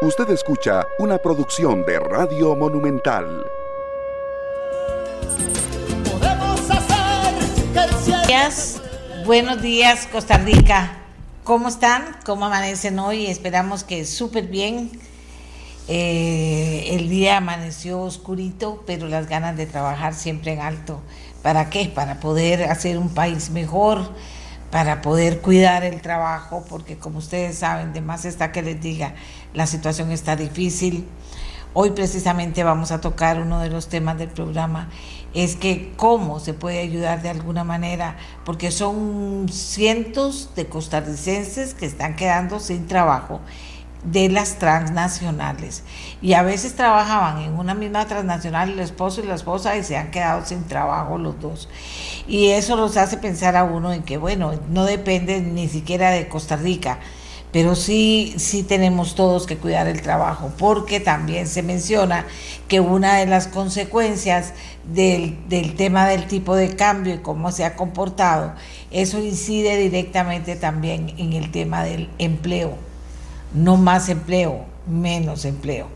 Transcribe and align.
Usted 0.00 0.30
escucha 0.30 0.86
una 1.00 1.18
producción 1.18 1.84
de 1.84 1.98
Radio 1.98 2.54
Monumental. 2.54 3.44
Días, 8.28 8.80
buenos 9.26 9.60
días 9.60 10.06
Costa 10.06 10.38
Rica. 10.38 10.98
¿Cómo 11.42 11.66
están? 11.66 12.16
¿Cómo 12.24 12.46
amanecen 12.46 12.96
hoy? 13.00 13.26
Esperamos 13.26 13.82
que 13.82 14.04
súper 14.04 14.46
bien. 14.46 14.92
Eh, 15.88 16.90
el 16.90 17.08
día 17.08 17.38
amaneció 17.38 18.00
oscurito, 18.00 18.84
pero 18.86 19.08
las 19.08 19.28
ganas 19.28 19.56
de 19.56 19.66
trabajar 19.66 20.14
siempre 20.14 20.52
en 20.52 20.60
alto. 20.60 21.00
¿Para 21.42 21.70
qué? 21.70 21.90
Para 21.92 22.20
poder 22.20 22.70
hacer 22.70 22.98
un 22.98 23.08
país 23.08 23.50
mejor, 23.50 24.12
para 24.70 25.00
poder 25.00 25.40
cuidar 25.40 25.84
el 25.84 26.00
trabajo, 26.00 26.64
porque 26.68 26.98
como 26.98 27.18
ustedes 27.18 27.58
saben, 27.58 27.92
de 27.92 28.00
más 28.00 28.24
está 28.24 28.52
que 28.52 28.62
les 28.62 28.80
diga, 28.80 29.14
la 29.54 29.66
situación 29.66 30.10
está 30.10 30.36
difícil. 30.36 31.06
Hoy 31.74 31.90
precisamente 31.90 32.64
vamos 32.64 32.92
a 32.92 33.00
tocar 33.00 33.40
uno 33.40 33.60
de 33.60 33.70
los 33.70 33.88
temas 33.88 34.18
del 34.18 34.30
programa, 34.30 34.88
es 35.34 35.54
que 35.54 35.92
cómo 35.96 36.40
se 36.40 36.54
puede 36.54 36.80
ayudar 36.80 37.22
de 37.22 37.28
alguna 37.28 37.62
manera, 37.62 38.16
porque 38.44 38.70
son 38.70 39.46
cientos 39.50 40.50
de 40.56 40.66
costarricenses 40.66 41.74
que 41.74 41.86
están 41.86 42.16
quedando 42.16 42.58
sin 42.58 42.86
trabajo 42.86 43.40
de 44.04 44.28
las 44.28 44.58
transnacionales. 44.58 45.82
Y 46.22 46.34
a 46.34 46.42
veces 46.42 46.74
trabajaban 46.74 47.42
en 47.42 47.58
una 47.58 47.74
misma 47.74 48.06
transnacional 48.06 48.70
el 48.70 48.80
esposo 48.80 49.20
y 49.20 49.26
la 49.26 49.34
esposa 49.34 49.76
y 49.76 49.84
se 49.84 49.96
han 49.96 50.10
quedado 50.10 50.44
sin 50.44 50.64
trabajo 50.64 51.18
los 51.18 51.40
dos. 51.40 51.68
Y 52.26 52.50
eso 52.50 52.76
los 52.76 52.96
hace 52.96 53.16
pensar 53.16 53.56
a 53.56 53.64
uno 53.64 53.92
en 53.92 54.02
que, 54.02 54.16
bueno, 54.16 54.52
no 54.70 54.84
depende 54.84 55.40
ni 55.40 55.68
siquiera 55.68 56.10
de 56.10 56.28
Costa 56.28 56.56
Rica, 56.56 56.98
pero 57.52 57.74
sí, 57.74 58.34
sí 58.36 58.62
tenemos 58.62 59.14
todos 59.14 59.46
que 59.46 59.56
cuidar 59.56 59.88
el 59.88 60.02
trabajo, 60.02 60.52
porque 60.58 61.00
también 61.00 61.46
se 61.46 61.62
menciona 61.62 62.26
que 62.68 62.80
una 62.80 63.16
de 63.16 63.26
las 63.26 63.48
consecuencias 63.48 64.52
del, 64.84 65.48
del 65.48 65.74
tema 65.74 66.06
del 66.06 66.26
tipo 66.26 66.54
de 66.54 66.76
cambio 66.76 67.14
y 67.14 67.18
cómo 67.18 67.50
se 67.50 67.64
ha 67.64 67.74
comportado, 67.74 68.52
eso 68.90 69.18
incide 69.18 69.78
directamente 69.78 70.56
también 70.56 71.14
en 71.16 71.32
el 71.32 71.50
tema 71.50 71.82
del 71.84 72.10
empleo 72.18 72.87
no 73.54 73.76
más 73.76 74.08
empleo, 74.08 74.64
menos 74.86 75.44
empleo. 75.44 75.88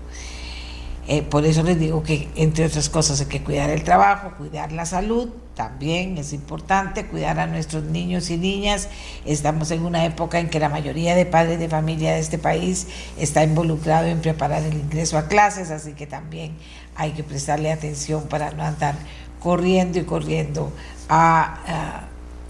Eh, 1.08 1.22
por 1.22 1.44
eso 1.44 1.62
les 1.64 1.78
digo 1.78 2.02
que, 2.02 2.28
entre 2.36 2.64
otras 2.64 2.88
cosas, 2.88 3.20
hay 3.20 3.26
que 3.26 3.42
cuidar 3.42 3.70
el 3.70 3.82
trabajo, 3.82 4.32
cuidar 4.38 4.70
la 4.70 4.86
salud, 4.86 5.28
también 5.54 6.16
es 6.16 6.32
importante 6.32 7.06
cuidar 7.06 7.38
a 7.38 7.46
nuestros 7.46 7.84
niños 7.84 8.30
y 8.30 8.38
niñas. 8.38 8.88
Estamos 9.26 9.70
en 9.70 9.84
una 9.84 10.04
época 10.04 10.38
en 10.38 10.48
que 10.48 10.58
la 10.60 10.68
mayoría 10.68 11.14
de 11.14 11.26
padres 11.26 11.58
de 11.58 11.68
familia 11.68 12.12
de 12.12 12.20
este 12.20 12.38
país 12.38 12.86
está 13.18 13.44
involucrado 13.44 14.06
en 14.06 14.20
preparar 14.20 14.62
el 14.62 14.74
ingreso 14.74 15.18
a 15.18 15.26
clases, 15.26 15.70
así 15.70 15.92
que 15.92 16.06
también 16.06 16.56
hay 16.94 17.12
que 17.12 17.22
prestarle 17.22 17.72
atención 17.72 18.28
para 18.28 18.52
no 18.52 18.62
andar 18.62 18.94
corriendo 19.40 19.98
y 19.98 20.04
corriendo, 20.04 20.72
a, 21.08 22.04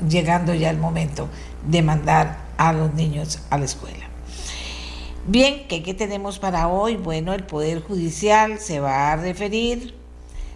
llegando 0.08 0.54
ya 0.54 0.70
el 0.70 0.78
momento 0.78 1.28
de 1.66 1.82
mandar 1.82 2.38
a 2.58 2.72
los 2.72 2.94
niños 2.94 3.40
a 3.50 3.58
la 3.58 3.64
escuela. 3.64 4.01
Bien, 5.24 5.68
¿qué, 5.68 5.94
tenemos 5.94 6.40
para 6.40 6.66
hoy? 6.66 6.96
Bueno, 6.96 7.32
el 7.32 7.44
Poder 7.44 7.80
Judicial 7.80 8.58
se 8.58 8.80
va 8.80 9.12
a 9.12 9.16
referir, 9.16 9.94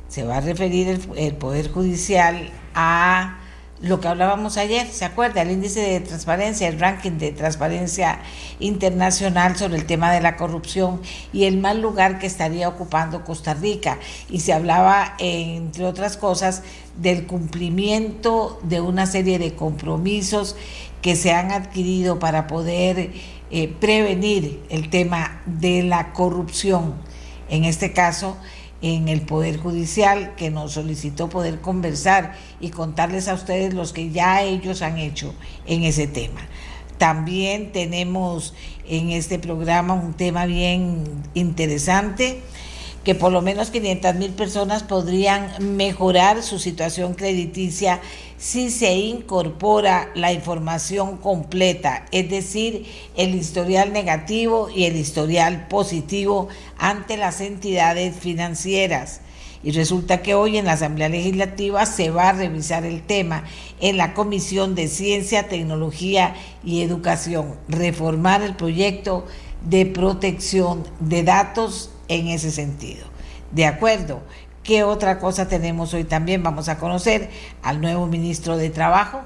se 0.09 0.25
va 0.25 0.39
a 0.39 0.41
referir 0.41 1.01
el, 1.15 1.35
Poder 1.37 1.71
Judicial 1.71 2.51
a 2.75 3.39
lo 3.81 4.01
que 4.01 4.09
hablábamos 4.09 4.57
ayer, 4.57 4.89
¿se 4.89 5.05
acuerda? 5.05 5.43
El 5.43 5.53
índice 5.53 5.81
de 5.81 6.01
transparencia, 6.01 6.67
el 6.67 6.81
ranking 6.81 7.13
de 7.13 7.31
transparencia 7.31 8.19
internacional 8.59 9.57
sobre 9.57 9.77
el 9.77 9.87
tema 9.87 10.13
de 10.13 10.21
la 10.21 10.37
corrupción 10.37 11.01
y 11.33 11.45
el 11.45 11.59
mal 11.59 11.81
lugar 11.81 12.19
que 12.19 12.27
estaría 12.27 12.69
ocupando 12.69 13.23
Costa 13.23 13.55
Rica. 13.55 14.01
Y 14.29 14.41
se 14.41 14.53
hablaba, 14.53 15.15
entre 15.21 15.85
otras 15.85 16.17
cosas, 16.17 16.65
del 16.97 17.27
cumplimiento 17.27 18.59
de 18.65 18.81
una 18.81 19.07
serie 19.07 19.39
de 19.39 19.55
compromisos 19.55 20.57
que 21.03 21.15
se 21.15 21.33
han 21.33 21.53
adquirido 21.53 22.19
para 22.19 22.49
poder 22.49 23.13
eh, 23.51 23.69
prevenir 23.69 24.63
el 24.71 24.91
tema 24.91 25.43
de 25.47 25.83
la 25.83 26.13
corrupción, 26.13 26.95
en 27.49 27.65
este 27.65 27.93
caso 27.93 28.37
en 28.83 29.09
el 29.09 29.23
Poder 29.23 29.57
Judicial, 29.57 30.35
que 30.37 30.51
nos 30.51 30.73
solicitó 30.73 31.29
poder 31.29 31.61
conversar 31.61 32.35
y 32.61 32.71
contarles 32.71 33.29
a 33.29 33.35
ustedes 33.35 33.73
los 33.73 33.93
que 33.93 34.11
ya 34.11 34.43
ellos 34.43 34.83
han 34.83 34.99
hecho 34.99 35.35
en 35.67 35.85
ese 35.85 36.07
tema. 36.07 36.41
También 36.99 37.73
tenemos 37.73 38.55
en 38.89 39.11
este 39.11 39.39
programa 39.39 39.95
un 39.95 40.15
tema 40.15 40.47
bien 40.47 41.05
interesante 41.35 42.43
que 43.07 43.15
por 43.15 43.31
lo 43.31 43.41
menos 43.41 43.71
500 43.71 44.17
mil 44.17 44.33
personas 44.33 44.83
podrían 44.83 45.49
mejorar 45.61 46.43
su 46.43 46.59
situación 46.59 47.15
crediticia 47.15 48.01
si 48.37 48.69
se 48.69 48.97
incorpora 48.97 50.11
la 50.17 50.33
información 50.33 51.17
completa, 51.17 52.05
es 52.11 52.29
decir, 52.29 52.85
el 53.17 53.37
historial 53.37 53.93
negativo 53.93 54.69
y 54.75 54.87
el 54.87 54.97
historial 54.97 55.69
positivo 55.69 56.49
ante 56.79 57.17
las 57.17 57.41
entidades 57.41 58.17
financieras. 58.17 59.21
Y 59.63 59.71
resulta 59.71 60.21
que 60.21 60.35
hoy 60.35 60.57
en 60.59 60.65
la 60.65 60.73
Asamblea 60.73 61.09
Legislativa 61.09 61.87
se 61.87 62.11
va 62.11 62.31
a 62.31 62.33
revisar 62.33 62.85
el 62.85 63.03
tema 63.03 63.45
en 63.79 63.99
la 63.99 64.15
Comisión 64.15 64.75
de 64.75 64.89
Ciencia, 64.89 65.47
Tecnología 65.47 66.35
y 66.65 66.83
Educación, 66.83 67.55
reformar 67.69 68.43
el 68.43 68.57
proyecto 68.57 69.27
de 69.65 69.87
protección 69.87 70.83
de 70.99 71.23
datos 71.23 71.91
en 72.09 72.29
ese 72.29 72.51
sentido. 72.51 73.07
De 73.53 73.67
acuerdo. 73.67 74.23
¿Qué 74.67 74.83
otra 74.83 75.21
cosa 75.21 75.47
tenemos 75.47 75.95
hoy 75.95 76.03
también? 76.03 76.43
Vamos 76.43 76.69
a 76.69 76.77
conocer 76.77 77.31
al 77.63 77.81
nuevo 77.81 78.09
ministro 78.09 78.57
de 78.57 78.69
Trabajo, 78.69 79.21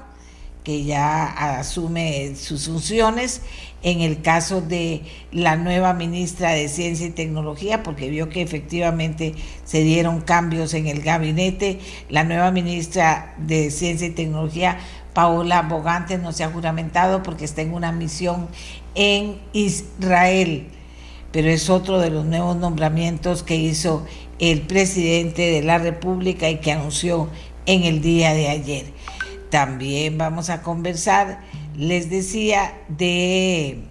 que 0.63 0.83
ya 0.83 1.25
asume 1.57 2.35
sus 2.35 2.67
funciones. 2.67 3.41
En 3.81 4.01
el 4.01 4.21
caso 4.21 4.61
de 4.61 5.01
la 5.31 5.55
nueva 5.55 5.95
ministra 5.95 6.51
de 6.51 6.69
Ciencia 6.69 7.07
y 7.07 7.09
Tecnología, 7.09 7.81
porque 7.81 8.11
vio 8.11 8.29
que 8.29 8.43
efectivamente 8.43 9.33
se 9.65 9.81
dieron 9.81 10.21
cambios 10.21 10.75
en 10.75 10.85
el 10.85 11.01
gabinete, 11.01 11.79
la 12.07 12.23
nueva 12.23 12.51
ministra 12.51 13.33
de 13.39 13.71
Ciencia 13.71 14.05
y 14.05 14.11
Tecnología, 14.11 14.77
Paola 15.15 15.63
Bogante, 15.63 16.19
no 16.19 16.33
se 16.33 16.43
ha 16.43 16.51
juramentado 16.51 17.23
porque 17.23 17.45
está 17.45 17.63
en 17.63 17.73
una 17.73 17.91
misión 17.91 18.47
en 18.93 19.41
Israel 19.53 20.67
pero 21.31 21.49
es 21.49 21.69
otro 21.69 21.99
de 21.99 22.09
los 22.09 22.25
nuevos 22.25 22.55
nombramientos 22.57 23.43
que 23.43 23.55
hizo 23.55 24.05
el 24.39 24.61
presidente 24.61 25.43
de 25.43 25.61
la 25.63 25.77
República 25.77 26.49
y 26.49 26.57
que 26.57 26.71
anunció 26.71 27.29
en 27.65 27.83
el 27.83 28.01
día 28.01 28.33
de 28.33 28.49
ayer. 28.49 28.85
También 29.49 30.17
vamos 30.17 30.49
a 30.49 30.61
conversar, 30.61 31.41
les 31.75 32.09
decía, 32.09 32.73
de 32.89 33.83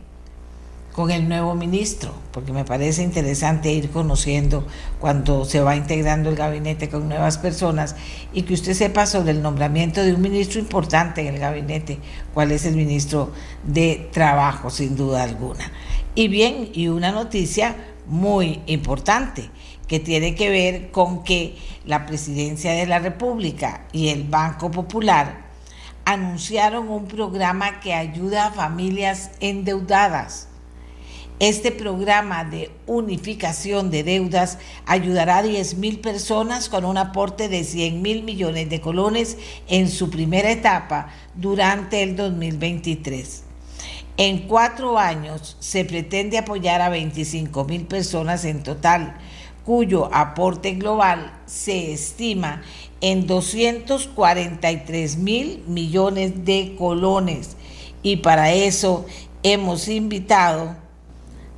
con 0.93 1.11
el 1.11 1.29
nuevo 1.29 1.55
ministro, 1.55 2.13
porque 2.33 2.53
me 2.53 2.65
parece 2.65 3.03
interesante 3.03 3.73
ir 3.73 3.91
conociendo 3.91 4.67
cuando 4.99 5.45
se 5.45 5.61
va 5.61 5.77
integrando 5.77 6.31
el 6.31 6.37
gabinete 6.37 6.89
con 6.89 7.09
nuevas 7.09 7.39
personas 7.39 7.95
y 8.33 8.43
que 8.43 8.55
usted 8.55 8.75
sepa 8.75 9.07
sobre 9.07 9.31
el 9.31 9.41
nombramiento 9.41 10.03
de 10.03 10.13
un 10.13 10.21
ministro 10.21 10.59
importante 10.61 11.21
en 11.21 11.35
el 11.35 11.41
gabinete, 11.41 11.99
cuál 12.35 12.51
es 12.51 12.65
el 12.65 12.75
ministro 12.75 13.33
de 13.65 14.09
Trabajo, 14.13 14.69
sin 14.69 14.97
duda 14.97 15.23
alguna. 15.23 15.71
Y 16.15 16.27
bien, 16.29 16.71
y 16.73 16.89
una 16.89 17.13
noticia 17.13 17.77
muy 18.07 18.61
importante 18.67 19.49
que 19.87 20.01
tiene 20.01 20.35
que 20.35 20.51
ver 20.51 20.91
con 20.91 21.23
que 21.23 21.57
la 21.85 22.07
Presidencia 22.07 22.73
de 22.73 22.87
la 22.87 22.99
República 22.99 23.87
y 23.93 24.09
el 24.09 24.25
Banco 24.25 24.71
Popular 24.71 25.49
anunciaron 26.05 26.89
un 26.89 27.07
programa 27.07 27.79
que 27.79 27.95
ayuda 27.95 28.47
a 28.47 28.53
familias 28.53 29.31
endeudadas. 29.39 30.49
Este 31.39 31.71
programa 31.71 32.45
de 32.45 32.71
unificación 32.87 33.91
de 33.91 34.03
deudas 34.03 34.59
ayudará 34.87 35.39
a 35.39 35.43
10 35.43 35.77
mil 35.77 36.01
personas 36.01 36.69
con 36.69 36.85
un 36.85 36.99
aporte 36.99 37.49
de 37.49 37.63
100 37.65 38.03
mil 38.03 38.25
millones 38.25 38.69
de 38.69 38.81
colones 38.81 39.39
en 39.69 39.89
su 39.89 40.11
primera 40.11 40.51
etapa 40.51 41.09
durante 41.37 42.03
el 42.03 42.17
2023. 42.17 43.50
En 44.17 44.49
cuatro 44.49 44.99
años 44.99 45.57
se 45.61 45.85
pretende 45.85 46.39
apoyar 46.39 46.83
a 46.83 46.89
25 46.89 47.65
mil 47.65 47.87
personas 47.87 48.45
en 48.45 48.63
total, 48.63 49.17
cuyo 49.65 50.13
aporte 50.13 50.73
global 50.73 51.33
se 51.47 51.93
estima 51.93 52.63
en 53.01 53.27
243 53.27 55.17
mil 55.17 55.65
millones 55.67 56.45
de 56.45 56.75
colones. 56.77 57.57
Y 58.03 58.17
para 58.17 58.53
eso 58.53 59.07
hemos 59.43 59.89
invitado, 59.89 60.77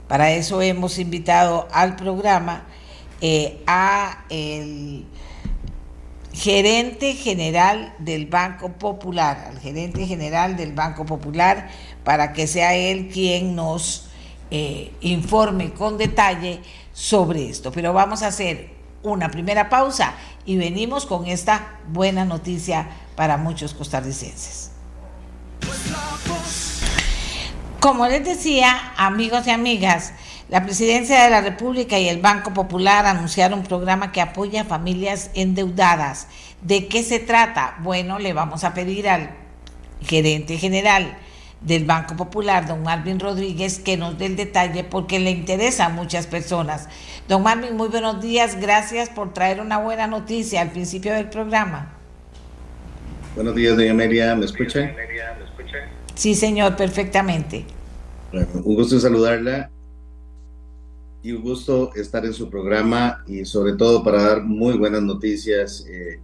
para 0.08 0.32
eso 0.32 0.62
hemos 0.62 0.98
invitado 0.98 1.68
al 1.72 1.96
programa 1.96 2.66
eh, 3.20 3.62
a 3.66 4.24
el 4.30 5.04
gerente 6.32 7.14
general 7.14 7.94
del 7.98 8.26
Banco 8.26 8.70
Popular, 8.72 9.44
al 9.48 9.60
gerente 9.60 10.06
general 10.06 10.56
del 10.56 10.72
Banco 10.72 11.04
Popular, 11.04 11.68
para 12.04 12.32
que 12.32 12.46
sea 12.46 12.74
él 12.74 13.10
quien 13.12 13.54
nos 13.54 14.08
eh, 14.50 14.92
informe 15.00 15.72
con 15.72 15.98
detalle 15.98 16.60
sobre 16.92 17.48
esto. 17.48 17.72
Pero 17.72 17.92
vamos 17.92 18.22
a 18.22 18.28
hacer 18.28 18.70
una 19.02 19.30
primera 19.30 19.68
pausa 19.68 20.14
y 20.44 20.56
venimos 20.56 21.06
con 21.06 21.26
esta 21.26 21.78
buena 21.88 22.24
noticia 22.24 22.88
para 23.16 23.36
muchos 23.36 23.74
costarricenses. 23.74 24.70
Como 27.80 28.06
les 28.06 28.24
decía, 28.24 28.92
amigos 28.96 29.46
y 29.46 29.50
amigas, 29.50 30.12
la 30.48 30.62
Presidencia 30.64 31.24
de 31.24 31.30
la 31.30 31.40
República 31.40 31.98
y 31.98 32.08
el 32.08 32.20
Banco 32.20 32.52
Popular 32.52 33.06
anunciaron 33.06 33.60
un 33.60 33.64
programa 33.64 34.12
que 34.12 34.20
apoya 34.20 34.60
a 34.60 34.64
familias 34.64 35.30
endeudadas. 35.34 36.26
¿De 36.60 36.88
qué 36.88 37.02
se 37.02 37.18
trata? 37.20 37.76
Bueno, 37.80 38.18
le 38.18 38.34
vamos 38.34 38.64
a 38.64 38.74
pedir 38.74 39.08
al 39.08 39.30
gerente 40.02 40.58
general 40.58 41.16
del 41.64 41.84
Banco 41.84 42.16
Popular, 42.16 42.66
don 42.66 42.82
Marvin 42.82 43.20
Rodríguez, 43.20 43.78
que 43.78 43.96
nos 43.96 44.18
dé 44.18 44.26
el 44.26 44.36
detalle 44.36 44.84
porque 44.84 45.20
le 45.20 45.30
interesa 45.30 45.86
a 45.86 45.88
muchas 45.88 46.26
personas. 46.26 46.88
Don 47.28 47.42
Marvin, 47.42 47.76
muy 47.76 47.88
buenos 47.88 48.20
días. 48.20 48.60
Gracias 48.60 49.08
por 49.08 49.32
traer 49.32 49.60
una 49.60 49.78
buena 49.78 50.06
noticia 50.06 50.60
al 50.60 50.70
principio 50.70 51.12
del 51.12 51.28
programa. 51.28 51.94
Buenos 53.34 53.54
días, 53.54 53.76
doña 53.76 53.92
Amelia. 53.92 54.34
¿Me 54.34 54.44
escucha? 54.44 54.94
Sí, 56.14 56.34
señor, 56.34 56.76
perfectamente. 56.76 57.64
un 58.32 58.74
gusto 58.74 58.98
saludarla 58.98 59.70
y 61.22 61.32
un 61.32 61.42
gusto 61.42 61.94
estar 61.94 62.24
en 62.26 62.32
su 62.32 62.50
programa 62.50 63.22
y 63.26 63.44
sobre 63.44 63.74
todo 63.74 64.02
para 64.02 64.22
dar 64.22 64.42
muy 64.42 64.76
buenas 64.76 65.02
noticias 65.02 65.86
eh, 65.88 66.20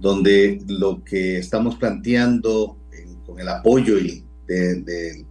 donde 0.00 0.60
lo 0.66 1.04
que 1.04 1.38
estamos 1.38 1.76
planteando 1.76 2.76
con 3.24 3.38
el 3.38 3.48
apoyo 3.48 3.98
y 3.98 4.24
de, 4.46 5.26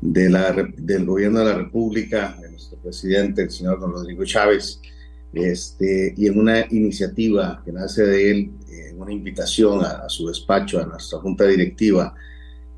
de, 0.00 0.30
la, 0.30 0.52
del 0.76 1.04
gobierno 1.06 1.40
de 1.40 1.44
la 1.44 1.54
República, 1.54 2.36
de 2.40 2.50
nuestro 2.50 2.78
presidente, 2.78 3.42
el 3.42 3.50
señor 3.50 3.80
don 3.80 3.92
Rodrigo 3.92 4.24
Chávez, 4.24 4.80
este, 5.32 6.14
y 6.16 6.26
en 6.26 6.38
una 6.38 6.66
iniciativa 6.70 7.62
que 7.64 7.72
nace 7.72 8.04
de 8.04 8.30
él, 8.30 8.50
en 8.68 9.00
una 9.00 9.12
invitación 9.12 9.84
a, 9.84 10.08
su 10.08 10.28
despacho, 10.28 10.80
a 10.80 10.86
nuestra 10.86 11.18
junta 11.20 11.46
directiva 11.46 12.14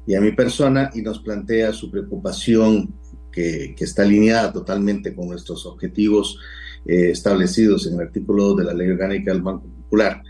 y 0.07 0.15
a 0.15 0.21
mi 0.21 0.33
persona, 0.33 0.91
y 0.95 1.03
nos 1.03 1.19
plantea 1.21 1.73
su 1.73 1.91
preocupación 1.91 2.95
que, 3.33 3.75
que 3.77 3.85
está 3.85 4.03
alineada 4.03 4.53
totalmente 4.53 5.15
con 5.15 5.29
nuestros 5.29 5.67
objetivos 5.67 6.39
eh, 6.87 7.11
establecidos 7.11 7.87
en 7.87 7.95
el 7.95 8.01
artículo 8.03 8.45
2 8.49 8.59
de 8.59 8.65
la 8.65 8.75
Ley 8.75 8.91
Orgánica 8.91 9.33
del 9.33 9.41
Banco 9.41 9.67
Popular 9.67 10.23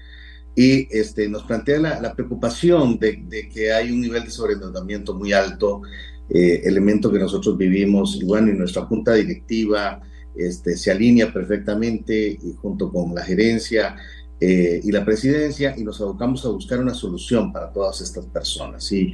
y 0.56 0.86
este, 0.96 1.28
nos 1.28 1.42
plantea 1.44 1.78
la, 1.78 2.14
preocupación 2.14 2.98
de, 2.98 3.48
que 3.52 3.72
hay 3.72 3.90
un 3.90 4.00
nivel 4.00 4.24
de 4.24 4.30
sobreendeudamiento 4.30 5.14
muy 5.14 5.32
alto, 5.32 5.82
eh, 6.30 6.62
elemento 6.64 7.10
que 7.10 7.18
nosotros 7.18 7.56
vivimos, 7.56 8.16
y 8.20 8.24
bueno, 8.24 8.50
y 8.50 8.54
nuestra 8.54 8.82
junta 8.82 9.14
directiva 9.14 10.00
este, 10.36 10.76
se 10.76 10.90
alinea 10.90 11.32
perfectamente 11.32 12.38
y 12.40 12.54
junto 12.54 12.90
con 12.90 13.14
la 13.14 13.22
gerencia 13.22 13.96
eh, 14.40 14.80
y 14.82 14.90
la 14.90 15.04
presidencia 15.04 15.74
y 15.76 15.84
nos 15.84 16.00
abocamos 16.00 16.44
a 16.44 16.50
buscar 16.50 16.80
una 16.80 16.94
solución 16.94 17.52
para 17.52 17.72
todas 17.72 18.00
estas 18.00 18.26
personas. 18.26 18.90
Y, 18.92 19.12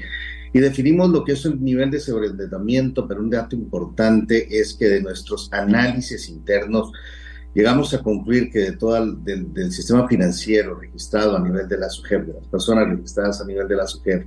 y 0.52 0.58
definimos 0.58 1.10
lo 1.10 1.24
que 1.24 1.32
es 1.32 1.44
el 1.44 1.62
nivel 1.62 1.90
de 1.90 2.00
sobreendeudamiento, 2.00 3.06
pero 3.06 3.20
un 3.20 3.30
dato 3.30 3.54
importante 3.54 4.58
es 4.58 4.74
que 4.74 4.88
de 4.88 5.02
nuestros 5.02 5.52
análisis 5.52 6.28
internos, 6.28 6.92
llegamos 7.54 7.92
a 7.94 8.02
concluir 8.02 8.50
que 8.50 8.60
de 8.60 8.72
todo 8.72 8.96
el, 8.96 9.24
del, 9.24 9.72
sistema 9.72 10.06
financiero 10.06 10.78
registrado 10.78 11.36
a 11.36 11.40
nivel 11.40 11.68
de 11.68 11.78
la 11.78 11.88
SUGEF, 11.88 12.26
de 12.26 12.34
las 12.34 12.46
personas 12.46 12.88
registradas 12.88 13.40
a 13.40 13.46
nivel 13.46 13.66
de 13.68 13.76
la 13.76 13.86
SUGEF, 13.86 14.26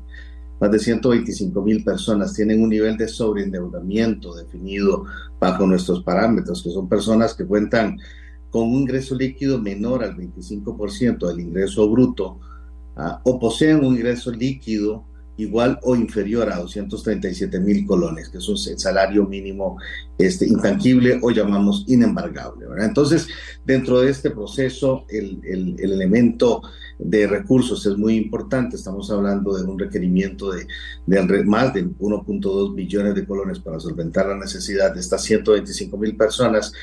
más 0.60 0.72
de 0.72 0.80
125 0.80 1.62
mil 1.62 1.84
personas 1.84 2.34
tienen 2.34 2.62
un 2.62 2.70
nivel 2.70 2.96
de 2.96 3.08
sobreendeudamiento 3.08 4.34
definido 4.36 5.06
bajo 5.40 5.66
nuestros 5.66 6.04
parámetros, 6.04 6.64
que 6.64 6.70
son 6.70 6.88
personas 6.88 7.34
que 7.34 7.46
cuentan 7.46 7.98
con 8.50 8.64
un 8.70 8.81
ingreso 8.81 9.16
líquido 9.16 9.60
menor 9.60 10.04
al 10.04 10.16
25% 10.16 11.28
del 11.28 11.40
ingreso 11.40 11.90
bruto 11.90 12.40
ah, 12.96 13.19
o 13.24 13.40
poseen 13.40 13.84
un 13.84 13.96
ingreso 13.96 14.31
líquido 14.31 15.06
igual 15.38 15.80
o 15.83 15.95
inferior 15.95 16.51
a 16.51 16.57
237 16.57 17.59
mil 17.59 17.85
colones, 17.85 18.30
que 18.30 18.38
es 18.38 18.47
un 18.47 18.57
salario 18.57 19.25
mínimo 19.25 19.77
este, 20.18 20.45
intangible 20.45 21.19
o 21.21 21.31
llamamos 21.31 21.85
inembargable. 21.88 22.65
Entonces, 22.80 23.27
dentro 23.65 24.01
de 24.01 24.12
este 24.12 24.30
proceso, 24.30 25.06
el, 25.09 25.39
el, 25.44 25.80
elemento 25.80 26.62
de 27.00 27.27
recursos 27.27 27.85
es 27.85 27.97
muy 27.97 28.15
importante. 28.15 28.75
Estamos 28.75 29.09
hablando 29.09 29.56
de 29.56 29.63
un 29.63 29.80
requerimiento 29.80 30.51
de, 30.51 30.68
de 31.07 31.44
más 31.44 31.74
de 31.74 31.85
1.2 31.85 32.75
billones 32.75 33.15
de 33.15 33.25
colones 33.25 33.59
para 33.59 33.80
solventar 33.80 34.27
la 34.27 34.38
necesidad 34.38 34.94
de 34.94 35.00
estas 35.00 35.24
125 35.24 35.97
mil 35.97 36.15
personas. 36.15 36.74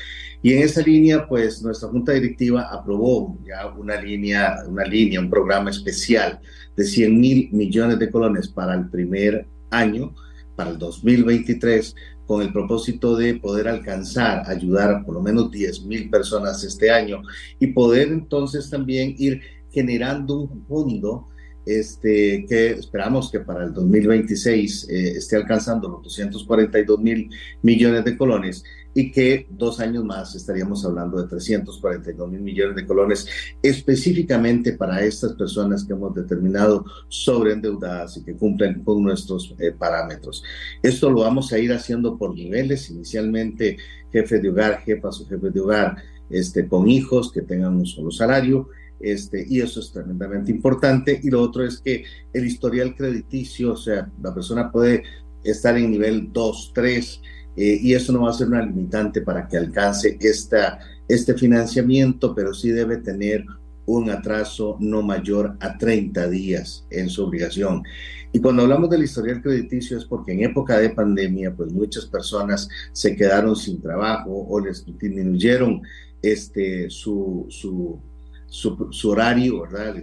Y 0.43 0.53
en 0.53 0.63
esa 0.63 0.81
línea, 0.81 1.27
pues 1.27 1.61
nuestra 1.61 1.89
junta 1.89 2.13
directiva 2.13 2.67
aprobó 2.71 3.37
ya 3.45 3.67
una 3.67 4.01
línea, 4.01 4.63
una 4.67 4.83
línea, 4.83 5.19
un 5.19 5.29
programa 5.29 5.69
especial 5.69 6.41
de 6.75 6.83
100 6.83 7.19
mil 7.19 7.49
millones 7.51 7.99
de 7.99 8.09
colones 8.09 8.47
para 8.47 8.73
el 8.75 8.89
primer 8.89 9.45
año, 9.69 10.13
para 10.55 10.71
el 10.71 10.77
2023, 10.77 11.95
con 12.25 12.41
el 12.41 12.53
propósito 12.53 13.15
de 13.15 13.35
poder 13.35 13.67
alcanzar, 13.67 14.49
ayudar 14.49 14.91
a 14.91 15.03
por 15.03 15.15
lo 15.15 15.21
menos 15.21 15.51
10 15.51 15.85
mil 15.85 16.09
personas 16.09 16.63
este 16.63 16.89
año 16.89 17.21
y 17.59 17.67
poder 17.67 18.07
entonces 18.07 18.69
también 18.69 19.15
ir 19.17 19.41
generando 19.71 20.41
un 20.41 20.65
fondo 20.65 21.27
este, 21.65 22.45
que 22.47 22.71
esperamos 22.71 23.29
que 23.31 23.39
para 23.39 23.65
el 23.65 23.73
2026 23.73 24.89
eh, 24.89 25.11
esté 25.17 25.35
alcanzando 25.35 25.89
los 25.89 26.03
242 26.03 26.99
mil 26.99 27.29
millones 27.61 28.03
de 28.03 28.17
colones 28.17 28.63
y 28.93 29.11
que 29.11 29.47
dos 29.49 29.79
años 29.79 30.03
más 30.03 30.35
estaríamos 30.35 30.85
hablando 30.85 31.21
de 31.21 31.27
342 31.27 32.29
mil 32.29 32.41
millones 32.41 32.75
de 32.75 32.85
colones 32.85 33.27
específicamente 33.61 34.73
para 34.73 35.03
estas 35.03 35.33
personas 35.33 35.83
que 35.83 35.93
hemos 35.93 36.13
determinado 36.13 36.85
sobreendeudadas 37.07 38.17
y 38.17 38.23
que 38.23 38.35
cumplen 38.35 38.83
con 38.83 39.03
nuestros 39.03 39.55
eh, 39.59 39.71
parámetros. 39.71 40.43
Esto 40.81 41.09
lo 41.09 41.21
vamos 41.21 41.51
a 41.53 41.59
ir 41.59 41.71
haciendo 41.71 42.17
por 42.17 42.35
niveles, 42.35 42.89
inicialmente 42.89 43.77
jefe 44.11 44.39
de 44.39 44.49
hogar, 44.49 44.81
jefas 44.81 45.21
o 45.21 45.27
jefes 45.27 45.53
de 45.53 45.59
hogar 45.59 45.97
este, 46.29 46.67
con 46.67 46.87
hijos 46.87 47.31
que 47.31 47.41
tengan 47.41 47.75
un 47.75 47.85
solo 47.85 48.11
salario. 48.11 48.69
Este, 48.99 49.43
y 49.47 49.61
eso 49.61 49.79
es 49.79 49.91
tremendamente 49.91 50.51
importante. 50.51 51.19
Y 51.23 51.29
lo 51.29 51.41
otro 51.41 51.65
es 51.65 51.79
que 51.79 52.03
el 52.33 52.45
historial 52.45 52.95
crediticio, 52.95 53.73
o 53.73 53.77
sea, 53.77 54.11
la 54.21 54.33
persona 54.33 54.71
puede 54.71 55.03
estar 55.43 55.75
en 55.77 55.91
nivel 55.91 56.31
2, 56.31 56.71
3, 56.73 57.21
eh, 57.55 57.79
y 57.81 57.93
eso 57.93 58.13
no 58.13 58.21
va 58.21 58.31
a 58.31 58.33
ser 58.33 58.47
una 58.47 58.65
limitante 58.65 59.21
para 59.21 59.47
que 59.47 59.57
alcance 59.57 60.17
esta, 60.21 60.79
este 61.07 61.33
financiamiento, 61.33 62.33
pero 62.33 62.53
sí 62.53 62.69
debe 62.69 62.97
tener 62.97 63.45
un 63.85 64.09
atraso 64.09 64.77
no 64.79 65.01
mayor 65.01 65.57
a 65.59 65.77
30 65.77 66.29
días 66.29 66.85
en 66.89 67.09
su 67.09 67.23
obligación. 67.23 67.83
Y 68.31 68.39
cuando 68.39 68.63
hablamos 68.63 68.89
del 68.89 69.03
historial 69.03 69.41
crediticio 69.41 69.97
es 69.97 70.05
porque 70.05 70.31
en 70.31 70.43
época 70.43 70.77
de 70.77 70.91
pandemia, 70.91 71.53
pues 71.53 71.73
muchas 71.73 72.05
personas 72.05 72.69
se 72.93 73.15
quedaron 73.15 73.55
sin 73.55 73.81
trabajo 73.81 74.47
o 74.47 74.59
les 74.59 74.85
disminuyeron 74.85 75.81
este, 76.21 76.89
su, 76.89 77.47
su 77.49 77.99
su, 78.51 79.09
horario, 79.09 79.61
¿verdad? 79.61 79.95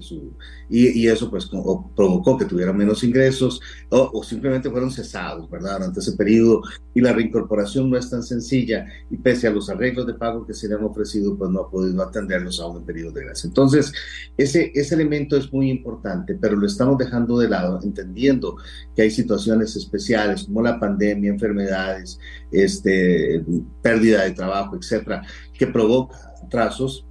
Y, 0.70 1.06
eso 1.06 1.30
pues 1.30 1.46
provocó 1.94 2.38
que 2.38 2.46
tuvieran 2.46 2.78
menos 2.78 3.04
ingresos 3.04 3.60
o, 3.90 4.22
simplemente 4.24 4.70
fueron 4.70 4.90
cesados, 4.90 5.50
¿verdad? 5.50 5.78
Durante 5.78 6.00
ese 6.00 6.12
periodo 6.12 6.62
y 6.94 7.02
la 7.02 7.12
reincorporación 7.12 7.90
no 7.90 7.98
es 7.98 8.08
tan 8.08 8.22
sencilla 8.22 8.86
y 9.10 9.18
pese 9.18 9.48
a 9.48 9.50
los 9.50 9.68
arreglos 9.68 10.06
de 10.06 10.14
pago 10.14 10.46
que 10.46 10.54
se 10.54 10.66
le 10.66 10.76
han 10.76 10.84
ofrecido, 10.84 11.36
pues 11.36 11.50
no 11.50 11.60
ha 11.60 11.70
podido 11.70 12.02
atenderlos 12.02 12.58
aún 12.58 12.78
en 12.78 12.84
periodo 12.86 13.12
de 13.12 13.26
gracia. 13.26 13.48
Entonces, 13.48 13.92
ese, 14.38 14.72
ese 14.74 14.94
elemento 14.94 15.36
es 15.36 15.52
muy 15.52 15.70
importante, 15.70 16.34
pero 16.34 16.56
lo 16.56 16.66
estamos 16.66 16.96
dejando 16.96 17.38
de 17.38 17.50
lado, 17.50 17.78
entendiendo 17.82 18.56
que 18.96 19.02
hay 19.02 19.10
situaciones 19.10 19.76
especiales 19.76 20.44
como 20.44 20.62
la 20.62 20.80
pandemia, 20.80 21.30
enfermedades, 21.30 22.18
este, 22.50 23.44
pérdida 23.82 24.24
de 24.24 24.30
trabajo, 24.30 24.74
etcétera, 24.74 25.22
que 25.52 25.66
provoca 25.66 26.16
atrasos 26.42 27.07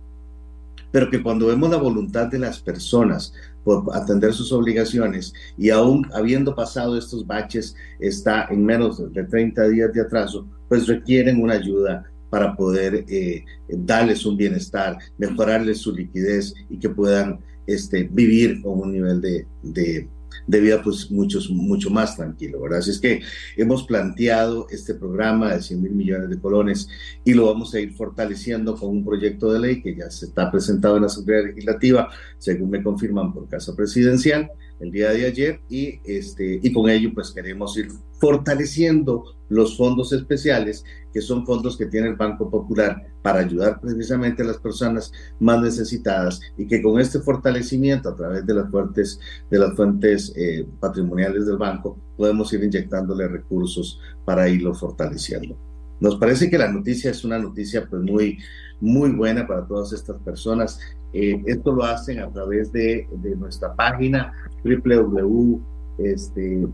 pero 0.97 1.11
que 1.11 1.21
cuando 1.21 1.45
vemos 1.45 1.69
la 1.69 1.77
voluntad 1.77 2.25
de 2.25 2.39
las 2.39 2.59
personas 2.59 3.31
por 3.63 3.85
atender 3.93 4.33
sus 4.33 4.51
obligaciones 4.51 5.31
y 5.55 5.69
aún 5.69 6.09
habiendo 6.11 6.55
pasado 6.55 6.97
estos 6.97 7.27
baches 7.27 7.75
está 7.99 8.47
en 8.49 8.65
menos 8.65 9.13
de 9.13 9.23
30 9.23 9.67
días 9.67 9.93
de 9.93 10.01
atraso, 10.01 10.47
pues 10.67 10.87
requieren 10.87 11.39
una 11.39 11.53
ayuda 11.53 12.03
para 12.31 12.55
poder 12.55 13.05
eh, 13.09 13.45
darles 13.69 14.25
un 14.25 14.37
bienestar, 14.37 14.97
mejorarles 15.19 15.77
su 15.77 15.93
liquidez 15.93 16.55
y 16.67 16.79
que 16.79 16.89
puedan 16.89 17.41
este, 17.67 18.09
vivir 18.11 18.63
con 18.63 18.79
un 18.79 18.93
nivel 18.93 19.21
de, 19.21 19.45
de 19.61 20.09
de 20.47 20.79
pues 20.83 21.11
muchos, 21.11 21.49
mucho 21.49 21.89
más 21.89 22.15
tranquilo, 22.15 22.61
¿verdad? 22.61 22.79
Así 22.79 22.91
es 22.91 22.99
que 22.99 23.21
hemos 23.57 23.83
planteado 23.83 24.67
este 24.69 24.95
programa 24.95 25.53
de 25.53 25.61
100 25.61 25.81
mil 25.81 25.91
millones 25.91 26.29
de 26.29 26.39
colones 26.39 26.87
y 27.23 27.33
lo 27.33 27.45
vamos 27.45 27.73
a 27.73 27.79
ir 27.79 27.93
fortaleciendo 27.93 28.75
con 28.75 28.89
un 28.89 29.05
proyecto 29.05 29.51
de 29.51 29.59
ley 29.59 29.81
que 29.81 29.95
ya 29.95 30.09
se 30.09 30.27
está 30.27 30.49
presentado 30.49 30.95
en 30.95 31.01
la 31.01 31.07
Asamblea 31.07 31.41
Legislativa, 31.41 32.09
según 32.37 32.69
me 32.69 32.81
confirman 32.81 33.33
por 33.33 33.47
Casa 33.49 33.75
Presidencial, 33.75 34.49
el 34.79 34.91
día 34.91 35.11
de 35.11 35.25
ayer 35.25 35.59
y, 35.69 35.99
este, 36.05 36.59
y 36.61 36.71
con 36.71 36.89
ello 36.89 37.11
pues 37.13 37.31
queremos 37.31 37.77
ir 37.77 37.89
fortaleciendo 38.19 39.23
los 39.49 39.77
fondos 39.77 40.11
especiales, 40.11 40.83
que 41.13 41.21
son 41.21 41.45
fondos 41.45 41.77
que 41.77 41.85
tiene 41.85 42.09
el 42.09 42.15
Banco 42.15 42.49
Popular 42.49 43.01
para 43.21 43.39
ayudar 43.39 43.79
precisamente 43.79 44.43
a 44.43 44.45
las 44.45 44.57
personas 44.57 45.11
más 45.39 45.61
necesitadas 45.61 46.41
y 46.57 46.67
que 46.67 46.81
con 46.81 46.99
este 46.99 47.19
fortalecimiento 47.19 48.09
a 48.09 48.15
través 48.15 48.45
de 48.45 48.53
las 48.53 48.69
fuentes, 48.69 49.19
de 49.49 49.59
las 49.59 49.75
fuentes 49.75 50.33
eh, 50.35 50.67
patrimoniales 50.79 51.45
del 51.45 51.57
banco 51.57 51.97
podemos 52.15 52.51
ir 52.53 52.63
inyectándole 52.63 53.27
recursos 53.27 53.99
para 54.25 54.49
irlo 54.49 54.73
fortaleciendo. 54.73 55.57
Nos 55.99 56.17
parece 56.17 56.49
que 56.49 56.57
la 56.57 56.71
noticia 56.71 57.11
es 57.11 57.23
una 57.23 57.39
noticia 57.39 57.87
pues 57.89 58.01
muy, 58.01 58.37
muy 58.79 59.11
buena 59.11 59.47
para 59.47 59.65
todas 59.65 59.93
estas 59.93 60.17
personas. 60.19 60.79
Eh, 61.13 61.41
esto 61.45 61.71
lo 61.71 61.83
hacen 61.83 62.19
a 62.19 62.29
través 62.29 62.71
de, 62.71 63.07
nuestra 63.37 63.73
página 63.73 64.33
www 64.63 65.61
este. 65.97 66.67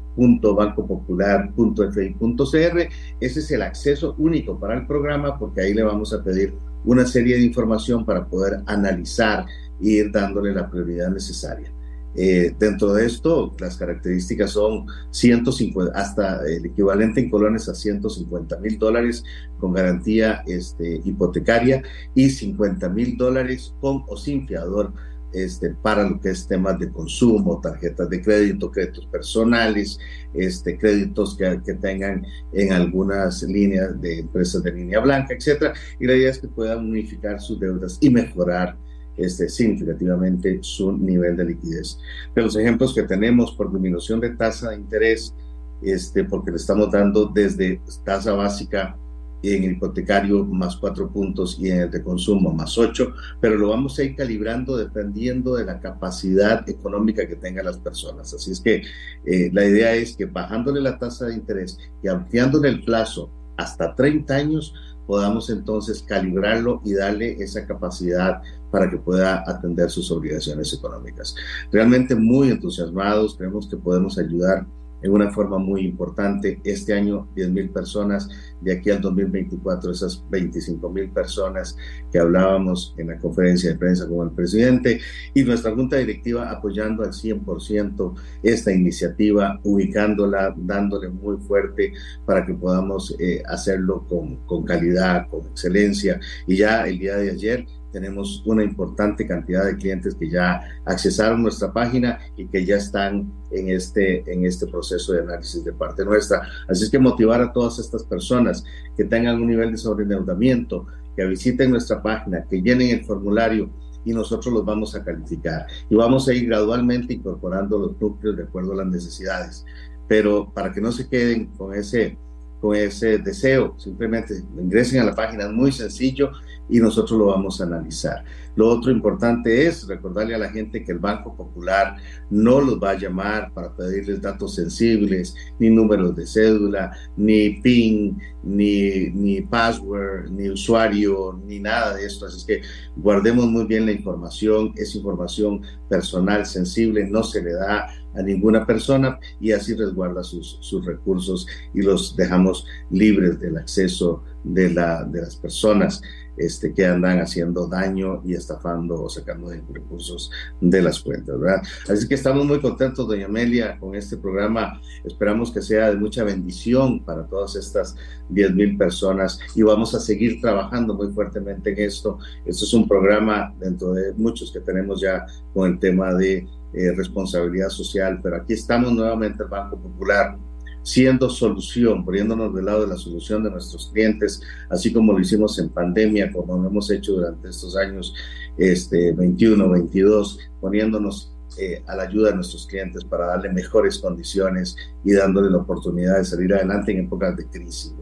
Ese 3.19 3.39
es 3.39 3.51
el 3.51 3.62
acceso 3.62 4.15
único 4.17 4.60
para 4.60 4.75
el 4.75 4.86
programa 4.86 5.39
porque 5.39 5.62
ahí 5.62 5.74
le 5.74 5.83
vamos 5.83 6.13
a 6.13 6.24
pedir 6.24 6.53
una 6.86 7.05
serie 7.05 7.38
de 7.38 7.43
información 7.43 8.05
para 8.05 8.25
poder 8.25 8.62
analizar 8.65 9.45
e 9.81 9.88
ir 9.88 10.12
dándole 10.12 10.53
la 10.53 10.69
prioridad 10.69 11.10
necesaria. 11.10 11.72
Eh, 12.15 12.53
dentro 12.60 12.93
de 12.93 13.05
esto, 13.05 13.55
las 13.60 13.77
características 13.77 14.51
son 14.51 14.86
150, 15.12 15.98
hasta 15.98 16.46
el 16.48 16.65
equivalente 16.65 17.22
en 17.22 17.29
colones 17.29 17.67
a 17.70 17.75
150 17.75 18.60
mil 18.60 18.77
dólares 18.77 19.24
con 19.60 19.74
garantía 19.74 20.43
este, 20.46 21.01
hipotecaria 21.03 21.82
y 22.13 22.29
50 22.29 22.89
mil 22.89 23.17
dólares 23.17 23.74
con 23.79 24.03
o 24.08 24.17
sin 24.17 24.48
fiador 24.48 24.93
este, 25.34 25.72
para 25.72 26.08
lo 26.08 26.20
que 26.20 26.29
es 26.29 26.48
temas 26.48 26.77
de 26.77 26.91
consumo, 26.91 27.60
tarjetas 27.60 28.08
de 28.08 28.22
crédito, 28.22 28.70
créditos 28.70 29.08
personales, 29.08 29.98
este, 30.34 30.77
créditos 30.77 31.36
que, 31.36 31.60
que 31.65 31.74
tengan 31.74 32.24
en 32.51 32.72
algunas 32.72 33.41
líneas 33.41 34.00
de 34.00 34.20
empresas 34.20 34.62
de 34.62 34.72
línea 34.72 35.00
blanca, 35.00 35.34
etcétera. 35.34 35.74
Y 36.00 36.05
la 36.05 36.15
idea 36.15 36.29
es 36.29 36.38
que 36.38 36.48
puedan 36.48 36.86
unificar 36.86 37.41
sus 37.41 37.60
deudas 37.60 37.98
y 38.00 38.12
mejorar 38.12 38.77
este, 39.17 39.50
significativamente 39.50 40.60
su 40.62 40.91
nivel 40.98 41.36
de 41.38 41.46
liquidez. 41.46 42.00
De 42.36 42.41
los 42.41 42.55
ejemplos 42.55 42.93
que 42.93 43.03
tenemos 43.03 43.51
por 43.53 43.72
disminución 43.72 44.20
de 44.20 44.32
tasa 44.32 44.72
de 44.72 44.77
interés, 44.77 45.34
este, 45.82 46.24
porque 46.24 46.51
le 46.51 46.58
estamos 46.58 46.91
dando 46.91 47.25
desde 47.25 47.82
tasa 48.03 48.34
básica 48.34 48.96
en 49.43 49.63
el 49.63 49.72
hipotecario 49.74 50.46
más 50.46 50.77
cuatro 50.77 51.10
puntos 51.10 51.58
y 51.60 51.70
en 51.70 51.82
el 51.82 51.91
de 51.91 52.01
consumo 52.01 52.53
más 52.53 52.77
ocho, 52.77 53.13
pero 53.41 53.58
lo 53.58 53.70
vamos 53.70 54.00
a 54.00 54.03
ir 54.03 54.15
calibrando 54.15 54.77
dependiendo 54.77 55.55
de 55.55 55.65
la 55.65 55.79
capacidad 55.79 56.67
económica 56.70 57.27
que 57.27 57.36
tengan 57.36 57.65
las 57.65 57.77
personas. 57.77 58.34
Así 58.34 58.51
es 58.51 58.62
que 58.62 58.84
eh, 59.25 59.50
la 59.51 59.65
idea 59.65 59.93
es 59.96 60.15
que 60.15 60.25
bajándole 60.25 60.79
la 60.79 60.98
tasa 60.98 61.25
de 61.25 61.36
interés 61.36 61.77
y 62.01 62.08
ampliándole 62.08 62.70
el 62.70 62.84
plazo 62.84 63.29
hasta 63.58 63.93
30 63.93 64.34
años, 64.34 64.74
podamos 65.05 65.50
entonces 65.50 66.03
calibrarlo 66.03 66.81
y 66.83 66.93
darle 66.93 67.33
esa 67.43 67.65
capacidad 67.65 68.41
para 68.72 68.89
que 68.89 68.98
pueda 68.98 69.43
atender 69.48 69.89
sus 69.89 70.12
obligaciones 70.12 70.74
económicas. 70.74 71.36
Realmente 71.72 72.15
muy 72.15 72.50
entusiasmados, 72.50 73.36
creemos 73.38 73.67
que 73.67 73.77
podemos 73.77 74.17
ayudar 74.17 74.65
en 75.03 75.12
una 75.12 75.31
forma 75.31 75.57
muy 75.60 75.81
importante. 75.81 76.60
Este 76.63 76.93
año 76.93 77.27
10 77.36 77.51
mil 77.51 77.69
personas, 77.69 78.29
de 78.62 78.74
aquí 78.74 78.89
al 78.89 79.01
2024 79.01 79.91
esas 79.91 80.24
25 80.29 80.89
mil 80.89 81.10
personas 81.12 81.77
que 82.12 82.19
hablábamos 82.19 82.95
en 82.98 83.10
la 83.10 83.19
conferencia 83.19 83.72
de 83.72 83.77
prensa 83.77 84.07
con 84.07 84.29
el 84.29 84.33
presidente 84.33 85.00
y 85.33 85.43
nuestra 85.43 85.75
junta 85.75 85.98
directiva 85.98 86.50
apoyando 86.50 87.03
al 87.03 87.12
100% 87.12 88.13
esta 88.41 88.72
iniciativa, 88.72 89.60
ubicándola, 89.63 90.55
dándole 90.57 91.10
muy 91.10 91.38
fuerte 91.38 91.93
para 92.25 92.45
que 92.45 92.53
podamos 92.53 93.15
eh, 93.19 93.43
hacerlo 93.45 94.05
con, 94.07 94.38
con 94.45 94.63
calidad, 94.63 95.27
con 95.27 95.41
excelencia. 95.48 96.19
Y 96.48 96.57
ya 96.57 96.88
el 96.88 97.00
día 97.00 97.17
de 97.17 97.31
ayer 97.31 97.65
tenemos 97.94 98.42
una 98.46 98.64
importante 98.64 99.26
cantidad 99.26 99.66
de 99.66 99.78
clientes 99.78 100.16
que 100.16 100.30
ya 100.30 100.62
accesaron 100.84 101.44
nuestra 101.44 101.72
página 101.72 102.20
y 102.36 102.48
que 102.48 102.66
ya 102.66 102.78
están 102.78 103.32
en 103.52 103.70
este, 103.70 104.30
en 104.30 104.46
este 104.46 104.68
proceso 104.68 105.14
de 105.14 105.22
análisis 105.22 105.64
de 105.64 105.72
parte 105.72 106.04
nuestra. 106.04 106.42
Así 106.68 106.84
es 106.84 106.90
que 106.90 106.98
motivar 106.98 107.40
a 107.40 107.54
todas 107.54 107.78
estas 107.80 108.04
personas 108.04 108.66
que 108.98 109.06
tengan 109.06 109.40
un 109.42 109.48
nivel 109.48 109.72
de 109.72 109.78
sobreendeudamiento, 109.78 110.88
que 111.16 111.26
visiten 111.28 111.70
nuestra 111.70 112.02
página, 112.02 112.44
que 112.50 112.62
llenen 112.62 112.90
el 112.90 113.06
formulario 113.06 113.70
y 114.04 114.12
nosotros 114.12 114.52
los 114.52 114.66
vamos 114.66 114.96
a 114.96 115.04
calificar. 115.04 115.68
Y 115.90 115.96
vamos 115.96 116.28
a 116.28 116.34
ir 116.34 116.48
gradualmente 116.48 117.14
incorporando 117.14 117.78
los 117.78 118.02
núcleos 118.02 118.36
de 118.36 118.44
acuerdo 118.44 118.74
a 118.74 118.78
las 118.78 118.88
necesidades. 118.88 119.64
Pero 120.08 120.52
para 120.52 120.74
que 120.74 120.82
no 120.82 120.92
se 120.92 121.08
queden 121.08 121.46
con 121.56 121.74
ese 121.76 122.18
con 122.64 122.78
ese 122.78 123.18
deseo. 123.18 123.76
Simplemente 123.78 124.42
ingresen 124.58 125.02
a 125.02 125.04
la 125.04 125.14
página, 125.14 125.44
es 125.44 125.52
muy 125.52 125.74
sencillo 125.74 126.32
y 126.70 126.79
nosotros 126.79 127.17
lo 127.20 127.27
vamos 127.27 127.60
a 127.60 127.65
analizar. 127.65 128.24
Lo 128.55 128.70
otro 128.70 128.91
importante 128.91 129.65
es 129.65 129.88
recordarle 129.88 130.36
a 130.36 130.39
la 130.39 130.50
gente 130.50 130.84
que 130.84 130.91
el 130.91 131.00
Banco 131.00 131.36
Popular 131.36 131.96
no 132.29 132.62
los 132.62 132.82
va 132.82 132.91
a 132.91 132.98
llamar 132.98 133.51
para 133.53 133.75
pedirles 133.75 134.22
datos 134.22 134.55
sensibles, 134.55 135.36
ni 135.60 135.70
números 135.70 136.15
de 136.15 136.27
cédula, 136.27 136.91
ni 137.17 137.62
PIN, 137.62 138.20
ni, 138.43 139.10
ni 139.10 139.41
password, 139.41 140.29
ni 140.29 140.50
usuario, 140.50 141.39
ni 141.46 141.60
nada 141.60 141.96
de 141.96 142.05
esto. 142.05 142.27
Así 142.27 142.46
que 142.46 142.62
guardemos 142.96 143.48
muy 143.48 143.65
bien 143.65 143.88
la 143.88 143.91
información, 143.91 144.74
es 144.75 144.96
información 144.96 145.62
personal, 145.89 146.46
sensible, 146.46 147.08
no 147.10 147.24
se 147.24 147.41
le 147.41 147.53
da 147.53 147.88
a 148.15 148.22
ninguna 148.22 148.65
persona 148.65 149.20
y 149.39 149.51
así 149.51 149.74
resguarda 149.74 150.24
sus, 150.24 150.58
sus 150.62 150.86
recursos 150.86 151.48
y 151.74 151.82
los 151.82 152.15
dejamos 152.15 152.65
libres 152.91 153.39
del 153.39 153.58
acceso 153.58 154.24
de, 154.43 154.70
la, 154.70 155.03
de 155.03 155.22
las 155.22 155.36
personas 155.36 156.01
este, 156.38 156.74
que 156.74 156.86
andan 156.86 157.20
haciendo 157.20 157.68
daño 157.68 158.22
y 158.25 158.34
estafando 158.34 159.02
o 159.02 159.10
sacando 159.10 159.52
recursos 159.72 160.32
de 160.62 160.82
las 160.82 161.00
cuentas, 161.00 161.40
¿verdad? 161.40 161.62
Así 161.90 162.08
que 162.08 162.16
estamos 162.16 162.46
muy 162.46 162.60
contentos, 162.60 163.08
doña 163.08 163.25
Amelia, 163.25 163.78
con 163.80 163.96
este 163.96 164.18
programa. 164.18 164.82
Esperamos 165.04 165.52
que 165.52 165.62
sea 165.62 165.90
de 165.90 165.98
mucha 165.98 166.24
bendición 166.24 167.04
para 167.04 167.25
todas 167.28 167.56
estas 167.56 167.96
10 168.30 168.56
mil 168.56 168.78
personas 168.78 169.40
y 169.56 169.62
vamos 169.62 169.94
a 169.96 170.00
seguir 170.00 170.42
trabajando 170.42 170.94
muy 170.96 171.12
fuertemente 171.13 171.72
en 171.72 171.80
esto. 171.80 172.18
Esto 172.46 172.66
es 172.66 172.74
un 172.74 172.88
programa 172.88 173.54
dentro 173.60 173.94
de 173.94 174.13
muchos 174.13 174.52
que 174.52 174.60
tenemos 174.60 175.02
ya 175.02 175.25
con 175.54 175.72
el 175.72 175.80
tema 175.80 176.13
de 176.13 176.48
eh, 176.74 176.92
responsabilidad 176.96 177.70
social, 177.70 178.20
pero 178.24 178.38
aquí 178.38 178.54
estamos 178.54 178.92
nuevamente 178.92 179.44
el 179.44 179.50
Banco 179.50 179.80
Popular 179.80 180.38
siendo 180.84 181.30
solución, 181.30 182.06
poniéndonos 182.06 182.54
del 182.54 182.66
lado 182.66 182.82
de 182.82 182.88
la 182.88 182.98
solución 182.98 183.44
de 183.44 183.52
nuestros 183.52 183.90
clientes, 183.92 184.42
así 184.70 184.94
como 184.94 185.13
lo 185.13 185.20
hicimos 185.20 185.58
en 185.60 185.70
pandemia, 185.70 186.32
como 186.32 186.58
lo 186.58 186.70
hemos 186.70 186.92
hecho 186.92 187.13
durante 187.13 187.50
estos 187.50 187.75
años 187.75 188.13
este, 188.58 189.13
21, 189.13 189.70
22, 189.70 190.40
poniéndonos 190.62 191.34
eh, 191.58 191.84
a 191.88 191.96
la 191.96 192.04
ayuda 192.04 192.30
de 192.30 192.36
nuestros 192.36 192.68
clientes 192.68 193.04
para 193.04 193.28
darle 193.28 193.50
mejores 193.50 194.00
condiciones 194.00 194.75
y 195.04 195.13
dándole 195.13 195.52
la 195.52 195.58
oportunidad 195.58 196.18
de 196.18 196.25
salir 196.25 196.54
adelante 196.54 196.92
en 196.92 197.06
épocas 197.06 197.36
de 197.38 197.48
crisis. 197.48 197.96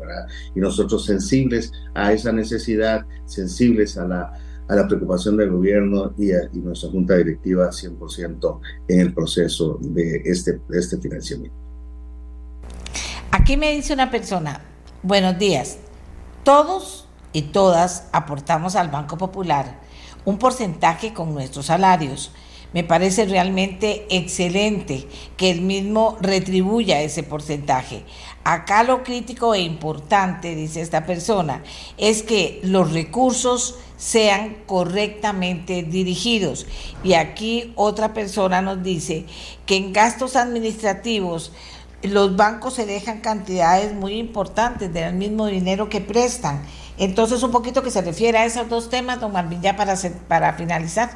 Y 0.56 0.60
nosotros 0.60 1.06
sensibles 1.06 1.72
a 1.94 2.14
esa 2.14 2.32
necesidad, 2.32 3.06
sensibles 3.26 3.98
a 3.98 4.08
la 4.08 4.34
a 4.72 4.76
la 4.76 4.88
preocupación 4.88 5.36
del 5.36 5.52
gobierno 5.52 6.14
y, 6.18 6.32
a, 6.32 6.50
nuestra 6.54 6.90
junta 6.90 7.18
directiva 7.18 7.70
100% 7.70 8.60
en 8.88 9.00
el 9.02 9.14
proceso 9.14 9.78
de 9.82 10.22
este, 10.24 10.62
este 10.72 10.98
financiamiento. 10.98 11.61
Aquí 13.34 13.56
me 13.56 13.72
dice 13.72 13.94
una 13.94 14.12
persona, 14.12 14.60
buenos 15.04 15.40
días, 15.40 15.78
todos 16.44 17.08
y 17.32 17.44
todas 17.44 18.10
aportamos 18.12 18.76
al 18.76 18.90
Banco 18.90 19.18
Popular 19.18 19.80
un 20.26 20.38
porcentaje 20.38 21.14
con 21.14 21.34
nuestros 21.34 21.68
salarios. 21.68 22.34
Me 22.74 22.84
parece 22.84 23.26
realmente 23.26 24.06
excelente 24.10 25.08
que 25.38 25.50
el 25.50 25.62
mismo 25.62 26.18
retribuya 26.20 27.02
ese 27.02 27.24
porcentaje. 27.24 28.04
Acá 28.44 28.84
lo 28.84 29.02
crítico 29.04 29.54
e 29.54 29.62
importante, 29.62 30.54
dice 30.54 30.82
esta 30.82 31.06
persona, 31.06 31.64
es 31.98 32.24
que 32.24 32.60
los 32.64 32.92
recursos 32.92 33.76
sean 33.98 34.58
correctamente 34.66 35.84
dirigidos. 35.84 36.66
Y 37.04 37.14
aquí 37.14 37.72
otra 37.76 38.14
persona 38.14 38.62
nos 38.62 38.84
dice 38.84 39.26
que 39.66 39.76
en 39.76 39.94
gastos 39.94 40.36
administrativos 40.36 41.52
los 42.03 42.36
bancos 42.36 42.75
se 42.75 42.86
dejan 42.86 43.22
cantidades 43.22 43.93
muy 43.93 44.13
importantes 44.13 44.93
del 44.93 45.15
mismo 45.15 45.48
dinero 45.48 45.89
que 45.89 46.01
prestan. 46.01 46.62
Entonces, 46.98 47.43
un 47.43 47.51
poquito 47.51 47.84
que 47.84 47.91
se 47.91 48.01
refiere 48.01 48.38
a 48.38 48.46
esos 48.46 48.70
dos 48.70 48.89
temas, 48.89 49.20
don 49.20 49.31
Marvin, 49.31 49.62
ya 49.62 49.75
para, 49.75 49.96
para 50.27 50.53
finalizar. 50.53 51.12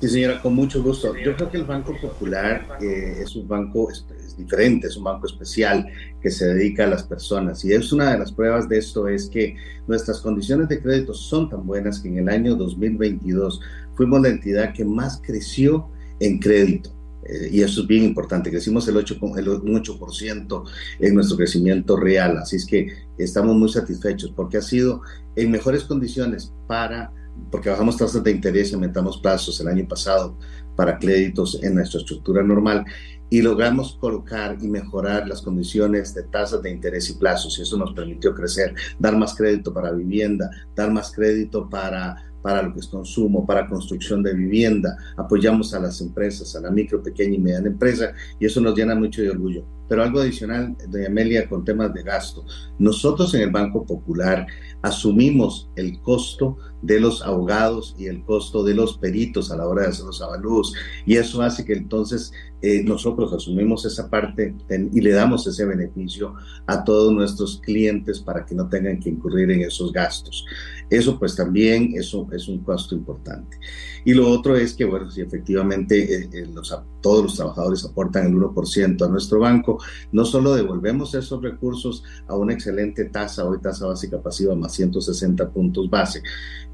Sí, 0.00 0.08
señora, 0.08 0.42
con 0.42 0.54
mucho 0.54 0.82
gusto. 0.82 1.14
Yo 1.16 1.36
creo 1.36 1.50
que 1.50 1.58
el 1.58 1.64
Banco 1.64 1.94
Popular 2.00 2.78
eh, 2.80 3.20
es 3.22 3.36
un 3.36 3.46
banco 3.46 3.88
diferente, 4.36 4.88
es 4.88 4.96
un 4.96 5.04
banco 5.04 5.26
especial 5.26 5.86
que 6.20 6.30
se 6.30 6.46
dedica 6.46 6.84
a 6.84 6.88
las 6.88 7.04
personas. 7.04 7.64
Y 7.64 7.72
es 7.72 7.92
una 7.92 8.12
de 8.12 8.18
las 8.18 8.32
pruebas 8.32 8.68
de 8.68 8.78
esto 8.78 9.06
es 9.06 9.28
que 9.28 9.56
nuestras 9.86 10.20
condiciones 10.20 10.68
de 10.68 10.82
crédito 10.82 11.14
son 11.14 11.48
tan 11.48 11.64
buenas 11.66 12.00
que 12.00 12.08
en 12.08 12.18
el 12.18 12.28
año 12.28 12.56
2022 12.56 13.60
fuimos 13.94 14.20
la 14.20 14.30
entidad 14.30 14.72
que 14.72 14.84
más 14.84 15.20
creció 15.24 15.88
en 16.18 16.40
crédito 16.40 16.90
Eh, 17.24 17.48
y 17.52 17.62
eso 17.62 17.82
es 17.82 17.86
bien 17.86 18.04
importante. 18.04 18.50
Crecimos 18.50 18.86
el 18.88 18.96
8, 18.96 19.18
el, 19.36 19.48
un 19.48 19.82
8% 19.82 20.64
en 21.00 21.14
nuestro 21.14 21.36
crecimiento 21.36 21.96
real. 21.96 22.38
Así 22.38 22.56
es 22.56 22.66
que 22.66 22.88
estamos 23.18 23.56
muy 23.56 23.68
satisfechos 23.68 24.32
porque 24.34 24.58
ha 24.58 24.62
sido 24.62 25.02
en 25.36 25.50
mejores 25.50 25.84
condiciones 25.84 26.52
para, 26.66 27.12
porque 27.50 27.70
bajamos 27.70 27.96
tasas 27.96 28.22
de 28.22 28.30
interés 28.30 28.70
y 28.70 28.74
aumentamos 28.74 29.18
plazos 29.18 29.60
el 29.60 29.68
año 29.68 29.86
pasado 29.86 30.38
para 30.76 30.98
créditos 30.98 31.62
en 31.62 31.74
nuestra 31.74 32.00
estructura 32.00 32.42
normal 32.42 32.84
y 33.32 33.40
logramos 33.40 33.96
colocar 33.98 34.58
y 34.60 34.68
mejorar 34.68 35.26
las 35.26 35.40
condiciones 35.40 36.14
de 36.14 36.24
tasas 36.24 36.60
de 36.60 36.70
interés 36.70 37.08
y 37.08 37.14
plazos 37.14 37.58
y 37.58 37.62
eso 37.62 37.78
nos 37.78 37.94
permitió 37.94 38.34
crecer, 38.34 38.74
dar 38.98 39.16
más 39.16 39.34
crédito 39.34 39.72
para 39.72 39.90
vivienda, 39.90 40.50
dar 40.76 40.92
más 40.92 41.12
crédito 41.12 41.66
para 41.66 42.31
para 42.42 42.62
lo 42.62 42.74
que 42.74 42.80
es 42.80 42.88
consumo, 42.88 43.46
para 43.46 43.68
construcción 43.68 44.22
de 44.22 44.34
vivienda, 44.34 44.96
apoyamos 45.16 45.72
a 45.74 45.80
las 45.80 46.00
empresas, 46.00 46.54
a 46.56 46.60
la 46.60 46.70
micro, 46.70 47.02
pequeña 47.02 47.36
y 47.36 47.38
mediana 47.38 47.68
empresa, 47.68 48.12
y 48.38 48.46
eso 48.46 48.60
nos 48.60 48.76
llena 48.76 48.94
mucho 48.94 49.22
de 49.22 49.30
orgullo. 49.30 49.64
Pero 49.88 50.02
algo 50.02 50.20
adicional, 50.20 50.76
doña 50.88 51.06
Amelia, 51.06 51.48
con 51.48 51.64
temas 51.64 51.92
de 51.92 52.02
gasto. 52.02 52.44
Nosotros 52.78 53.34
en 53.34 53.42
el 53.42 53.50
Banco 53.50 53.84
Popular 53.84 54.46
asumimos 54.80 55.70
el 55.76 56.00
costo 56.00 56.56
de 56.80 56.98
los 56.98 57.22
abogados 57.22 57.94
y 57.98 58.06
el 58.06 58.24
costo 58.24 58.64
de 58.64 58.74
los 58.74 58.98
peritos 58.98 59.50
a 59.50 59.56
la 59.56 59.66
hora 59.66 59.82
de 59.82 59.88
hacer 59.88 60.06
los 60.06 60.22
avalúos. 60.22 60.72
Y 61.06 61.16
eso 61.16 61.42
hace 61.42 61.64
que 61.64 61.74
entonces 61.74 62.32
eh, 62.62 62.82
nosotros 62.84 63.32
asumimos 63.32 63.84
esa 63.84 64.08
parte 64.08 64.54
y 64.92 65.00
le 65.00 65.10
damos 65.10 65.46
ese 65.48 65.64
beneficio 65.64 66.34
a 66.66 66.84
todos 66.84 67.12
nuestros 67.12 67.60
clientes 67.60 68.20
para 68.20 68.46
que 68.46 68.54
no 68.54 68.68
tengan 68.68 69.00
que 69.00 69.10
incurrir 69.10 69.50
en 69.50 69.62
esos 69.62 69.92
gastos. 69.92 70.44
Eso 70.88 71.18
pues 71.18 71.34
también 71.34 71.92
eso 71.94 72.28
es 72.32 72.46
un 72.46 72.60
costo 72.60 72.94
importante. 72.94 73.58
Y 74.04 74.14
lo 74.14 74.28
otro 74.28 74.56
es 74.56 74.74
que, 74.74 74.84
bueno, 74.84 75.10
si 75.10 75.22
efectivamente 75.22 76.14
eh, 76.14 76.28
eh, 76.32 76.46
los, 76.52 76.76
todos 77.00 77.24
los 77.24 77.36
trabajadores 77.36 77.84
aportan 77.84 78.26
el 78.26 78.34
1% 78.34 79.04
a 79.04 79.08
nuestro 79.08 79.40
banco, 79.40 79.78
no 80.12 80.24
solo 80.24 80.54
devolvemos 80.54 81.14
esos 81.14 81.42
recursos 81.42 82.04
a 82.28 82.36
una 82.36 82.52
excelente 82.52 83.06
tasa, 83.06 83.44
hoy 83.44 83.60
tasa 83.60 83.86
básica 83.86 84.20
pasiva 84.22 84.54
más 84.54 84.72
160 84.72 85.50
puntos 85.50 85.90
base, 85.90 86.22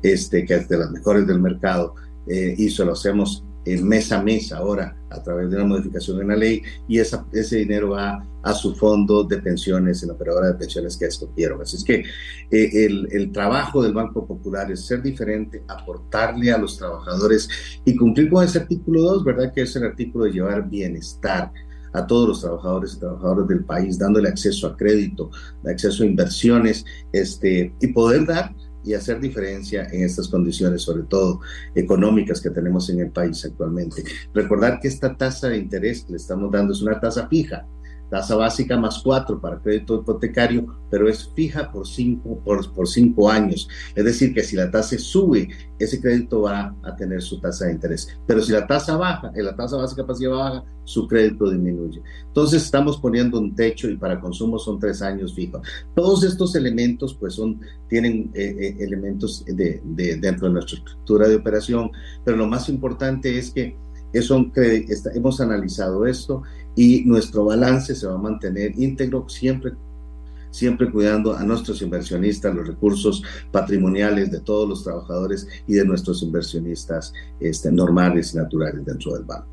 este, 0.03 0.45
que 0.45 0.55
es 0.55 0.69
de 0.69 0.79
las 0.79 0.91
mejores 0.91 1.27
del 1.27 1.41
mercado, 1.41 1.95
eh, 2.27 2.55
y 2.59 2.69
se 2.71 2.85
lo 2.85 2.93
hacemos 2.93 3.45
mes 3.77 4.11
a 4.13 4.23
mes 4.23 4.53
ahora 4.53 4.97
a 5.11 5.23
través 5.23 5.51
de 5.51 5.57
una 5.57 5.65
modificación 5.65 6.21
en 6.21 6.29
la 6.29 6.37
ley 6.37 6.63
y 6.87 6.99
ese 6.99 7.57
dinero 7.57 7.91
va 7.91 8.25
a 8.43 8.55
su 8.55 8.75
fondo 8.75 9.25
de 9.25 9.39
pensiones 9.39 10.03
en 10.03 10.09
la 10.09 10.15
operadora 10.15 10.49
de 10.49 10.55
pensiones 10.55 10.97
que 10.97 11.07
escogieron. 11.07 11.61
Así 11.61 11.77
es 11.77 11.85
que 11.85 12.05
eh, 12.51 12.87
el, 12.87 13.09
el, 13.11 13.33
trabajo 13.33 13.83
del 13.83 13.93
Banco 13.93 14.27
Popular 14.27 14.71
es 14.71 14.87
ser 14.87 15.03
diferente, 15.03 15.63
aportarle 15.69 16.53
a 16.53 16.59
los 16.59 16.79
trabajadores 16.79 17.49
y 17.85 17.97
cumplir 17.97 18.31
con 18.31 18.45
ese 18.45 18.61
artículo 18.61 19.03
2, 19.03 19.25
¿verdad? 19.25 19.53
Que 19.53 19.63
es 19.63 19.77
el 19.77 19.85
artículo 19.85 20.25
de 20.25 20.33
llevar 20.33 20.69
bienestar 20.69 21.53
a 21.93 22.07
todos 22.07 22.29
los 22.29 22.41
trabajadores 22.41 22.95
y 22.95 23.01
trabajadoras 23.01 23.49
del 23.49 23.65
país, 23.65 23.99
dándole 23.99 24.29
acceso 24.29 24.67
a 24.67 24.77
crédito, 24.77 25.31
acceso 25.67 26.03
a 26.03 26.07
inversiones, 26.07 26.85
este, 27.13 27.75
y 27.81 27.87
poder 27.89 28.27
dar 28.27 28.55
y 28.89 28.95
hacer 28.95 29.21
diferencia 29.21 29.87
en 29.93 30.03
estas 30.03 30.29
condiciones, 30.29 30.81
sobre 30.81 31.03
todo 31.03 31.41
económicas 31.75 32.41
que 32.41 32.49
tenemos 32.49 32.89
en 32.89 33.01
el 33.01 33.11
país 33.11 33.45
actualmente. 33.45 34.03
Recordar 34.33 34.81
que 34.81 34.89
esta 34.89 35.15
tasa 35.15 35.51
de 35.51 35.59
interés 35.59 36.05
que 36.05 36.13
le 36.13 36.17
estamos 36.17 36.51
dando 36.51 36.73
es 36.73 36.81
una 36.81 36.99
tasa 36.99 37.29
fija, 37.29 37.67
tasa 38.09 38.37
básica 38.37 38.77
más 38.77 39.01
cuatro 39.03 39.41
para 39.41 39.61
crédito 39.61 40.01
hipotecario, 40.01 40.67
pero 40.91 41.09
es 41.09 41.31
fija 41.35 41.71
por 41.71 41.87
cinco, 41.87 42.41
por, 42.45 42.73
por 42.73 42.89
cinco 42.89 43.31
años. 43.31 43.69
Es 43.95 44.05
decir, 44.05 44.35
que 44.35 44.43
si 44.43 44.57
la 44.57 44.71
tasa 44.71 44.99
sube, 44.99 45.49
ese 45.79 46.01
crédito 46.01 46.43
va 46.43 46.75
a 46.83 46.97
tener 46.97 47.23
su 47.23 47.41
tasa 47.41 47.67
de 47.67 47.73
interés. 47.73 48.09
Pero 48.27 48.41
si 48.43 48.53
la 48.53 48.67
tasa 48.67 48.97
baja, 48.97 49.31
en 49.35 49.45
la 49.45 49.55
tasa 49.55 49.77
básica 49.77 50.07
pasiva 50.07 50.37
baja, 50.37 50.65
su 50.85 51.07
crédito 51.07 51.51
disminuye. 51.51 52.03
Entonces 52.27 52.63
estamos 52.63 52.97
poniendo 52.97 53.39
un 53.39 53.55
techo 53.55 53.91
y 53.91 53.97
para 53.97 54.21
consumo 54.21 54.59
son 54.59 54.79
tres 54.79 55.03
años 55.03 55.35
fijos. 55.35 55.61
Todos 55.95 56.25
estos 56.25 56.55
elementos 56.55 57.15
pues 57.15 57.35
son, 57.35 57.61
tienen 57.89 58.31
eh, 58.35 58.57
eh, 58.59 58.77
elementos 58.81 59.45
de, 59.45 59.83
de, 59.85 60.17
dentro 60.17 60.49
de 60.49 60.55
nuestra 60.55 60.79
estructura 60.79 61.29
de 61.29 61.37
operación, 61.37 61.91
pero 62.25 62.39
lo 62.39 62.47
más 62.47 62.71
importante 62.71 63.39
es 63.39 63.51
que 63.51 63.77
eso, 64.13 64.51
hemos 65.15 65.41
analizado 65.41 66.07
esto 66.07 66.43
y 66.79 67.03
nuestro 67.05 67.45
balance 67.45 67.93
se 67.93 68.07
va 68.07 68.15
a 68.15 68.19
mantener 68.19 68.79
íntegro 68.79 69.29
siempre 69.29 69.73
siempre 70.53 70.91
cuidando 70.91 71.37
a 71.37 71.43
nuestros 71.43 71.83
inversionistas, 71.83 72.55
los 72.55 72.67
recursos 72.67 73.23
patrimoniales 73.51 74.31
de 74.31 74.41
todos 74.41 74.69
los 74.69 74.85
trabajadores 74.85 75.47
y 75.67 75.75
de 75.75 75.85
nuestros 75.85 76.23
inversionistas 76.23 77.13
este, 77.39 77.71
normales 77.71 78.33
y 78.33 78.39
naturales 78.39 78.85
dentro 78.85 79.13
del 79.13 79.25
banco. 79.25 79.47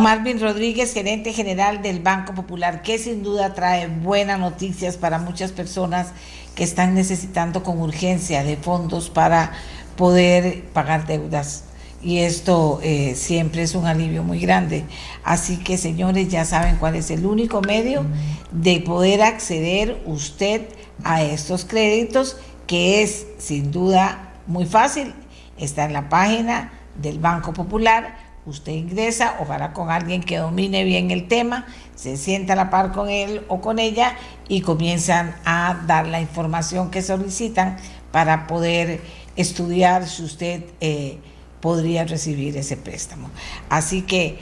Marvin 0.00 0.40
Rodríguez, 0.40 0.92
gerente 0.92 1.32
general 1.32 1.82
del 1.82 2.00
Banco 2.00 2.34
Popular, 2.34 2.82
que 2.82 2.98
sin 2.98 3.22
duda 3.22 3.54
trae 3.54 3.88
buenas 3.88 4.38
noticias 4.38 4.96
para 4.96 5.18
muchas 5.18 5.50
personas 5.50 6.12
que 6.54 6.62
están 6.62 6.94
necesitando 6.94 7.62
con 7.62 7.80
urgencia 7.80 8.44
de 8.44 8.56
fondos 8.56 9.10
para 9.10 9.52
poder 9.96 10.64
pagar 10.72 11.06
deudas. 11.06 11.64
Y 12.02 12.18
esto 12.18 12.80
eh, 12.82 13.14
siempre 13.14 13.62
es 13.62 13.74
un 13.76 13.86
alivio 13.86 14.24
muy 14.24 14.40
grande. 14.40 14.84
Así 15.22 15.58
que, 15.58 15.78
señores, 15.78 16.28
ya 16.28 16.44
saben 16.44 16.76
cuál 16.76 16.96
es 16.96 17.10
el 17.10 17.24
único 17.24 17.60
medio 17.60 18.04
de 18.50 18.80
poder 18.80 19.22
acceder 19.22 20.02
usted 20.04 20.62
a 21.04 21.22
estos 21.22 21.64
créditos, 21.64 22.38
que 22.66 23.02
es 23.02 23.26
sin 23.38 23.70
duda 23.70 24.34
muy 24.48 24.66
fácil. 24.66 25.14
Está 25.56 25.84
en 25.84 25.92
la 25.92 26.08
página 26.08 26.72
del 27.00 27.20
Banco 27.20 27.52
Popular. 27.52 28.16
Usted 28.44 28.72
ingresa, 28.72 29.36
ojalá 29.40 29.72
con 29.72 29.88
alguien 29.88 30.24
que 30.24 30.38
domine 30.38 30.82
bien 30.82 31.12
el 31.12 31.28
tema, 31.28 31.66
se 31.94 32.16
sienta 32.16 32.54
a 32.54 32.56
la 32.56 32.70
par 32.70 32.90
con 32.90 33.08
él 33.08 33.44
o 33.46 33.60
con 33.60 33.78
ella 33.78 34.16
y 34.48 34.62
comienzan 34.62 35.36
a 35.44 35.84
dar 35.86 36.08
la 36.08 36.20
información 36.20 36.90
que 36.90 37.02
solicitan 37.02 37.76
para 38.10 38.48
poder 38.48 39.00
estudiar 39.36 40.08
si 40.08 40.24
usted 40.24 40.64
eh, 40.80 41.18
podría 41.62 42.04
recibir 42.04 42.58
ese 42.58 42.76
préstamo. 42.76 43.30
Así 43.70 44.02
que 44.02 44.38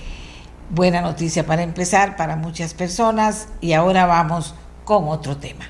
buena 0.70 1.02
noticia 1.02 1.46
para 1.46 1.62
empezar 1.62 2.16
para 2.16 2.34
muchas 2.34 2.74
personas 2.74 3.46
y 3.60 3.74
ahora 3.74 4.06
vamos 4.06 4.54
con 4.84 5.06
otro 5.08 5.36
tema. 5.36 5.66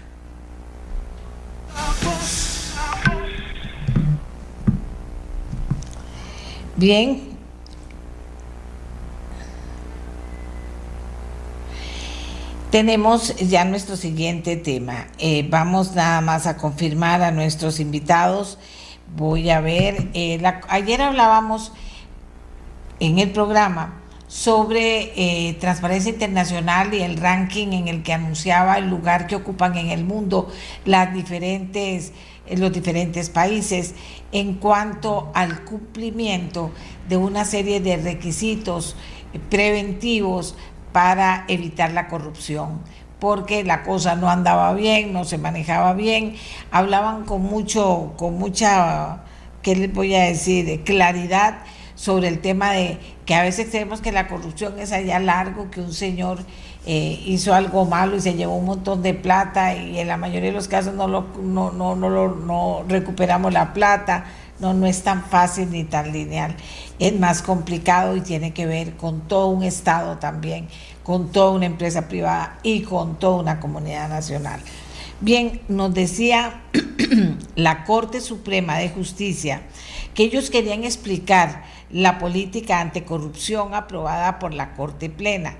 Bien. 6.77 7.29
Tenemos 12.71 13.35
ya 13.37 13.65
nuestro 13.65 13.97
siguiente 13.97 14.57
tema. 14.57 15.09
Eh, 15.19 15.45
vamos 15.51 15.97
nada 15.97 16.21
más 16.21 16.47
a 16.47 16.57
confirmar 16.57 17.23
a 17.23 17.33
nuestros 17.33 17.81
invitados 17.81 18.59
Voy 19.17 19.51
a 19.51 19.61
ver, 19.61 20.09
eh, 20.15 20.41
ayer 20.69 21.03
hablábamos 21.03 21.73
en 23.01 23.19
el 23.19 23.31
programa 23.33 24.01
sobre 24.29 25.13
eh, 25.17 25.55
Transparencia 25.55 26.13
Internacional 26.13 26.95
y 26.95 27.03
el 27.03 27.17
ranking 27.17 27.73
en 27.73 27.89
el 27.89 28.05
que 28.05 28.13
anunciaba 28.13 28.79
el 28.79 28.89
lugar 28.89 29.27
que 29.27 29.35
ocupan 29.35 29.77
en 29.77 29.89
el 29.89 30.05
mundo 30.05 30.49
las 30.85 31.13
diferentes, 31.13 32.13
eh, 32.47 32.57
los 32.57 32.73
diferentes 32.73 33.31
países 33.31 33.97
en 34.31 34.55
cuanto 34.55 35.33
al 35.35 35.65
cumplimiento 35.65 36.71
de 37.09 37.17
una 37.17 37.45
serie 37.45 37.81
de 37.81 37.97
requisitos 37.97 38.95
preventivos 39.49 40.55
para 40.93 41.45
evitar 41.49 41.91
la 41.93 42.07
corrupción 42.07 42.81
porque 43.21 43.63
la 43.65 43.83
cosa 43.83 44.17
no 44.17 44.31
andaba 44.31 44.73
bien, 44.73 45.13
no 45.13 45.25
se 45.25 45.39
manejaba 45.39 45.93
bien, 45.93 46.35
hablaban 46.71 47.25
con 47.25 47.43
mucho, 47.43 48.15
con 48.17 48.39
mucha, 48.39 49.19
¿qué 49.63 49.77
les 49.77 49.93
voy 49.93 50.15
a 50.15 50.25
decir?, 50.25 50.83
claridad 50.85 51.59
sobre 51.95 52.29
el 52.29 52.41
tema 52.41 52.73
de 52.73 52.99
que 53.27 53.35
a 53.35 53.43
veces 53.43 53.69
creemos 53.71 54.01
que 54.01 54.11
la 54.11 54.27
corrupción 54.27 54.81
es 54.81 54.91
allá 54.91 55.19
largo, 55.19 55.71
que 55.71 55.81
un 55.81 55.93
señor 55.93 56.39
eh, 56.87 57.23
hizo 57.27 57.53
algo 57.53 57.85
malo 57.85 58.17
y 58.17 58.21
se 58.23 58.35
llevó 58.35 58.57
un 58.57 58.65
montón 58.65 59.03
de 59.03 59.13
plata 59.13 59.75
y 59.75 59.99
en 59.99 60.09
la 60.09 60.17
mayoría 60.17 60.49
de 60.49 60.57
los 60.57 60.67
casos 60.67 60.95
no, 60.95 61.07
lo, 61.07 61.27
no, 61.43 61.71
no, 61.73 61.95
no, 61.95 62.09
no 62.09 62.85
recuperamos 62.89 63.53
la 63.53 63.75
plata. 63.75 64.25
No, 64.61 64.75
no 64.75 64.87
es 64.87 65.03
tan 65.03 65.25
fácil 65.25 65.71
ni 65.71 65.85
tan 65.85 66.13
lineal. 66.13 66.55
Es 66.99 67.19
más 67.19 67.41
complicado 67.41 68.15
y 68.15 68.21
tiene 68.21 68.53
que 68.53 68.67
ver 68.67 68.95
con 68.97 69.23
todo 69.23 69.49
un 69.49 69.63
Estado 69.63 70.19
también 70.19 70.69
con 71.03 71.33
toda 71.33 71.51
una 71.51 71.67
empresa 71.67 72.09
privada 72.09 72.59
y 72.63 72.83
con 72.83 73.19
toda 73.19 73.41
una 73.41 73.61
comunidad 73.61 74.09
nacional. 74.09 74.61
Bien, 75.21 75.61
nos 75.69 75.93
decía 75.93 76.63
la 77.55 77.85
Corte 77.85 78.21
Suprema 78.21 78.79
de 78.79 78.89
Justicia 78.89 79.63
que 80.15 80.25
ellos 80.25 80.51
querían 80.51 80.85
explicar 80.85 81.65
la 81.91 82.19
política 82.19 82.81
anticorrupción 82.81 83.75
aprobada 83.75 84.39
por 84.39 84.55
la 84.55 84.75
Corte 84.75 85.11
Plena 85.11 85.57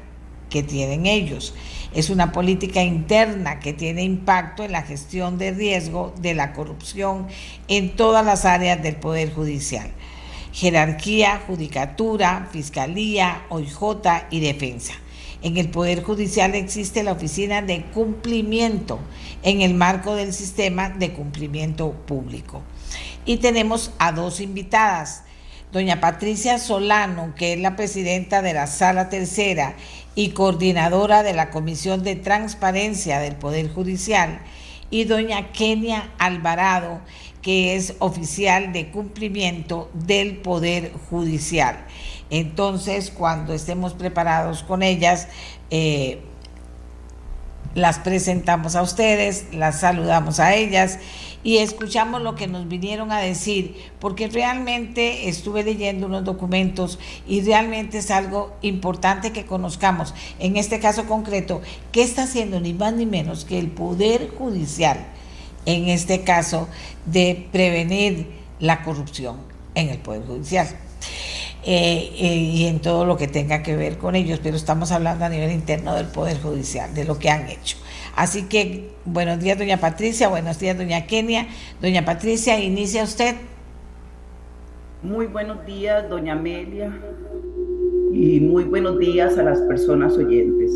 que 0.51 0.63
tienen 0.63 1.07
ellos. 1.07 1.55
Es 1.95 2.11
una 2.11 2.33
política 2.33 2.83
interna 2.83 3.61
que 3.61 3.73
tiene 3.73 4.03
impacto 4.03 4.65
en 4.65 4.73
la 4.73 4.83
gestión 4.83 5.39
de 5.39 5.53
riesgo 5.53 6.13
de 6.21 6.35
la 6.35 6.53
corrupción 6.53 7.29
en 7.69 7.97
todas 7.97 8.27
las 8.27 8.45
áreas 8.45 8.83
del 8.83 8.97
Poder 8.97 9.33
Judicial. 9.33 9.91
jerarquía, 10.53 11.41
judicatura, 11.47 12.49
fiscalía, 12.51 13.45
OIJ 13.51 14.27
y 14.31 14.41
defensa. 14.41 14.95
En 15.43 15.57
el 15.57 15.71
Poder 15.71 16.03
Judicial 16.03 16.55
existe 16.55 17.03
la 17.03 17.13
Oficina 17.13 17.63
de 17.63 17.83
Cumplimiento 17.95 18.99
en 19.43 19.63
el 19.63 19.73
marco 19.73 20.15
del 20.15 20.35
sistema 20.35 20.91
de 20.91 21.13
cumplimiento 21.13 21.93
público. 21.93 22.63
Y 23.25 23.39
tenemos 23.39 23.91
a 23.99 24.13
dos 24.13 24.41
invitadas, 24.41 25.25
doña 25.73 26.01
Patricia 26.01 26.59
Solano, 26.59 27.35
que 27.37 27.55
es 27.55 27.61
la 27.61 27.75
presidenta 27.75 28.43
de 28.43 28.53
la 28.53 28.67
Sala 28.67 29.09
Tercera 29.09 29.77
y 30.15 30.31
coordinadora 30.31 31.23
de 31.23 31.33
la 31.33 31.51
Comisión 31.51 32.03
de 32.03 32.17
Transparencia 32.17 33.19
del 33.19 33.37
Poder 33.37 33.73
Judicial, 33.73 34.41
y 34.91 35.05
doña 35.05 35.53
Kenia 35.53 36.11
Alvarado, 36.19 37.01
que 37.43 37.77
es 37.77 37.95
oficial 38.01 38.73
de 38.73 38.91
cumplimiento 38.91 39.91
del 39.95 40.37
Poder 40.37 40.93
Judicial. 41.09 41.87
Entonces, 42.31 43.11
cuando 43.11 43.53
estemos 43.53 43.95
preparados 43.95 44.63
con 44.63 44.83
ellas, 44.83 45.29
eh, 45.71 46.23
las 47.75 47.99
presentamos 47.99 48.75
a 48.75 48.83
ustedes, 48.83 49.47
las 49.53 49.81
saludamos 49.81 50.41
a 50.41 50.55
ellas 50.55 50.99
y 51.43 51.59
escuchamos 51.59 52.21
lo 52.21 52.35
que 52.35 52.47
nos 52.47 52.69
vinieron 52.69 53.13
a 53.13 53.21
decir, 53.21 53.77
porque 53.99 54.29
realmente 54.29 55.29
estuve 55.29 55.63
leyendo 55.63 56.07
unos 56.07 56.25
documentos 56.25 56.99
y 57.27 57.41
realmente 57.43 57.99
es 57.99 58.11
algo 58.11 58.55
importante 58.61 59.33
que 59.33 59.47
conozcamos. 59.47 60.15
En 60.39 60.57
este 60.57 60.81
caso 60.81 61.07
concreto, 61.07 61.63
¿qué 61.93 62.03
está 62.03 62.25
haciendo 62.25 62.61
ni 62.61 62.75
más 62.75 62.93
ni 62.93 63.07
menos 63.07 63.45
que 63.45 63.59
el 63.59 63.69
Poder 63.69 64.31
Judicial, 64.37 64.99
en 65.65 65.89
este 65.89 66.23
caso, 66.23 66.69
de 67.07 67.49
prevenir 67.53 68.31
la 68.59 68.83
corrupción 68.83 69.37
en 69.75 69.89
el 69.89 69.99
Poder 69.99 70.27
Judicial? 70.27 70.69
Eh, 71.63 72.13
eh, 72.19 72.37
y 72.37 72.67
en 72.67 72.81
todo 72.81 73.05
lo 73.05 73.19
que 73.19 73.29
tenga 73.29 73.63
que 73.63 73.77
ver 73.77 73.99
con 73.99 74.15
ellos, 74.15 74.41
pero 74.43 74.57
estamos 74.57 74.93
hablando 74.93 75.27
a 75.27 75.29
nivel 75.29 75.53
interno 75.53 75.95
del 75.95 76.07
Poder 76.07 76.41
Judicial, 76.41 76.95
de 76.95 77.05
lo 77.05 77.19
que 77.19 77.29
han 77.29 77.49
hecho. 77.49 77.77
Así 78.17 78.45
que 78.45 78.93
buenos 79.05 79.41
días, 79.41 79.59
doña 79.59 79.77
Patricia, 79.77 80.29
buenos 80.29 80.59
días, 80.59 80.79
doña 80.79 81.07
Kenia. 81.07 81.49
Doña 81.83 82.05
Patricia, 82.05 82.59
inicia 82.59 83.05
usted. 83.05 83.37
Muy 85.03 85.27
buenos 85.27 85.65
días, 85.67 86.09
doña 86.09 86.33
Amelia, 86.33 86.93
y 88.13 88.41
muy 88.41 88.65
buenos 88.65 88.99
días 88.99 89.37
a 89.39 89.43
las 89.43 89.59
personas 89.61 90.17
oyentes. 90.17 90.73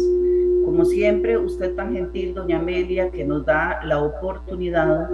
Como 0.65 0.85
siempre, 0.85 1.37
usted 1.37 1.75
tan 1.75 1.93
gentil, 1.93 2.35
doña 2.35 2.59
Amelia, 2.59 3.11
que 3.11 3.25
nos 3.25 3.45
da 3.45 3.81
la 3.85 4.03
oportunidad 4.03 5.09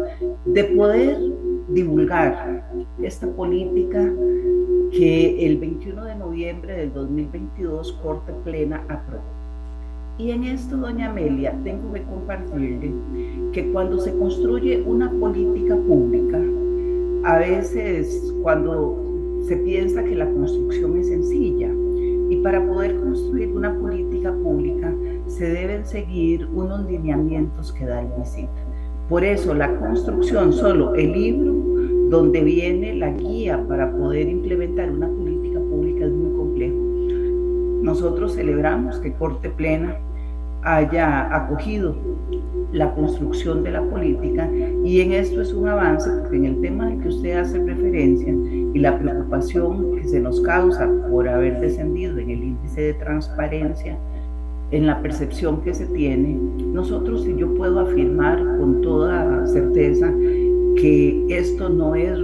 de 0.47 0.65
poder 0.65 1.19
divulgar 1.73 2.65
esta 3.03 3.27
política 3.29 4.13
que 4.93 5.47
el 5.47 5.59
21 5.59 6.05
de 6.05 6.15
noviembre 6.17 6.77
del 6.77 6.93
2022 6.93 7.93
Corte 8.03 8.33
Plena 8.45 8.83
aprobó. 8.89 9.23
Y 10.19 10.33
en 10.33 10.45
esto, 10.45 10.77
doña 10.77 11.11
Amelia, 11.11 11.55
tengo 11.65 11.93
que 11.95 12.03
compartirle 12.03 12.93
que 13.53 13.73
cuando 13.73 13.99
se 13.99 14.15
construye 14.19 14.83
una 14.83 15.11
política 15.11 15.77
pública, 15.77 16.39
a 17.25 17.39
veces 17.39 18.35
cuando 18.43 19.43
se 19.47 19.57
piensa 19.57 20.05
que 20.05 20.15
la 20.15 20.27
construcción 20.27 20.99
es 20.99 21.09
sencilla, 21.09 21.71
y 22.29 22.37
para 22.43 22.65
poder 22.67 23.01
construir 23.01 23.49
una 23.49 23.75
política 23.79 24.33
pública 24.33 24.95
se 25.27 25.47
deben 25.47 25.87
seguir 25.87 26.47
unos 26.55 26.87
lineamientos 26.87 27.73
que 27.73 27.87
da 27.87 28.03
el 28.03 28.09
MISIT. 28.19 28.49
Por 29.11 29.25
eso 29.25 29.55
la 29.55 29.75
construcción, 29.75 30.53
solo 30.53 30.95
el 30.95 31.11
libro 31.11 31.53
donde 32.11 32.45
viene 32.45 32.95
la 32.95 33.11
guía 33.11 33.61
para 33.67 33.91
poder 33.91 34.29
implementar 34.29 34.89
una 34.89 35.09
política 35.09 35.59
pública 35.59 36.05
es 36.07 36.13
muy 36.13 36.33
complejo. 36.37 36.77
Nosotros 37.83 38.37
celebramos 38.37 39.01
que 39.01 39.13
Corte 39.15 39.51
Plena 39.51 39.97
haya 40.63 41.35
acogido 41.35 41.97
la 42.73 42.95
construcción 42.95 43.65
de 43.65 43.73
la 43.73 43.83
política 43.83 44.49
y 44.85 45.01
en 45.01 45.13
esto 45.13 45.43
es 45.43 45.53
un 45.53 45.67
avance 45.67 46.09
porque 46.21 46.37
en 46.37 46.45
el 46.45 46.61
tema 46.61 46.87
al 46.87 47.01
que 47.01 47.09
usted 47.09 47.37
hace 47.37 47.59
referencia 47.65 48.33
y 48.33 48.79
la 48.79 48.97
preocupación 48.97 49.97
que 49.97 50.07
se 50.07 50.21
nos 50.21 50.41
causa 50.43 50.89
por 51.11 51.29
haber 51.29 51.59
descendido 51.59 52.17
en 52.19 52.31
el 52.31 52.45
índice 52.45 52.81
de 52.81 52.95
transparencia 52.95 53.99
en 54.71 54.87
la 54.87 55.03
percepción 55.03 55.63
que 55.63 55.75
se 55.75 55.87
tiene, 55.87 56.39
nosotros 56.73 57.27
y 57.27 57.37
yo 57.37 57.53
puedo 57.55 57.81
afirmar 57.81 58.39
con 58.59 58.81
toda 58.83 59.47
certeza 59.47 60.13
que 60.77 61.27
esto 61.29 61.69
no 61.69 61.95
es 61.95 62.19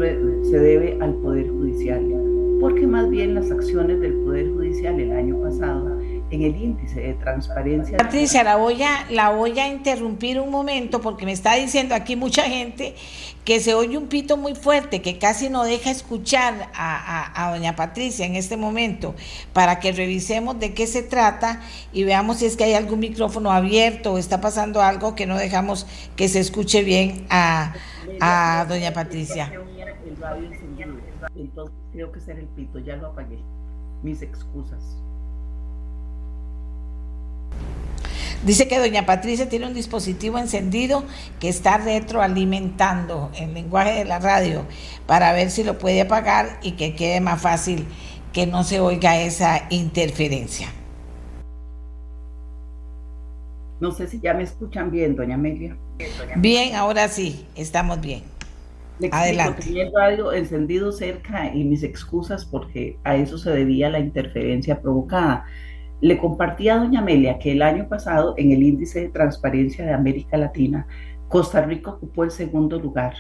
se 0.49 0.59
debe 0.59 0.97
al 1.01 1.15
poder 1.15 1.49
judicial, 1.49 2.03
porque 2.61 2.87
más 2.87 3.11
bien 3.11 3.35
las 3.35 3.51
acciones 3.51 4.01
del 4.01 4.15
poder 4.15 4.51
judicial 4.53 5.01
el 5.01 5.13
año 5.13 5.41
pasado 5.41 5.96
en 6.31 6.43
el 6.43 6.57
índice 6.57 7.01
de 7.01 7.15
transparencia. 7.15 7.97
Patricia, 7.99 8.43
la 8.43 8.57
voy, 8.57 8.83
a, 8.83 9.07
la 9.11 9.31
voy 9.31 9.59
a 9.61 9.69
interrumpir 9.69 10.41
un 10.41 10.51
momento 10.51 11.01
porque 11.01 11.25
me 11.25 11.33
está 11.33 11.55
diciendo 11.55 11.95
aquí 11.95 12.17
mucha 12.17 12.43
gente 12.43 12.95
que 13.45 13.61
se 13.61 13.75
oye 13.75 13.97
un 13.97 14.09
pito 14.09 14.37
muy 14.37 14.57
fuerte, 14.57 15.03
que 15.03 15.19
casi 15.19 15.49
no 15.49 15.63
deja 15.63 15.91
escuchar 15.91 16.69
a, 16.75 17.47
a, 17.47 17.53
doña 17.53 17.77
Patricia 17.77 18.27
en 18.27 18.35
este 18.35 18.57
momento, 18.57 19.15
para 19.53 19.79
que 19.79 19.93
revisemos 19.93 20.59
de 20.59 20.75
qué 20.75 20.89
se 20.89 21.03
trata 21.03 21.61
y 21.93 22.03
veamos 22.03 22.39
si 22.39 22.47
es 22.47 22.57
que 22.57 22.65
hay 22.65 22.75
algún 22.75 22.99
micrófono 22.99 23.53
abierto 23.53 24.15
o 24.15 24.19
está 24.19 24.41
pasando 24.41 24.83
algo 24.83 25.15
que 25.15 25.27
no 25.27 25.39
dejamos 25.39 25.87
que 26.17 26.29
se 26.29 26.41
escuche 26.41 26.83
bien 26.83 27.25
a, 27.31 27.73
a 28.21 28.67
doña 28.69 28.93
Patricia. 28.93 29.53
Entonces 31.37 31.77
creo 31.93 32.11
que 32.11 32.21
será 32.21 32.41
el 32.41 32.47
pito, 32.49 32.81
ya 32.81 32.97
lo 32.97 33.09
apagué. 33.09 33.39
Mis 34.03 34.23
excusas. 34.23 34.99
Dice 38.45 38.69
que 38.69 38.79
doña 38.79 39.07
Patricia 39.07 39.49
tiene 39.49 39.67
un 39.67 39.75
dispositivo 39.75 40.39
encendido 40.39 41.05
que 41.41 41.49
está 41.49 41.79
retroalimentando 41.79 43.31
el 43.35 43.55
lenguaje 43.55 43.93
de 43.93 44.05
la 44.05 44.19
radio 44.19 44.65
para 45.07 45.33
ver 45.33 45.51
si 45.51 45.65
lo 45.65 45.79
puede 45.79 46.03
apagar 46.03 46.61
y 46.63 46.73
que 46.73 46.95
quede 46.95 47.21
más 47.21 47.41
fácil 47.41 47.87
que 48.33 48.47
no 48.47 48.63
se 48.65 48.81
oiga 48.81 49.21
esa 49.21 49.67
interferencia. 49.71 50.69
No 53.81 53.93
sé 53.93 54.07
si 54.07 54.21
ya 54.21 54.33
me 54.33 54.43
escuchan 54.43 54.91
bien, 54.91 55.17
doña 55.17 55.35
Amelia. 55.35 55.77
Bien, 56.37 56.75
ahora 56.75 57.09
sí, 57.09 57.47
estamos 57.57 58.01
bien. 58.01 58.23
Adelante. 59.11 59.63
Tenía 59.63 59.85
el 59.85 59.93
radio 59.93 60.33
encendido 60.33 60.93
cerca 60.93 61.55
y 61.55 61.65
mis 61.65 61.83
excusas 61.83 62.47
porque 62.47 62.99
a 63.05 63.17
eso 63.17 63.37
se 63.37 63.51
debía 63.51 63.91
la 63.91 63.99
interferencia 63.99 64.81
provocada. 64.81 65.45
Le 66.01 66.19
compartí 66.19 66.69
a 66.69 66.77
doña 66.77 67.01
Amelia 67.01 67.39
que 67.39 67.53
el 67.53 67.63
año 67.63 67.89
pasado 67.89 68.35
en 68.37 68.53
el 68.53 68.63
índice 68.63 69.01
de 69.01 69.09
transparencia 69.09 69.85
de 69.85 69.95
América 69.95 70.37
Latina, 70.37 70.87
Costa 71.29 71.63
Rica 71.63 71.91
ocupó 71.91 72.25
el 72.25 72.31
segundo 72.31 72.79
lugar, 72.79 73.15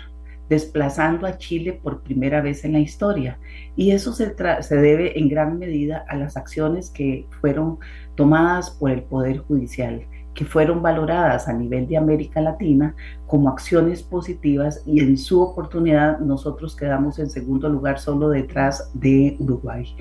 desplazando 0.49 1.27
a 1.27 1.39
Chile 1.39 1.73
por 1.83 2.03
primera 2.03 2.41
vez 2.41 2.65
en 2.65 2.73
la 2.73 2.81
historia. 2.81 3.39
Y 3.77 3.93
eso 3.93 4.13
se, 4.13 4.35
se, 4.61 4.77
debe 4.77 5.19
en 5.19 5.29
gran 5.29 5.59
medida 5.59 6.05
a 6.09 6.17
las 6.17 6.37
acciones 6.37 6.91
que 6.91 7.27
fueron 7.41 7.79
tomadas 8.15 8.71
por 8.71 8.91
el 8.91 9.03
Poder 9.03 9.39
Judicial, 9.39 10.07
que 10.35 10.45
fueron 10.45 10.83
valoradas 10.83 11.49
a 11.49 11.55
nivel 11.55 11.89
de 11.89 11.97
América 11.97 12.43
Latina 12.43 12.95
como 13.27 13.49
acciones 13.49 14.03
positivas 14.03 14.83
y 14.87 15.01
en 15.01 15.17
su 15.17 15.41
oportunidad 15.41 16.19
nosotros 16.21 16.77
quedamos 16.77 17.19
en 17.19 17.31
segundo 17.31 17.71
lugar 17.71 17.99
solo 17.99 18.29
detrás 18.29 18.91
de 18.93 19.37
Uruguay. 19.41 19.97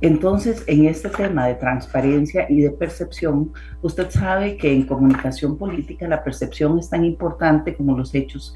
Entonces, 0.00 0.64
en 0.66 0.86
este 0.86 1.08
tema 1.08 1.46
de 1.46 1.54
transparencia 1.54 2.46
y 2.50 2.60
de 2.60 2.70
percepción, 2.70 3.52
usted 3.82 4.10
sabe 4.10 4.56
que 4.56 4.72
en 4.72 4.86
comunicación 4.86 5.56
política 5.56 6.08
la 6.08 6.22
percepción 6.22 6.78
es 6.78 6.90
tan 6.90 7.04
importante 7.04 7.74
como 7.74 7.96
los 7.96 8.14
hechos 8.14 8.54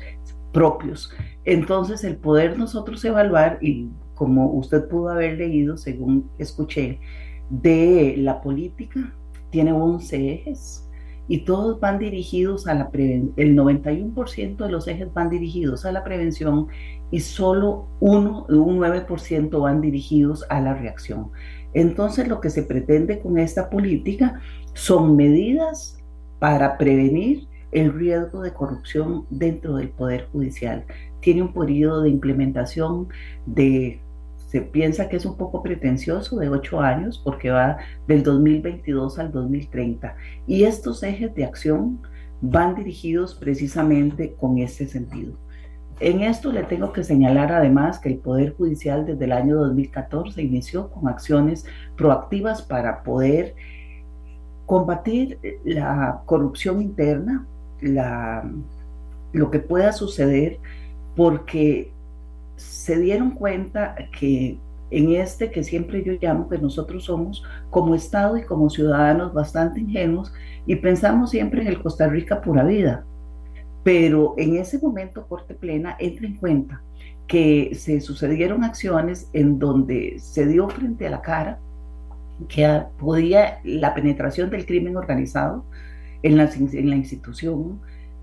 propios. 0.52 1.12
Entonces, 1.44 2.04
el 2.04 2.16
poder 2.16 2.58
nosotros 2.58 3.04
evaluar, 3.04 3.58
y 3.60 3.88
como 4.14 4.52
usted 4.52 4.88
pudo 4.88 5.10
haber 5.10 5.38
leído, 5.38 5.76
según 5.76 6.30
escuché, 6.38 7.00
de 7.50 8.16
la 8.18 8.40
política, 8.40 9.14
tiene 9.50 9.72
11 9.72 10.32
ejes 10.32 10.87
y 11.28 11.44
todos 11.44 11.78
van 11.78 11.98
dirigidos 11.98 12.66
a 12.66 12.74
la 12.74 12.90
prevención. 12.90 13.34
El 13.36 13.54
91% 13.54 14.56
de 14.56 14.70
los 14.70 14.88
ejes 14.88 15.12
van 15.12 15.30
dirigidos 15.30 15.84
a 15.84 15.92
la 15.92 16.02
prevención 16.02 16.66
y 17.10 17.20
solo 17.20 17.86
uno, 18.00 18.46
un 18.48 18.78
9% 18.78 19.60
van 19.60 19.80
dirigidos 19.80 20.44
a 20.48 20.60
la 20.60 20.74
reacción. 20.74 21.30
Entonces 21.74 22.26
lo 22.28 22.40
que 22.40 22.50
se 22.50 22.62
pretende 22.62 23.20
con 23.20 23.38
esta 23.38 23.68
política 23.68 24.40
son 24.72 25.16
medidas 25.16 26.02
para 26.38 26.78
prevenir 26.78 27.46
el 27.72 27.92
riesgo 27.92 28.40
de 28.40 28.54
corrupción 28.54 29.26
dentro 29.28 29.76
del 29.76 29.90
Poder 29.90 30.28
Judicial. 30.32 30.84
Tiene 31.20 31.42
un 31.42 31.52
periodo 31.52 32.02
de 32.02 32.10
implementación 32.10 33.08
de 33.44 34.00
se 34.48 34.62
piensa 34.62 35.10
que 35.10 35.16
es 35.16 35.26
un 35.26 35.36
poco 35.36 35.62
pretencioso 35.62 36.38
de 36.38 36.48
ocho 36.48 36.80
años 36.80 37.20
porque 37.22 37.50
va 37.50 37.76
del 38.06 38.22
2022 38.22 39.18
al 39.18 39.30
2030. 39.30 40.16
Y 40.46 40.64
estos 40.64 41.02
ejes 41.02 41.34
de 41.34 41.44
acción 41.44 42.00
van 42.40 42.74
dirigidos 42.74 43.34
precisamente 43.34 44.32
con 44.40 44.56
ese 44.56 44.86
sentido. 44.86 45.34
En 46.00 46.22
esto 46.22 46.50
le 46.50 46.62
tengo 46.62 46.92
que 46.94 47.04
señalar 47.04 47.52
además 47.52 47.98
que 47.98 48.08
el 48.08 48.18
Poder 48.18 48.54
Judicial 48.56 49.04
desde 49.04 49.26
el 49.26 49.32
año 49.32 49.56
2014 49.56 50.40
inició 50.40 50.90
con 50.90 51.08
acciones 51.08 51.66
proactivas 51.96 52.62
para 52.62 53.02
poder 53.02 53.54
combatir 54.64 55.38
la 55.64 56.22
corrupción 56.24 56.80
interna, 56.80 57.46
la, 57.82 58.50
lo 59.32 59.50
que 59.50 59.58
pueda 59.58 59.92
suceder, 59.92 60.58
porque 61.16 61.92
se 62.58 62.98
dieron 62.98 63.30
cuenta 63.32 63.94
que 64.18 64.58
en 64.90 65.12
este 65.12 65.50
que 65.50 65.62
siempre 65.62 66.02
yo 66.02 66.14
llamo 66.20 66.48
que 66.48 66.58
nosotros 66.58 67.04
somos 67.04 67.42
como 67.70 67.94
Estado 67.94 68.36
y 68.38 68.44
como 68.44 68.70
ciudadanos 68.70 69.34
bastante 69.34 69.80
ingenuos 69.80 70.32
y 70.66 70.76
pensamos 70.76 71.30
siempre 71.30 71.62
en 71.62 71.68
el 71.68 71.82
Costa 71.82 72.08
Rica 72.08 72.40
pura 72.40 72.64
vida. 72.64 73.04
Pero 73.84 74.34
en 74.36 74.56
ese 74.56 74.78
momento 74.78 75.26
Corte 75.26 75.54
Plena 75.54 75.96
entra 75.98 76.26
en 76.26 76.36
cuenta 76.36 76.82
que 77.26 77.74
se 77.74 78.00
sucedieron 78.00 78.64
acciones 78.64 79.28
en 79.32 79.58
donde 79.58 80.16
se 80.18 80.46
dio 80.46 80.68
frente 80.68 81.06
a 81.06 81.10
la 81.10 81.22
cara 81.22 81.58
que 82.48 82.82
podía 82.98 83.60
la 83.64 83.94
penetración 83.94 84.50
del 84.50 84.64
crimen 84.64 84.96
organizado 84.96 85.64
en 86.22 86.36
la, 86.36 86.50
en 86.54 86.90
la 86.90 86.96
institución, 86.96 87.80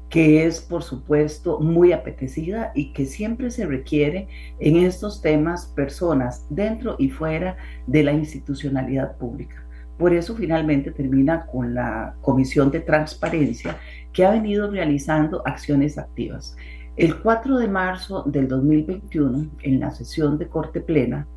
que 0.10 0.46
es 0.46 0.62
por 0.62 0.84
supuesto 0.84 1.60
muy 1.60 1.92
apetecida 1.92 2.72
y 2.76 2.94
que 2.94 3.06
siempre 3.06 3.52
se 3.52 3.66
requiere 3.66 4.28
en 4.60 4.78
estos 4.78 5.22
temas 5.22 5.66
personas 5.68 6.46
dentro 6.50 6.96
y 7.00 7.10
fuera 7.10 7.58
de 7.88 8.04
la 8.04 8.14
institucionalidad 8.14 9.18
pública. 9.18 9.66
Por 9.98 10.14
eso 10.14 10.36
finalmente 10.36 10.92
termina 10.92 11.46
con 11.46 11.74
la 11.74 12.16
Comisión 12.22 12.70
de 12.70 12.82
Transparencia 12.82 13.78
que 14.12 14.26
ha 14.26 14.32
venido 14.32 14.70
realizando 14.70 15.42
acciones 15.46 15.98
activas. 15.98 16.56
El 16.98 17.20
4 17.20 17.58
de 17.58 17.68
marzo 17.68 18.24
del 18.24 18.48
2021, 18.48 19.50
en 19.64 19.80
la 19.80 19.92
sesión 19.92 20.38
de 20.38 20.48
Corte 20.48 20.82
Plena, 20.82 21.28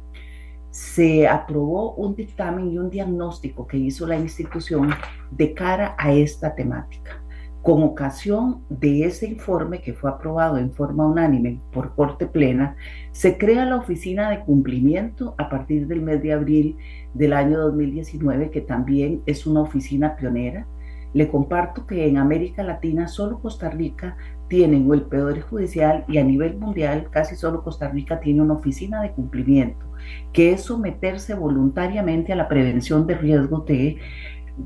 se 0.71 1.27
aprobó 1.27 1.95
un 1.95 2.15
dictamen 2.15 2.71
y 2.71 2.79
un 2.79 2.91
diagnóstico 2.91 3.67
que 3.67 3.77
hizo 3.77 4.07
la 4.07 4.17
institución 4.17 4.91
de 5.31 5.55
cara 5.55 5.97
a 5.99 6.13
esta 6.13 6.55
temática. 6.55 7.21
Con 7.69 7.83
ocasión 7.83 8.63
de 8.71 9.05
ese 9.05 9.27
informe 9.27 9.83
que 9.83 9.93
fue 9.93 10.09
aprobado 10.09 10.57
en 10.57 10.73
forma 10.73 11.07
unánime 11.07 11.61
por 11.71 11.95
Corte 11.95 12.27
Plena, 12.27 12.77
se 13.13 13.37
crea 13.37 13.67
la 13.67 13.77
Oficina 13.77 14.31
de 14.31 14.41
Cumplimiento 14.41 15.35
a 15.37 15.51
partir 15.51 15.87
del 15.87 16.01
mes 16.01 16.23
de 16.23 16.33
abril 16.33 16.79
del 17.13 17.35
año 17.35 17.59
2019, 17.59 18.51
que 18.51 18.63
también 18.63 19.21
es 19.27 19.47
una 19.47 19.61
oficina 19.61 20.17
pionera. 20.17 20.67
Le 21.13 21.29
comparto 21.29 21.87
que 21.87 22.09
en 22.09 22.17
América 22.17 22.63
Latina 22.63 23.07
solo 23.07 23.39
Costa 23.39 23.69
Rica 23.69 24.17
tiene 24.49 24.79
el 24.79 25.03
Poder 25.03 25.43
Judicial 25.43 26.07
y 26.09 26.17
a 26.17 26.25
nivel 26.25 26.57
mundial 26.57 27.09
casi 27.11 27.37
solo 27.37 27.63
Costa 27.63 27.91
Rica 27.91 28.19
tiene 28.19 28.41
una 28.41 28.55
oficina 28.55 29.03
de 29.03 29.13
cumplimiento, 29.13 29.85
que 30.33 30.53
es 30.53 30.63
someterse 30.63 31.35
voluntariamente 31.35 32.33
a 32.33 32.37
la 32.37 32.49
prevención 32.49 33.07
de 33.07 33.15
riesgos 33.15 33.67
de 33.67 33.99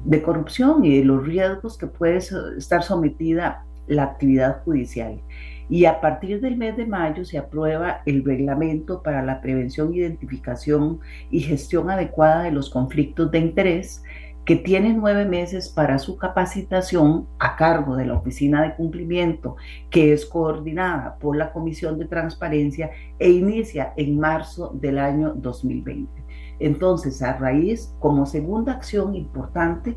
de 0.04 0.22
corrupción 0.22 0.84
y 0.84 0.98
de 0.98 1.04
los 1.04 1.24
riesgos 1.24 1.76
que 1.76 1.86
puede 1.86 2.18
estar 2.56 2.82
sometida 2.82 3.64
la 3.86 4.04
actividad 4.04 4.62
judicial. 4.64 5.20
Y 5.68 5.84
a 5.86 6.00
partir 6.00 6.40
del 6.40 6.56
mes 6.56 6.76
de 6.76 6.86
mayo 6.86 7.24
se 7.24 7.38
aprueba 7.38 8.02
el 8.04 8.24
reglamento 8.24 9.02
para 9.02 9.22
la 9.22 9.40
prevención, 9.40 9.94
identificación 9.94 11.00
y 11.30 11.40
gestión 11.40 11.90
adecuada 11.90 12.42
de 12.42 12.50
los 12.50 12.68
conflictos 12.68 13.30
de 13.30 13.38
interés, 13.38 14.02
que 14.44 14.56
tiene 14.56 14.92
nueve 14.92 15.24
meses 15.24 15.68
para 15.68 15.98
su 15.98 16.16
capacitación 16.16 17.26
a 17.38 17.54
cargo 17.56 17.94
de 17.94 18.06
la 18.06 18.14
Oficina 18.14 18.62
de 18.62 18.74
Cumplimiento, 18.74 19.56
que 19.88 20.12
es 20.12 20.26
coordinada 20.26 21.16
por 21.18 21.36
la 21.36 21.52
Comisión 21.52 21.98
de 21.98 22.06
Transparencia 22.06 22.90
e 23.18 23.30
inicia 23.30 23.92
en 23.96 24.18
marzo 24.18 24.72
del 24.74 24.98
año 24.98 25.32
2020. 25.36 26.21
Entonces, 26.62 27.22
a 27.22 27.36
raíz, 27.38 27.92
como 27.98 28.24
segunda 28.24 28.72
acción 28.72 29.16
importante, 29.16 29.96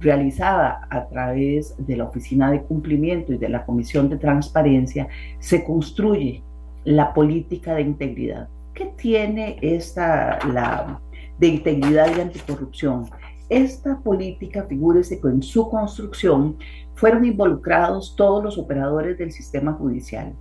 realizada 0.00 0.86
a 0.90 1.08
través 1.08 1.74
de 1.78 1.96
la 1.96 2.04
Oficina 2.04 2.50
de 2.50 2.62
Cumplimiento 2.62 3.32
y 3.32 3.38
de 3.38 3.48
la 3.48 3.64
Comisión 3.64 4.08
de 4.08 4.18
Transparencia, 4.18 5.08
se 5.38 5.64
construye 5.64 6.42
la 6.84 7.14
política 7.14 7.74
de 7.74 7.82
integridad. 7.82 8.48
¿Qué 8.74 8.92
tiene 8.96 9.58
esta 9.62 10.38
la 10.52 11.00
de 11.38 11.46
integridad 11.46 12.14
y 12.16 12.20
anticorrupción? 12.20 13.06
Esta 13.48 13.98
política, 14.00 14.66
figúrese 14.68 15.20
que 15.20 15.28
en 15.28 15.42
su 15.42 15.70
construcción 15.70 16.58
fueron 16.94 17.24
involucrados 17.24 18.14
todos 18.14 18.44
los 18.44 18.58
operadores 18.58 19.16
del 19.16 19.32
sistema 19.32 19.72
judicial, 19.72 20.34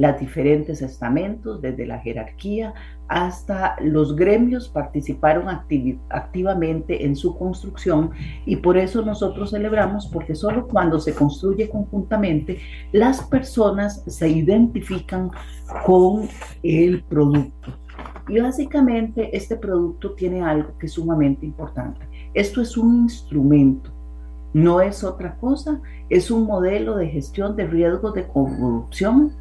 los 0.00 0.18
diferentes 0.18 0.80
estamentos, 0.80 1.60
desde 1.60 1.86
la 1.86 1.98
jerarquía 1.98 2.72
hasta 3.06 3.76
los 3.82 4.16
gremios 4.16 4.68
participaron 4.68 5.46
activamente 6.08 7.04
en 7.04 7.14
su 7.14 7.36
construcción 7.36 8.12
y 8.46 8.56
por 8.56 8.78
eso 8.78 9.02
nosotros 9.02 9.50
celebramos 9.50 10.06
porque 10.06 10.34
solo 10.34 10.66
cuando 10.68 10.98
se 11.00 11.12
construye 11.12 11.68
conjuntamente 11.68 12.60
las 12.92 13.20
personas 13.24 14.02
se 14.06 14.28
identifican 14.28 15.30
con 15.84 16.28
el 16.62 17.02
producto. 17.02 17.72
Y 18.26 18.40
básicamente 18.40 19.36
este 19.36 19.56
producto 19.56 20.12
tiene 20.12 20.40
algo 20.40 20.78
que 20.78 20.86
es 20.86 20.92
sumamente 20.92 21.44
importante. 21.44 22.06
Esto 22.32 22.62
es 22.62 22.76
un 22.78 23.02
instrumento, 23.02 23.90
no 24.54 24.80
es 24.80 25.04
otra 25.04 25.36
cosa, 25.36 25.82
es 26.08 26.30
un 26.30 26.46
modelo 26.46 26.96
de 26.96 27.08
gestión 27.08 27.54
de 27.54 27.66
riesgos 27.66 28.14
de 28.14 28.26
corrupción 28.26 29.32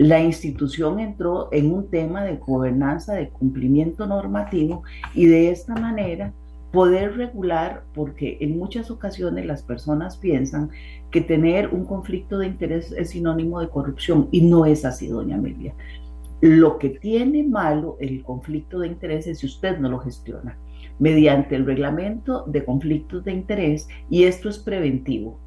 la 0.00 0.18
institución 0.22 0.98
entró 0.98 1.50
en 1.52 1.70
un 1.70 1.90
tema 1.90 2.24
de 2.24 2.38
gobernanza, 2.38 3.12
de 3.12 3.28
cumplimiento 3.28 4.06
normativo 4.06 4.82
y 5.12 5.26
de 5.26 5.50
esta 5.50 5.74
manera 5.74 6.32
poder 6.72 7.18
regular, 7.18 7.82
porque 7.92 8.38
en 8.40 8.56
muchas 8.56 8.90
ocasiones 8.90 9.44
las 9.44 9.62
personas 9.62 10.16
piensan 10.16 10.70
que 11.10 11.20
tener 11.20 11.68
un 11.68 11.84
conflicto 11.84 12.38
de 12.38 12.46
interés 12.46 12.92
es 12.92 13.10
sinónimo 13.10 13.60
de 13.60 13.68
corrupción 13.68 14.28
y 14.30 14.40
no 14.40 14.64
es 14.64 14.86
así, 14.86 15.06
doña 15.06 15.36
Amelia. 15.36 15.74
Lo 16.40 16.78
que 16.78 16.88
tiene 16.88 17.42
malo 17.42 17.98
el 18.00 18.22
conflicto 18.22 18.78
de 18.78 18.86
interés 18.86 19.26
es 19.26 19.40
si 19.40 19.46
usted 19.46 19.80
no 19.80 19.90
lo 19.90 19.98
gestiona 19.98 20.56
mediante 20.98 21.56
el 21.56 21.66
reglamento 21.66 22.44
de 22.46 22.64
conflictos 22.64 23.22
de 23.24 23.32
interés 23.32 23.86
y 24.08 24.24
esto 24.24 24.48
es 24.48 24.58
preventivo. 24.58 25.38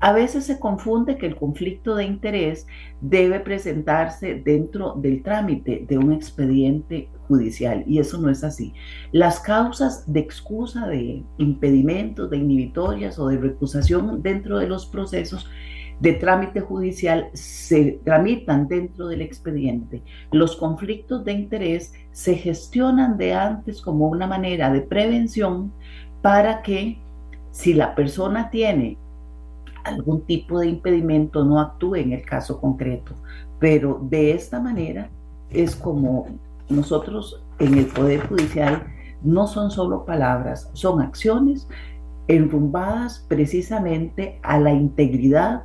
A 0.00 0.12
veces 0.12 0.44
se 0.44 0.58
confunde 0.58 1.18
que 1.18 1.26
el 1.26 1.36
conflicto 1.36 1.94
de 1.94 2.04
interés 2.04 2.66
debe 3.02 3.38
presentarse 3.40 4.34
dentro 4.34 4.94
del 4.94 5.22
trámite 5.22 5.84
de 5.86 5.98
un 5.98 6.12
expediente 6.12 7.10
judicial 7.28 7.84
y 7.86 7.98
eso 7.98 8.18
no 8.18 8.30
es 8.30 8.42
así. 8.42 8.72
Las 9.12 9.40
causas 9.40 10.10
de 10.10 10.20
excusa, 10.20 10.86
de 10.86 11.22
impedimentos, 11.36 12.30
de 12.30 12.38
inhibitorias 12.38 13.18
o 13.18 13.28
de 13.28 13.36
recusación 13.36 14.22
dentro 14.22 14.58
de 14.58 14.68
los 14.68 14.86
procesos 14.86 15.48
de 16.00 16.14
trámite 16.14 16.60
judicial 16.60 17.28
se 17.34 18.00
tramitan 18.02 18.68
dentro 18.68 19.06
del 19.06 19.20
expediente. 19.20 20.02
Los 20.32 20.56
conflictos 20.56 21.26
de 21.26 21.32
interés 21.32 21.92
se 22.10 22.36
gestionan 22.36 23.18
de 23.18 23.34
antes 23.34 23.82
como 23.82 24.08
una 24.08 24.26
manera 24.26 24.72
de 24.72 24.80
prevención 24.80 25.72
para 26.22 26.62
que 26.62 26.98
si 27.50 27.74
la 27.74 27.94
persona 27.94 28.48
tiene 28.48 28.96
algún 29.90 30.22
tipo 30.22 30.60
de 30.60 30.68
impedimento 30.68 31.44
no 31.44 31.60
actúe 31.60 31.96
en 31.96 32.12
el 32.12 32.22
caso 32.22 32.60
concreto. 32.60 33.14
Pero 33.58 34.00
de 34.02 34.32
esta 34.32 34.60
manera 34.60 35.10
es 35.50 35.76
como 35.76 36.26
nosotros 36.68 37.42
en 37.58 37.76
el 37.76 37.86
Poder 37.86 38.26
Judicial 38.26 38.86
no 39.22 39.46
son 39.46 39.70
solo 39.70 40.04
palabras, 40.04 40.70
son 40.72 41.02
acciones 41.02 41.68
enrumbadas 42.26 43.24
precisamente 43.28 44.38
a 44.42 44.58
la 44.58 44.72
integridad 44.72 45.64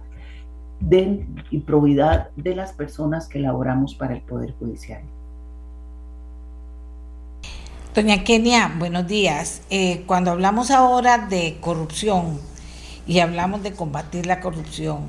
y 1.49 1.59
probidad 1.59 2.29
de 2.35 2.55
las 2.55 2.73
personas 2.73 3.27
que 3.27 3.39
elaboramos 3.39 3.95
para 3.95 4.15
el 4.15 4.21
Poder 4.21 4.53
Judicial. 4.59 5.01
Doña 7.95 8.23
Kenia, 8.23 8.73
buenos 8.77 9.07
días. 9.07 9.61
Eh, 9.69 10.03
cuando 10.05 10.31
hablamos 10.31 10.69
ahora 10.69 11.17
de 11.17 11.57
corrupción, 11.61 12.39
y 13.07 13.19
hablamos 13.19 13.63
de 13.63 13.73
combatir 13.73 14.25
la 14.25 14.39
corrupción. 14.39 15.07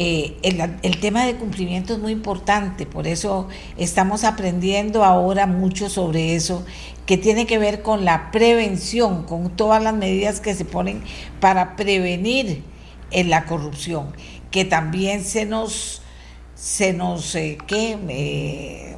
Eh, 0.00 0.36
el, 0.42 1.00
tema 1.00 1.24
de 1.24 1.34
cumplimiento 1.34 1.94
es 1.94 1.98
muy 1.98 2.12
importante, 2.12 2.86
por 2.86 3.08
eso 3.08 3.48
estamos 3.76 4.22
aprendiendo 4.22 5.04
ahora 5.04 5.46
mucho 5.46 5.88
sobre 5.88 6.36
eso, 6.36 6.64
que 7.04 7.16
tiene 7.16 7.46
que 7.46 7.58
ver 7.58 7.82
con 7.82 8.04
la 8.04 8.30
prevención, 8.30 9.24
con 9.24 9.50
todas 9.50 9.82
las 9.82 9.94
medidas 9.94 10.40
que 10.40 10.54
se 10.54 10.64
ponen 10.64 11.02
para 11.40 11.74
prevenir 11.74 12.62
en 13.10 13.26
eh, 13.26 13.28
la 13.28 13.44
corrupción, 13.46 14.14
que 14.52 14.64
también 14.64 15.24
se 15.24 15.46
nos, 15.46 16.02
se 16.54 16.92
nos 16.92 17.34
eh, 17.34 18.96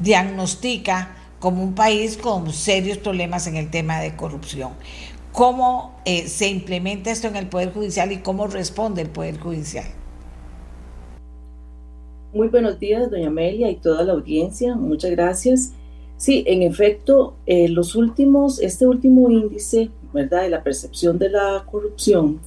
diagnostica 0.00 1.14
como 1.38 1.62
un 1.62 1.74
país 1.76 2.16
con 2.16 2.52
serios 2.52 2.98
problemas 2.98 3.46
en 3.46 3.54
el 3.54 3.70
tema 3.70 4.00
de 4.00 4.16
corrupción 4.16 4.72
cómo 5.36 5.94
eh, 6.06 6.28
se 6.28 6.48
implementa 6.48 7.10
esto 7.10 7.28
en 7.28 7.36
el 7.36 7.46
Poder 7.46 7.70
Judicial 7.70 8.10
y 8.10 8.20
cómo 8.20 8.46
responde 8.46 9.02
el 9.02 9.10
Poder 9.10 9.38
Judicial. 9.38 9.84
Muy 12.32 12.48
buenos 12.48 12.80
días, 12.80 13.10
doña 13.10 13.26
Amelia 13.26 13.70
y 13.70 13.76
toda 13.76 14.02
la 14.02 14.14
audiencia. 14.14 14.74
Muchas 14.76 15.10
gracias. 15.10 15.74
Sí, 16.16 16.42
en 16.46 16.62
efecto, 16.62 17.36
eh, 17.44 17.68
los 17.68 17.96
últimos, 17.96 18.60
este 18.60 18.86
último 18.86 19.28
índice, 19.28 19.90
¿verdad?, 20.14 20.44
de 20.44 20.48
la 20.48 20.62
percepción 20.62 21.18
de 21.18 21.28
la 21.28 21.66
corrupción, 21.70 22.40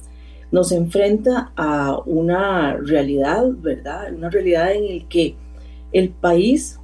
nos 0.50 0.72
enfrenta 0.72 1.52
a 1.54 1.96
una 2.06 2.76
realidad, 2.76 3.44
¿verdad? 3.62 4.12
Una 4.12 4.30
realidad 4.30 4.74
en 4.74 4.98
la 4.98 5.08
que 5.08 5.36
el 5.92 6.08
país 6.08 6.80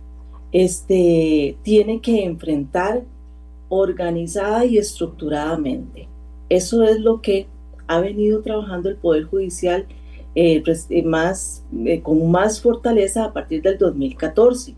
este, 0.52 1.56
tiene 1.64 2.00
que 2.00 2.22
enfrentar 2.22 3.02
organizada 3.68 4.64
y 4.64 4.78
estructuradamente. 4.78 6.08
Eso 6.48 6.84
es 6.84 7.00
lo 7.00 7.20
que 7.20 7.46
ha 7.86 8.00
venido 8.00 8.42
trabajando 8.42 8.88
el 8.88 8.96
Poder 8.96 9.24
Judicial 9.24 9.86
eh, 10.34 10.62
pues, 10.62 10.86
eh, 10.90 11.02
más, 11.02 11.64
eh, 11.86 12.02
con 12.02 12.30
más 12.30 12.60
fortaleza 12.60 13.24
a 13.24 13.32
partir 13.32 13.62
del 13.62 13.78
2014. 13.78 14.74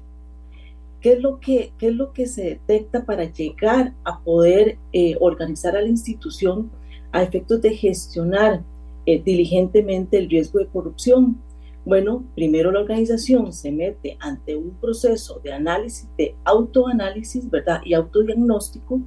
¿Qué 1.00 1.12
es, 1.14 1.20
lo 1.20 1.40
que, 1.40 1.72
¿Qué 1.78 1.88
es 1.88 1.94
lo 1.94 2.12
que 2.12 2.26
se 2.26 2.44
detecta 2.44 3.04
para 3.04 3.24
llegar 3.24 3.92
a 4.04 4.20
poder 4.20 4.78
organizar 5.20 5.76
a 5.76 5.82
la 5.82 5.88
institución 5.88 6.70
a 7.12 7.22
efectos 7.22 7.62
de 7.62 7.74
gestionar 7.74 8.62
diligentemente 9.06 10.18
el 10.18 10.28
riesgo 10.28 10.58
de 10.58 10.66
corrupción? 10.66 11.40
Bueno, 11.88 12.22
primero 12.34 12.70
la 12.70 12.80
organización 12.80 13.50
se 13.50 13.72
mete 13.72 14.18
ante 14.20 14.54
un 14.54 14.72
proceso 14.78 15.40
de 15.42 15.54
análisis, 15.54 16.06
de 16.18 16.34
autoanálisis, 16.44 17.48
¿verdad? 17.48 17.80
Y 17.82 17.94
autodiagnóstico 17.94 19.00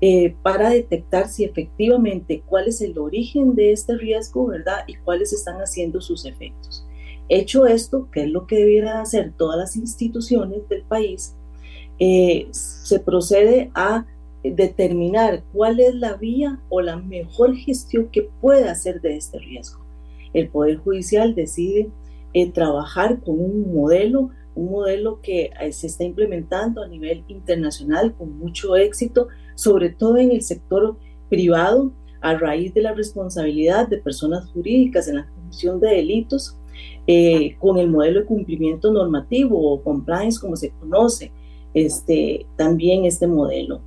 eh, 0.00 0.36
para 0.40 0.70
detectar 0.70 1.26
si 1.26 1.42
efectivamente 1.42 2.44
cuál 2.46 2.68
es 2.68 2.82
el 2.82 2.96
origen 2.98 3.56
de 3.56 3.72
este 3.72 3.96
riesgo, 3.96 4.46
¿verdad? 4.46 4.84
Y 4.86 4.94
cuáles 4.98 5.32
están 5.32 5.56
haciendo 5.56 6.00
sus 6.00 6.24
efectos. 6.24 6.86
Hecho 7.28 7.66
esto, 7.66 8.08
que 8.12 8.22
es 8.22 8.28
lo 8.28 8.46
que 8.46 8.58
debieran 8.58 8.98
hacer 8.98 9.32
todas 9.36 9.58
las 9.58 9.74
instituciones 9.74 10.68
del 10.68 10.82
país, 10.82 11.34
eh, 11.98 12.46
se 12.52 13.00
procede 13.00 13.72
a 13.74 14.06
determinar 14.44 15.42
cuál 15.52 15.80
es 15.80 15.96
la 15.96 16.14
vía 16.14 16.60
o 16.68 16.80
la 16.80 16.94
mejor 16.96 17.56
gestión 17.56 18.06
que 18.06 18.30
puede 18.40 18.68
hacer 18.68 19.00
de 19.00 19.16
este 19.16 19.40
riesgo. 19.40 19.80
El 20.32 20.48
Poder 20.48 20.76
Judicial 20.76 21.34
decide 21.34 21.90
eh, 22.32 22.50
trabajar 22.50 23.20
con 23.20 23.40
un 23.40 23.72
modelo, 23.74 24.30
un 24.54 24.70
modelo 24.70 25.20
que 25.22 25.50
se 25.72 25.86
está 25.86 26.04
implementando 26.04 26.82
a 26.82 26.88
nivel 26.88 27.24
internacional 27.28 28.14
con 28.14 28.38
mucho 28.38 28.76
éxito, 28.76 29.28
sobre 29.54 29.90
todo 29.90 30.16
en 30.16 30.32
el 30.32 30.42
sector 30.42 30.96
privado, 31.28 31.92
a 32.20 32.34
raíz 32.36 32.74
de 32.74 32.82
la 32.82 32.92
responsabilidad 32.92 33.88
de 33.88 33.98
personas 33.98 34.50
jurídicas 34.50 35.08
en 35.08 35.16
la 35.16 35.26
comisión 35.28 35.80
de 35.80 35.88
delitos, 35.88 36.56
eh, 37.06 37.56
con 37.58 37.78
el 37.78 37.90
modelo 37.90 38.20
de 38.20 38.26
cumplimiento 38.26 38.92
normativo 38.92 39.72
o 39.72 39.82
compliance, 39.82 40.38
como 40.40 40.56
se 40.56 40.70
conoce, 40.70 41.32
este, 41.74 42.46
también 42.56 43.04
este 43.04 43.26
modelo. 43.26 43.80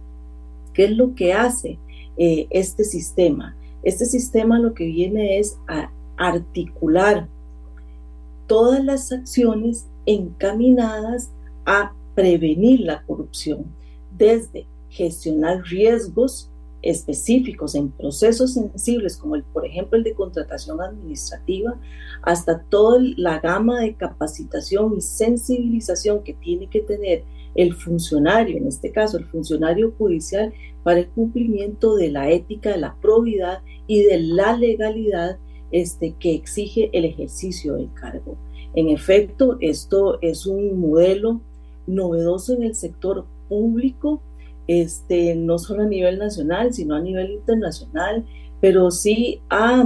¿Qué 0.73 0.86
es 0.86 0.91
lo 0.91 1.13
que 1.13 1.34
hace 1.34 1.79
eh, 2.17 2.47
este 2.49 2.84
sistema? 2.84 3.56
Este 3.84 4.06
sistema 4.06 4.60
lo 4.60 4.73
que 4.73 4.86
viene 4.86 5.38
es 5.39 5.58
a 5.67 5.91
articular 6.17 7.29
todas 8.54 8.86
las 8.86 9.12
acciones 9.12 9.88
encaminadas 10.06 11.32
a 11.66 11.92
prevenir 12.13 12.82
la 12.82 13.02
corrupción, 13.02 13.66
desde 14.16 14.68
gestionar 14.89 15.63
riesgos 15.63 16.52
específicos 16.84 17.74
en 17.74 17.89
procesos 17.89 18.54
sensibles 18.54 19.18
como 19.18 19.38
el, 19.38 19.44
por 19.44 19.66
ejemplo, 19.66 19.98
el 19.98 20.04
de 20.04 20.13
contratación 20.13 20.80
administrativa, 20.82 21.80
hasta 22.22 22.62
toda 22.70 23.00
la 23.18 23.39
gama 23.39 23.80
de 23.80 23.96
capacitación 23.96 24.94
y 24.96 25.02
sensibilización 25.02 26.22
que 26.22 26.36
tiene 26.36 26.70
que 26.70 26.82
tener 26.82 27.24
el 27.56 27.74
funcionario, 27.74 28.58
en 28.58 28.68
este 28.68 28.92
caso 28.92 29.18
el 29.18 29.26
funcionario 29.26 29.96
judicial, 29.98 30.54
para 30.84 31.00
el 31.00 31.08
cumplimiento 31.08 31.96
de 31.96 32.12
la 32.12 32.30
ética, 32.30 32.70
de 32.70 32.78
la 32.78 32.98
probidad 33.02 33.63
y 33.88 34.04
de 34.04 34.20
la 34.20 34.56
legalidad 34.56 35.39
este, 35.74 36.16
que 36.18 36.34
exige 36.34 36.90
el 36.94 37.04
ejercicio 37.04 37.74
del 37.74 37.92
cargo. 37.94 38.38
En 38.76 38.88
efecto, 38.88 39.58
esto 39.60 40.20
es 40.22 40.46
un 40.46 40.80
modelo 40.80 41.42
novedoso 41.86 42.54
en 42.54 42.64
el 42.64 42.76
sector 42.76 43.26
público 43.50 44.22
este, 44.68 45.36
no 45.36 45.60
solo 45.60 45.84
a 45.84 45.88
nivel 45.88 46.20
nacional, 46.20 46.74
sino 46.74 46.96
a 46.96 47.02
nivel 47.02 47.32
internacional, 47.32 48.26
pero 48.62 48.92
sí 48.92 49.42
ha 49.50 49.86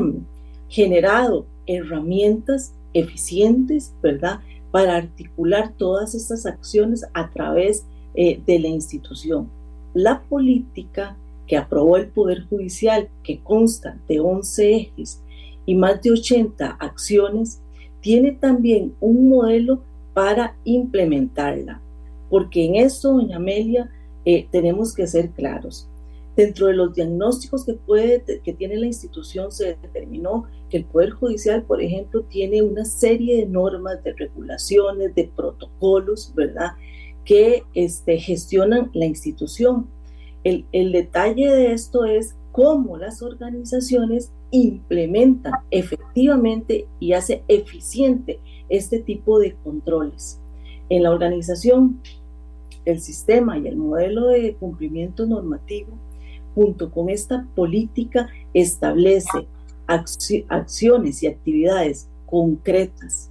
generado 0.69 1.45
herramientas 1.65 2.73
eficientes, 2.93 3.93
¿verdad?, 4.01 4.39
para 4.71 4.97
articular 4.97 5.73
todas 5.77 6.13
estas 6.13 6.45
acciones 6.45 7.05
a 7.13 7.31
través 7.31 7.85
eh, 8.13 8.39
de 8.45 8.59
la 8.59 8.67
institución. 8.67 9.49
La 9.93 10.21
política 10.23 11.17
que 11.47 11.57
aprobó 11.57 11.97
el 11.97 12.07
Poder 12.07 12.45
Judicial, 12.47 13.09
que 13.23 13.39
consta 13.39 13.97
de 14.07 14.19
11 14.19 14.75
ejes 14.75 15.21
y 15.67 15.75
más 15.75 16.01
de 16.01 16.11
80 16.11 16.77
acciones, 16.79 17.61
tiene 18.01 18.31
también 18.31 18.95
un 19.01 19.29
modelo 19.29 19.83
para 20.13 20.55
implementarla. 20.63 21.81
Porque 22.29 22.65
en 22.65 22.75
esto, 22.75 23.11
doña 23.11 23.35
Amelia, 23.35 23.91
eh, 24.25 24.47
tenemos 24.49 24.95
que 24.95 25.05
ser 25.05 25.29
claros. 25.31 25.87
Dentro 26.37 26.67
de 26.67 26.73
los 26.73 26.93
diagnósticos 26.93 27.65
que, 27.65 27.73
puede, 27.73 28.23
que 28.43 28.53
tiene 28.53 28.77
la 28.77 28.85
institución 28.85 29.51
se 29.51 29.75
determinó 29.81 30.45
que 30.69 30.77
el 30.77 30.85
Poder 30.85 31.11
Judicial, 31.11 31.63
por 31.63 31.81
ejemplo, 31.81 32.23
tiene 32.23 32.61
una 32.61 32.85
serie 32.85 33.37
de 33.37 33.45
normas, 33.45 34.01
de 34.03 34.13
regulaciones, 34.13 35.13
de 35.15 35.29
protocolos, 35.35 36.33
¿verdad?, 36.33 36.71
que 37.25 37.63
este, 37.73 38.19
gestionan 38.19 38.89
la 38.93 39.05
institución. 39.05 39.87
El, 40.45 40.65
el 40.71 40.93
detalle 40.93 41.51
de 41.51 41.73
esto 41.73 42.05
es 42.05 42.35
cómo 42.53 42.97
las 42.97 43.21
organizaciones 43.21 44.31
implementan 44.51 45.53
efectivamente 45.71 46.87
y 46.99 47.13
hace 47.13 47.43
eficiente 47.47 48.39
este 48.69 48.99
tipo 48.99 49.39
de 49.39 49.55
controles. 49.63 50.39
En 50.89 51.03
la 51.03 51.11
organización 51.11 51.99
el 52.87 53.01
sistema 53.01 53.57
y 53.57 53.67
el 53.67 53.75
modelo 53.75 54.27
de 54.27 54.55
cumplimiento 54.55 55.25
normativo, 55.25 55.89
junto 56.55 56.89
con 56.89 57.09
esta 57.09 57.45
política, 57.53 58.29
establece 58.53 59.45
acciones 59.87 61.21
y 61.21 61.27
actividades 61.27 62.07
concretas 62.25 63.29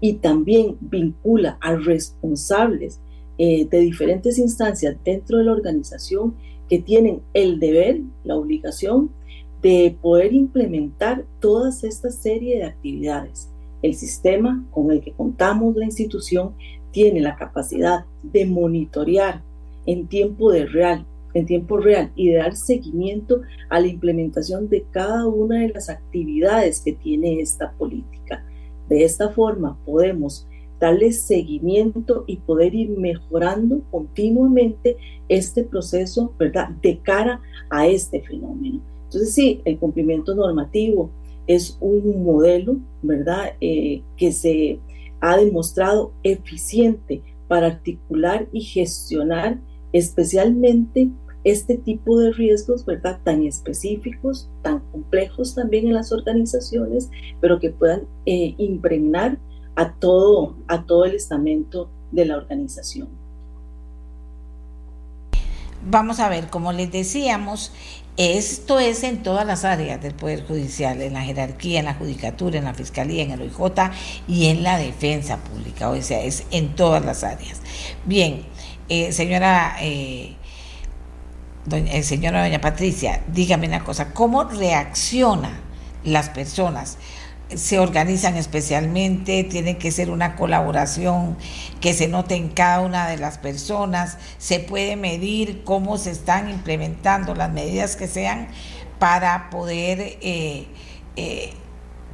y 0.00 0.14
también 0.14 0.76
vincula 0.80 1.56
a 1.60 1.76
responsables 1.76 3.00
eh, 3.38 3.66
de 3.66 3.78
diferentes 3.78 4.38
instancias 4.38 4.96
dentro 5.04 5.38
de 5.38 5.44
la 5.44 5.52
organización 5.52 6.34
que 6.68 6.80
tienen 6.80 7.22
el 7.32 7.60
deber, 7.60 8.00
la 8.24 8.34
obligación 8.34 9.10
de 9.66 9.96
poder 10.00 10.32
implementar 10.32 11.24
todas 11.40 11.82
esta 11.82 12.08
serie 12.10 12.58
de 12.58 12.66
actividades. 12.66 13.50
El 13.82 13.96
sistema 13.96 14.64
con 14.70 14.92
el 14.92 15.00
que 15.00 15.10
contamos 15.10 15.74
la 15.74 15.86
institución 15.86 16.52
tiene 16.92 17.18
la 17.18 17.34
capacidad 17.34 18.04
de 18.22 18.46
monitorear 18.46 19.42
en 19.84 20.06
tiempo 20.06 20.52
real, 20.52 21.04
en 21.34 21.46
tiempo 21.46 21.78
real 21.78 22.12
y 22.14 22.28
de 22.28 22.36
dar 22.36 22.54
seguimiento 22.54 23.40
a 23.68 23.80
la 23.80 23.88
implementación 23.88 24.68
de 24.68 24.84
cada 24.92 25.26
una 25.26 25.58
de 25.62 25.70
las 25.70 25.90
actividades 25.90 26.80
que 26.80 26.92
tiene 26.92 27.40
esta 27.40 27.72
política. 27.72 28.44
De 28.88 29.02
esta 29.02 29.30
forma 29.30 29.76
podemos 29.84 30.46
darle 30.78 31.10
seguimiento 31.10 32.22
y 32.28 32.36
poder 32.36 32.72
ir 32.72 32.90
mejorando 32.90 33.80
continuamente 33.90 34.96
este 35.28 35.64
proceso, 35.64 36.32
¿verdad?, 36.38 36.68
de 36.68 36.98
cara 36.98 37.40
a 37.68 37.88
este 37.88 38.22
fenómeno. 38.22 38.80
Entonces, 39.06 39.34
sí, 39.34 39.62
el 39.64 39.78
cumplimiento 39.78 40.34
normativo 40.34 41.10
es 41.46 41.78
un 41.80 42.24
modelo, 42.24 42.76
¿verdad?, 43.02 43.54
eh, 43.60 44.02
que 44.16 44.32
se 44.32 44.80
ha 45.20 45.36
demostrado 45.36 46.12
eficiente 46.22 47.22
para 47.48 47.68
articular 47.68 48.48
y 48.52 48.62
gestionar 48.62 49.58
especialmente 49.92 51.10
este 51.44 51.78
tipo 51.78 52.18
de 52.18 52.32
riesgos, 52.32 52.84
¿verdad? 52.84 53.20
Tan 53.22 53.44
específicos, 53.44 54.50
tan 54.62 54.80
complejos 54.90 55.54
también 55.54 55.86
en 55.86 55.94
las 55.94 56.10
organizaciones, 56.10 57.08
pero 57.40 57.60
que 57.60 57.70
puedan 57.70 58.02
eh, 58.26 58.54
impregnar 58.58 59.38
a 59.76 59.94
todo, 59.94 60.56
a 60.66 60.84
todo 60.84 61.04
el 61.04 61.14
estamento 61.14 61.88
de 62.10 62.24
la 62.24 62.36
organización. 62.36 63.08
Vamos 65.88 66.18
a 66.18 66.28
ver, 66.28 66.48
como 66.48 66.72
les 66.72 66.90
decíamos, 66.90 67.72
esto 68.16 68.78
es 68.78 69.02
en 69.02 69.22
todas 69.22 69.46
las 69.46 69.64
áreas 69.64 70.00
del 70.00 70.14
Poder 70.14 70.46
Judicial, 70.46 71.02
en 71.02 71.12
la 71.12 71.22
jerarquía, 71.22 71.80
en 71.80 71.84
la 71.84 71.94
judicatura, 71.94 72.58
en 72.58 72.64
la 72.64 72.74
fiscalía, 72.74 73.22
en 73.22 73.32
el 73.32 73.40
OIJ 73.42 73.90
y 74.26 74.46
en 74.46 74.62
la 74.62 74.78
defensa 74.78 75.36
pública, 75.38 75.90
o 75.90 76.00
sea, 76.00 76.22
es 76.22 76.44
en 76.50 76.74
todas 76.74 77.04
las 77.04 77.24
áreas. 77.24 77.60
Bien, 78.04 78.46
eh, 78.88 79.12
señora, 79.12 79.76
eh, 79.80 80.34
doña, 81.66 81.92
eh, 81.92 82.02
señora 82.02 82.42
doña 82.42 82.60
Patricia, 82.60 83.22
dígame 83.28 83.68
una 83.68 83.84
cosa, 83.84 84.12
¿cómo 84.14 84.44
reaccionan 84.44 85.60
las 86.04 86.30
personas 86.30 86.98
se 87.54 87.78
organizan 87.78 88.36
especialmente, 88.36 89.44
tiene 89.44 89.78
que 89.78 89.92
ser 89.92 90.10
una 90.10 90.34
colaboración 90.34 91.36
que 91.80 91.94
se 91.94 92.08
note 92.08 92.34
en 92.34 92.48
cada 92.48 92.80
una 92.80 93.06
de 93.08 93.18
las 93.18 93.38
personas, 93.38 94.18
se 94.38 94.58
puede 94.58 94.96
medir 94.96 95.62
cómo 95.64 95.96
se 95.96 96.10
están 96.10 96.50
implementando 96.50 97.34
las 97.34 97.52
medidas 97.52 97.94
que 97.94 98.08
sean 98.08 98.48
para 98.98 99.48
poder 99.50 100.00
eh, 100.00 100.66
eh, 101.14 101.52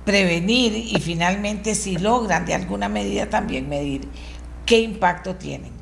prevenir 0.04 0.74
y 0.74 1.00
finalmente 1.00 1.74
si 1.74 1.96
logran 1.96 2.44
de 2.44 2.54
alguna 2.54 2.88
medida 2.88 3.30
también 3.30 3.68
medir 3.68 4.02
qué 4.66 4.80
impacto 4.80 5.36
tienen. 5.36 5.72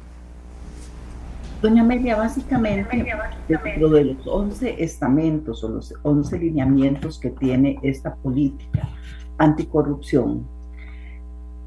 Doña 1.60 1.82
Amelia, 1.82 2.16
básicamente, 2.16 3.04
dentro 3.46 3.90
de 3.90 4.04
los 4.04 4.26
11 4.26 4.82
estamentos 4.82 5.62
o 5.62 5.68
los 5.68 5.92
11 6.04 6.38
lineamientos 6.38 7.18
que 7.18 7.30
tiene 7.30 7.78
esta 7.82 8.14
política 8.14 8.88
anticorrupción, 9.40 10.46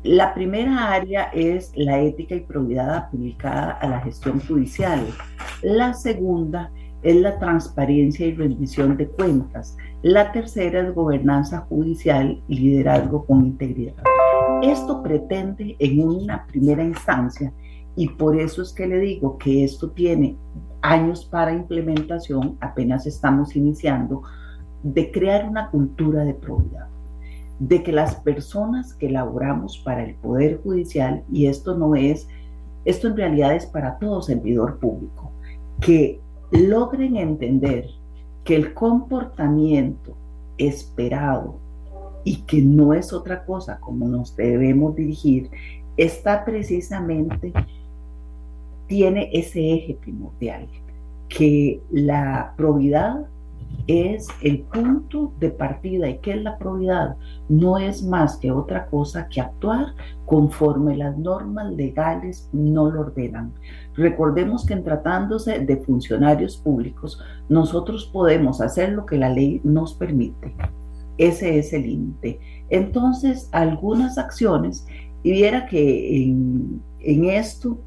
la 0.03 0.33
primera 0.33 0.91
área 0.91 1.23
es 1.33 1.71
la 1.75 1.99
ética 1.99 2.35
y 2.35 2.41
probidad 2.41 2.93
aplicada 2.93 3.71
a 3.71 3.87
la 3.87 4.01
gestión 4.01 4.41
judicial. 4.41 5.07
La 5.61 5.93
segunda 5.93 6.71
es 7.03 7.15
la 7.15 7.39
transparencia 7.39 8.25
y 8.27 8.33
rendición 8.33 8.97
de 8.97 9.07
cuentas. 9.07 9.77
La 10.01 10.31
tercera 10.33 10.81
es 10.81 10.93
gobernanza 10.93 11.61
judicial 11.69 12.41
y 12.49 12.59
liderazgo 12.59 13.25
con 13.25 13.45
integridad. 13.45 14.03
Esto 14.61 15.01
pretende 15.01 15.75
en 15.79 16.05
una 16.05 16.45
primera 16.47 16.83
instancia 16.83 17.53
y 17.95 18.09
por 18.09 18.37
eso 18.37 18.61
es 18.61 18.73
que 18.73 18.87
le 18.87 18.99
digo 18.99 19.37
que 19.37 19.63
esto 19.63 19.91
tiene 19.91 20.37
años 20.81 21.25
para 21.25 21.53
implementación, 21.53 22.57
apenas 22.59 23.07
estamos 23.07 23.55
iniciando, 23.55 24.21
de 24.83 25.11
crear 25.11 25.47
una 25.47 25.69
cultura 25.69 26.25
de 26.25 26.33
probidad, 26.33 26.87
de 27.67 27.81
que 27.81 27.93
las 27.93 28.15
personas 28.15 28.93
que 28.93 29.09
laboramos 29.09 29.77
para 29.77 30.03
el 30.03 30.15
Poder 30.15 30.59
Judicial, 30.61 31.23
y 31.31 31.47
esto 31.47 31.77
no 31.77 31.95
es, 31.95 32.27
esto 32.83 33.07
en 33.07 33.15
realidad 33.15 33.55
es 33.55 33.65
para 33.65 33.97
todo 33.99 34.21
servidor 34.21 34.79
público, 34.79 35.31
que 35.79 36.19
logren 36.51 37.15
entender 37.15 37.85
que 38.43 38.57
el 38.57 38.73
comportamiento 38.73 40.13
esperado 40.57 41.55
y 42.25 42.41
que 42.41 42.61
no 42.61 42.93
es 42.93 43.13
otra 43.13 43.45
cosa 43.45 43.79
como 43.79 44.09
nos 44.09 44.35
debemos 44.35 44.93
dirigir, 44.95 45.49
está 45.95 46.43
precisamente 46.43 47.53
tiene 48.87 49.29
ese 49.31 49.73
eje 49.73 49.97
primordial, 50.01 50.67
que 51.29 51.81
la 51.89 52.53
probidad 52.57 53.25
es 53.87 54.27
el 54.41 54.61
punto 54.61 55.33
de 55.39 55.49
partida. 55.49 56.09
¿Y 56.09 56.19
qué 56.19 56.31
es 56.31 56.43
la 56.43 56.57
probidad? 56.57 57.15
No 57.49 57.77
es 57.77 58.03
más 58.03 58.37
que 58.37 58.51
otra 58.51 58.85
cosa 58.87 59.27
que 59.27 59.41
actuar 59.41 59.93
conforme 60.25 60.97
las 60.97 61.17
normas 61.17 61.71
legales 61.73 62.49
no 62.53 62.89
lo 62.89 63.01
ordenan. 63.01 63.53
Recordemos 63.95 64.65
que 64.65 64.73
en 64.73 64.83
tratándose 64.83 65.59
de 65.59 65.77
funcionarios 65.77 66.57
públicos, 66.57 67.19
nosotros 67.49 68.09
podemos 68.11 68.61
hacer 68.61 68.93
lo 68.93 69.05
que 69.05 69.17
la 69.17 69.29
ley 69.29 69.61
nos 69.63 69.93
permite. 69.93 70.55
Ese 71.17 71.59
es 71.59 71.73
el 71.73 71.83
límite. 71.83 72.39
Entonces, 72.69 73.49
algunas 73.51 74.17
acciones, 74.17 74.87
y 75.21 75.31
viera 75.31 75.67
que 75.67 76.23
en, 76.23 76.81
en 76.99 77.25
esto, 77.25 77.77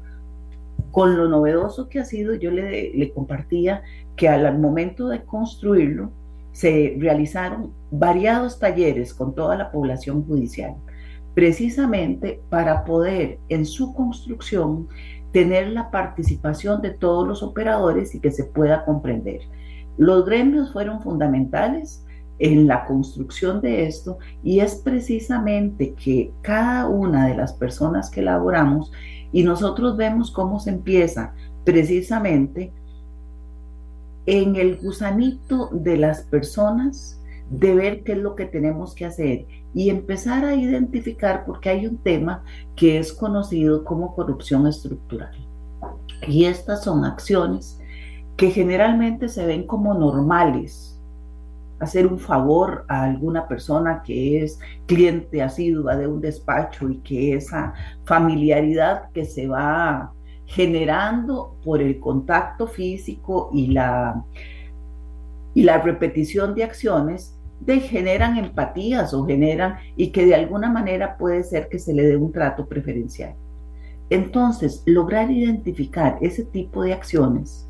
con 0.91 1.15
lo 1.15 1.27
novedoso 1.27 1.89
que 1.89 1.99
ha 1.99 2.05
sido, 2.05 2.33
yo 2.35 2.49
le, 2.49 3.11
compartía 3.13 3.83
que 4.17 4.27
al 4.27 4.59
momento 4.59 5.07
de 5.07 5.23
construirlo, 5.23 6.11
se 6.51 6.97
realizaron 6.97 7.71
variados 7.91 8.57
talleres 8.57 9.13
con 9.13 9.35
toda 9.35 9.55
la 9.55 9.71
población 9.71 10.25
judicial, 10.25 10.73
precisamente 11.35 12.41
para 12.49 12.83
poder 12.83 13.37
en 13.47 13.63
su 13.63 13.93
construcción 13.93 14.87
tener 15.31 15.67
la 15.67 15.91
participación 15.91 16.81
de 16.81 16.89
todos 16.89 17.27
los 17.27 17.43
operadores 17.43 18.15
y 18.15 18.19
que 18.19 18.31
se 18.31 18.43
pueda 18.43 18.85
comprender. 18.85 19.41
Los 19.97 20.25
gremios 20.25 20.73
fueron 20.73 20.99
fundamentales 21.03 22.03
en 22.39 22.65
la 22.65 22.85
construcción 22.85 23.61
de 23.61 23.85
esto 23.85 24.17
y 24.43 24.59
es 24.59 24.75
precisamente 24.75 25.93
que 25.93 26.31
cada 26.41 26.87
una 26.87 27.27
de 27.27 27.35
las 27.35 27.53
personas 27.53 28.09
que 28.09 28.21
elaboramos 28.21 28.91
y 29.31 29.43
nosotros 29.43 29.95
vemos 29.95 30.31
cómo 30.31 30.59
se 30.59 30.71
empieza 30.71 31.33
precisamente 31.63 32.71
en 34.27 34.57
el 34.57 34.77
gusanito 34.77 35.69
de 35.71 35.97
las 35.97 36.21
personas 36.23 37.19
de 37.49 37.73
ver 37.73 38.03
qué 38.03 38.11
es 38.11 38.17
lo 38.17 38.35
que 38.35 38.45
tenemos 38.45 38.93
que 38.93 39.05
hacer 39.05 39.45
y 39.73 39.89
empezar 39.89 40.43
a 40.43 40.53
identificar 40.53 41.45
porque 41.45 41.69
hay 41.69 41.87
un 41.87 41.97
tema 41.97 42.43
que 42.75 42.99
es 42.99 43.13
conocido 43.13 43.85
como 43.85 44.13
corrupción 44.13 44.67
estructural. 44.67 45.31
Y 46.27 46.43
estas 46.43 46.83
son 46.83 47.05
acciones 47.05 47.79
que 48.35 48.51
generalmente 48.51 49.29
se 49.29 49.45
ven 49.45 49.65
como 49.65 49.93
normales, 49.93 50.99
hacer 51.79 52.05
un 52.05 52.19
favor 52.19 52.85
a 52.89 53.03
alguna 53.03 53.47
persona 53.47 54.01
que 54.03 54.43
es 54.43 54.59
cliente 54.87 55.41
asidua 55.41 55.95
de 55.95 56.07
un 56.07 56.19
despacho 56.19 56.89
y 56.89 56.97
que 56.97 57.35
esa 57.35 57.73
familiaridad 58.03 59.09
que 59.13 59.23
se 59.23 59.47
va 59.47 60.11
generando 60.47 61.55
por 61.63 61.81
el 61.81 61.99
contacto 61.99 62.67
físico 62.67 63.49
y 63.53 63.67
la, 63.67 64.23
y 65.53 65.63
la 65.63 65.77
repetición 65.79 66.55
de 66.55 66.63
acciones 66.63 67.37
de 67.59 67.79
generan 67.81 68.37
empatías 68.37 69.13
o 69.13 69.25
generan 69.25 69.77
y 69.95 70.11
que 70.11 70.25
de 70.25 70.35
alguna 70.35 70.71
manera 70.71 71.17
puede 71.17 71.43
ser 71.43 71.67
que 71.69 71.79
se 71.79 71.93
le 71.93 72.03
dé 72.03 72.15
un 72.15 72.31
trato 72.31 72.67
preferencial. 72.67 73.35
Entonces, 74.09 74.83
lograr 74.85 75.29
identificar 75.29 76.17
ese 76.21 76.45
tipo 76.45 76.83
de 76.83 76.93
acciones 76.93 77.69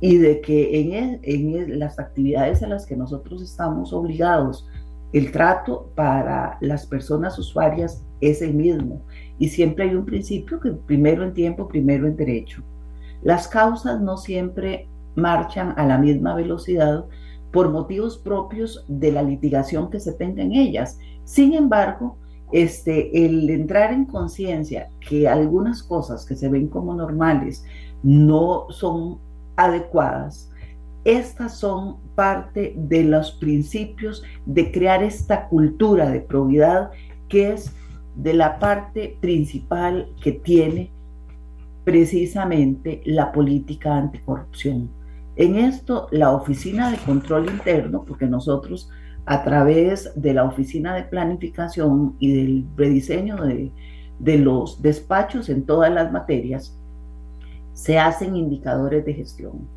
y 0.00 0.16
de 0.16 0.40
que 0.40 0.80
en, 0.80 1.20
en, 1.22 1.78
las 1.78 1.98
actividades 1.98 2.62
a 2.62 2.68
las 2.68 2.86
que 2.86 2.96
nosotros 2.96 3.42
estamos 3.42 3.92
obligados, 3.92 4.66
el 5.12 5.32
trato 5.32 5.90
para 5.94 6.56
las 6.60 6.86
personas 6.86 7.38
usuarias 7.38 8.04
es 8.20 8.40
el 8.40 8.54
mismo. 8.54 9.02
Y 9.38 9.48
siempre 9.48 9.84
hay 9.84 9.94
un 9.94 10.04
principio 10.04 10.60
que 10.60 10.70
primero 10.72 11.24
en 11.24 11.34
tiempo, 11.34 11.68
primero 11.68 12.06
en 12.06 12.16
derecho. 12.16 12.62
Las 13.22 13.48
causas 13.48 14.00
no 14.00 14.16
siempre 14.16 14.88
marchan 15.14 15.74
a 15.76 15.86
la 15.86 15.98
misma 15.98 16.34
velocidad 16.34 17.04
por 17.52 17.70
motivos 17.70 18.18
propios 18.18 18.84
de 18.88 19.12
la 19.12 19.22
litigación 19.22 19.90
que 19.90 20.00
se 20.00 20.12
tenga 20.12 20.42
en 20.42 20.52
ellas. 20.52 20.98
Sin 21.24 21.54
embargo, 21.54 22.18
este, 22.52 23.26
el 23.26 23.48
entrar 23.50 23.92
en 23.92 24.04
conciencia 24.04 24.88
que 25.00 25.26
algunas 25.26 25.82
cosas 25.82 26.24
que 26.24 26.36
se 26.36 26.48
ven 26.48 26.68
como 26.68 26.94
normales 26.94 27.64
no 28.02 28.66
son 28.70 29.18
adecuadas. 29.56 30.50
Estas 31.04 31.58
son 31.58 31.96
parte 32.14 32.74
de 32.76 33.04
los 33.04 33.32
principios 33.32 34.22
de 34.44 34.70
crear 34.70 35.02
esta 35.02 35.48
cultura 35.48 36.08
de 36.10 36.20
probidad 36.20 36.90
que 37.28 37.52
es 37.52 37.72
de 38.16 38.34
la 38.34 38.58
parte 38.58 39.16
principal 39.20 40.08
que 40.20 40.32
tiene 40.32 40.90
precisamente 41.84 43.02
la 43.04 43.30
política 43.30 43.96
anticorrupción. 43.96 44.90
En 45.36 45.56
esto, 45.56 46.08
la 46.10 46.32
Oficina 46.32 46.90
de 46.90 46.96
Control 46.96 47.48
Interno, 47.48 48.04
porque 48.04 48.26
nosotros 48.26 48.90
a 49.26 49.44
través 49.44 50.12
de 50.14 50.34
la 50.34 50.44
Oficina 50.44 50.94
de 50.94 51.02
Planificación 51.02 52.16
y 52.18 52.32
del 52.32 52.64
rediseño 52.76 53.36
de, 53.44 53.70
de 54.18 54.38
los 54.38 54.80
despachos 54.80 55.48
en 55.48 55.66
todas 55.66 55.92
las 55.92 56.10
materias, 56.12 56.76
se 57.72 57.98
hacen 57.98 58.36
indicadores 58.36 59.04
de 59.04 59.14
gestión. 59.14 59.68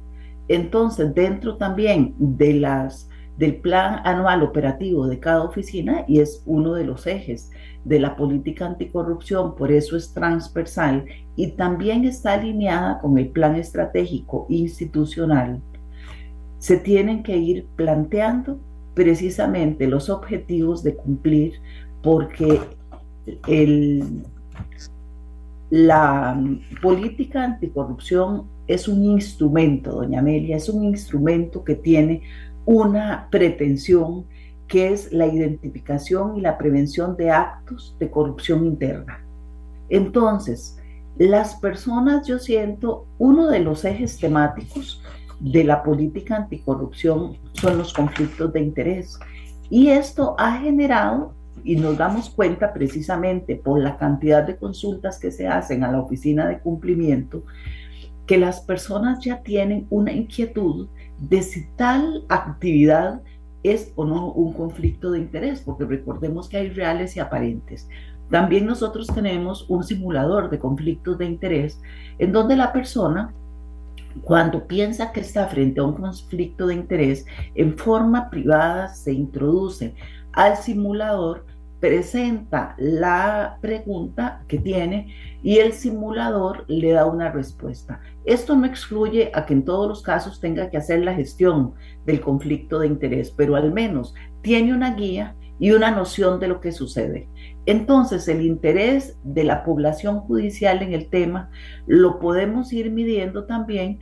Entonces, 0.47 1.13
dentro 1.13 1.57
también 1.57 2.15
de 2.17 2.53
las, 2.53 3.09
del 3.39 3.55
plan 3.55 4.01
anual 4.03 4.43
operativo 4.43 5.07
de 5.07 5.17
cada 5.17 5.43
oficina, 5.43 6.03
y 6.09 6.19
es 6.19 6.43
uno 6.45 6.73
de 6.73 6.83
los 6.83 7.07
ejes 7.07 7.51
de 7.85 7.97
la 7.97 8.17
política 8.17 8.65
anticorrupción, 8.65 9.55
por 9.55 9.71
eso 9.71 9.95
es 9.95 10.13
transversal 10.13 11.05
y 11.37 11.51
también 11.51 12.03
está 12.03 12.33
alineada 12.33 12.99
con 12.99 13.17
el 13.17 13.29
plan 13.29 13.55
estratégico 13.55 14.45
institucional, 14.49 15.61
se 16.57 16.75
tienen 16.75 17.23
que 17.23 17.37
ir 17.37 17.65
planteando 17.77 18.59
precisamente 18.93 19.87
los 19.87 20.09
objetivos 20.09 20.83
de 20.83 20.95
cumplir 20.95 21.53
porque 22.03 22.59
el, 23.47 24.23
la 25.69 26.37
política 26.81 27.45
anticorrupción 27.45 28.43
es 28.67 28.89
un 28.89 29.05
instrumento, 29.05 29.93
doña 29.93 30.19
Amelia, 30.19 30.57
es 30.57 30.67
un 30.67 30.83
instrumento 30.83 31.63
que 31.63 31.75
tiene 31.75 32.21
una 32.69 33.29
pretensión 33.31 34.25
que 34.67 34.93
es 34.93 35.11
la 35.11 35.25
identificación 35.25 36.37
y 36.37 36.41
la 36.41 36.55
prevención 36.55 37.17
de 37.17 37.31
actos 37.31 37.95
de 37.97 38.11
corrupción 38.11 38.63
interna. 38.63 39.25
Entonces, 39.89 40.77
las 41.17 41.55
personas, 41.55 42.27
yo 42.27 42.37
siento, 42.37 43.07
uno 43.17 43.47
de 43.47 43.61
los 43.61 43.85
ejes 43.85 44.19
temáticos 44.19 45.01
de 45.39 45.63
la 45.63 45.81
política 45.81 46.35
anticorrupción 46.35 47.37
son 47.53 47.79
los 47.79 47.91
conflictos 47.91 48.53
de 48.53 48.61
interés. 48.61 49.17
Y 49.71 49.87
esto 49.87 50.35
ha 50.37 50.59
generado 50.59 51.33
y 51.63 51.75
nos 51.75 51.97
damos 51.97 52.29
cuenta 52.29 52.71
precisamente 52.71 53.55
por 53.55 53.79
la 53.79 53.97
cantidad 53.97 54.43
de 54.45 54.57
consultas 54.57 55.17
que 55.17 55.31
se 55.31 55.47
hacen 55.47 55.83
a 55.83 55.91
la 55.91 56.01
oficina 56.01 56.47
de 56.47 56.59
cumplimiento, 56.59 57.41
que 58.27 58.37
las 58.37 58.61
personas 58.61 59.25
ya 59.25 59.41
tienen 59.41 59.87
una 59.89 60.11
inquietud 60.11 60.87
de 61.19 61.41
si 61.41 61.67
tal 61.75 62.25
actividad 62.29 63.21
es 63.63 63.91
o 63.95 64.05
no 64.05 64.31
un 64.31 64.53
conflicto 64.53 65.11
de 65.11 65.19
interés, 65.19 65.61
porque 65.61 65.85
recordemos 65.85 66.47
que 66.47 66.57
hay 66.57 66.69
reales 66.69 67.15
y 67.17 67.19
aparentes. 67.19 67.89
También 68.29 68.65
nosotros 68.65 69.07
tenemos 69.07 69.65
un 69.69 69.83
simulador 69.83 70.49
de 70.49 70.59
conflictos 70.59 71.17
de 71.17 71.25
interés 71.25 71.81
en 72.19 72.31
donde 72.31 72.55
la 72.55 72.71
persona 72.71 73.33
cuando 74.23 74.67
piensa 74.67 75.11
que 75.11 75.21
está 75.21 75.47
frente 75.47 75.79
a 75.79 75.83
un 75.83 75.93
conflicto 75.93 76.67
de 76.67 76.75
interés, 76.75 77.25
en 77.55 77.77
forma 77.77 78.29
privada 78.29 78.87
se 78.89 79.13
introduce 79.13 79.93
al 80.33 80.57
simulador, 80.57 81.45
presenta 81.79 82.75
la 82.77 83.57
pregunta 83.61 84.43
que 84.47 84.57
tiene 84.57 85.13
y 85.41 85.57
el 85.57 85.73
simulador 85.73 86.65
le 86.67 86.91
da 86.91 87.05
una 87.05 87.31
respuesta. 87.31 88.01
Esto 88.25 88.55
no 88.55 88.65
excluye 88.65 89.31
a 89.33 89.45
que 89.45 89.53
en 89.53 89.65
todos 89.65 89.87
los 89.87 90.01
casos 90.01 90.39
tenga 90.39 90.69
que 90.69 90.77
hacer 90.77 90.99
la 90.99 91.13
gestión 91.13 91.73
del 92.05 92.21
conflicto 92.21 92.79
de 92.79 92.87
interés, 92.87 93.31
pero 93.31 93.55
al 93.55 93.71
menos 93.71 94.13
tiene 94.41 94.73
una 94.73 94.93
guía 94.93 95.35
y 95.59 95.71
una 95.71 95.91
noción 95.91 96.39
de 96.39 96.47
lo 96.47 96.61
que 96.61 96.71
sucede. 96.71 97.27
Entonces, 97.65 98.27
el 98.27 98.41
interés 98.41 99.17
de 99.23 99.43
la 99.43 99.63
población 99.63 100.21
judicial 100.21 100.81
en 100.81 100.93
el 100.93 101.09
tema 101.09 101.51
lo 101.85 102.19
podemos 102.19 102.71
ir 102.73 102.91
midiendo 102.91 103.45
también 103.45 103.99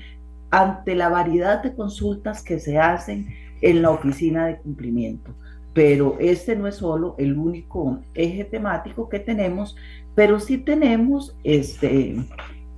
ante 0.51 0.95
la 0.95 1.09
variedad 1.09 1.61
de 1.61 1.75
consultas 1.75 2.43
que 2.43 2.59
se 2.59 2.77
hacen 2.77 3.27
en 3.61 3.81
la 3.81 3.89
oficina 3.89 4.45
de 4.45 4.57
cumplimiento. 4.57 5.33
Pero 5.73 6.17
este 6.19 6.55
no 6.55 6.67
es 6.67 6.75
solo 6.75 7.15
el 7.17 7.37
único 7.37 7.99
eje 8.13 8.43
temático 8.45 9.09
que 9.09 9.19
tenemos, 9.19 9.75
pero 10.17 10.39
sí 10.39 10.57
tenemos 10.57 11.37
este, 11.43 12.15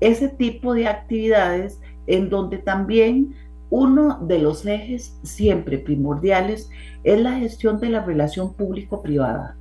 ese 0.02 0.28
tipo 0.28 0.74
de 0.74 0.90
actividades 0.90 1.80
en 2.06 2.30
donde 2.30 2.58
también 2.58 3.34
uno 3.70 4.20
de 4.28 4.40
los 4.40 4.66
ejes 4.66 5.18
siempre 5.24 5.78
primordiales 5.78 6.70
es 7.06 7.22
la 7.22 7.40
gestión 7.40 7.80
de 7.80 7.92
la 7.92 8.04
relación 8.04 8.54
público-privada. 8.56 9.56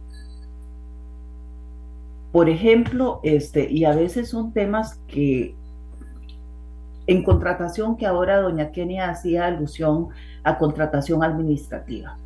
Por 2.32 2.48
ejemplo, 2.48 3.20
este, 3.22 3.70
y 3.70 3.84
a 3.84 3.94
veces 3.94 4.28
son 4.28 4.52
temas 4.52 4.96
que 5.06 5.54
en 7.06 7.22
contratación 7.22 7.96
que 7.96 8.06
ahora 8.06 8.40
doña 8.40 8.72
Kenia 8.72 9.08
hacía 9.08 9.46
alusión 9.46 10.08
a 10.42 10.58
contratación 10.58 11.22
administrativa. 11.22 12.18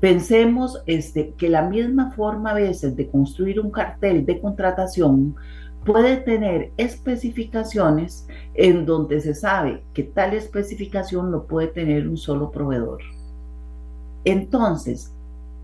Pensemos 0.00 0.82
este, 0.86 1.34
que 1.36 1.48
la 1.48 1.62
misma 1.62 2.12
forma 2.12 2.50
a 2.50 2.54
veces 2.54 2.96
de 2.96 3.08
construir 3.08 3.60
un 3.60 3.70
cartel 3.70 4.24
de 4.24 4.40
contratación 4.40 5.36
puede 5.84 6.16
tener 6.16 6.72
especificaciones 6.76 8.26
en 8.54 8.86
donde 8.86 9.20
se 9.20 9.34
sabe 9.34 9.82
que 9.94 10.02
tal 10.02 10.34
especificación 10.34 11.30
lo 11.30 11.46
puede 11.46 11.68
tener 11.68 12.08
un 12.08 12.16
solo 12.16 12.50
proveedor. 12.50 13.00
Entonces, 14.24 15.12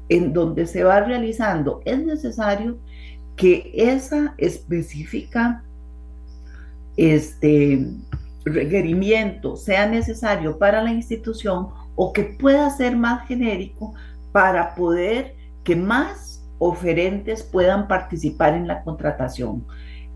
en 0.09 0.33
donde 0.33 0.67
se 0.67 0.85
va 0.85 1.01
realizando, 1.01 1.81
es 1.85 2.05
necesario 2.05 2.79
que 3.37 3.73
esa 3.75 4.35
específica 4.39 5.63
este, 6.97 7.87
requerimiento 8.45 9.57
sea 9.57 9.87
necesario 9.87 10.59
para 10.59 10.83
la 10.83 10.93
institución 10.93 11.69
o 11.95 12.13
que 12.13 12.23
pueda 12.25 12.71
ser 12.71 12.97
más 12.97 13.27
genérico 13.27 13.95
para 14.37 14.75
poder 14.75 15.35
que 15.65 15.75
más 15.75 16.47
oferentes 16.59 17.43
puedan 17.43 17.89
participar 17.89 18.53
en 18.53 18.67
la 18.67 18.83
contratación. 18.83 19.65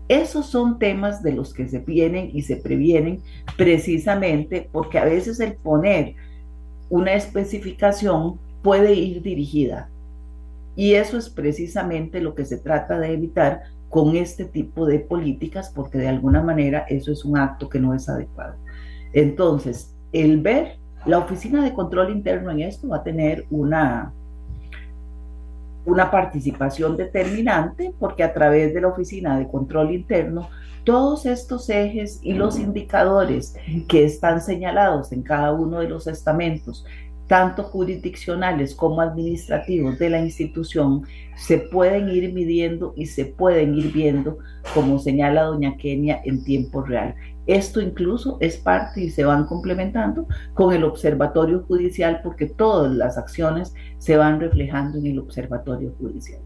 Esos 0.07 0.45
son 0.45 0.77
temas 0.77 1.23
de 1.23 1.31
los 1.31 1.55
que 1.55 1.67
se 1.67 1.79
vienen 1.79 2.29
y 2.31 2.43
se 2.43 2.57
previenen 2.57 3.23
precisamente 3.57 4.69
porque 4.71 4.99
a 4.99 5.05
veces 5.05 5.39
el 5.39 5.55
poner 5.55 6.13
una 6.91 7.15
especificación 7.15 8.39
puede 8.61 8.93
ir 8.93 9.23
dirigida. 9.23 9.89
Y 10.75 10.93
eso 10.93 11.17
es 11.17 11.27
precisamente 11.27 12.21
lo 12.21 12.35
que 12.35 12.45
se 12.45 12.57
trata 12.57 12.99
de 12.99 13.13
evitar 13.13 13.63
con 13.89 14.15
este 14.15 14.45
tipo 14.45 14.85
de 14.85 14.99
políticas 14.99 15.71
porque 15.73 15.97
de 15.97 16.09
alguna 16.09 16.43
manera 16.43 16.85
eso 16.89 17.11
es 17.11 17.25
un 17.25 17.39
acto 17.39 17.69
que 17.69 17.79
no 17.79 17.95
es 17.95 18.07
adecuado. 18.07 18.53
Entonces, 19.13 19.95
el 20.13 20.41
ver 20.41 20.77
la 21.05 21.17
oficina 21.17 21.63
de 21.63 21.73
control 21.73 22.11
interno 22.11 22.51
en 22.51 22.61
esto 22.61 22.87
va 22.87 22.97
a 22.97 23.03
tener 23.03 23.45
una, 23.49 24.13
una 25.85 26.11
participación 26.11 26.95
determinante 26.95 27.93
porque 27.99 28.23
a 28.23 28.33
través 28.33 28.73
de 28.73 28.81
la 28.81 28.89
Oficina 28.89 29.37
de 29.37 29.47
Control 29.47 29.91
Interno, 29.91 30.49
todos 30.83 31.25
estos 31.25 31.69
ejes 31.69 32.19
y 32.21 32.33
los 32.33 32.59
indicadores 32.59 33.55
que 33.87 34.03
están 34.03 34.41
señalados 34.41 35.11
en 35.11 35.21
cada 35.23 35.53
uno 35.53 35.79
de 35.79 35.89
los 35.89 36.07
estamentos, 36.07 36.85
tanto 37.27 37.63
jurisdiccionales 37.63 38.75
como 38.75 39.01
administrativos 39.01 39.97
de 39.97 40.09
la 40.09 40.19
institución, 40.19 41.03
se 41.35 41.59
pueden 41.59 42.09
ir 42.09 42.33
midiendo 42.33 42.93
y 42.95 43.05
se 43.05 43.25
pueden 43.25 43.75
ir 43.75 43.91
viendo, 43.93 44.37
como 44.73 44.99
señala 44.99 45.43
doña 45.43 45.77
Kenia, 45.77 46.21
en 46.25 46.43
tiempo 46.43 46.81
real. 46.81 47.15
Esto 47.47 47.81
incluso 47.81 48.37
es 48.39 48.57
parte 48.57 49.01
y 49.01 49.09
se 49.09 49.25
van 49.25 49.45
complementando 49.45 50.27
con 50.53 50.73
el 50.73 50.83
observatorio 50.83 51.63
judicial 51.67 52.21
porque 52.23 52.45
todas 52.45 52.91
las 52.91 53.17
acciones 53.17 53.73
se 53.97 54.17
van 54.17 54.39
reflejando 54.39 54.99
en 54.99 55.07
el 55.07 55.19
observatorio 55.19 55.93
judicial. 55.99 56.41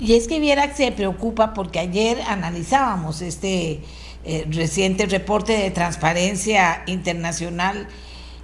Y 0.00 0.14
es 0.14 0.28
que 0.28 0.40
Viera 0.40 0.72
se 0.74 0.92
preocupa 0.92 1.54
porque 1.54 1.80
ayer 1.80 2.18
analizábamos 2.28 3.20
este 3.20 3.82
eh, 4.24 4.46
reciente 4.50 5.06
reporte 5.06 5.52
de 5.52 5.70
transparencia 5.70 6.82
internacional 6.86 7.88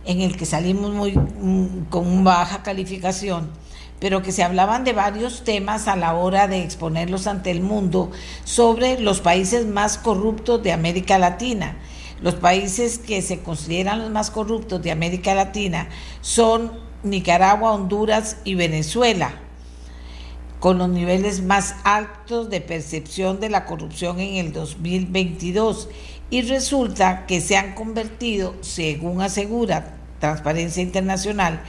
en 0.04 0.20
el 0.20 0.36
que 0.36 0.46
salimos 0.46 0.92
muy 0.92 1.12
mm, 1.12 1.86
con 1.90 2.24
baja 2.24 2.62
calificación 2.62 3.48
pero 4.00 4.22
que 4.22 4.32
se 4.32 4.42
hablaban 4.42 4.84
de 4.84 4.92
varios 4.92 5.44
temas 5.44 5.88
a 5.88 5.96
la 5.96 6.14
hora 6.14 6.48
de 6.48 6.62
exponerlos 6.62 7.26
ante 7.26 7.50
el 7.50 7.60
mundo 7.60 8.10
sobre 8.44 8.98
los 9.00 9.20
países 9.20 9.66
más 9.66 9.98
corruptos 9.98 10.62
de 10.62 10.72
América 10.72 11.18
Latina. 11.18 11.76
Los 12.20 12.34
países 12.34 12.98
que 12.98 13.22
se 13.22 13.40
consideran 13.40 14.00
los 14.00 14.10
más 14.10 14.30
corruptos 14.30 14.82
de 14.82 14.90
América 14.90 15.34
Latina 15.34 15.88
son 16.20 16.72
Nicaragua, 17.02 17.72
Honduras 17.72 18.38
y 18.44 18.54
Venezuela, 18.54 19.34
con 20.58 20.78
los 20.78 20.88
niveles 20.88 21.42
más 21.42 21.76
altos 21.84 22.48
de 22.48 22.62
percepción 22.62 23.40
de 23.40 23.50
la 23.50 23.66
corrupción 23.66 24.20
en 24.20 24.36
el 24.36 24.52
2022. 24.52 25.88
Y 26.30 26.42
resulta 26.42 27.26
que 27.26 27.40
se 27.42 27.56
han 27.56 27.74
convertido, 27.74 28.54
según 28.62 29.20
asegura 29.20 29.96
Transparencia 30.20 30.82
Internacional, 30.82 31.60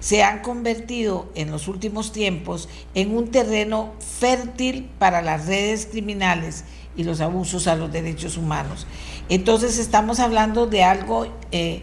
se 0.00 0.22
han 0.22 0.40
convertido 0.40 1.30
en 1.34 1.50
los 1.50 1.68
últimos 1.68 2.12
tiempos 2.12 2.68
en 2.94 3.16
un 3.16 3.30
terreno 3.30 3.92
fértil 4.00 4.90
para 4.98 5.22
las 5.22 5.46
redes 5.46 5.86
criminales 5.86 6.64
y 6.96 7.04
los 7.04 7.20
abusos 7.20 7.66
a 7.66 7.76
los 7.76 7.92
derechos 7.92 8.36
humanos. 8.36 8.86
Entonces 9.28 9.78
estamos 9.78 10.18
hablando 10.18 10.66
de 10.66 10.82
algo 10.82 11.26
eh, 11.52 11.82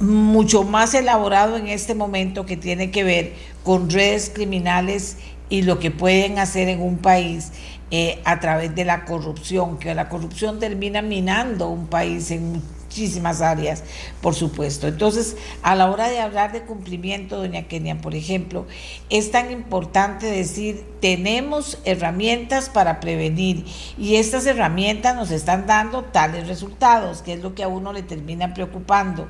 mucho 0.00 0.64
más 0.64 0.92
elaborado 0.94 1.56
en 1.56 1.68
este 1.68 1.94
momento 1.94 2.44
que 2.44 2.56
tiene 2.56 2.90
que 2.90 3.04
ver 3.04 3.32
con 3.62 3.90
redes 3.90 4.30
criminales 4.32 5.16
y 5.48 5.62
lo 5.62 5.78
que 5.78 5.90
pueden 5.90 6.38
hacer 6.38 6.68
en 6.68 6.82
un 6.82 6.98
país 6.98 7.52
eh, 7.90 8.20
a 8.24 8.40
través 8.40 8.74
de 8.74 8.84
la 8.84 9.04
corrupción, 9.04 9.78
que 9.78 9.94
la 9.94 10.08
corrupción 10.08 10.58
termina 10.58 11.00
minando 11.00 11.68
un 11.68 11.86
país 11.86 12.30
en 12.30 12.62
muchísimas 12.94 13.40
áreas, 13.40 13.82
por 14.20 14.36
supuesto. 14.36 14.86
Entonces, 14.86 15.36
a 15.62 15.74
la 15.74 15.90
hora 15.90 16.08
de 16.08 16.20
hablar 16.20 16.52
de 16.52 16.62
cumplimiento, 16.62 17.38
doña 17.38 17.64
Kenia, 17.64 17.98
por 17.98 18.14
ejemplo, 18.14 18.66
es 19.10 19.32
tan 19.32 19.50
importante 19.50 20.26
decir, 20.26 20.84
tenemos 21.00 21.78
herramientas 21.84 22.68
para 22.68 23.00
prevenir 23.00 23.64
y 23.98 24.14
estas 24.14 24.46
herramientas 24.46 25.16
nos 25.16 25.32
están 25.32 25.66
dando 25.66 26.04
tales 26.04 26.46
resultados, 26.46 27.22
que 27.22 27.32
es 27.32 27.40
lo 27.42 27.56
que 27.56 27.64
a 27.64 27.68
uno 27.68 27.92
le 27.92 28.04
termina 28.04 28.54
preocupando, 28.54 29.26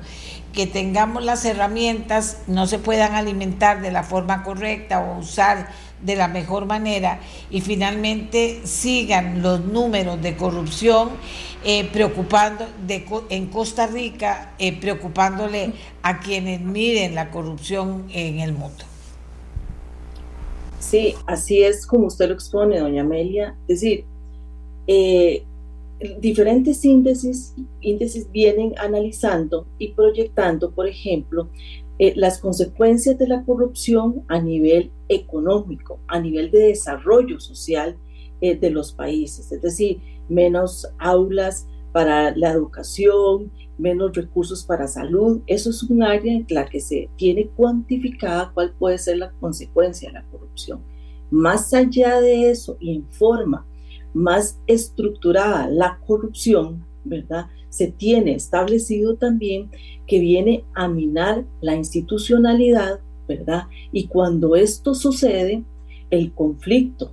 que 0.53 0.67
tengamos 0.67 1.25
las 1.25 1.43
herramientas, 1.43 2.43
no 2.45 2.67
se 2.67 2.77
puedan 2.77 3.15
alimentar 3.15 3.81
de 3.81 3.91
la 3.91 4.03
forma 4.03 4.43
correcta 4.43 4.99
o 4.99 5.17
usar 5.17 5.69
de 6.01 6.15
la 6.15 6.27
mejor 6.27 6.65
manera 6.65 7.19
y 7.49 7.61
finalmente 7.61 8.61
sigan 8.65 9.41
los 9.41 9.61
números 9.61 10.21
de 10.21 10.37
corrupción 10.37 11.09
eh, 11.67 11.89
preocupando 11.91 12.63
en 13.29 13.47
Costa 13.47 13.87
Rica, 13.87 14.53
eh, 14.59 14.79
preocupándole 14.79 15.73
a 16.03 16.19
quienes 16.19 16.61
miden 16.61 17.15
la 17.15 17.31
corrupción 17.31 18.05
en 18.13 18.39
el 18.39 18.53
mundo. 18.53 18.83
Sí, 20.77 21.15
así 21.25 21.63
es 21.63 21.87
como 21.87 22.05
usted 22.05 22.27
lo 22.27 22.35
expone, 22.35 22.77
doña 22.77 23.01
Amelia. 23.01 23.57
Es 23.67 23.81
decir, 23.81 24.05
eh, 24.85 25.43
diferentes 26.19 26.85
índices, 26.85 27.55
índices 27.81 28.31
vienen 28.31 28.75
analizando 28.77 29.65
y 29.79 29.93
proyectando, 29.93 30.69
por 30.69 30.87
ejemplo, 30.87 31.49
las 31.97 32.37
consecuencias 32.37 33.17
de 33.17 33.27
la 33.27 33.43
corrupción 33.43 34.23
a 34.27 34.39
nivel 34.39 34.91
económico, 35.09 35.99
a 36.07 36.19
nivel 36.19 36.51
de 36.51 36.67
desarrollo 36.67 37.39
social 37.39 37.97
de 38.41 38.69
los 38.69 38.91
países, 38.91 39.51
es 39.51 39.61
decir, 39.61 39.99
menos 40.29 40.87
aulas 40.97 41.67
para 41.91 42.35
la 42.35 42.51
educación, 42.51 43.51
menos 43.77 44.13
recursos 44.13 44.63
para 44.63 44.87
salud. 44.87 45.41
Eso 45.47 45.69
es 45.69 45.83
un 45.83 46.03
área 46.03 46.33
en 46.33 46.45
la 46.49 46.65
que 46.65 46.79
se 46.79 47.09
tiene 47.15 47.47
cuantificada 47.55 48.51
cuál 48.53 48.73
puede 48.77 48.97
ser 48.97 49.17
la 49.17 49.31
consecuencia 49.31 50.09
de 50.09 50.15
la 50.15 50.25
corrupción. 50.25 50.81
Más 51.31 51.73
allá 51.73 52.21
de 52.21 52.49
eso 52.51 52.77
y 52.79 52.95
en 52.95 53.05
forma 53.11 53.65
más 54.13 54.59
estructurada 54.67 55.67
la 55.67 55.99
corrupción, 56.05 56.85
¿verdad? 57.03 57.47
Se 57.69 57.87
tiene 57.87 58.35
establecido 58.35 59.15
también 59.15 59.69
que 60.07 60.19
viene 60.19 60.63
a 60.73 60.87
minar 60.87 61.45
la 61.61 61.75
institucionalidad, 61.75 63.01
¿verdad? 63.27 63.63
Y 63.91 64.07
cuando 64.07 64.55
esto 64.55 64.93
sucede, 64.95 65.63
el 66.11 66.31
conflicto, 66.33 67.11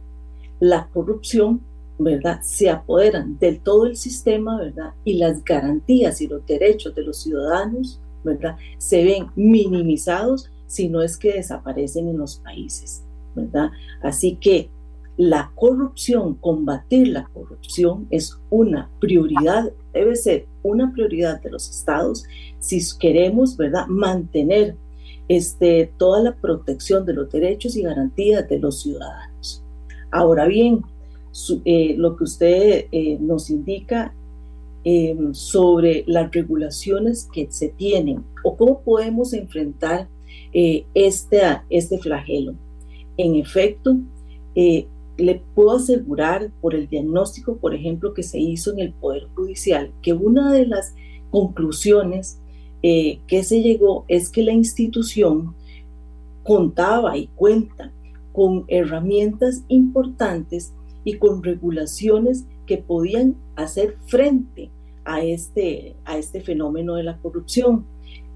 la 0.60 0.88
corrupción, 0.92 1.60
¿verdad? 2.02 2.40
Se 2.42 2.70
apoderan 2.70 3.38
del 3.38 3.60
todo 3.60 3.86
el 3.86 3.96
sistema, 3.96 4.58
¿verdad? 4.58 4.94
Y 5.04 5.14
las 5.14 5.44
garantías 5.44 6.20
y 6.20 6.26
los 6.26 6.44
derechos 6.46 6.94
de 6.94 7.02
los 7.02 7.18
ciudadanos, 7.18 8.00
¿verdad? 8.24 8.56
Se 8.78 9.04
ven 9.04 9.26
minimizados 9.36 10.50
si 10.66 10.88
no 10.88 11.02
es 11.02 11.16
que 11.16 11.34
desaparecen 11.34 12.08
en 12.08 12.18
los 12.18 12.36
países, 12.36 13.02
¿verdad? 13.34 13.70
Así 14.02 14.36
que 14.36 14.70
la 15.16 15.52
corrupción, 15.54 16.34
combatir 16.34 17.08
la 17.08 17.24
corrupción 17.24 18.06
es 18.10 18.38
una 18.48 18.90
prioridad, 18.98 19.70
debe 19.92 20.16
ser 20.16 20.46
una 20.62 20.90
prioridad 20.92 21.40
de 21.42 21.50
los 21.50 21.68
estados 21.68 22.24
si 22.58 22.80
queremos, 22.98 23.56
¿verdad?, 23.56 23.86
mantener 23.88 24.76
este, 25.28 25.92
toda 25.98 26.22
la 26.22 26.34
protección 26.34 27.04
de 27.04 27.12
los 27.12 27.30
derechos 27.30 27.76
y 27.76 27.82
garantías 27.82 28.48
de 28.48 28.58
los 28.58 28.82
ciudadanos. 28.82 29.62
Ahora 30.10 30.46
bien, 30.46 30.82
eh, 31.64 31.94
lo 31.96 32.16
que 32.16 32.24
usted 32.24 32.86
eh, 32.92 33.18
nos 33.20 33.50
indica 33.50 34.14
em, 34.84 35.32
sobre 35.32 36.04
las 36.06 36.30
regulaciones 36.32 37.28
que 37.32 37.46
se 37.50 37.68
tienen 37.68 38.24
o 38.44 38.56
cómo 38.56 38.80
podemos 38.80 39.32
enfrentar 39.32 40.08
eh, 40.52 40.84
este, 40.94 41.40
este 41.70 41.98
flagelo. 41.98 42.54
En 43.16 43.36
efecto, 43.36 43.96
le 44.54 45.42
puedo 45.54 45.72
asegurar 45.72 46.50
por 46.60 46.74
el 46.74 46.88
diagnóstico, 46.88 47.56
por 47.56 47.74
ejemplo, 47.74 48.14
que 48.14 48.22
se 48.22 48.38
hizo 48.38 48.72
en 48.72 48.80
el 48.80 48.92
Poder 48.92 49.28
Judicial, 49.34 49.92
que 50.02 50.12
una 50.12 50.52
de 50.52 50.66
las 50.66 50.94
conclusiones 51.30 52.38
eh, 52.82 53.20
que 53.28 53.44
se 53.44 53.62
llegó 53.62 54.04
es 54.08 54.28
que 54.28 54.42
la 54.42 54.52
institución 54.52 55.54
contaba 56.42 57.16
y 57.16 57.28
cuenta 57.28 57.92
con 58.32 58.64
herramientas 58.66 59.62
importantes 59.68 60.72
y 61.04 61.14
con 61.14 61.42
regulaciones 61.42 62.46
que 62.66 62.78
podían 62.78 63.36
hacer 63.56 63.96
frente 64.06 64.70
a 65.04 65.22
este, 65.22 65.96
a 66.04 66.16
este 66.18 66.40
fenómeno 66.40 66.94
de 66.94 67.02
la 67.02 67.18
corrupción. 67.18 67.84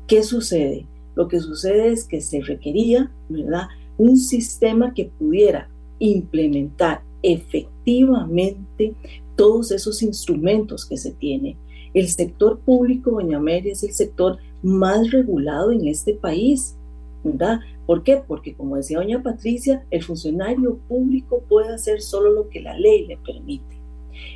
¿Qué 0.06 0.22
sucede? 0.22 0.86
Lo 1.14 1.28
que 1.28 1.40
sucede 1.40 1.92
es 1.92 2.04
que 2.04 2.20
se 2.20 2.40
requería, 2.40 3.10
¿verdad? 3.28 3.68
Un 3.98 4.16
sistema 4.16 4.92
que 4.94 5.06
pudiera 5.06 5.68
implementar 5.98 7.02
efectivamente 7.22 8.94
todos 9.36 9.70
esos 9.70 10.02
instrumentos 10.02 10.86
que 10.86 10.96
se 10.96 11.12
tiene. 11.12 11.56
El 11.94 12.08
sector 12.08 12.58
público, 12.60 13.12
doña 13.12 13.40
Mary, 13.40 13.70
es 13.70 13.82
el 13.82 13.92
sector 13.92 14.38
más 14.62 15.10
regulado 15.10 15.72
en 15.72 15.86
este 15.86 16.14
país, 16.14 16.76
¿Por 17.86 18.02
qué? 18.02 18.22
Porque 18.26 18.54
como 18.54 18.76
decía 18.76 18.98
doña 18.98 19.22
Patricia, 19.22 19.84
el 19.90 20.02
funcionario 20.02 20.78
público 20.88 21.42
puede 21.48 21.74
hacer 21.74 22.00
solo 22.00 22.30
lo 22.32 22.48
que 22.48 22.60
la 22.60 22.78
ley 22.78 23.06
le 23.06 23.16
permite. 23.18 23.76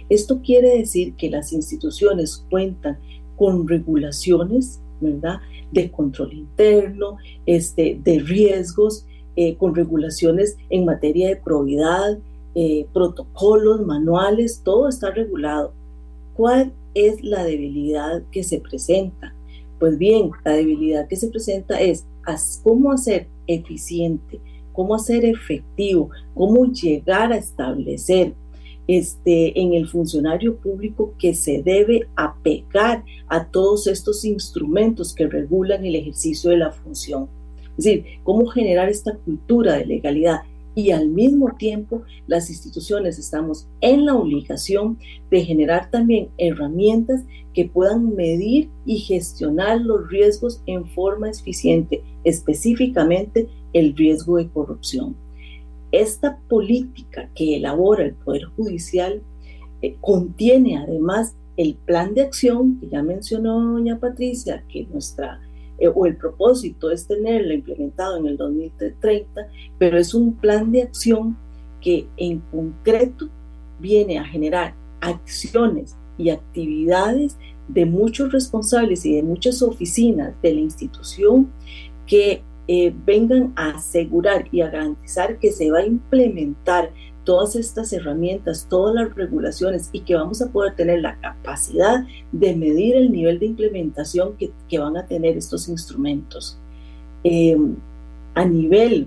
Esto 0.09 0.41
quiere 0.43 0.78
decir 0.78 1.14
que 1.14 1.30
las 1.30 1.53
instituciones 1.53 2.45
cuentan 2.51 2.99
con 3.36 3.66
regulaciones, 3.66 4.80
¿verdad? 5.01 5.41
De 5.72 5.91
control 5.91 6.32
interno, 6.32 7.16
este, 7.47 7.99
de 8.03 8.18
riesgos, 8.18 9.07
eh, 9.36 9.57
con 9.57 9.74
regulaciones 9.74 10.57
en 10.68 10.84
materia 10.84 11.28
de 11.28 11.36
probidad, 11.36 12.18
eh, 12.55 12.86
protocolos, 12.93 13.86
manuales, 13.86 14.62
todo 14.64 14.88
está 14.88 15.11
regulado. 15.11 15.72
¿Cuál 16.34 16.72
es 16.95 17.22
la 17.22 17.45
debilidad 17.45 18.22
que 18.32 18.43
se 18.43 18.61
presenta? 18.61 19.34
Pues 19.81 19.97
bien, 19.97 20.31
la 20.45 20.53
debilidad 20.53 21.09
que 21.09 21.16
se 21.16 21.28
presenta 21.28 21.81
es 21.81 22.07
cómo 22.62 22.93
hacer 22.93 23.28
eficiente, 23.47 24.39
cómo 24.72 24.95
hacer 24.95 25.24
efectivo, 25.24 26.11
cómo 26.35 26.66
llegar 26.66 27.33
a 27.33 27.39
establecer 27.39 28.35
este, 28.87 29.59
en 29.59 29.72
el 29.72 29.89
funcionario 29.89 30.57
público 30.59 31.14
que 31.18 31.33
se 31.35 31.62
debe 31.62 32.07
apegar 32.14 33.05
a 33.26 33.47
todos 33.49 33.87
estos 33.87 34.24
instrumentos 34.26 35.14
que 35.14 35.26
regulan 35.26 35.85
el 35.87 35.95
ejercicio 35.95 36.51
de 36.51 36.59
la 36.59 36.72
función. 36.72 37.28
Es 37.78 37.85
decir, 37.85 38.05
cómo 38.22 38.47
generar 38.49 38.91
esta 38.91 39.16
cultura 39.16 39.76
de 39.76 39.87
legalidad 39.87 40.41
y 40.81 40.93
al 40.93 41.09
mismo 41.09 41.55
tiempo 41.59 42.03
las 42.26 42.49
instituciones 42.49 43.18
estamos 43.18 43.68
en 43.83 44.07
la 44.07 44.14
obligación 44.14 44.99
de 45.31 45.45
generar 45.45 45.91
también 45.91 46.28
herramientas 46.39 47.22
que 47.53 47.66
puedan 47.66 48.14
medir 48.14 48.70
y 48.87 48.99
gestionar 48.99 49.81
los 49.81 50.09
riesgos 50.09 50.62
en 50.66 50.87
forma 50.87 51.28
eficiente, 51.28 52.03
específicamente 52.24 53.49
el 53.74 53.95
riesgo 53.95 54.39
de 54.39 54.49
corrupción. 54.49 55.14
Esta 55.93 56.39
política 56.49 57.28
que 57.35 57.57
elabora 57.57 58.05
el 58.05 58.14
Poder 58.14 58.45
Judicial 58.57 59.22
eh, 59.83 59.97
contiene 60.01 60.78
además 60.78 61.35
el 61.57 61.74
plan 61.74 62.14
de 62.14 62.22
acción 62.22 62.81
que 62.81 62.89
ya 62.89 63.03
mencionó 63.03 63.61
doña 63.61 63.99
Patricia, 63.99 64.64
que 64.68 64.87
nuestra 64.87 65.41
eh, 65.81 65.89
o 65.93 66.07
el 66.07 66.16
propósito 66.16 66.91
es 66.91 67.07
tenerlo 67.07 67.55
implementado 67.55 68.18
en 68.18 68.26
el 68.26 68.37
2030, 68.37 69.49
pero 69.78 69.99
es 69.99 70.14
un 70.14 70.35
plan 70.35 70.70
de 70.70 70.83
acción 70.83 71.37
que 71.81 72.07
en 72.18 72.41
concreto 72.53 73.28
viene 73.81 74.18
a 74.18 74.24
generar 74.24 74.74
acciones 75.01 75.97
y 76.18 76.28
actividades 76.28 77.39
de 77.68 77.87
muchos 77.87 78.31
responsables 78.31 79.07
y 79.07 79.16
de 79.16 79.22
muchas 79.22 79.62
oficinas 79.62 80.35
de 80.43 80.55
la 80.55 80.61
institución 80.61 81.51
que 82.07 82.43
eh, 82.68 82.95
vengan 83.05 83.53
a 83.57 83.70
asegurar 83.70 84.47
y 84.53 84.61
a 84.61 84.68
garantizar 84.68 85.39
que 85.39 85.51
se 85.51 85.70
va 85.70 85.78
a 85.78 85.87
implementar 85.87 86.93
todas 87.31 87.55
estas 87.55 87.93
herramientas, 87.93 88.66
todas 88.68 88.93
las 88.93 89.14
regulaciones 89.14 89.89
y 89.93 90.01
que 90.01 90.16
vamos 90.16 90.43
a 90.43 90.51
poder 90.51 90.74
tener 90.74 91.01
la 91.01 91.16
capacidad 91.20 92.05
de 92.33 92.57
medir 92.57 92.97
el 92.97 93.12
nivel 93.12 93.39
de 93.39 93.47
implementación 93.47 94.35
que, 94.37 94.78
van 94.81 94.97
a 94.97 95.07
tener 95.07 95.37
estos 95.37 95.68
instrumentos. 95.68 96.59
Eh, 97.22 97.57
a 98.35 98.45
nivel 98.45 99.07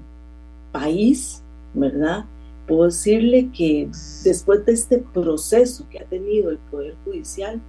país, 0.71 1.43
¿verdad? 1.73 2.23
Puedo 2.65 2.85
decirle 2.85 3.49
que 3.53 3.89
después 4.23 4.65
de 4.65 4.71
este 4.71 4.99
proceso 4.99 5.85
que 5.89 5.99
ha 5.99 6.05
tenido 6.05 6.49
el 6.49 6.59
Poder 6.71 6.95
Judicial, 7.03 7.59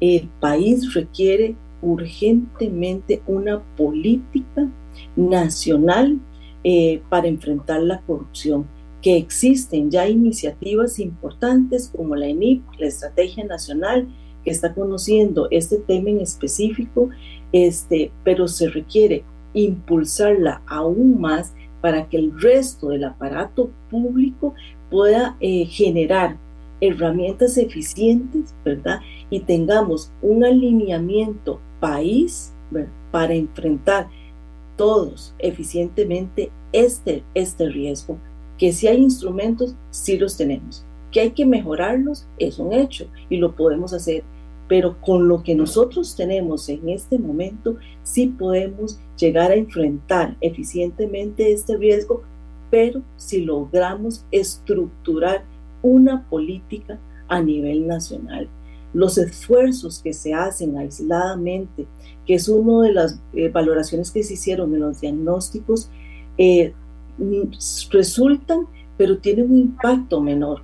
el 0.00 0.28
país 0.40 0.94
requiere 0.94 1.54
urgentemente 1.80 3.22
una 3.28 3.62
política 3.76 4.68
nacional 5.14 6.18
eh, 6.64 7.00
para 7.08 7.28
enfrentar 7.28 7.80
la 7.82 8.00
corrupción 8.00 8.66
que 9.02 9.16
existen 9.16 9.90
ya 9.90 10.08
iniciativas 10.08 11.00
importantes 11.00 11.90
como 11.94 12.14
la 12.14 12.28
ENIP, 12.28 12.62
la 12.78 12.86
Estrategia 12.86 13.44
Nacional, 13.44 14.08
que 14.44 14.50
está 14.50 14.72
conociendo 14.74 15.48
este 15.50 15.78
tema 15.78 16.10
en 16.10 16.20
específico, 16.20 17.10
este, 17.52 18.12
pero 18.24 18.48
se 18.48 18.70
requiere 18.70 19.24
impulsarla 19.54 20.62
aún 20.66 21.20
más 21.20 21.52
para 21.80 22.08
que 22.08 22.16
el 22.16 22.40
resto 22.40 22.88
del 22.88 23.04
aparato 23.04 23.70
público 23.90 24.54
pueda 24.88 25.36
eh, 25.40 25.66
generar 25.66 26.38
herramientas 26.80 27.58
eficientes, 27.58 28.54
¿verdad? 28.64 29.00
Y 29.30 29.40
tengamos 29.40 30.12
un 30.22 30.44
alineamiento 30.44 31.60
país 31.80 32.52
para 33.10 33.34
enfrentar 33.34 34.08
todos 34.76 35.34
eficientemente 35.38 36.50
este, 36.72 37.22
este 37.34 37.68
riesgo 37.68 38.18
que 38.58 38.72
si 38.72 38.88
hay 38.88 38.98
instrumentos, 38.98 39.74
sí 39.90 40.18
los 40.18 40.36
tenemos. 40.36 40.84
Que 41.10 41.20
hay 41.20 41.30
que 41.32 41.46
mejorarlos, 41.46 42.26
es 42.38 42.58
un 42.58 42.72
hecho 42.72 43.06
y 43.28 43.36
lo 43.36 43.54
podemos 43.54 43.92
hacer. 43.92 44.22
Pero 44.68 45.00
con 45.00 45.28
lo 45.28 45.42
que 45.42 45.54
nosotros 45.54 46.16
tenemos 46.16 46.68
en 46.68 46.88
este 46.88 47.18
momento, 47.18 47.76
sí 48.02 48.28
podemos 48.28 48.98
llegar 49.18 49.50
a 49.50 49.56
enfrentar 49.56 50.36
eficientemente 50.40 51.52
este 51.52 51.76
riesgo, 51.76 52.22
pero 52.70 53.02
si 53.16 53.44
logramos 53.44 54.24
estructurar 54.30 55.44
una 55.82 56.28
política 56.28 56.98
a 57.28 57.42
nivel 57.42 57.86
nacional. 57.86 58.48
los 58.94 59.16
esfuerzos 59.16 60.02
que 60.02 60.12
se 60.12 60.34
hacen 60.34 60.76
aisladamente, 60.76 61.86
que 62.26 62.34
es 62.34 62.46
una 62.46 62.86
de 62.86 62.92
las 62.92 63.18
eh, 63.32 63.48
valoraciones 63.48 64.10
que 64.10 64.22
se 64.22 64.34
hicieron 64.34 64.74
en 64.74 64.80
los 64.80 65.00
diagnósticos, 65.00 65.88
eh, 66.36 66.74
resultan, 67.90 68.66
pero 68.96 69.18
tienen 69.18 69.50
un 69.50 69.58
impacto 69.58 70.20
menor. 70.20 70.62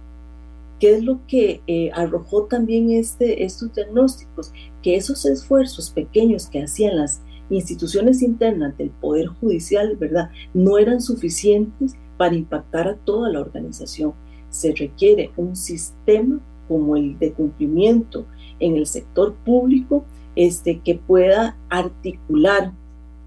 ¿Qué 0.79 0.95
es 0.95 1.03
lo 1.03 1.21
que 1.27 1.61
eh, 1.67 1.91
arrojó 1.93 2.45
también 2.45 2.91
este, 2.91 3.45
estos 3.45 3.75
diagnósticos? 3.75 4.53
Que 4.83 4.95
esos 4.97 5.27
esfuerzos 5.27 5.91
pequeños 5.91 6.47
que 6.47 6.63
hacían 6.63 6.97
las 6.97 7.21
instituciones 7.51 8.23
internas 8.23 8.77
del 8.79 8.91
Poder 8.91 9.27
Judicial, 9.27 9.97
¿verdad? 9.97 10.31
No 10.55 10.79
eran 10.79 11.01
suficientes 11.01 11.97
para 12.17 12.35
impactar 12.35 12.89
a 12.89 12.97
toda 12.97 13.31
la 13.31 13.41
organización. 13.41 14.13
Se 14.51 14.73
requiere 14.75 15.31
un 15.37 15.57
sistema 15.57 16.41
como 16.69 16.97
el 16.97 17.19
de 17.19 17.33
cumplimiento 17.33 18.27
en 18.61 18.77
el 18.77 18.87
sector 18.87 19.35
público 19.45 20.05
este, 20.37 20.81
que 20.81 20.95
pueda 20.95 21.57
articular 21.71 22.73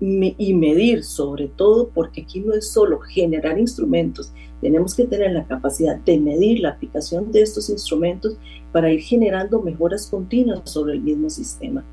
y 0.01 0.53
medir 0.55 1.03
sobre 1.03 1.47
todo, 1.47 1.89
porque 1.89 2.21
aquí 2.21 2.39
no 2.39 2.53
es 2.53 2.71
solo 2.71 2.99
generar 2.99 3.59
instrumentos, 3.59 4.33
tenemos 4.59 4.95
que 4.95 5.05
tener 5.05 5.31
la 5.31 5.45
capacidad 5.45 5.97
de 5.97 6.19
medir 6.19 6.59
la 6.59 6.69
aplicación 6.69 7.31
de 7.31 7.41
estos 7.41 7.69
instrumentos 7.69 8.35
para 8.71 8.91
ir 8.91 9.01
generando 9.01 9.61
mejoras 9.61 10.07
continuas 10.07 10.61
sobre 10.69 10.93
el 10.93 11.01
mismo 11.01 11.29
sistema. 11.29 11.83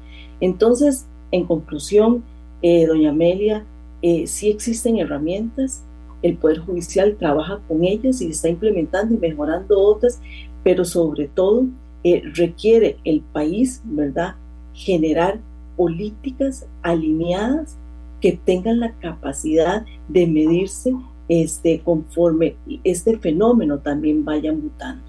Entonces, 0.41 1.07
en 1.33 1.45
conclusión, 1.45 2.25
eh, 2.63 2.87
doña 2.87 3.11
Amelia, 3.11 3.65
eh, 4.01 4.27
sí 4.27 4.51
existen 4.51 4.99
herramientas, 4.99 5.83
el 6.23 6.37
Poder 6.37 6.59
Judicial 6.59 7.17
trabaja 7.17 7.61
con 7.69 7.85
ellas 7.85 8.21
y 8.21 8.29
está 8.29 8.49
implementando 8.49 9.15
y 9.15 9.19
mejorando 9.19 9.79
otras, 9.79 10.21
pero 10.65 10.85
sobre 10.85 11.29
todo 11.29 11.67
eh, 12.05 12.23
requiere 12.35 12.97
el 13.05 13.21
país, 13.21 13.83
¿verdad?, 13.85 14.35
generar 14.73 15.41
políticas 15.77 16.67
alineadas 16.83 17.77
que 18.21 18.33
tengan 18.33 18.81
la 18.81 18.93
capacidad 18.99 19.85
de 20.09 20.27
medirse 20.27 20.95
este, 21.29 21.81
conforme 21.81 22.57
este 22.85 23.19
fenómeno 23.19 23.79
también 23.79 24.25
vaya 24.25 24.53
mutando. 24.53 25.05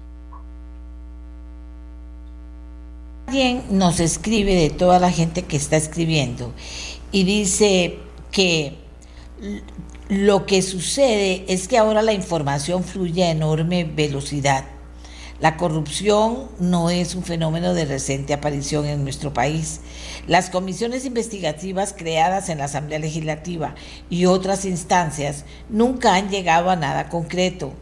Alguien 3.26 3.62
nos 3.70 4.00
escribe 4.00 4.54
de 4.54 4.70
toda 4.70 4.98
la 4.98 5.10
gente 5.10 5.42
que 5.42 5.56
está 5.56 5.76
escribiendo 5.76 6.52
y 7.12 7.24
dice 7.24 7.98
que 8.32 8.74
lo 10.08 10.44
que 10.46 10.62
sucede 10.62 11.44
es 11.48 11.68
que 11.68 11.78
ahora 11.78 12.02
la 12.02 12.12
información 12.12 12.82
fluye 12.82 13.24
a 13.24 13.30
enorme 13.30 13.84
velocidad. 13.84 14.64
La 15.40 15.56
corrupción 15.56 16.48
no 16.58 16.90
es 16.90 17.14
un 17.14 17.22
fenómeno 17.22 17.72
de 17.72 17.86
reciente 17.86 18.34
aparición 18.34 18.86
en 18.86 19.04
nuestro 19.04 19.32
país. 19.32 19.80
Las 20.30 20.48
comisiones 20.48 21.06
investigativas 21.06 21.92
creadas 21.92 22.50
en 22.50 22.58
la 22.58 22.66
Asamblea 22.66 23.00
Legislativa 23.00 23.74
y 24.10 24.26
otras 24.26 24.64
instancias 24.64 25.44
nunca 25.68 26.14
han 26.14 26.30
llegado 26.30 26.70
a 26.70 26.76
nada 26.76 27.08
concreto. 27.08 27.72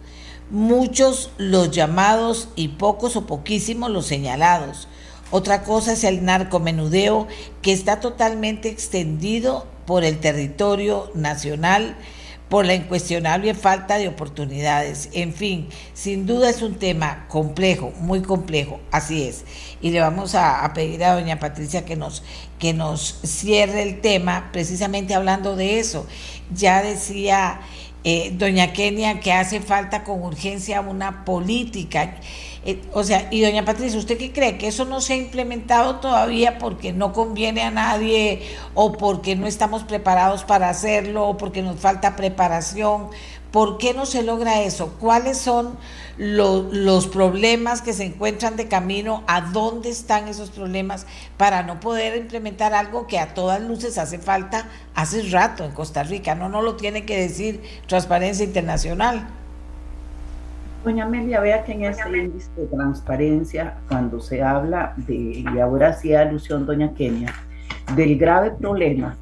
Muchos 0.48 1.30
los 1.36 1.72
llamados 1.72 2.48
y 2.56 2.68
pocos 2.68 3.16
o 3.16 3.26
poquísimos 3.26 3.90
los 3.90 4.06
señalados. 4.06 4.88
Otra 5.30 5.62
cosa 5.62 5.92
es 5.92 6.04
el 6.04 6.24
narcomenudeo 6.24 7.28
que 7.60 7.74
está 7.74 8.00
totalmente 8.00 8.70
extendido 8.70 9.66
por 9.84 10.02
el 10.02 10.18
territorio 10.18 11.10
nacional 11.12 11.96
por 12.48 12.64
la 12.64 12.74
incuestionable 12.74 13.54
falta 13.54 13.98
de 13.98 14.08
oportunidades. 14.08 15.10
En 15.12 15.32
fin, 15.32 15.68
sin 15.94 16.26
duda 16.26 16.48
es 16.48 16.62
un 16.62 16.76
tema 16.76 17.26
complejo, 17.28 17.92
muy 18.00 18.22
complejo, 18.22 18.80
así 18.90 19.24
es. 19.24 19.44
Y 19.80 19.90
le 19.90 20.00
vamos 20.00 20.34
a, 20.34 20.70
pedir 20.74 21.04
a 21.04 21.14
doña 21.14 21.38
Patricia 21.38 21.84
que 21.84 21.96
nos, 21.96 22.22
que 22.58 22.72
nos 22.72 23.20
cierre 23.22 23.82
el 23.82 24.00
tema 24.00 24.48
precisamente 24.52 25.14
hablando 25.14 25.56
de 25.56 25.78
eso. 25.78 26.06
Ya 26.54 26.82
decía 26.82 27.60
eh, 28.04 28.32
doña 28.34 28.72
Kenia 28.72 29.20
que 29.20 29.32
hace 29.32 29.60
falta 29.60 30.04
con 30.04 30.22
urgencia 30.22 30.80
una 30.80 31.24
política 31.24 32.14
eh, 32.64 32.82
o 32.92 33.04
sea, 33.04 33.28
y 33.30 33.40
doña 33.40 33.64
Patricia, 33.64 33.98
¿usted 33.98 34.18
qué 34.18 34.32
cree? 34.32 34.58
¿Que 34.58 34.68
eso 34.68 34.84
no 34.84 35.00
se 35.00 35.14
ha 35.14 35.16
implementado 35.16 36.00
todavía 36.00 36.58
porque 36.58 36.92
no 36.92 37.12
conviene 37.12 37.62
a 37.62 37.70
nadie 37.70 38.42
o 38.74 38.92
porque 38.92 39.36
no 39.36 39.46
estamos 39.46 39.84
preparados 39.84 40.44
para 40.44 40.68
hacerlo 40.68 41.28
o 41.28 41.36
porque 41.36 41.62
nos 41.62 41.80
falta 41.80 42.14
preparación? 42.14 43.08
¿Por 43.52 43.78
qué 43.78 43.94
no 43.94 44.04
se 44.04 44.22
logra 44.22 44.60
eso? 44.60 44.94
¿Cuáles 45.00 45.38
son 45.38 45.76
los 46.18 47.06
problemas 47.06 47.80
que 47.80 47.94
se 47.94 48.04
encuentran 48.04 48.56
de 48.56 48.68
camino? 48.68 49.22
¿A 49.26 49.40
dónde 49.40 49.88
están 49.88 50.28
esos 50.28 50.50
problemas 50.50 51.06
para 51.38 51.62
no 51.62 51.80
poder 51.80 52.16
implementar 52.16 52.74
algo 52.74 53.06
que 53.06 53.18
a 53.18 53.32
todas 53.32 53.62
luces 53.62 53.96
hace 53.96 54.18
falta 54.18 54.66
hace 54.94 55.22
rato 55.30 55.64
en 55.64 55.72
Costa 55.72 56.02
Rica? 56.02 56.34
No, 56.34 56.50
no 56.50 56.60
lo 56.60 56.76
tiene 56.76 57.06
que 57.06 57.18
decir 57.18 57.62
Transparencia 57.86 58.44
Internacional. 58.44 59.26
Doña 60.84 61.04
Amelia, 61.04 61.40
vea 61.40 61.64
que 61.64 61.72
en 61.72 61.84
este 61.84 62.08
índice 62.08 62.50
de 62.56 62.66
transparencia, 62.66 63.78
cuando 63.88 64.20
se 64.20 64.42
habla 64.42 64.94
de, 64.96 65.14
y 65.14 65.58
ahora 65.58 65.88
hacía 65.88 66.20
alusión 66.20 66.66
doña 66.66 66.92
Kenia, 66.94 67.34
del 67.96 68.16
grave 68.16 68.52
problema, 68.52 69.16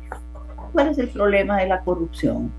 ¿cuál 0.72 0.88
es 0.88 0.98
el 0.98 1.08
problema 1.08 1.58
de 1.58 1.68
la 1.68 1.80
corrupción? 1.80 2.52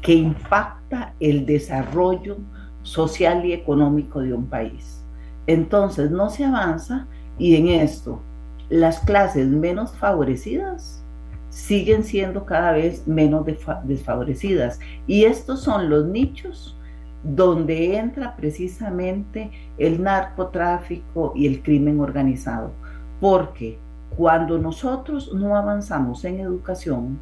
Que 0.00 0.14
impacta 0.14 0.81
el 1.20 1.46
desarrollo 1.46 2.38
social 2.82 3.44
y 3.44 3.52
económico 3.52 4.20
de 4.20 4.32
un 4.32 4.46
país. 4.46 5.02
Entonces 5.46 6.10
no 6.10 6.30
se 6.30 6.44
avanza 6.44 7.06
y 7.38 7.56
en 7.56 7.68
esto 7.68 8.20
las 8.68 9.00
clases 9.00 9.48
menos 9.48 9.92
favorecidas 9.96 11.02
siguen 11.50 12.04
siendo 12.04 12.46
cada 12.46 12.72
vez 12.72 13.06
menos 13.06 13.44
desfavorecidas. 13.84 14.80
Y 15.06 15.24
estos 15.24 15.62
son 15.62 15.90
los 15.90 16.06
nichos 16.06 16.76
donde 17.22 17.96
entra 17.98 18.34
precisamente 18.36 19.50
el 19.78 20.02
narcotráfico 20.02 21.32
y 21.36 21.46
el 21.46 21.62
crimen 21.62 22.00
organizado. 22.00 22.72
Porque 23.20 23.78
cuando 24.16 24.58
nosotros 24.58 25.32
no 25.34 25.54
avanzamos 25.56 26.24
en 26.24 26.40
educación, 26.40 27.18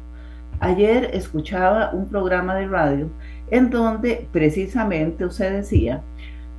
ayer 0.59 1.09
escuchaba 1.13 1.91
un 1.91 2.07
programa 2.07 2.55
de 2.55 2.67
radio 2.67 3.09
en 3.51 3.69
donde 3.69 4.27
precisamente 4.31 5.25
usted 5.25 5.53
decía, 5.53 6.01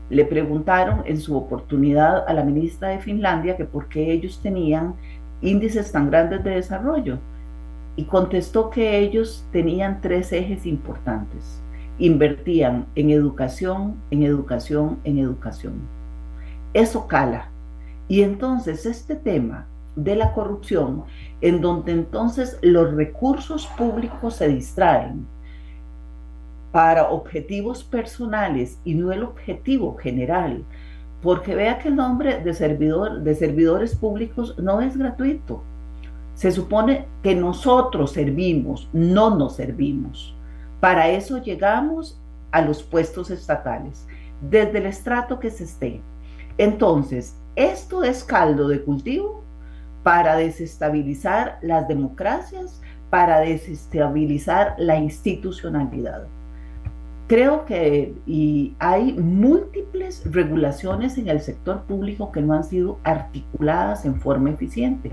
le 0.08 0.24
preguntaron 0.24 1.02
en 1.06 1.18
su 1.18 1.36
oportunidad 1.36 2.28
a 2.28 2.32
la 2.32 2.44
ministra 2.44 2.88
de 2.88 3.00
Finlandia 3.00 3.56
que 3.56 3.64
por 3.64 3.88
qué 3.88 4.12
ellos 4.12 4.38
tenían 4.40 4.94
índices 5.40 5.90
tan 5.90 6.10
grandes 6.10 6.44
de 6.44 6.50
desarrollo. 6.50 7.18
Y 7.96 8.04
contestó 8.04 8.70
que 8.70 8.98
ellos 8.98 9.44
tenían 9.52 10.00
tres 10.00 10.32
ejes 10.32 10.64
importantes 10.64 11.62
invertían 11.98 12.86
en 12.94 13.10
educación, 13.10 13.94
en 14.10 14.22
educación, 14.22 14.98
en 15.04 15.18
educación. 15.18 15.74
Eso 16.74 17.06
cala. 17.06 17.48
Y 18.08 18.22
entonces 18.22 18.86
este 18.86 19.14
tema 19.14 19.66
de 19.94 20.16
la 20.16 20.32
corrupción, 20.32 21.04
en 21.40 21.60
donde 21.60 21.92
entonces 21.92 22.58
los 22.62 22.92
recursos 22.94 23.66
públicos 23.78 24.36
se 24.36 24.48
distraen 24.48 25.26
para 26.72 27.10
objetivos 27.10 27.84
personales 27.84 28.78
y 28.82 28.94
no 28.94 29.12
el 29.12 29.22
objetivo 29.22 29.96
general, 29.96 30.64
porque 31.20 31.54
vea 31.54 31.78
que 31.78 31.88
el 31.88 31.96
nombre 31.96 32.40
de 32.40 32.54
servidor 32.54 33.20
de 33.20 33.34
servidores 33.34 33.94
públicos 33.94 34.58
no 34.58 34.80
es 34.80 34.96
gratuito. 34.96 35.62
Se 36.34 36.50
supone 36.50 37.06
que 37.22 37.34
nosotros 37.34 38.12
servimos, 38.12 38.88
no 38.92 39.36
nos 39.36 39.54
servimos. 39.56 40.34
Para 40.80 41.10
eso 41.10 41.38
llegamos 41.38 42.18
a 42.50 42.62
los 42.62 42.82
puestos 42.82 43.30
estatales, 43.30 44.06
desde 44.40 44.78
el 44.78 44.86
estrato 44.86 45.38
que 45.38 45.50
se 45.50 45.64
esté. 45.64 46.00
Entonces, 46.58 47.36
esto 47.54 48.02
es 48.02 48.24
caldo 48.24 48.66
de 48.66 48.82
cultivo 48.82 49.44
para 50.02 50.36
desestabilizar 50.36 51.58
las 51.62 51.86
democracias, 51.86 52.80
para 53.10 53.40
desestabilizar 53.40 54.74
la 54.78 54.96
institucionalidad. 54.96 56.26
Creo 57.32 57.64
que 57.64 58.14
y 58.26 58.76
hay 58.78 59.14
múltiples 59.14 60.22
regulaciones 60.30 61.16
en 61.16 61.28
el 61.28 61.40
sector 61.40 61.84
público 61.84 62.30
que 62.30 62.42
no 62.42 62.52
han 62.52 62.62
sido 62.62 62.98
articuladas 63.04 64.04
en 64.04 64.20
forma 64.20 64.50
eficiente 64.50 65.10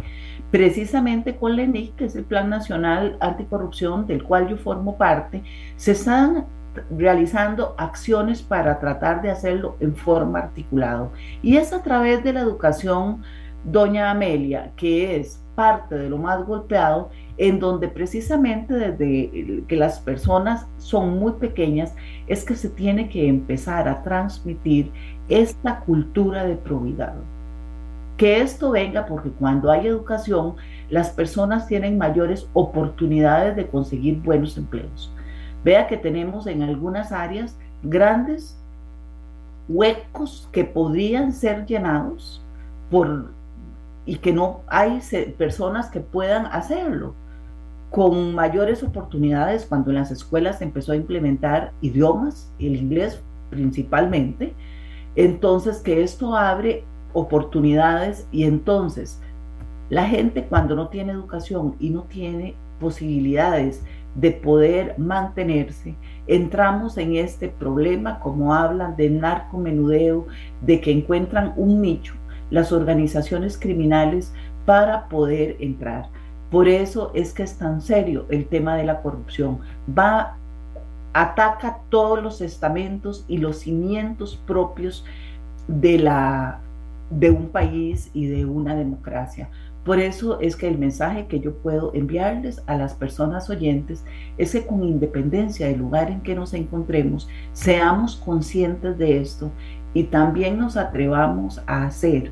precisamente 0.51 1.37
con 1.37 1.55
la 1.55 1.61
ENIC, 1.61 1.95
que 1.95 2.03
es 2.03 2.17
el 2.17 2.25
Plan 2.25 2.49
Nacional 2.49 3.15
Anticorrupción, 3.21 4.05
del 4.05 4.21
cual 4.21 4.49
yo 4.49 4.57
formo 4.57 4.97
parte, 4.97 5.43
se 5.77 5.93
están 5.93 6.43
realizando 6.91 7.73
acciones 7.77 8.41
para 8.41 8.79
tratar 8.79 9.21
de 9.21 9.31
hacerlo 9.31 9.77
en 9.79 9.95
forma 9.95 10.39
articulada. 10.39 11.09
Y 11.41 11.55
es 11.55 11.71
a 11.71 11.83
través 11.83 12.21
de 12.25 12.33
la 12.33 12.41
educación, 12.41 13.23
doña 13.63 14.11
Amelia, 14.11 14.73
que 14.75 15.15
es 15.15 15.41
parte 15.55 15.95
de 15.95 16.09
lo 16.09 16.17
más 16.17 16.45
golpeado, 16.45 17.11
en 17.39 17.57
donde 17.61 17.87
precisamente 17.87 18.73
desde 18.73 19.63
que 19.65 19.77
las 19.77 19.99
personas 19.99 20.67
son 20.77 21.17
muy 21.19 21.31
pequeñas, 21.31 21.95
es 22.27 22.43
que 22.43 22.53
se 22.53 22.67
tiene 22.67 23.07
que 23.07 23.29
empezar 23.29 23.87
a 23.87 24.03
transmitir 24.03 24.91
esta 25.29 25.79
cultura 25.79 26.43
de 26.43 26.57
probidad. 26.57 27.13
Que 28.17 28.41
esto 28.41 28.71
venga 28.71 29.05
porque 29.05 29.29
cuando 29.29 29.71
hay 29.71 29.87
educación, 29.87 30.55
las 30.89 31.11
personas 31.11 31.65
tienen 31.65 31.97
mayores 31.97 32.45
oportunidades 32.51 33.55
de 33.55 33.67
conseguir 33.67 34.21
buenos 34.21 34.57
empleos. 34.57 35.09
Vea 35.63 35.87
que 35.87 35.95
tenemos 35.95 36.45
en 36.45 36.61
algunas 36.61 37.13
áreas 37.13 37.57
grandes 37.81 38.57
huecos 39.69 40.49
que 40.51 40.65
podrían 40.65 41.31
ser 41.31 41.65
llenados 41.65 42.41
por 42.91 43.27
y 44.05 44.17
que 44.17 44.33
no 44.33 44.59
hay 44.67 44.99
personas 45.37 45.89
que 45.89 46.01
puedan 46.01 46.45
hacerlo 46.47 47.13
con 47.89 48.35
mayores 48.35 48.83
oportunidades 48.83 49.65
cuando 49.65 49.89
en 49.89 49.97
las 49.97 50.11
escuelas 50.11 50.59
se 50.59 50.63
empezó 50.63 50.91
a 50.91 50.95
implementar 50.95 51.73
idiomas, 51.81 52.51
el 52.59 52.75
inglés 52.75 53.21
principalmente, 53.49 54.53
entonces 55.15 55.79
que 55.79 56.03
esto 56.03 56.35
abre 56.35 56.83
oportunidades 57.13 58.27
y 58.31 58.43
entonces 58.43 59.19
la 59.89 60.05
gente 60.05 60.43
cuando 60.43 60.75
no 60.75 60.89
tiene 60.89 61.13
educación 61.13 61.75
y 61.79 61.89
no 61.89 62.03
tiene 62.03 62.55
posibilidades 62.79 63.83
de 64.15 64.31
poder 64.31 64.95
mantenerse, 64.97 65.95
entramos 66.27 66.97
en 66.97 67.15
este 67.15 67.47
problema, 67.47 68.19
como 68.19 68.53
hablan 68.53 68.95
de 68.95 69.09
narcomenudeo, 69.09 70.27
de 70.61 70.79
que 70.79 70.91
encuentran 70.91 71.53
un 71.55 71.81
nicho 71.81 72.13
las 72.51 72.71
organizaciones 72.71 73.57
criminales 73.57 74.33
para 74.65 75.07
poder 75.07 75.57
entrar. 75.59 76.09
Por 76.51 76.67
eso 76.67 77.11
es 77.13 77.33
que 77.33 77.43
es 77.43 77.57
tan 77.57 77.81
serio 77.81 78.25
el 78.29 78.45
tema 78.45 78.75
de 78.75 78.83
la 78.83 79.01
corrupción. 79.01 79.59
Va, 79.97 80.37
ataca 81.13 81.79
todos 81.89 82.21
los 82.21 82.41
estamentos 82.41 83.25
y 83.27 83.37
los 83.37 83.59
cimientos 83.59 84.41
propios 84.47 85.05
de, 85.67 85.99
la, 85.99 86.59
de 87.11 87.29
un 87.29 87.49
país 87.49 88.09
y 88.13 88.27
de 88.27 88.45
una 88.45 88.75
democracia. 88.75 89.49
Por 89.85 89.99
eso 89.99 90.39
es 90.41 90.55
que 90.55 90.67
el 90.67 90.77
mensaje 90.77 91.27
que 91.27 91.39
yo 91.39 91.55
puedo 91.55 91.93
enviarles 91.93 92.61
a 92.67 92.75
las 92.75 92.93
personas 92.93 93.49
oyentes 93.49 94.03
es 94.37 94.51
que 94.51 94.65
con 94.65 94.83
independencia 94.83 95.67
del 95.67 95.79
lugar 95.79 96.11
en 96.11 96.21
que 96.21 96.35
nos 96.35 96.53
encontremos, 96.53 97.27
seamos 97.53 98.15
conscientes 98.15 98.97
de 98.97 99.19
esto 99.19 99.51
y 99.93 100.03
también 100.03 100.59
nos 100.59 100.77
atrevamos 100.77 101.61
a 101.65 101.85
hacer, 101.85 102.31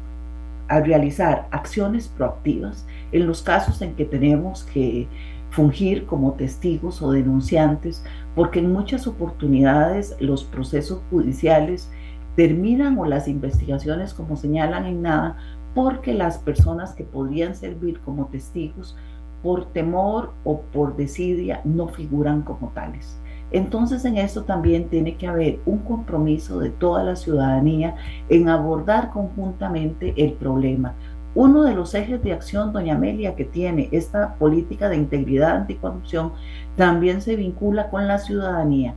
a 0.68 0.82
realizar 0.82 1.48
acciones 1.52 2.08
proactivas 2.08 2.86
en 3.12 3.28
los 3.28 3.42
casos 3.42 3.82
en 3.82 3.96
que 3.96 4.06
tenemos 4.06 4.64
que 4.64 5.08
fungir 5.50 6.06
como 6.06 6.34
testigos 6.34 7.02
o 7.02 7.12
denunciantes, 7.12 8.04
porque 8.36 8.60
en 8.60 8.72
muchas 8.72 9.08
oportunidades 9.08 10.16
los 10.20 10.44
procesos 10.44 11.02
judiciales 11.10 11.90
terminan 12.36 12.98
o 13.00 13.06
las 13.06 13.28
investigaciones 13.28 14.14
como 14.14 14.36
señalan 14.36 14.86
en 14.86 15.02
nada 15.02 15.38
porque 15.74 16.14
las 16.14 16.38
personas 16.38 16.94
que 16.94 17.04
podrían 17.04 17.56
servir 17.56 18.00
como 18.00 18.28
testigos 18.28 18.96
por 19.44 19.66
temor 19.66 20.34
o 20.44 20.62
por 20.62 20.96
desidia 20.96 21.62
no 21.64 21.88
figuran 21.88 22.42
como 22.42 22.70
tales. 22.70 23.20
Entonces 23.52 24.04
en 24.04 24.18
esto 24.18 24.44
también 24.44 24.90
tiene 24.90 25.16
que 25.16 25.28
haber 25.28 25.60
un 25.66 25.80
compromiso 25.80 26.60
de 26.60 26.70
toda 26.70 27.04
la 27.04 27.16
ciudadanía 27.16 27.96
en 28.28 28.50
abordar 28.50 29.12
conjuntamente 29.12 30.14
el 30.18 30.34
problema. 30.34 30.96
Uno 31.40 31.66
de 31.66 31.76
los 31.76 31.94
ejes 31.94 32.24
de 32.24 32.34
acción, 32.34 32.74
doña 32.74 32.96
Amelia, 32.96 33.36
que 33.36 33.46
tiene 33.46 33.90
esta 33.92 34.34
política 34.40 34.90
de 34.90 34.96
integridad 34.96 35.58
anticorrupción, 35.58 36.32
también 36.76 37.22
se 37.22 37.36
vincula 37.36 37.92
con 37.92 38.08
la 38.08 38.18
ciudadanía. 38.18 38.96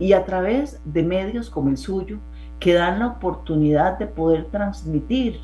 Y 0.00 0.12
a 0.12 0.24
través 0.24 0.80
de 0.84 1.04
medios 1.04 1.48
como 1.48 1.68
el 1.68 1.76
suyo, 1.76 2.18
que 2.58 2.74
dan 2.74 2.98
la 2.98 3.06
oportunidad 3.06 3.96
de 3.96 4.08
poder 4.08 4.46
transmitir 4.46 5.38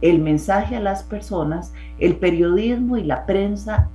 el 0.00 0.20
mensaje 0.20 0.76
a 0.76 0.80
las 0.80 1.02
personas, 1.02 1.72
el 1.98 2.14
periodismo 2.14 2.96
y 2.96 3.02
la 3.02 3.26
prensa 3.26 3.88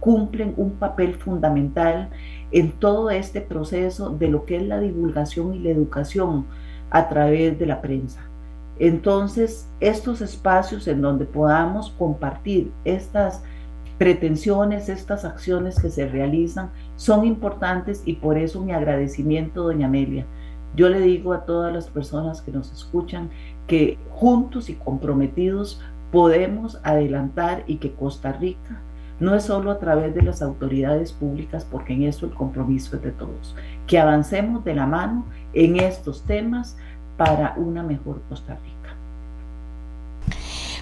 cumplen 0.00 0.52
un 0.58 0.72
papel 0.72 1.14
fundamental 1.14 2.10
en 2.52 2.72
todo 2.72 3.08
este 3.08 3.40
proceso 3.40 4.10
de 4.10 4.28
lo 4.28 4.44
que 4.44 4.56
es 4.56 4.64
la 4.64 4.78
divulgación 4.78 5.54
y 5.54 5.60
la 5.60 5.70
educación 5.70 6.44
a 6.90 7.08
través 7.08 7.58
de 7.58 7.64
la 7.64 7.80
prensa. 7.80 8.29
Entonces, 8.80 9.68
estos 9.78 10.22
espacios 10.22 10.88
en 10.88 11.02
donde 11.02 11.26
podamos 11.26 11.90
compartir 11.90 12.72
estas 12.86 13.42
pretensiones, 13.98 14.88
estas 14.88 15.26
acciones 15.26 15.78
que 15.78 15.90
se 15.90 16.08
realizan, 16.08 16.70
son 16.96 17.26
importantes 17.26 18.02
y 18.06 18.14
por 18.14 18.38
eso 18.38 18.62
mi 18.62 18.72
agradecimiento, 18.72 19.64
doña 19.64 19.86
Amelia. 19.86 20.24
Yo 20.74 20.88
le 20.88 21.00
digo 21.00 21.34
a 21.34 21.44
todas 21.44 21.70
las 21.74 21.88
personas 21.88 22.40
que 22.40 22.52
nos 22.52 22.72
escuchan 22.72 23.28
que 23.66 23.98
juntos 24.12 24.70
y 24.70 24.74
comprometidos 24.74 25.82
podemos 26.10 26.80
adelantar 26.82 27.64
y 27.66 27.76
que 27.76 27.92
Costa 27.92 28.32
Rica 28.32 28.80
no 29.20 29.34
es 29.34 29.44
solo 29.44 29.70
a 29.70 29.78
través 29.78 30.14
de 30.14 30.22
las 30.22 30.40
autoridades 30.40 31.12
públicas, 31.12 31.66
porque 31.70 31.92
en 31.92 32.04
eso 32.04 32.24
el 32.24 32.32
compromiso 32.32 32.96
es 32.96 33.02
de 33.02 33.10
todos, 33.10 33.54
que 33.86 33.98
avancemos 33.98 34.64
de 34.64 34.74
la 34.74 34.86
mano 34.86 35.26
en 35.52 35.76
estos 35.76 36.24
temas 36.24 36.78
para 37.20 37.52
una 37.58 37.82
mejor 37.82 38.22
Costa 38.30 38.54
Rica. 38.54 38.96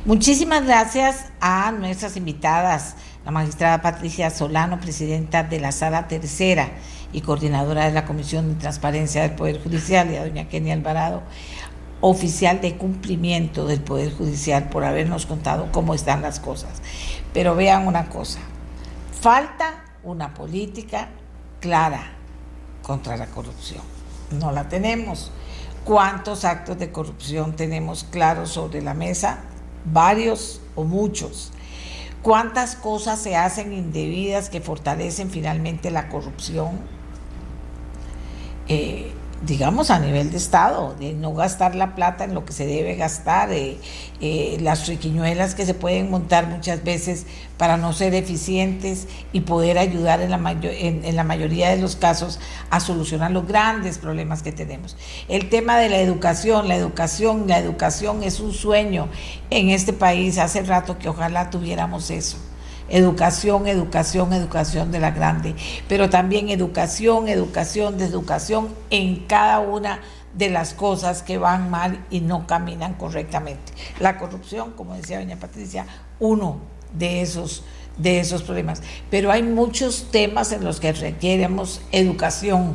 Muchísimas 0.05 0.65
gracias 0.65 1.33
a 1.41 1.73
nuestras 1.73 2.17
invitadas, 2.17 2.95
la 3.25 3.33
magistrada 3.33 3.83
Patricia 3.83 4.31
Solano, 4.31 4.79
presidenta 4.79 5.43
de 5.43 5.59
la 5.59 5.73
Sala 5.73 6.07
Tercera 6.07 6.69
y 7.13 7.23
coordinadora 7.23 7.87
de 7.87 7.93
la 7.93 8.05
Comisión 8.05 8.51
de 8.51 8.55
Transparencia 8.55 9.23
del 9.23 9.33
Poder 9.33 9.61
Judicial, 9.61 10.13
y 10.13 10.17
a 10.17 10.25
doña 10.25 10.49
Kenia 10.49 10.75
Alvarado, 10.75 11.25
oficial 12.01 12.61
de 12.61 12.77
cumplimiento 12.77 13.67
del 13.67 13.81
Poder 13.81 14.15
Judicial 14.15 14.69
por 14.69 14.85
habernos 14.85 15.27
contado 15.27 15.73
cómo 15.73 15.93
están 15.93 16.23
las 16.23 16.39
cosas. 16.39 16.81
Pero 17.35 17.57
vean 17.57 17.89
una 17.89 18.11
cosa, 18.11 18.39
falta 19.21 19.83
una 20.05 20.35
política 20.35 21.09
clara 21.59 22.13
contra 22.83 23.17
la 23.17 23.27
corrupción. 23.27 23.83
No 24.31 24.53
la 24.53 24.69
tenemos. 24.69 25.33
¿Cuántos 25.89 26.45
actos 26.45 26.79
de 26.79 26.93
corrupción 26.93 27.57
tenemos 27.57 28.05
claros 28.05 28.51
sobre 28.51 28.83
la 28.83 28.93
mesa? 28.93 29.39
Varios 29.87 30.61
o 30.75 30.85
muchos. 30.85 31.51
¿Cuántas 32.21 32.77
cosas 32.77 33.19
se 33.19 33.37
hacen 33.37 33.73
indebidas 33.73 34.51
que 34.51 34.61
fortalecen 34.61 35.31
finalmente 35.31 35.91
la 35.91 36.11
corrupción? 36.11 36.79
Eh, 38.69 39.15
digamos, 39.43 39.91
a 39.91 40.01
nivel 40.01 40.31
de 40.31 40.37
Estado, 40.37 40.97
de 40.99 41.13
no 41.13 41.33
gastar 41.33 41.75
la 41.75 41.95
plata 41.95 42.25
en 42.25 42.35
lo 42.35 42.45
que 42.45 42.53
se 42.53 42.67
debe 42.67 42.97
gastar, 42.97 43.51
eh, 43.53 43.79
las 44.61 44.87
riquiñuelas 44.89 45.55
que 45.55 45.65
se 45.65 45.75
pueden 45.75 46.11
montar 46.11 46.49
muchas 46.49 46.83
veces 46.83 47.27
para 47.57 47.77
no 47.77 47.93
ser 47.93 48.15
eficientes 48.15 49.07
y 49.33 49.43
poder 49.43 49.79
ayudar 49.79 50.21
en 50.21 50.31
la, 50.31 50.57
en, 50.63 51.17
la 51.17 51.25
mayoría 51.25 51.71
de 51.71 51.77
los 51.77 51.95
casos 51.95 52.41
a 52.71 52.81
solucionar 52.81 53.31
los 53.31 53.47
grandes 53.47 53.99
problemas 53.99 54.43
que 54.43 54.53
tenemos. 54.53 54.97
El 55.29 55.49
tema 55.49 55.79
de 55.79 55.89
la 55.89 55.99
educación, 55.99 56.67
la 56.67 56.77
educación, 56.77 57.47
la 57.47 57.59
educación 57.59 58.23
es 58.23 58.41
un 58.41 58.53
sueño 58.53 59.09
en 59.51 59.71
este 59.71 59.93
país, 59.93 60.39
hace 60.39 60.63
rato 60.63 60.99
que 60.99 61.09
ojalá 61.09 61.51
tuviéramos 61.51 62.11
eso 62.11 62.39
educación, 62.89 63.67
educación, 63.67 64.33
educación 64.33 64.91
de 64.91 65.01
la 65.01 65.11
grande, 65.11 65.55
pero 65.89 66.11
también 66.11 66.49
educación, 66.49 67.29
educación, 67.29 67.99
de 67.99 68.07
educación 68.07 68.69
en 68.91 69.27
cada 69.27 69.61
una 69.61 70.01
de 70.35 70.51
las 70.51 70.75
cosas 70.75 71.23
que 71.23 71.39
van 71.39 71.71
mal 71.71 72.05
y 72.11 72.21
no 72.21 72.47
caminan 72.47 72.95
correctamente. 72.95 73.73
La 73.99 74.19
corrupción, 74.19 74.73
como 74.73 74.95
decía 74.95 75.19
doña 75.19 75.37
Patricia, 75.37 75.87
uno 76.19 76.59
de 76.93 77.23
esos 77.23 77.65
de 77.99 78.21
esos 78.21 78.45
problemas, 78.45 78.81
pero 79.11 79.33
hay 79.33 79.43
muchos 79.43 80.07
temas 80.13 80.53
en 80.53 80.65
los 80.65 80.79
que 80.79 80.93
requeremos 80.93 81.81
educación, 81.91 82.75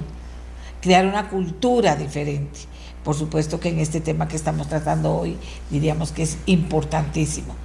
crear 0.82 1.05
una 1.05 1.30
cultura 1.30 1.95
diferente. 1.95 2.59
Por 3.05 3.16
supuesto 3.16 3.57
que 3.59 3.70
en 3.70 3.80
este 3.80 4.01
tema 4.01 4.28
que 4.28 4.36
estamos 4.36 4.68
tratando 4.68 5.16
hoy 5.16 5.38
diríamos 5.70 6.11
que 6.11 6.24
es 6.24 6.38
importantísimo. 6.45 7.55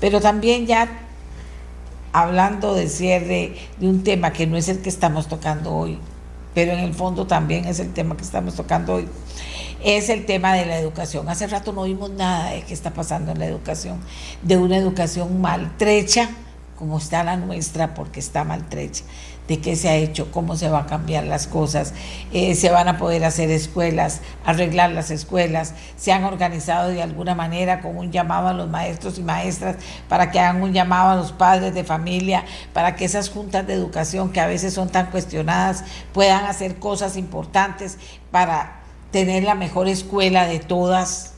Pero 0.00 0.22
también 0.22 0.66
ya 0.66 0.88
hablando 2.12 2.74
de 2.74 2.88
cierre 2.88 3.54
de 3.78 3.88
un 3.88 4.04
tema 4.04 4.32
que 4.32 4.46
no 4.46 4.56
es 4.56 4.68
el 4.68 4.80
que 4.80 4.88
estamos 4.88 5.28
tocando 5.28 5.74
hoy, 5.74 5.98
pero 6.54 6.72
en 6.72 6.80
el 6.80 6.94
fondo 6.94 7.26
también 7.26 7.64
es 7.64 7.80
el 7.80 7.92
tema 7.92 8.16
que 8.16 8.22
estamos 8.22 8.54
tocando 8.54 8.94
hoy, 8.94 9.08
es 9.84 10.08
el 10.08 10.26
tema 10.26 10.54
de 10.54 10.66
la 10.66 10.78
educación. 10.78 11.28
Hace 11.28 11.46
rato 11.46 11.72
no 11.72 11.84
vimos 11.84 12.10
nada 12.10 12.50
de 12.50 12.62
qué 12.62 12.74
está 12.74 12.92
pasando 12.92 13.32
en 13.32 13.38
la 13.38 13.46
educación, 13.46 13.98
de 14.42 14.56
una 14.56 14.76
educación 14.76 15.40
maltrecha 15.40 16.30
como 16.82 16.98
está 16.98 17.22
la 17.22 17.36
nuestra, 17.36 17.94
porque 17.94 18.18
está 18.18 18.42
maltrecha 18.42 19.04
de 19.48 19.60
qué 19.60 19.74
se 19.76 19.88
ha 19.88 19.96
hecho, 19.96 20.30
cómo 20.30 20.56
se 20.56 20.68
va 20.68 20.80
a 20.80 20.86
cambiar 20.86 21.24
las 21.24 21.46
cosas, 21.46 21.94
eh, 22.32 22.54
se 22.54 22.70
van 22.70 22.88
a 22.88 22.98
poder 22.98 23.24
hacer 23.24 23.50
escuelas, 23.50 24.20
arreglar 24.44 24.90
las 24.90 25.10
escuelas, 25.10 25.74
se 25.96 26.12
han 26.12 26.24
organizado 26.24 26.90
de 26.90 27.02
alguna 27.02 27.34
manera 27.34 27.80
con 27.80 27.96
un 27.96 28.12
llamado 28.12 28.48
a 28.48 28.52
los 28.52 28.68
maestros 28.68 29.18
y 29.18 29.22
maestras 29.22 29.76
para 30.08 30.30
que 30.30 30.38
hagan 30.38 30.62
un 30.62 30.72
llamado 30.72 31.10
a 31.10 31.16
los 31.16 31.32
padres 31.32 31.74
de 31.74 31.84
familia, 31.84 32.44
para 32.72 32.94
que 32.94 33.04
esas 33.04 33.30
juntas 33.30 33.66
de 33.66 33.74
educación 33.74 34.30
que 34.30 34.40
a 34.40 34.46
veces 34.46 34.74
son 34.74 34.88
tan 34.88 35.06
cuestionadas 35.10 35.84
puedan 36.12 36.44
hacer 36.44 36.76
cosas 36.76 37.16
importantes 37.16 37.98
para 38.30 38.80
tener 39.10 39.42
la 39.42 39.54
mejor 39.54 39.88
escuela 39.88 40.46
de 40.46 40.60
todas. 40.60 41.31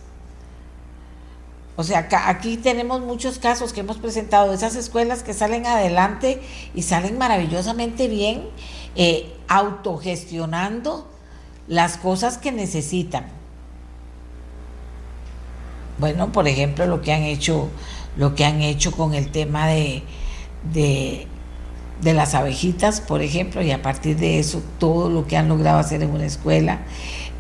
O 1.77 1.83
sea, 1.83 2.09
aquí 2.27 2.57
tenemos 2.57 3.01
muchos 3.01 3.39
casos 3.39 3.73
que 3.73 3.81
hemos 3.81 3.97
presentado 3.97 4.51
de 4.51 4.57
esas 4.57 4.77
escuelas 4.77 5.25
que 5.25 5.35
salen 5.35 5.67
adelante 5.67 6.41
y 6.75 6.83
salen 6.83 7.19
maravillosamente 7.19 8.07
bien, 8.07 8.45
eh, 8.95 9.33
autogestionando 9.49 11.09
las 11.67 11.97
cosas 11.97 12.39
que 12.39 12.53
necesitan. 12.53 13.27
Bueno, 15.99 16.31
por 16.31 16.47
ejemplo, 16.47 16.87
lo 16.87 17.03
que 17.03 17.13
han 17.13 17.23
hecho, 17.23 17.69
lo 18.17 18.37
que 18.37 18.45
han 18.45 18.63
hecho 18.63 18.93
con 18.93 19.15
el 19.15 19.33
tema 19.33 19.67
de, 19.67 20.05
de, 20.73 21.27
de 22.03 22.15
las 22.15 22.35
abejitas, 22.35 23.01
por 23.01 23.21
ejemplo, 23.21 23.63
y 23.63 23.73
a 23.73 23.83
partir 23.83 24.17
de 24.17 24.39
eso 24.39 24.63
todo 24.79 25.11
lo 25.11 25.27
que 25.27 25.37
han 25.37 25.49
logrado 25.49 25.79
hacer 25.79 26.03
en 26.03 26.11
una 26.11 26.27
escuela 26.27 26.83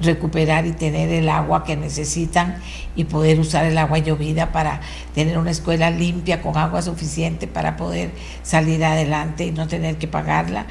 recuperar 0.00 0.66
y 0.66 0.72
tener 0.72 1.10
el 1.10 1.28
agua 1.28 1.64
que 1.64 1.76
necesitan 1.76 2.60
y 2.96 3.04
poder 3.04 3.40
usar 3.40 3.64
el 3.64 3.78
agua 3.78 3.98
llovida 3.98 4.52
para 4.52 4.80
tener 5.14 5.38
una 5.38 5.50
escuela 5.50 5.90
limpia 5.90 6.42
con 6.42 6.56
agua 6.56 6.82
suficiente 6.82 7.46
para 7.46 7.76
poder 7.76 8.10
salir 8.42 8.84
adelante 8.84 9.44
y 9.44 9.52
no 9.52 9.68
tener 9.68 9.98
que 9.98 10.08
pagarla. 10.08 10.66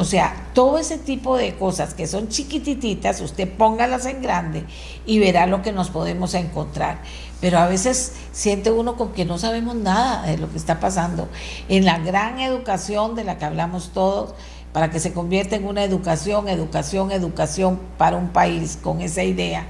O 0.00 0.04
sea, 0.04 0.32
todo 0.54 0.78
ese 0.78 0.96
tipo 0.96 1.36
de 1.36 1.56
cosas 1.56 1.92
que 1.92 2.06
son 2.06 2.28
chiquititas, 2.28 3.20
usted 3.20 3.52
póngalas 3.52 4.06
en 4.06 4.22
grande 4.22 4.64
y 5.04 5.18
verá 5.18 5.46
lo 5.46 5.60
que 5.60 5.72
nos 5.72 5.90
podemos 5.90 6.34
encontrar. 6.34 7.02
Pero 7.40 7.58
a 7.58 7.66
veces 7.66 8.12
siente 8.30 8.70
uno 8.70 8.96
con 8.96 9.12
que 9.12 9.24
no 9.24 9.38
sabemos 9.38 9.74
nada 9.74 10.22
de 10.22 10.38
lo 10.38 10.48
que 10.52 10.56
está 10.56 10.78
pasando. 10.78 11.28
En 11.68 11.84
la 11.84 11.98
gran 11.98 12.38
educación 12.38 13.16
de 13.16 13.24
la 13.24 13.38
que 13.38 13.46
hablamos 13.46 13.90
todos, 13.92 14.34
para 14.72 14.90
que 14.90 15.00
se 15.00 15.12
convierta 15.12 15.56
en 15.56 15.66
una 15.66 15.84
educación, 15.84 16.48
educación, 16.48 17.10
educación 17.10 17.80
para 17.96 18.16
un 18.16 18.28
país 18.28 18.78
con 18.80 19.00
esa 19.00 19.22
idea. 19.22 19.66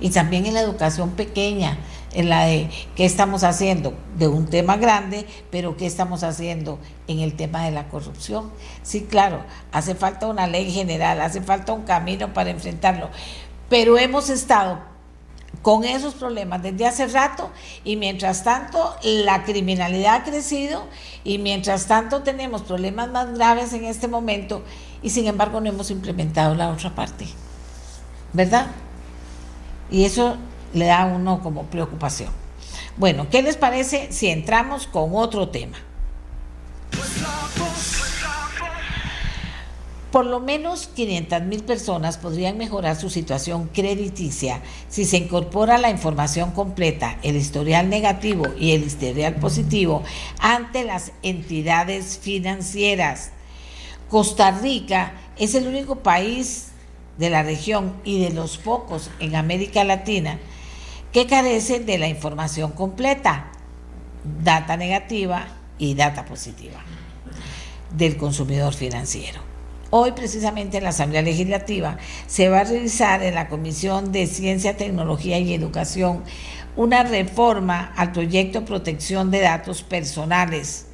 Y 0.00 0.10
también 0.10 0.46
en 0.46 0.54
la 0.54 0.60
educación 0.60 1.10
pequeña, 1.10 1.78
en 2.12 2.28
la 2.28 2.44
de 2.44 2.70
qué 2.96 3.04
estamos 3.04 3.44
haciendo 3.44 3.94
de 4.16 4.28
un 4.28 4.46
tema 4.46 4.76
grande, 4.76 5.26
pero 5.50 5.76
qué 5.76 5.86
estamos 5.86 6.22
haciendo 6.22 6.78
en 7.06 7.20
el 7.20 7.34
tema 7.34 7.64
de 7.64 7.70
la 7.70 7.88
corrupción. 7.88 8.50
Sí, 8.82 9.02
claro, 9.02 9.44
hace 9.72 9.94
falta 9.94 10.26
una 10.26 10.46
ley 10.46 10.70
general, 10.70 11.20
hace 11.20 11.42
falta 11.42 11.72
un 11.72 11.82
camino 11.82 12.32
para 12.32 12.50
enfrentarlo, 12.50 13.10
pero 13.68 13.98
hemos 13.98 14.30
estado 14.30 14.80
con 15.62 15.84
esos 15.84 16.14
problemas 16.14 16.62
desde 16.62 16.86
hace 16.86 17.06
rato 17.06 17.50
y 17.84 17.96
mientras 17.96 18.44
tanto 18.44 18.96
la 19.02 19.44
criminalidad 19.44 20.16
ha 20.16 20.24
crecido 20.24 20.86
y 21.24 21.38
mientras 21.38 21.86
tanto 21.86 22.22
tenemos 22.22 22.62
problemas 22.62 23.10
más 23.10 23.36
graves 23.36 23.72
en 23.72 23.84
este 23.84 24.08
momento 24.08 24.62
y 25.02 25.10
sin 25.10 25.26
embargo 25.26 25.60
no 25.60 25.68
hemos 25.68 25.90
implementado 25.90 26.54
la 26.54 26.70
otra 26.70 26.94
parte. 26.94 27.26
¿Verdad? 28.32 28.68
Y 29.90 30.04
eso 30.04 30.36
le 30.72 30.86
da 30.86 31.02
a 31.02 31.06
uno 31.06 31.42
como 31.42 31.64
preocupación. 31.64 32.30
Bueno, 32.96 33.28
¿qué 33.30 33.42
les 33.42 33.56
parece 33.56 34.12
si 34.12 34.28
entramos 34.28 34.86
con 34.86 35.10
otro 35.14 35.48
tema? 35.48 35.78
Por 40.10 40.26
lo 40.26 40.40
menos 40.40 40.88
500 40.88 41.42
mil 41.42 41.62
personas 41.62 42.18
podrían 42.18 42.58
mejorar 42.58 42.96
su 42.96 43.10
situación 43.10 43.68
crediticia 43.72 44.60
si 44.88 45.04
se 45.04 45.18
incorpora 45.18 45.78
la 45.78 45.90
información 45.90 46.50
completa, 46.50 47.18
el 47.22 47.36
historial 47.36 47.88
negativo 47.88 48.46
y 48.58 48.72
el 48.72 48.82
historial 48.82 49.36
positivo 49.36 50.02
ante 50.40 50.82
las 50.82 51.12
entidades 51.22 52.18
financieras. 52.18 53.30
Costa 54.08 54.50
Rica 54.50 55.12
es 55.38 55.54
el 55.54 55.68
único 55.68 55.96
país 55.96 56.70
de 57.16 57.30
la 57.30 57.44
región 57.44 57.94
y 58.02 58.20
de 58.20 58.30
los 58.30 58.58
pocos 58.58 59.10
en 59.20 59.36
América 59.36 59.84
Latina 59.84 60.40
que 61.12 61.28
carece 61.28 61.78
de 61.78 61.98
la 61.98 62.08
información 62.08 62.72
completa, 62.72 63.52
data 64.42 64.76
negativa 64.76 65.46
y 65.78 65.94
data 65.94 66.24
positiva 66.24 66.80
del 67.96 68.16
consumidor 68.16 68.74
financiero. 68.74 69.49
Hoy 69.92 70.12
precisamente 70.12 70.78
en 70.78 70.84
la 70.84 70.90
Asamblea 70.90 71.20
Legislativa 71.20 71.98
se 72.28 72.48
va 72.48 72.60
a 72.60 72.64
realizar 72.64 73.24
en 73.24 73.34
la 73.34 73.48
Comisión 73.48 74.12
de 74.12 74.28
Ciencia, 74.28 74.76
Tecnología 74.76 75.40
y 75.40 75.52
Educación 75.52 76.22
una 76.76 77.02
reforma 77.02 77.92
al 77.96 78.12
proyecto 78.12 78.64
Protección 78.64 79.32
de 79.32 79.40
Datos 79.40 79.82
Personales. 79.82 80.86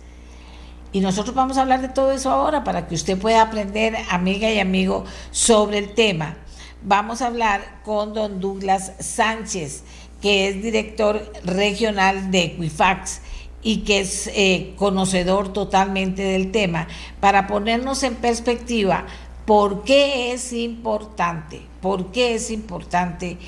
Y 0.92 1.00
nosotros 1.00 1.34
vamos 1.34 1.58
a 1.58 1.62
hablar 1.62 1.82
de 1.82 1.90
todo 1.90 2.10
eso 2.10 2.30
ahora 2.30 2.64
para 2.64 2.88
que 2.88 2.94
usted 2.94 3.18
pueda 3.18 3.42
aprender, 3.42 3.94
amiga 4.08 4.50
y 4.50 4.60
amigo, 4.60 5.04
sobre 5.30 5.76
el 5.76 5.92
tema. 5.92 6.38
Vamos 6.80 7.20
a 7.20 7.26
hablar 7.26 7.82
con 7.84 8.14
don 8.14 8.40
Douglas 8.40 8.92
Sánchez, 8.98 9.82
que 10.22 10.48
es 10.48 10.62
director 10.62 11.20
regional 11.44 12.30
de 12.30 12.44
Equifax 12.44 13.20
y 13.66 13.78
que 13.78 13.98
es 13.98 14.28
eh, 14.28 14.74
conocedor 14.76 15.52
totalmente 15.52 16.22
del 16.22 16.52
tema, 16.52 16.86
para 17.18 17.48
ponernos 17.48 18.04
en 18.04 18.14
perspectiva 18.14 19.06
por 19.44 19.82
qué 19.82 20.32
es 20.32 20.52
importante, 20.52 21.62
por 21.80 22.12
qué 22.12 22.36
es 22.36 22.52
importante 22.52 23.38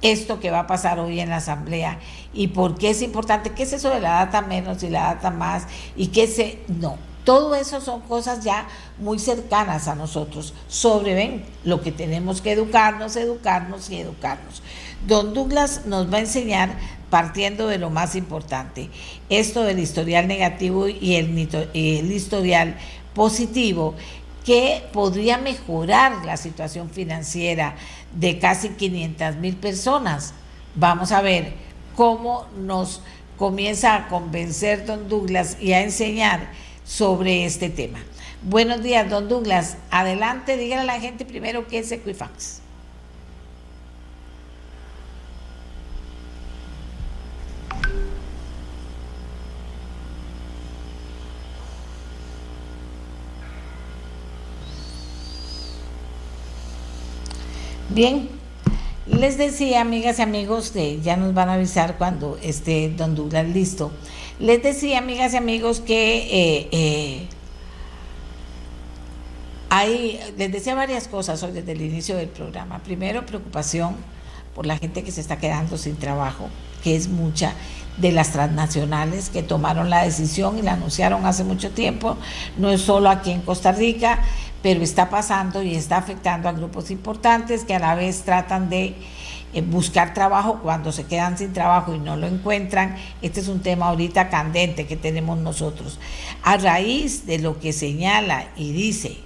esto 0.00 0.40
que 0.40 0.50
va 0.50 0.60
a 0.60 0.66
pasar 0.66 0.98
hoy 0.98 1.20
en 1.20 1.28
la 1.28 1.36
Asamblea 1.36 1.98
y 2.32 2.48
por 2.48 2.78
qué 2.78 2.88
es 2.88 3.02
importante, 3.02 3.52
qué 3.52 3.64
es 3.64 3.74
eso 3.74 3.90
de 3.90 4.00
la 4.00 4.12
data 4.12 4.40
menos 4.40 4.82
y 4.82 4.88
la 4.88 5.14
data 5.14 5.30
más 5.30 5.64
y 5.94 6.06
qué 6.06 6.26
se... 6.26 6.58
No, 6.68 6.96
todo 7.24 7.54
eso 7.54 7.82
son 7.82 8.00
cosas 8.00 8.42
ya 8.42 8.66
muy 8.98 9.18
cercanas 9.18 9.88
a 9.88 9.94
nosotros. 9.94 10.54
Sobre, 10.68 11.14
ven, 11.14 11.44
lo 11.64 11.82
que 11.82 11.92
tenemos 11.92 12.40
que 12.40 12.52
educarnos, 12.52 13.14
educarnos 13.16 13.90
y 13.90 13.98
educarnos. 13.98 14.62
Don 15.06 15.34
Douglas 15.34 15.82
nos 15.84 16.10
va 16.10 16.16
a 16.16 16.20
enseñar 16.20 16.78
partiendo 17.10 17.68
de 17.68 17.78
lo 17.78 17.90
más 17.90 18.16
importante, 18.16 18.90
esto 19.28 19.62
del 19.62 19.78
historial 19.78 20.26
negativo 20.26 20.88
y 20.88 21.16
el, 21.16 21.38
historial 22.12 22.76
positivo, 23.14 23.94
que 24.44 24.82
podría 24.92 25.38
mejorar 25.38 26.24
la 26.24 26.36
situación 26.36 26.90
financiera 26.90 27.76
de 28.14 28.38
casi 28.38 28.70
500 28.70 29.36
mil 29.36 29.56
personas. 29.56 30.34
Vamos 30.74 31.12
a 31.12 31.22
ver 31.22 31.54
cómo 31.96 32.46
nos 32.56 33.02
comienza 33.36 33.94
a 33.94 34.08
convencer 34.08 34.86
don 34.86 35.08
Douglas 35.08 35.56
y 35.60 35.72
a 35.72 35.82
enseñar 35.82 36.50
sobre 36.84 37.44
este 37.44 37.68
tema. 37.68 37.98
Buenos 38.42 38.82
días, 38.82 39.10
don 39.10 39.28
Douglas. 39.28 39.76
Adelante, 39.90 40.56
dígale 40.56 40.82
a 40.82 40.84
la 40.84 41.00
gente 41.00 41.24
primero 41.24 41.66
qué 41.66 41.78
es 41.78 41.90
Equifax. 41.90 42.65
Bien, 57.96 58.28
les 59.06 59.38
decía, 59.38 59.80
amigas 59.80 60.18
y 60.18 60.22
amigos, 60.22 60.74
ya 61.02 61.16
nos 61.16 61.32
van 61.32 61.48
a 61.48 61.54
avisar 61.54 61.96
cuando 61.96 62.36
esté 62.42 62.90
Don 62.90 63.14
Douglas 63.14 63.48
listo. 63.48 63.90
Les 64.38 64.62
decía, 64.62 64.98
amigas 64.98 65.32
y 65.32 65.38
amigos, 65.38 65.80
que 65.80 66.18
eh, 66.18 66.68
eh, 66.72 67.26
hay, 69.70 70.20
les 70.36 70.52
decía 70.52 70.74
varias 70.74 71.08
cosas 71.08 71.42
hoy 71.42 71.52
desde 71.52 71.72
el 71.72 71.80
inicio 71.80 72.18
del 72.18 72.28
programa. 72.28 72.80
Primero, 72.80 73.24
preocupación 73.24 73.96
por 74.54 74.66
la 74.66 74.76
gente 74.76 75.02
que 75.02 75.10
se 75.10 75.22
está 75.22 75.38
quedando 75.38 75.78
sin 75.78 75.96
trabajo, 75.96 76.50
que 76.84 76.96
es 76.96 77.08
mucha 77.08 77.54
de 77.96 78.12
las 78.12 78.30
transnacionales 78.32 79.30
que 79.30 79.42
tomaron 79.42 79.88
la 79.88 80.04
decisión 80.04 80.58
y 80.58 80.62
la 80.62 80.74
anunciaron 80.74 81.24
hace 81.24 81.44
mucho 81.44 81.70
tiempo. 81.70 82.18
No 82.58 82.70
es 82.70 82.82
solo 82.82 83.08
aquí 83.08 83.30
en 83.30 83.40
Costa 83.40 83.72
Rica, 83.72 84.22
pero 84.66 84.82
está 84.82 85.08
pasando 85.08 85.62
y 85.62 85.76
está 85.76 85.96
afectando 85.96 86.48
a 86.48 86.52
grupos 86.52 86.90
importantes 86.90 87.62
que 87.62 87.76
a 87.76 87.78
la 87.78 87.94
vez 87.94 88.22
tratan 88.22 88.68
de 88.68 88.96
eh, 89.54 89.60
buscar 89.60 90.12
trabajo 90.12 90.58
cuando 90.60 90.90
se 90.90 91.04
quedan 91.04 91.38
sin 91.38 91.52
trabajo 91.52 91.94
y 91.94 92.00
no 92.00 92.16
lo 92.16 92.26
encuentran. 92.26 92.96
Este 93.22 93.38
es 93.38 93.46
un 93.46 93.60
tema 93.60 93.86
ahorita 93.86 94.28
candente 94.28 94.88
que 94.88 94.96
tenemos 94.96 95.38
nosotros. 95.38 96.00
A 96.42 96.56
raíz 96.56 97.26
de 97.26 97.38
lo 97.38 97.60
que 97.60 97.72
señala 97.72 98.48
y 98.56 98.72
dice, 98.72 99.18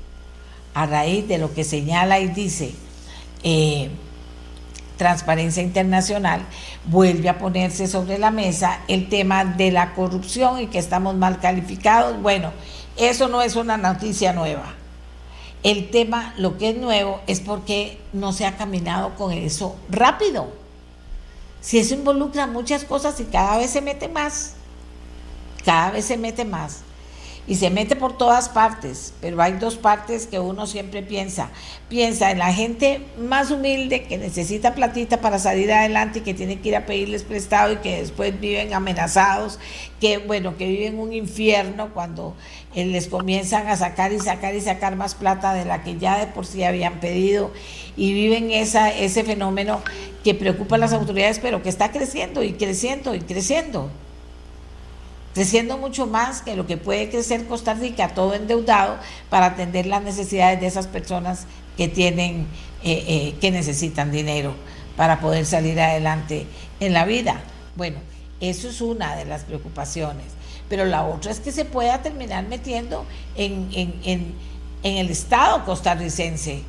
a 0.74 0.84
raíz 0.84 1.26
de 1.26 1.38
lo 1.38 1.54
que 1.54 1.64
señala 1.64 2.20
y 2.20 2.28
dice, 2.28 2.74
eh, 3.42 3.88
Transparencia 4.98 5.62
Internacional 5.62 6.42
vuelve 6.84 7.30
a 7.30 7.38
ponerse 7.38 7.86
sobre 7.86 8.18
la 8.18 8.30
mesa 8.30 8.80
el 8.88 9.08
tema 9.08 9.46
de 9.46 9.70
la 9.70 9.94
corrupción 9.94 10.60
y 10.60 10.66
que 10.66 10.78
estamos 10.78 11.14
mal 11.14 11.40
calificados. 11.40 12.20
Bueno, 12.20 12.52
eso 12.98 13.26
no 13.28 13.40
es 13.40 13.56
una 13.56 13.78
noticia 13.78 14.34
nueva. 14.34 14.74
El 15.62 15.90
tema, 15.90 16.34
lo 16.38 16.56
que 16.56 16.70
es 16.70 16.76
nuevo, 16.76 17.20
es 17.26 17.40
porque 17.40 17.98
no 18.12 18.32
se 18.32 18.46
ha 18.46 18.56
caminado 18.56 19.14
con 19.16 19.32
eso 19.32 19.76
rápido. 19.90 20.48
Si 21.60 21.78
eso 21.78 21.94
involucra 21.94 22.46
muchas 22.46 22.84
cosas 22.84 23.20
y 23.20 23.24
cada 23.24 23.58
vez 23.58 23.70
se 23.70 23.82
mete 23.82 24.08
más, 24.08 24.54
cada 25.64 25.90
vez 25.90 26.06
se 26.06 26.16
mete 26.16 26.44
más. 26.44 26.82
y 27.46 27.56
se 27.56 27.68
mete 27.68 27.96
por 27.96 28.16
todas 28.16 28.48
partes, 28.48 29.12
pero 29.20 29.42
hay 29.42 29.54
dos 29.54 29.76
partes 29.76 30.28
que 30.28 30.38
uno 30.38 30.68
siempre 30.68 31.02
piensa. 31.02 31.50
Piensa 31.88 32.30
en 32.30 32.38
la 32.38 32.52
gente 32.52 33.04
más 33.18 33.50
humilde 33.50 34.04
que 34.04 34.18
necesita 34.18 34.74
platita 34.74 35.20
para 35.20 35.40
salir 35.40 35.72
adelante 35.72 36.20
y 36.20 36.22
que 36.22 36.32
tiene 36.32 36.60
que 36.60 36.68
ir 36.68 36.76
a 36.76 36.86
pedirles 36.86 37.24
prestado 37.24 37.72
y 37.72 37.76
que 37.78 37.98
después 38.02 38.38
viven 38.38 38.72
amenazados, 38.72 39.58
que 40.00 40.18
bueno, 40.18 40.56
que 40.56 40.68
viven 40.68 41.00
un 41.00 41.12
infierno 41.12 41.92
cuando 41.92 42.36
eh, 42.74 42.84
les 42.84 43.08
comienzan 43.08 43.66
a 43.68 43.76
sacar 43.76 44.12
y 44.12 44.20
sacar 44.20 44.54
y 44.54 44.60
sacar 44.60 44.96
más 44.96 45.14
plata 45.14 45.54
de 45.54 45.64
la 45.64 45.82
que 45.82 45.98
ya 45.98 46.18
de 46.18 46.26
por 46.26 46.46
sí 46.46 46.62
habían 46.64 47.00
pedido 47.00 47.52
y 47.96 48.12
viven 48.12 48.50
esa, 48.50 48.90
ese 48.90 49.24
fenómeno 49.24 49.80
que 50.24 50.34
preocupa 50.34 50.76
a 50.76 50.78
las 50.78 50.92
autoridades, 50.92 51.38
pero 51.38 51.62
que 51.62 51.68
está 51.68 51.90
creciendo 51.92 52.42
y 52.42 52.52
creciendo 52.52 53.14
y 53.14 53.20
creciendo 53.20 53.90
creciendo 55.34 55.78
mucho 55.78 56.06
más 56.06 56.42
que 56.42 56.56
lo 56.56 56.66
que 56.66 56.76
puede 56.76 57.08
crecer 57.08 57.46
Costa 57.46 57.74
Rica, 57.74 58.14
todo 58.14 58.34
endeudado, 58.34 58.98
para 59.28 59.46
atender 59.46 59.86
las 59.86 60.02
necesidades 60.02 60.60
de 60.60 60.66
esas 60.66 60.86
personas 60.86 61.46
que 61.76 61.88
tienen, 61.88 62.46
eh, 62.82 63.04
eh, 63.06 63.34
que 63.40 63.50
necesitan 63.50 64.10
dinero 64.10 64.54
para 64.96 65.20
poder 65.20 65.46
salir 65.46 65.80
adelante 65.80 66.46
en 66.80 66.92
la 66.92 67.04
vida. 67.04 67.40
Bueno, 67.76 67.98
eso 68.40 68.68
es 68.68 68.80
una 68.80 69.16
de 69.16 69.24
las 69.24 69.44
preocupaciones. 69.44 70.26
Pero 70.70 70.86
la 70.86 71.04
otra 71.04 71.30
es 71.30 71.40
que 71.40 71.52
se 71.52 71.66
pueda 71.66 72.00
terminar 72.00 72.46
metiendo 72.46 73.04
en, 73.36 73.68
en 73.74 74.34
el 74.82 75.10
Estado 75.10 75.66
costarricense 75.66 76.62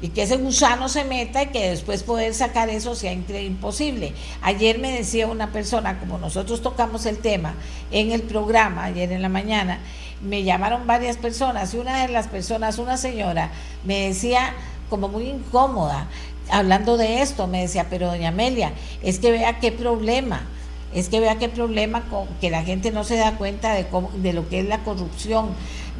y 0.00 0.08
que 0.08 0.22
ese 0.22 0.36
gusano 0.36 0.88
se 0.88 1.04
meta 1.04 1.42
y 1.42 1.46
que 1.46 1.70
después 1.70 2.02
poder 2.02 2.32
sacar 2.34 2.68
eso 2.68 2.94
sea 2.94 3.12
imposible. 3.12 4.12
Ayer 4.42 4.78
me 4.78 4.92
decía 4.92 5.26
una 5.26 5.52
persona, 5.52 5.98
como 5.98 6.18
nosotros 6.18 6.62
tocamos 6.62 7.04
el 7.06 7.18
tema 7.18 7.54
en 7.90 8.12
el 8.12 8.22
programa, 8.22 8.84
ayer 8.84 9.10
en 9.10 9.22
la 9.22 9.28
mañana, 9.28 9.80
me 10.22 10.44
llamaron 10.44 10.86
varias 10.86 11.16
personas 11.16 11.74
y 11.74 11.78
una 11.78 12.02
de 12.02 12.12
las 12.12 12.28
personas, 12.28 12.78
una 12.78 12.96
señora, 12.96 13.50
me 13.84 14.08
decía 14.08 14.54
como 14.88 15.08
muy 15.08 15.24
incómoda, 15.28 16.06
hablando 16.50 16.96
de 16.96 17.20
esto, 17.20 17.46
me 17.46 17.62
decía, 17.62 17.86
pero 17.90 18.06
doña 18.06 18.28
Amelia, 18.28 18.72
es 19.02 19.18
que 19.18 19.32
vea 19.32 19.58
qué 19.58 19.72
problema. 19.72 20.46
Es 20.94 21.08
que 21.08 21.20
vea 21.20 21.38
qué 21.38 21.48
problema 21.48 22.02
con 22.08 22.26
que 22.40 22.50
la 22.50 22.62
gente 22.62 22.90
no 22.90 23.04
se 23.04 23.16
da 23.16 23.36
cuenta 23.36 23.74
de, 23.74 24.32
lo 24.32 24.48
que 24.48 24.60
es 24.60 24.66
la 24.66 24.78
corrupción. 24.84 25.50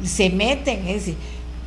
Se 0.03 0.29
meten, 0.29 0.87
es 0.87 1.05
decir, 1.05 1.17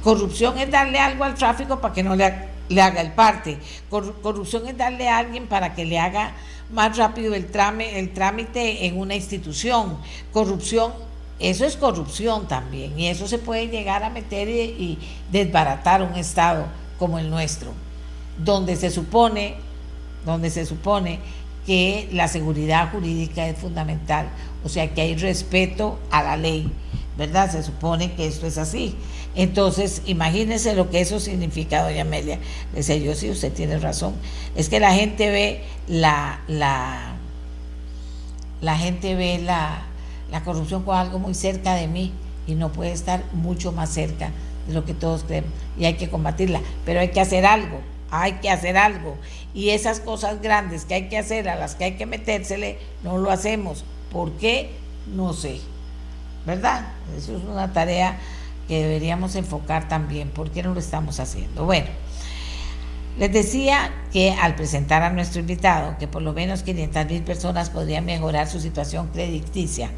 Corrupción 0.02 0.58
es 0.58 0.70
darle 0.70 0.98
algo 0.98 1.22
al 1.22 1.34
tráfico 1.34 1.80
para 1.80 1.94
que 1.94 2.02
no 2.02 2.16
le, 2.16 2.24
haga 2.24 3.00
el 3.00 3.12
parte. 3.12 3.58
corrupción 3.88 4.66
es 4.66 4.76
darle 4.76 5.08
a 5.08 5.18
alguien 5.18 5.46
para 5.46 5.74
que 5.74 5.84
le 5.84 5.98
haga 5.98 6.32
más 6.72 6.96
rápido 6.96 7.34
el, 7.34 7.48
el 7.80 8.12
trámite 8.12 8.86
en 8.86 8.98
una 8.98 9.14
institución. 9.14 9.96
Corrupción, 10.32 10.92
eso 11.38 11.64
es 11.64 11.76
corrupción 11.76 12.48
también. 12.48 12.98
Y 12.98 13.06
eso 13.06 13.28
se 13.28 13.38
puede 13.38 13.68
llegar 13.68 14.02
a 14.02 14.10
meter 14.10 14.48
y 14.48 14.98
desbaratar 15.30 16.02
un 16.02 16.16
Estado 16.16 16.66
como 16.98 17.20
el 17.20 17.30
nuestro, 17.30 17.72
donde 18.38 18.74
se 18.74 18.90
supone, 18.90 19.54
donde 20.26 20.50
se 20.50 20.66
supone 20.66 21.20
que 21.66 22.08
la 22.12 22.28
seguridad 22.28 22.90
jurídica 22.90 23.46
es 23.48 23.58
fundamental, 23.58 24.28
o 24.64 24.68
sea 24.68 24.92
que 24.92 25.02
hay 25.02 25.16
respeto 25.16 25.98
a 26.10 26.22
la 26.22 26.36
ley, 26.36 26.70
¿verdad? 27.16 27.50
Se 27.50 27.62
supone 27.62 28.12
que 28.12 28.26
esto 28.26 28.46
es 28.46 28.58
así. 28.58 28.96
Entonces, 29.34 30.02
imagínense 30.06 30.74
lo 30.74 30.90
que 30.90 31.00
eso 31.00 31.18
significa, 31.18 31.82
doña 31.82 32.02
Amelia. 32.02 32.38
Le 32.72 32.78
decía 32.78 32.96
yo, 32.96 33.14
sí, 33.14 33.30
usted 33.30 33.52
tiene 33.52 33.78
razón. 33.78 34.14
Es 34.54 34.68
que 34.68 34.78
la 34.78 34.92
gente 34.92 35.30
ve 35.30 35.62
la, 35.88 36.40
la, 36.48 37.16
gente 38.76 39.14
ve 39.14 39.38
la, 39.38 39.84
la 40.30 40.44
corrupción 40.44 40.82
como 40.82 40.98
algo 40.98 41.18
muy 41.18 41.34
cerca 41.34 41.74
de 41.74 41.86
mí 41.86 42.12
y 42.46 42.54
no 42.54 42.72
puede 42.72 42.92
estar 42.92 43.24
mucho 43.32 43.72
más 43.72 43.90
cerca 43.90 44.30
de 44.66 44.74
lo 44.74 44.84
que 44.84 44.92
todos 44.92 45.24
creemos. 45.24 45.50
Y 45.78 45.86
hay 45.86 45.94
que 45.94 46.10
combatirla, 46.10 46.60
pero 46.84 47.00
hay 47.00 47.08
que 47.08 47.20
hacer 47.20 47.46
algo, 47.46 47.80
hay 48.10 48.34
que 48.34 48.50
hacer 48.50 48.76
algo. 48.76 49.16
Y 49.54 49.70
esas 49.70 50.00
cosas 50.00 50.40
grandes 50.40 50.84
que 50.84 50.94
hay 50.94 51.08
que 51.08 51.18
hacer, 51.18 51.48
a 51.48 51.56
las 51.56 51.74
que 51.74 51.84
hay 51.84 51.92
que 51.96 52.06
metérsele, 52.06 52.78
no 53.02 53.18
lo 53.18 53.30
hacemos. 53.30 53.84
¿Por 54.10 54.32
qué? 54.32 54.70
No 55.06 55.32
sé. 55.32 55.60
¿Verdad? 56.46 56.88
Eso 57.16 57.36
es 57.36 57.44
una 57.44 57.72
tarea 57.72 58.18
que 58.66 58.82
deberíamos 58.82 59.36
enfocar 59.36 59.88
también. 59.88 60.30
¿Por 60.30 60.50
qué 60.50 60.62
no 60.62 60.74
lo 60.74 60.80
estamos 60.80 61.20
haciendo? 61.20 61.64
Bueno, 61.64 61.88
les 63.18 63.32
decía 63.32 63.92
que 64.12 64.32
al 64.32 64.54
presentar 64.54 65.02
a 65.02 65.10
nuestro 65.10 65.40
invitado 65.40 65.96
que 65.98 66.08
por 66.08 66.22
lo 66.22 66.32
menos 66.32 66.62
500 66.62 67.06
mil 67.06 67.22
personas 67.22 67.68
podrían 67.68 68.06
mejorar 68.06 68.48
su 68.48 68.58
situación 68.58 69.08
crediticia 69.08 69.90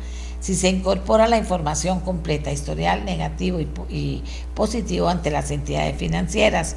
si 0.44 0.54
se 0.54 0.68
incorpora 0.68 1.26
la 1.26 1.38
información 1.38 2.00
completa, 2.00 2.52
historial 2.52 3.06
negativo 3.06 3.60
y, 3.60 3.68
y 3.88 4.22
positivo 4.54 5.08
ante 5.08 5.30
las 5.30 5.50
entidades 5.50 5.96
financieras. 5.96 6.76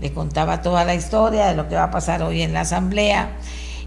Le 0.00 0.12
contaba 0.12 0.62
toda 0.62 0.84
la 0.84 0.94
historia 0.94 1.46
de 1.46 1.56
lo 1.56 1.68
que 1.68 1.74
va 1.74 1.84
a 1.84 1.90
pasar 1.90 2.22
hoy 2.22 2.42
en 2.42 2.52
la 2.52 2.60
Asamblea 2.60 3.36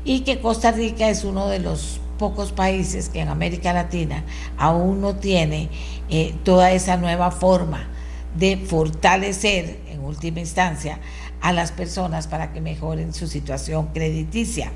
y 0.03 0.21
que 0.21 0.39
Costa 0.39 0.71
Rica 0.71 1.09
es 1.09 1.23
uno 1.23 1.47
de 1.47 1.59
los 1.59 1.99
pocos 2.17 2.51
países 2.51 3.09
que 3.09 3.21
en 3.21 3.29
América 3.29 3.73
Latina 3.73 4.23
aún 4.57 5.01
no 5.01 5.15
tiene 5.15 5.69
eh, 6.09 6.35
toda 6.43 6.71
esa 6.71 6.97
nueva 6.97 7.31
forma 7.31 7.87
de 8.35 8.57
fortalecer 8.57 9.79
en 9.87 10.01
última 10.01 10.39
instancia 10.39 10.99
a 11.41 11.53
las 11.53 11.71
personas 11.71 12.27
para 12.27 12.51
que 12.51 12.61
mejoren 12.61 13.13
su 13.13 13.27
situación 13.27 13.87
crediticia. 13.93 14.71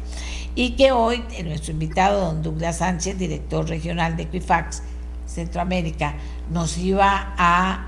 Y 0.55 0.71
que 0.71 0.91
hoy 0.91 1.23
nuestro 1.43 1.73
invitado, 1.73 2.25
don 2.25 2.43
Douglas 2.43 2.77
Sánchez, 2.77 3.17
director 3.17 3.67
regional 3.67 4.15
de 4.15 4.23
Equifax 4.23 4.83
Centroamérica, 5.25 6.15
nos 6.51 6.77
iba 6.77 7.33
a 7.37 7.87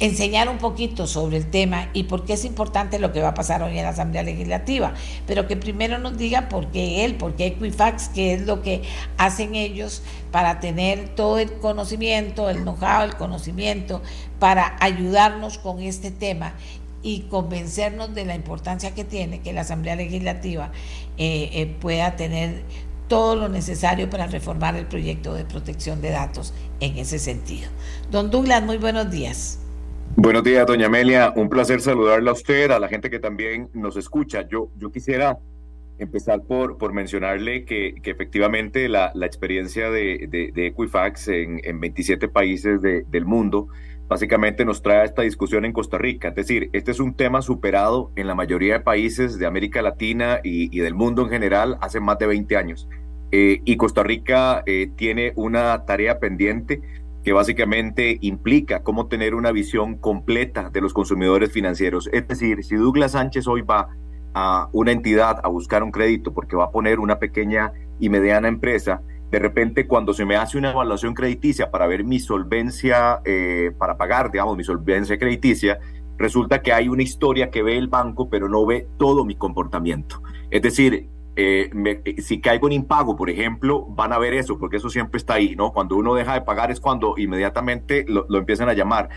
enseñar 0.00 0.48
un 0.48 0.58
poquito 0.58 1.06
sobre 1.06 1.38
el 1.38 1.50
tema 1.50 1.88
y 1.92 2.04
por 2.04 2.24
qué 2.24 2.34
es 2.34 2.44
importante 2.44 2.98
lo 2.98 3.12
que 3.12 3.20
va 3.20 3.28
a 3.28 3.34
pasar 3.34 3.62
hoy 3.62 3.76
en 3.78 3.84
la 3.84 3.90
Asamblea 3.90 4.22
Legislativa, 4.22 4.94
pero 5.26 5.46
que 5.46 5.56
primero 5.56 5.98
nos 5.98 6.16
diga 6.16 6.48
por 6.48 6.68
qué 6.68 7.04
él, 7.04 7.16
por 7.16 7.34
qué 7.34 7.46
Equifax, 7.46 8.08
qué 8.10 8.34
es 8.34 8.42
lo 8.42 8.62
que 8.62 8.82
hacen 9.16 9.54
ellos 9.54 10.02
para 10.30 10.60
tener 10.60 11.08
todo 11.10 11.38
el 11.38 11.52
conocimiento, 11.54 12.48
el 12.48 12.62
know-how, 12.62 13.02
el 13.02 13.16
conocimiento, 13.16 14.02
para 14.38 14.76
ayudarnos 14.80 15.58
con 15.58 15.80
este 15.80 16.10
tema 16.10 16.54
y 17.02 17.20
convencernos 17.22 18.14
de 18.14 18.24
la 18.24 18.34
importancia 18.34 18.94
que 18.94 19.04
tiene 19.04 19.40
que 19.40 19.52
la 19.52 19.62
Asamblea 19.62 19.96
Legislativa 19.96 20.70
eh, 21.16 21.50
eh, 21.52 21.66
pueda 21.80 22.16
tener 22.16 22.62
todo 23.08 23.36
lo 23.36 23.48
necesario 23.48 24.10
para 24.10 24.26
reformar 24.26 24.76
el 24.76 24.86
proyecto 24.86 25.32
de 25.32 25.44
protección 25.44 26.02
de 26.02 26.10
datos 26.10 26.52
en 26.80 26.98
ese 26.98 27.18
sentido. 27.18 27.68
Don 28.10 28.30
Douglas, 28.30 28.62
muy 28.62 28.76
buenos 28.76 29.10
días. 29.10 29.58
Buenos 30.16 30.44
días, 30.44 30.66
doña 30.66 30.86
Amelia. 30.86 31.32
Un 31.36 31.48
placer 31.48 31.80
saludarla 31.80 32.30
a 32.30 32.34
usted, 32.34 32.70
a 32.70 32.80
la 32.80 32.88
gente 32.88 33.10
que 33.10 33.18
también 33.18 33.68
nos 33.72 33.96
escucha. 33.96 34.46
Yo, 34.48 34.70
yo 34.76 34.90
quisiera 34.90 35.38
empezar 35.98 36.42
por, 36.42 36.78
por 36.78 36.92
mencionarle 36.92 37.64
que, 37.64 37.94
que 38.02 38.10
efectivamente 38.10 38.88
la, 38.88 39.10
la 39.14 39.26
experiencia 39.26 39.90
de, 39.90 40.52
de, 40.54 40.66
Equifax 40.66 41.28
en, 41.28 41.60
en, 41.64 41.80
27 41.80 42.28
países 42.28 42.80
del 42.82 43.24
mundo 43.24 43.68
básicamente 44.06 44.64
nos 44.64 44.80
trae 44.80 45.04
esta 45.04 45.22
discusión 45.22 45.64
en 45.64 45.72
Costa 45.72 45.98
Rica. 45.98 46.28
Es 46.28 46.34
decir, 46.34 46.70
este 46.72 46.92
es 46.92 47.00
un 47.00 47.14
tema 47.14 47.42
superado 47.42 48.10
en 48.16 48.26
la 48.26 48.34
mayoría 48.34 48.74
de 48.74 48.80
países 48.80 49.38
de 49.38 49.46
América 49.46 49.82
Latina 49.82 50.40
y, 50.42 50.74
y 50.76 50.80
del 50.80 50.94
mundo 50.94 51.22
en 51.22 51.30
general 51.30 51.76
hace 51.80 52.00
más 52.00 52.18
de 52.18 52.26
20 52.26 52.56
años. 52.56 52.88
Eh, 53.30 53.60
y 53.64 53.76
Costa 53.76 54.02
Rica 54.02 54.62
eh, 54.64 54.90
tiene 54.96 55.32
una 55.36 55.84
tarea 55.84 56.18
pendiente 56.18 56.80
que 57.28 57.34
básicamente 57.34 58.16
implica 58.22 58.82
cómo 58.82 59.06
tener 59.06 59.34
una 59.34 59.52
visión 59.52 59.98
completa 59.98 60.70
de 60.70 60.80
los 60.80 60.94
consumidores 60.94 61.52
financieros. 61.52 62.08
Es 62.10 62.26
decir, 62.26 62.64
si 62.64 62.74
Douglas 62.74 63.12
Sánchez 63.12 63.46
hoy 63.48 63.60
va 63.60 63.88
a 64.32 64.70
una 64.72 64.92
entidad 64.92 65.38
a 65.44 65.48
buscar 65.48 65.82
un 65.82 65.90
crédito 65.90 66.32
porque 66.32 66.56
va 66.56 66.64
a 66.64 66.70
poner 66.70 66.98
una 66.98 67.18
pequeña 67.18 67.70
y 68.00 68.08
mediana 68.08 68.48
empresa, 68.48 69.02
de 69.30 69.38
repente 69.40 69.86
cuando 69.86 70.14
se 70.14 70.24
me 70.24 70.36
hace 70.36 70.56
una 70.56 70.70
evaluación 70.70 71.12
crediticia 71.12 71.70
para 71.70 71.86
ver 71.86 72.02
mi 72.02 72.18
solvencia, 72.18 73.20
eh, 73.26 73.72
para 73.76 73.98
pagar, 73.98 74.32
digamos, 74.32 74.56
mi 74.56 74.64
solvencia 74.64 75.18
crediticia, 75.18 75.78
resulta 76.16 76.62
que 76.62 76.72
hay 76.72 76.88
una 76.88 77.02
historia 77.02 77.50
que 77.50 77.62
ve 77.62 77.76
el 77.76 77.88
banco, 77.88 78.30
pero 78.30 78.48
no 78.48 78.64
ve 78.64 78.88
todo 78.96 79.26
mi 79.26 79.36
comportamiento. 79.36 80.22
Es 80.50 80.62
decir, 80.62 81.10
eh, 81.40 81.70
eh, 82.04 82.20
si 82.20 82.40
caigo 82.40 82.66
en 82.66 82.72
impago, 82.72 83.14
por 83.14 83.30
ejemplo, 83.30 83.86
van 83.90 84.12
a 84.12 84.18
ver 84.18 84.34
eso, 84.34 84.58
porque 84.58 84.78
eso 84.78 84.90
siempre 84.90 85.18
está 85.18 85.34
ahí, 85.34 85.54
¿no? 85.54 85.72
Cuando 85.72 85.94
uno 85.94 86.16
deja 86.16 86.34
de 86.34 86.40
pagar 86.40 86.72
es 86.72 86.80
cuando 86.80 87.14
inmediatamente 87.16 88.04
lo, 88.08 88.26
empiezan 88.36 88.68
a 88.68 88.72
llamar. 88.72 89.08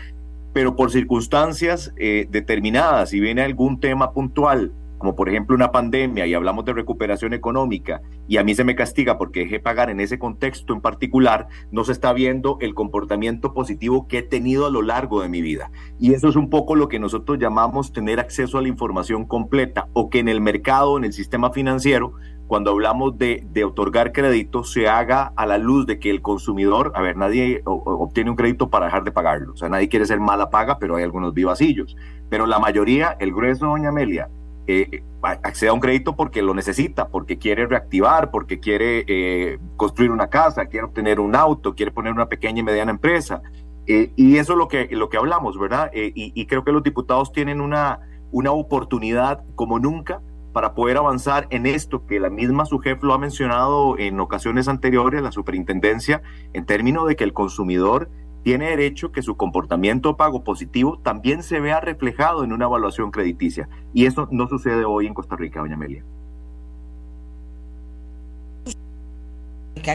Pero 0.52 0.76
por 0.76 0.92
circunstancias 0.92 1.92
eh, 1.96 2.28
determinadas, 2.30 3.10
si 3.10 3.18
viene 3.18 3.42
algún 3.42 3.80
tema 3.80 4.12
puntual, 4.12 4.72
como 5.02 5.16
por 5.16 5.28
ejemplo 5.28 5.56
una 5.56 5.72
pandemia 5.72 6.28
y 6.28 6.34
hablamos 6.34 6.64
de 6.64 6.74
recuperación 6.74 7.32
económica 7.34 8.02
y 8.28 8.36
a 8.36 8.44
mí 8.44 8.54
se 8.54 8.62
me 8.62 8.76
castiga 8.76 9.18
porque 9.18 9.40
dejé 9.40 9.58
pagar 9.58 9.90
en 9.90 9.98
ese 9.98 10.16
contexto 10.16 10.72
en 10.72 10.80
particular, 10.80 11.48
no 11.72 11.82
se 11.82 11.90
está 11.90 12.12
viendo 12.12 12.56
el 12.60 12.72
comportamiento 12.72 13.52
positivo 13.52 14.06
que 14.06 14.18
he 14.18 14.22
tenido 14.22 14.64
a 14.64 14.70
lo 14.70 14.80
largo 14.80 15.20
de 15.20 15.28
mi 15.28 15.42
vida. 15.42 15.72
Y 15.98 16.14
eso 16.14 16.28
es 16.28 16.36
un 16.36 16.50
poco 16.50 16.76
lo 16.76 16.86
que 16.86 17.00
nosotros 17.00 17.40
llamamos 17.40 17.92
tener 17.92 18.20
acceso 18.20 18.58
a 18.58 18.62
la 18.62 18.68
información 18.68 19.26
completa 19.26 19.88
o 19.92 20.08
que 20.08 20.20
en 20.20 20.28
el 20.28 20.40
mercado, 20.40 20.96
en 20.96 21.02
el 21.02 21.12
sistema 21.12 21.50
financiero, 21.50 22.12
cuando 22.46 22.70
hablamos 22.70 23.18
de, 23.18 23.44
de, 23.50 23.64
otorgar 23.64 24.12
crédito 24.12 24.62
se 24.62 24.86
haga 24.86 25.32
a 25.34 25.46
la 25.46 25.58
luz 25.58 25.84
de 25.84 25.98
que 25.98 26.10
el 26.10 26.22
consumidor, 26.22 26.92
a 26.94 27.02
ver, 27.02 27.16
nadie 27.16 27.62
obtiene 27.64 28.30
un 28.30 28.36
crédito 28.36 28.70
para 28.70 28.86
dejar 28.86 29.02
de 29.02 29.10
pagarlo, 29.10 29.54
o 29.54 29.56
sea, 29.56 29.68
nadie 29.68 29.88
quiere 29.88 30.06
ser 30.06 30.20
mala 30.20 30.48
paga, 30.48 30.78
pero 30.78 30.94
hay 30.94 31.02
algunos 31.02 31.34
vivacillos, 31.34 31.96
pero 32.28 32.46
la 32.46 32.60
mayoría, 32.60 33.16
el 33.18 33.32
grueso, 33.32 33.66
doña 33.66 33.88
Amelia, 33.88 34.28
eh, 34.66 35.02
accede 35.22 35.70
a 35.70 35.72
un 35.72 35.80
crédito 35.80 36.14
porque 36.14 36.42
lo 36.42 36.54
necesita, 36.54 37.08
porque 37.08 37.38
quiere 37.38 37.66
reactivar, 37.66 38.30
porque 38.30 38.60
quiere 38.60 39.04
eh, 39.06 39.58
construir 39.76 40.10
una 40.10 40.28
casa, 40.28 40.66
quiere 40.66 40.86
obtener 40.86 41.20
un 41.20 41.34
auto, 41.34 41.74
quiere 41.74 41.92
poner 41.92 42.12
una 42.12 42.28
pequeña 42.28 42.60
y 42.60 42.62
mediana 42.62 42.90
empresa. 42.90 43.42
Eh, 43.86 44.12
y 44.16 44.36
eso 44.36 44.52
es 44.52 44.58
lo 44.58 44.68
que, 44.68 44.88
lo 44.92 45.08
que 45.08 45.16
hablamos, 45.16 45.58
¿verdad? 45.58 45.90
Y, 45.92 46.12
y, 46.14 46.46
creo 46.46 46.62
que 46.64 46.70
los 46.70 46.84
diputados 46.84 47.32
tienen 47.32 47.60
una, 47.60 48.00
una 48.30 48.52
oportunidad 48.52 49.44
como 49.56 49.80
nunca 49.80 50.20
para 50.52 50.74
poder 50.74 50.98
avanzar 50.98 51.46
en 51.50 51.66
esto 51.66 52.06
que 52.06 52.20
la 52.20 52.30
misma 52.30 52.66
su 52.66 52.78
jefe 52.78 53.04
lo 53.06 53.14
ha 53.14 53.18
mencionado 53.18 53.98
en 53.98 54.20
ocasiones 54.20 54.68
anteriores, 54.68 55.22
la 55.22 55.32
superintendencia, 55.32 56.22
en 56.52 56.66
términos 56.66 57.08
de 57.08 57.16
que 57.16 57.24
el 57.24 57.32
consumidor 57.32 58.10
tiene 58.42 58.70
derecho 58.70 59.12
que 59.12 59.22
su 59.22 59.36
comportamiento 59.36 60.16
pago 60.16 60.44
positivo 60.44 60.98
también 61.02 61.42
se 61.42 61.60
vea 61.60 61.80
reflejado 61.80 62.44
en 62.44 62.52
una 62.52 62.64
evaluación 62.64 63.10
crediticia. 63.10 63.68
Y 63.94 64.06
eso 64.06 64.28
no 64.30 64.48
sucede 64.48 64.84
hoy 64.84 65.06
en 65.06 65.14
Costa 65.14 65.36
Rica, 65.36 65.60
doña 65.60 65.74
Amelia. 65.74 66.04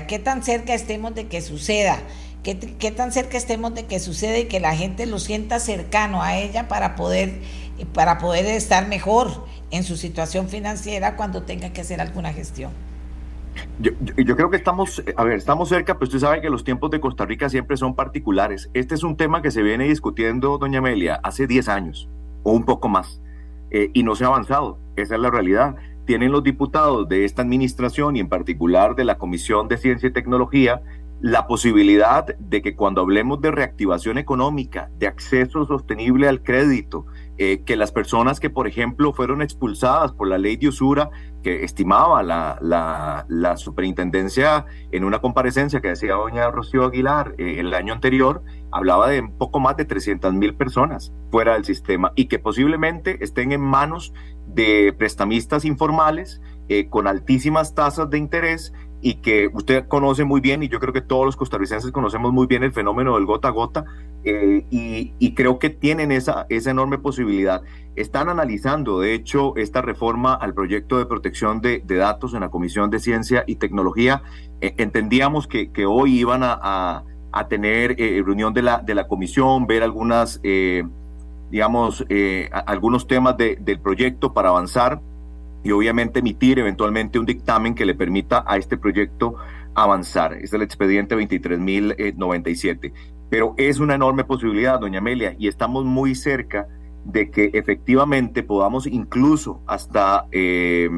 ¿Qué 0.07 0.19
tan 0.19 0.43
cerca 0.43 0.73
estemos 0.73 1.15
de 1.15 1.27
que 1.27 1.41
suceda? 1.41 1.97
¿Qué, 2.43 2.57
¿Qué, 2.57 2.91
tan 2.91 3.11
cerca 3.11 3.37
estemos 3.37 3.73
de 3.73 3.85
que 3.85 3.99
suceda 3.99 4.37
y 4.37 4.45
que 4.45 4.59
la 4.59 4.75
gente 4.75 5.05
lo 5.05 5.19
sienta 5.19 5.59
cercano 5.59 6.21
a 6.21 6.37
ella 6.37 6.67
para 6.67 6.95
poder, 6.95 7.41
para 7.93 8.17
poder 8.17 8.45
estar 8.45 8.87
mejor? 8.87 9.29
en 9.71 9.83
su 9.83 9.97
situación 9.97 10.49
financiera 10.49 11.15
cuando 11.15 11.43
tenga 11.43 11.71
que 11.71 11.81
hacer 11.81 12.01
alguna 12.01 12.33
gestión. 12.33 12.71
Yo, 13.79 14.35
creo 14.35 14.49
que 14.49 14.57
estamos, 14.57 15.03
a 15.15 15.23
ver, 15.23 15.37
estamos 15.37 15.69
cerca, 15.69 15.95
pero 15.95 16.05
usted 16.05 16.19
sabe 16.19 16.41
que 16.41 16.49
los 16.49 16.63
tiempos 16.63 16.91
de 16.91 16.99
Costa 16.99 17.25
Rica 17.25 17.49
siempre 17.49 17.77
son 17.77 17.95
particulares. 17.95 18.69
Este 18.73 18.95
es 18.95 19.03
un 19.03 19.17
tema 19.17 19.41
que 19.41 19.51
se 19.51 19.61
viene 19.61 19.87
discutiendo, 19.87 20.57
doña 20.57 20.79
Amelia, 20.79 21.19
hace 21.23 21.47
10 21.47 21.69
años 21.69 22.09
o 22.43 22.51
un 22.51 22.65
poco 22.65 22.89
más, 22.89 23.21
eh, 23.71 23.91
y 23.93 24.03
no 24.03 24.15
se 24.15 24.23
ha 24.23 24.27
avanzado. 24.27 24.79
Esa 24.95 25.15
es 25.15 25.21
la 25.21 25.29
realidad. 25.29 25.75
Tienen 26.05 26.31
los 26.31 26.43
diputados 26.43 27.07
de 27.09 27.25
esta 27.25 27.41
administración 27.41 28.15
y 28.15 28.19
en 28.19 28.29
particular 28.29 28.95
de 28.95 29.03
la 29.03 29.17
Comisión 29.17 29.67
de 29.67 29.77
Ciencia 29.77 30.07
y 30.07 30.13
Tecnología 30.13 30.81
la 31.19 31.47
posibilidad 31.47 32.25
de 32.37 32.61
que 32.61 32.75
cuando 32.75 33.01
hablemos 33.01 33.41
de 33.41 33.51
reactivación 33.51 34.17
económica, 34.17 34.89
de 34.99 35.07
acceso 35.07 35.65
sostenible 35.65 36.27
al 36.27 36.43
crédito, 36.43 37.05
eh, 37.39 37.63
que 37.65 37.75
las 37.75 37.91
personas 37.91 38.39
que, 38.39 38.49
por 38.49 38.67
ejemplo, 38.67 39.13
fueron 39.13 39.41
expulsadas 39.41 40.11
por 40.11 40.27
la 40.27 40.37
ley 40.37 40.57
de 40.57 40.69
usura, 40.69 41.11
que 41.43 41.63
estimaba 41.63 42.23
la, 42.23 42.57
la, 43.29 43.57
superintendencia 43.57 44.65
en 44.91 45.03
una 45.03 45.19
comparecencia 45.19 45.79
que 45.79 45.89
decía 45.89 46.15
doña 46.15 46.49
Rocío 46.49 46.85
Aguilar 46.85 47.35
eh, 47.37 47.59
el 47.59 47.73
año 47.73 47.93
anterior, 47.93 48.43
hablaba 48.71 49.09
de 49.09 49.21
un 49.21 49.37
poco 49.37 49.59
más 49.59 49.77
de 49.77 49.85
300 49.85 50.33
mil 50.33 50.55
personas 50.55 51.13
fuera 51.31 51.53
del 51.53 51.63
sistema 51.63 52.11
y 52.15 52.25
que 52.25 52.39
posiblemente 52.39 53.23
estén 53.23 53.51
en 53.51 53.61
manos 53.61 54.13
de 54.47 54.93
prestamistas 54.97 55.63
informales 55.63 56.41
eh, 56.69 56.89
con 56.89 57.07
altísimas 57.07 57.75
tasas 57.75 58.09
de 58.09 58.17
interés 58.17 58.73
y 59.01 59.15
que 59.15 59.49
usted 59.53 59.87
conoce 59.87 60.23
muy 60.23 60.41
bien, 60.41 60.63
y 60.63 60.69
yo 60.69 60.79
creo 60.79 60.93
que 60.93 61.01
todos 61.01 61.25
los 61.25 61.35
costarricenses 61.35 61.91
conocemos 61.91 62.33
muy 62.33 62.47
bien 62.47 62.63
el 62.63 62.73
fenómeno 62.73 63.15
del 63.15 63.25
gota 63.25 63.49
a 63.49 63.51
gota, 63.51 63.85
eh, 64.23 64.65
y, 64.69 65.33
creo 65.35 65.59
que 65.59 65.69
tienen 65.69 66.11
esa, 66.11 66.47
esa 66.49 66.71
enorme 66.71 66.97
posibilidad. 66.97 67.61
Están 67.95 68.27
analizando, 68.27 68.99
de 68.99 69.13
hecho, 69.13 69.55
esta 69.55 69.81
reforma 69.81 70.33
al 70.33 70.53
proyecto 70.53 70.97
de 70.97 71.05
protección 71.05 71.61
de, 71.61 71.81
datos 71.85 72.33
en 72.33 72.41
la 72.41 72.49
Comisión 72.49 72.89
de 72.89 72.99
Ciencia 72.99 73.43
y 73.47 73.55
Tecnología. 73.55 74.23
Eh, 74.61 74.73
entendíamos 74.77 75.47
que, 75.47 75.69
hoy 75.85 76.19
iban 76.19 76.41
a, 76.43 77.03
a, 77.31 77.47
tener 77.47 77.95
eh, 77.99 78.21
reunión 78.25 78.53
de 78.53 78.63
la, 78.63 78.79
de 78.79 78.95
la 78.95 79.07
comisión, 79.07 79.67
ver 79.67 79.83
algunas, 79.83 80.41
digamos, 81.51 82.03
algunos 82.65 83.07
temas 83.07 83.37
de, 83.37 83.57
del 83.61 83.79
proyecto 83.79 84.33
para 84.33 84.49
avanzar 84.49 84.99
y 85.63 85.71
obviamente 85.71 86.19
emitir 86.19 86.59
eventualmente 86.59 87.19
un 87.19 87.25
dictamen 87.25 87.75
que 87.75 87.85
le 87.85 87.95
permita 87.95 88.43
a 88.47 88.57
este 88.57 88.77
proyecto 88.77 89.35
avanzar. 89.75 90.33
Es 90.33 90.53
el 90.53 90.61
expediente 90.61 91.15
23.097. 91.15 92.93
Pero 93.29 93.53
es 93.57 93.79
una 93.79 93.95
enorme 93.95 94.23
posibilidad, 94.23 94.79
doña 94.79 94.99
Amelia, 94.99 95.35
y 95.37 95.47
estamos 95.47 95.85
muy 95.85 96.15
cerca 96.15 96.67
de 97.03 97.29
que 97.29 97.51
efectivamente 97.53 98.43
podamos 98.43 98.87
incluso 98.87 99.61
hasta 99.67 100.25
eh, 100.31 100.89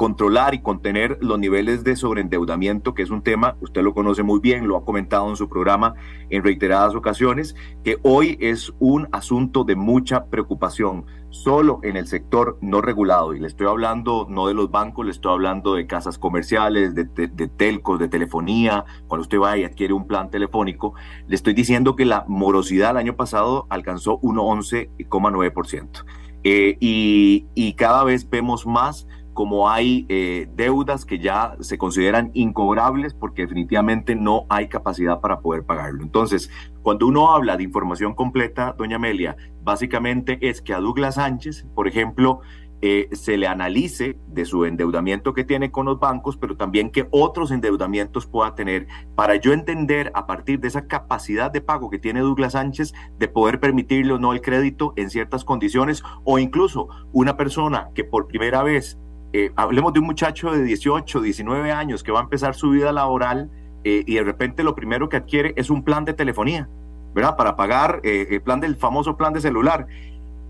controlar 0.00 0.54
y 0.54 0.62
contener 0.62 1.18
los 1.20 1.38
niveles 1.38 1.84
de 1.84 1.94
sobreendeudamiento, 1.94 2.94
que 2.94 3.02
es 3.02 3.10
un 3.10 3.20
tema, 3.20 3.58
usted 3.60 3.82
lo 3.82 3.92
conoce 3.92 4.22
muy 4.22 4.40
bien, 4.40 4.66
lo 4.66 4.78
ha 4.78 4.84
comentado 4.86 5.28
en 5.28 5.36
su 5.36 5.46
programa 5.46 5.92
en 6.30 6.42
reiteradas 6.42 6.94
ocasiones, 6.94 7.54
que 7.84 7.98
hoy 8.02 8.38
es 8.40 8.72
un 8.78 9.08
asunto 9.12 9.62
de 9.62 9.76
mucha 9.76 10.24
preocupación, 10.24 11.04
solo 11.28 11.80
en 11.82 11.98
el 11.98 12.06
sector 12.06 12.56
no 12.62 12.80
regulado. 12.80 13.34
Y 13.34 13.40
le 13.40 13.46
estoy 13.46 13.66
hablando 13.66 14.26
no 14.30 14.46
de 14.46 14.54
los 14.54 14.70
bancos, 14.70 15.04
le 15.04 15.12
estoy 15.12 15.34
hablando 15.34 15.74
de 15.74 15.86
casas 15.86 16.16
comerciales, 16.16 16.94
de, 16.94 17.04
telcos, 17.04 17.98
de 17.98 18.08
telefonía. 18.08 18.86
Cuando 19.06 19.20
usted 19.20 19.38
va 19.38 19.58
y 19.58 19.64
adquiere 19.64 19.92
un 19.92 20.06
plan 20.06 20.30
telefónico, 20.30 20.94
le 21.26 21.36
estoy 21.36 21.52
diciendo 21.52 21.94
que 21.94 22.06
la 22.06 22.24
morosidad 22.26 22.92
el 22.92 22.96
año 22.96 23.16
pasado 23.16 23.66
alcanzó 23.68 24.18
1,11,9%. 24.22 26.06
Eh, 26.42 26.78
y, 26.80 27.48
y 27.54 27.74
cada 27.74 28.02
vez 28.02 28.30
vemos 28.30 28.66
más 28.66 29.06
como 29.40 29.70
hay 29.70 30.04
eh, 30.10 30.50
deudas 30.54 31.06
que 31.06 31.18
ya 31.18 31.56
se 31.60 31.78
consideran 31.78 32.30
incobrables 32.34 33.14
porque 33.14 33.40
definitivamente 33.40 34.14
no 34.14 34.44
hay 34.50 34.68
capacidad 34.68 35.22
para 35.22 35.40
poder 35.40 35.64
pagarlo. 35.64 36.02
Entonces, 36.02 36.50
cuando 36.82 37.06
uno 37.06 37.30
habla 37.30 37.56
de 37.56 37.62
información 37.62 38.12
completa, 38.12 38.74
doña 38.76 38.96
Amelia, 38.96 39.38
básicamente 39.62 40.38
es 40.46 40.60
que 40.60 40.74
a 40.74 40.80
Douglas 40.80 41.14
Sánchez, 41.14 41.64
por 41.74 41.88
ejemplo, 41.88 42.40
eh, 42.82 43.08
se 43.12 43.38
le 43.38 43.46
analice 43.46 44.18
de 44.26 44.44
su 44.44 44.66
endeudamiento 44.66 45.32
que 45.32 45.44
tiene 45.44 45.70
con 45.70 45.86
los 45.86 45.98
bancos, 45.98 46.36
pero 46.36 46.58
también 46.58 46.90
que 46.90 47.08
otros 47.10 47.50
endeudamientos 47.50 48.26
pueda 48.26 48.54
tener, 48.54 48.88
para 49.14 49.36
yo 49.36 49.54
entender 49.54 50.12
a 50.14 50.26
partir 50.26 50.60
de 50.60 50.68
esa 50.68 50.86
capacidad 50.86 51.50
de 51.50 51.62
pago 51.62 51.88
que 51.88 51.98
tiene 51.98 52.20
Douglas 52.20 52.52
Sánchez 52.52 52.92
de 53.18 53.28
poder 53.28 53.58
permitirle 53.58 54.12
o 54.12 54.18
no 54.18 54.34
el 54.34 54.42
crédito 54.42 54.92
en 54.96 55.08
ciertas 55.08 55.46
condiciones, 55.46 56.02
o 56.24 56.38
incluso 56.38 56.88
una 57.12 57.38
persona 57.38 57.88
que 57.94 58.04
por 58.04 58.26
primera 58.26 58.62
vez 58.62 58.98
eh, 59.32 59.52
hablemos 59.54 59.92
de 59.92 60.00
un 60.00 60.06
muchacho 60.06 60.50
de 60.50 60.64
18, 60.64 61.20
19 61.20 61.70
años 61.70 62.02
que 62.02 62.10
va 62.10 62.20
a 62.20 62.22
empezar 62.22 62.54
su 62.54 62.70
vida 62.70 62.90
laboral 62.92 63.48
eh, 63.84 64.02
y 64.06 64.14
de 64.14 64.24
repente 64.24 64.64
lo 64.64 64.74
primero 64.74 65.08
que 65.08 65.16
adquiere 65.16 65.54
es 65.56 65.70
un 65.70 65.84
plan 65.84 66.04
de 66.04 66.14
telefonía, 66.14 66.68
¿verdad? 67.14 67.36
Para 67.36 67.54
pagar 67.56 68.00
eh, 68.02 68.26
el 68.30 68.42
plan 68.42 68.60
del 68.60 68.76
famoso 68.76 69.16
plan 69.16 69.32
de 69.32 69.40
celular. 69.40 69.86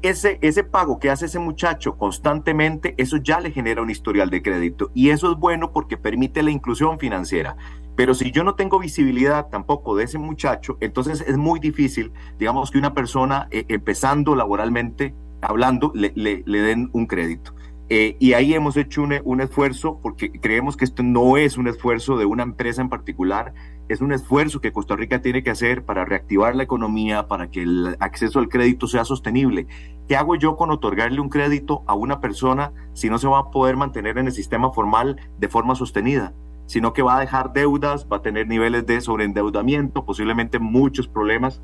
Ese, 0.01 0.39
ese 0.41 0.65
pago 0.65 0.99
que 0.99 1.11
hace 1.11 1.27
ese 1.27 1.39
muchacho 1.39 1.99
constantemente, 1.99 2.95
eso 2.97 3.19
ya 3.19 3.39
le 3.39 3.51
genera 3.51 3.83
un 3.83 3.91
historial 3.91 4.31
de 4.31 4.41
crédito 4.41 4.91
y 4.95 5.11
eso 5.11 5.31
es 5.31 5.39
bueno 5.39 5.73
porque 5.73 5.99
permite 5.99 6.43
la 6.43 6.51
inclusión 6.51 6.99
financiera. 6.99 7.57
Pero 7.97 8.15
si 8.15 8.31
yo 8.31 8.45
no 8.45 8.55
tengo 8.55 8.79
visibilidad 8.79 9.49
tampoco 9.49 9.95
de 9.95 10.05
ese 10.05 10.17
muchacho, 10.17 10.79
entonces 10.81 11.21
es 11.21 11.37
muy 11.37 11.61
difícil, 11.61 12.13
digamos, 12.39 12.71
que 12.71 12.79
una 12.79 12.95
persona 12.95 13.47
empezando 13.51 14.35
laboralmente, 14.35 15.15
hablando, 15.43 15.93
le, 15.95 16.15
le 16.15 16.61
den 16.63 16.89
un 16.95 17.07
crédito. 17.07 17.53
Eh, 17.93 18.17
y 18.21 18.35
ahí 18.35 18.55
hemos 18.55 18.77
hecho 18.77 19.03
un, 19.03 19.15
un, 19.25 19.41
esfuerzo, 19.41 19.99
porque 20.01 20.31
creemos 20.31 20.77
que 20.77 20.85
esto 20.85 21.03
no 21.03 21.37
es 21.37 21.59
un 21.59 21.67
esfuerzo 21.67 22.17
de 22.17 22.25
una 22.25 22.45
empresa 22.45 22.81
en 22.81 22.89
particular, 22.89 23.53
es 23.89 24.01
un 24.01 24.13
esfuerzo 24.13 24.61
que 24.61 24.71
Costa 24.71 24.95
Rica 24.95 25.21
tiene 25.21 25.43
que 25.43 25.51
hacer 25.51 25.85
para 25.85 26.05
reactivar 26.05 26.55
la 26.55 26.63
economía, 26.63 27.27
para 27.27 27.51
que 27.51 27.63
el 27.63 27.97
acceso 27.99 28.39
al 28.39 28.49
crédito 28.49 28.87
sea 28.87 29.05
sostenible. 29.05 29.67
¿Qué 30.07 30.15
hago 30.15 30.37
yo 30.37 30.57
con 30.57 30.71
otorgarle 30.71 31.21
un 31.21 31.29
crédito 31.29 31.83
a 31.89 31.95
una 31.95 32.21
persona 32.21 32.73
si 32.93 33.11
no 33.11 33.19
se 33.19 33.27
va 33.27 33.41
a 33.41 33.51
poder 33.51 33.77
mantener 33.77 34.19
en 34.19 34.27
el 34.27 34.33
sistema 34.33 34.71
formal 34.71 35.17
de 35.39 35.49
forma 35.49 35.75
sostenida? 35.75 36.33
sino 36.67 36.93
que 36.93 37.03
va 37.03 37.17
a 37.17 37.21
dejar 37.21 37.53
deudas, 37.53 38.07
va 38.07 38.19
a 38.19 38.23
tener 38.23 38.47
niveles 38.47 38.87
de 38.87 39.01
sobreendeudamiento, 39.01 40.05
posiblemente 40.05 40.61
muchos 40.61 41.09
problemas 41.09 41.61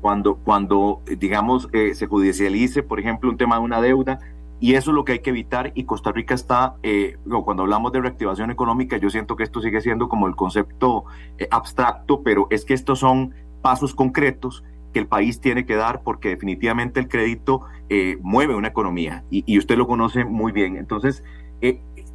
cuando, 0.00 0.36
cuando 0.36 1.02
digamos, 1.04 1.68
eh, 1.74 1.94
se 1.94 2.06
judicialice, 2.06 2.82
por 2.82 2.98
ejemplo, 2.98 3.28
un 3.28 3.36
tema 3.36 3.56
de 3.56 3.60
una 3.60 3.82
deuda, 3.82 4.20
y 4.62 4.76
eso 4.76 4.92
es 4.92 4.94
lo 4.94 5.04
que 5.04 5.10
hay 5.10 5.18
que 5.18 5.30
evitar 5.30 5.72
y 5.74 5.82
Costa 5.82 6.12
Rica 6.12 6.34
está, 6.34 6.76
eh, 6.84 7.16
cuando 7.44 7.64
hablamos 7.64 7.90
de 7.90 8.00
reactivación 8.00 8.52
económica, 8.52 8.96
yo 8.96 9.10
siento 9.10 9.34
que 9.34 9.42
esto 9.42 9.60
sigue 9.60 9.80
siendo 9.80 10.08
como 10.08 10.28
el 10.28 10.36
concepto 10.36 11.04
eh, 11.36 11.48
abstracto, 11.50 12.22
pero 12.22 12.46
es 12.48 12.64
que 12.64 12.72
estos 12.72 13.00
son 13.00 13.34
pasos 13.60 13.92
concretos 13.92 14.62
que 14.92 15.00
el 15.00 15.08
país 15.08 15.40
tiene 15.40 15.66
que 15.66 15.74
dar 15.74 16.04
porque 16.04 16.28
definitivamente 16.28 17.00
el 17.00 17.08
crédito 17.08 17.62
eh, 17.88 18.18
mueve 18.22 18.54
una 18.54 18.68
economía 18.68 19.24
y, 19.30 19.58
usted 19.58 19.76
lo 19.76 19.88
conoce 19.88 20.24
muy 20.24 20.52
bien. 20.52 20.76
Entonces, 20.76 21.24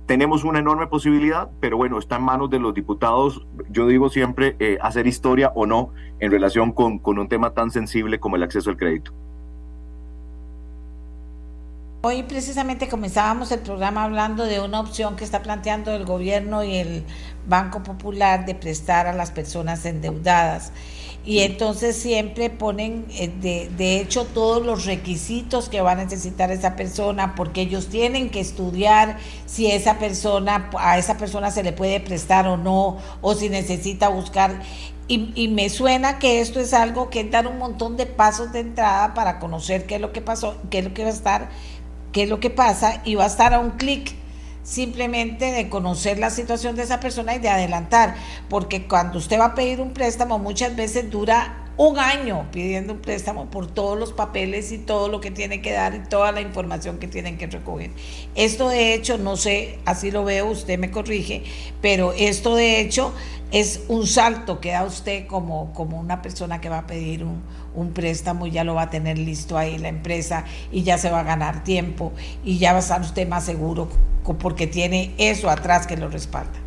tenemos 0.05 0.45
una 0.45 0.59
enorme 0.59 0.87
posibilidad, 0.87 1.49
pero 1.59 1.75
bueno, 1.75 1.99
está 1.99 2.15
en 2.15 2.23
manos 2.23 2.49
de 2.49 2.59
los 2.59 2.73
diputados, 2.73 3.45
yo 3.69 3.87
digo 3.87 4.07
siempre, 4.07 4.55
hacer 4.81 5.05
historia 5.05 5.51
o 5.53 5.65
no 5.65 5.91
en 6.19 6.31
relación 6.31 6.71
con 6.71 7.19
un 7.19 7.27
tema 7.27 7.53
tan 7.53 7.71
sensible 7.71 8.21
como 8.21 8.37
el 8.37 8.43
acceso 8.43 8.69
al 8.69 8.77
crédito. 8.77 9.11
Hoy 12.01 12.21
precisamente 12.21 12.87
comenzábamos 12.87 13.51
el 13.51 13.61
programa 13.61 14.03
hablando 14.03 14.43
de 14.43 14.59
una 14.59 14.79
opción 14.79 15.15
que 15.15 15.23
está 15.23 15.41
planteando 15.41 15.91
el 15.95 16.05
gobierno 16.05 16.63
y 16.63 16.75
el 16.75 17.03
Banco 17.47 17.81
Popular 17.81 18.45
de 18.45 18.53
prestar 18.53 19.07
a 19.07 19.13
las 19.13 19.31
personas 19.31 19.83
endeudadas. 19.83 20.71
Y 21.25 21.39
entonces 21.39 21.95
siempre 21.95 22.51
ponen, 22.51 23.07
eh, 23.09 23.29
de, 23.41 23.71
de, 23.75 23.99
hecho, 23.99 24.25
todos 24.25 24.63
los 24.63 24.85
requisitos 24.85 25.69
que 25.69 25.81
va 25.81 25.93
a 25.93 25.95
necesitar 25.95 26.51
esa 26.51 26.75
persona, 26.75 27.33
porque 27.33 27.61
ellos 27.61 27.87
tienen 27.87 28.29
que 28.29 28.41
estudiar 28.41 29.17
si 29.47 29.71
esa 29.71 29.97
persona, 29.97 30.69
a 30.77 30.99
esa 30.99 31.17
persona 31.17 31.49
se 31.49 31.63
le 31.63 31.73
puede 31.73 31.99
prestar 31.99 32.47
o 32.47 32.57
no, 32.57 32.97
o 33.21 33.33
si 33.33 33.49
necesita 33.49 34.07
buscar. 34.07 34.61
Y, 35.09 35.31
y, 35.35 35.47
me 35.47 35.69
suena 35.69 36.19
que 36.19 36.41
esto 36.41 36.59
es 36.59 36.73
algo 36.73 37.09
que 37.09 37.21
es 37.21 37.31
dar 37.31 37.47
un 37.47 37.57
montón 37.57 37.95
de 37.95 38.05
pasos 38.05 38.51
de 38.51 38.59
entrada 38.59 39.13
para 39.13 39.39
conocer 39.39 39.85
qué 39.85 39.95
es 39.95 40.01
lo 40.01 40.11
que 40.11 40.21
pasó, 40.21 40.57
qué 40.69 40.79
es 40.79 40.83
lo 40.83 40.93
que 40.93 41.03
va 41.03 41.09
a 41.09 41.13
estar 41.13 41.49
qué 42.17 42.23
es 42.23 42.29
lo 42.29 42.39
que 42.39 42.49
pasa 42.49 43.03
y 43.05 43.13
va 43.13 43.25
a 43.25 43.27
estar 43.27 43.53
a 43.53 43.59
un 43.59 43.69
clic 43.77 44.15
simplemente 44.63 45.51
de 45.51 45.69
conocer 45.69 46.17
la 46.17 46.31
situación 46.31 46.75
de 46.75 46.81
esa 46.81 46.99
persona 46.99 47.35
y 47.35 47.39
de 47.39 47.49
adelantar, 47.49 48.15
porque 48.49 48.87
cuando 48.87 49.19
usted 49.19 49.39
va 49.39 49.45
a 49.45 49.53
pedir 49.53 49.79
un 49.79 49.93
préstamo 49.93 50.39
muchas 50.39 50.75
veces 50.75 51.11
dura 51.11 51.66
un 51.77 51.99
año 51.99 52.47
pidiendo 52.51 52.93
un 52.93 52.99
préstamo 52.99 53.51
por 53.51 53.67
todos 53.67 53.97
los 53.97 54.11
papeles 54.11 54.71
y 54.71 54.79
todo 54.79 55.07
lo 55.07 55.21
que 55.21 55.29
tiene 55.29 55.61
que 55.61 55.71
dar 55.71 55.93
y 55.93 55.99
toda 55.99 56.31
la 56.31 56.41
información 56.41 56.97
que 56.97 57.07
tienen 57.07 57.37
que 57.37 57.47
recoger. 57.47 57.91
Esto 58.35 58.69
de 58.69 58.93
hecho, 58.93 59.17
no 59.17 59.37
sé, 59.37 59.79
así 59.85 60.09
lo 60.09 60.23
veo, 60.23 60.47
usted 60.47 60.79
me 60.79 60.89
corrige, 60.89 61.43
pero 61.81 62.13
esto 62.13 62.55
de 62.55 62.81
hecho 62.81 63.13
es 63.51 63.81
un 63.87 64.07
salto 64.07 64.59
que 64.59 64.71
da 64.71 64.83
usted 64.83 65.27
como, 65.27 65.71
como 65.73 65.99
una 65.99 66.21
persona 66.21 66.59
que 66.59 66.67
va 66.67 66.79
a 66.79 66.87
pedir 66.87 67.23
un, 67.23 67.43
un 67.75 67.93
préstamo 67.93 68.47
y 68.47 68.51
ya 68.51 68.63
lo 68.63 68.73
va 68.73 68.83
a 68.83 68.89
tener 68.89 69.17
listo 69.17 69.57
ahí 69.57 69.77
la 69.77 69.89
empresa 69.89 70.45
y 70.71 70.83
ya 70.83 70.97
se 70.97 71.09
va 71.11 71.21
a 71.21 71.23
ganar 71.23 71.63
tiempo 71.63 72.11
y 72.43 72.57
ya 72.57 72.71
va 72.71 72.79
a 72.79 72.81
estar 72.81 73.01
usted 73.01 73.27
más 73.27 73.45
seguro 73.45 73.87
porque 74.39 74.67
tiene 74.67 75.13
eso 75.17 75.49
atrás 75.49 75.87
que 75.87 75.95
lo 75.95 76.09
respalda. 76.09 76.66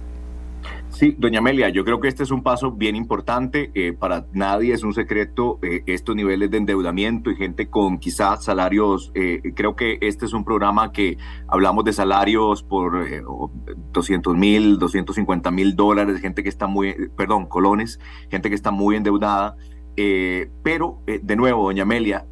Sí, 1.01 1.17
doña 1.17 1.39
Amelia, 1.39 1.71
yo 1.71 1.83
creo 1.83 1.99
que 1.99 2.09
este 2.09 2.25
es 2.25 2.31
un 2.31 2.43
paso 2.43 2.73
bien 2.73 2.95
importante. 2.95 3.71
Eh, 3.73 3.95
para 3.95 4.27
nadie 4.35 4.75
es 4.75 4.83
un 4.83 4.93
secreto 4.93 5.59
eh, 5.63 5.83
estos 5.87 6.15
niveles 6.15 6.51
de 6.51 6.59
endeudamiento 6.59 7.31
y 7.31 7.37
gente 7.37 7.71
con 7.71 7.97
quizás 7.97 8.45
salarios. 8.45 9.11
Eh, 9.15 9.55
creo 9.57 9.75
que 9.75 9.97
este 10.03 10.27
es 10.27 10.35
un 10.35 10.45
programa 10.45 10.93
que 10.93 11.17
hablamos 11.49 11.85
de 11.85 11.95
salarios 11.95 12.63
por 12.63 13.03
200 13.95 14.37
mil, 14.37 14.79
250 14.79 15.51
mil 15.51 15.75
dólares, 15.75 16.21
gente 16.21 16.43
que 16.43 16.51
está 16.51 16.67
muy, 16.67 16.95
perdón, 17.17 17.47
colones, 17.47 17.99
gente 18.31 18.51
que 18.51 18.55
está 18.55 18.71
muy 18.71 18.97
endeudada. 18.97 19.57
pero, 19.97 21.01
de 21.07 21.35
nuevo, 21.35 21.65
doña 21.65 21.85
Amelia, 21.85 22.27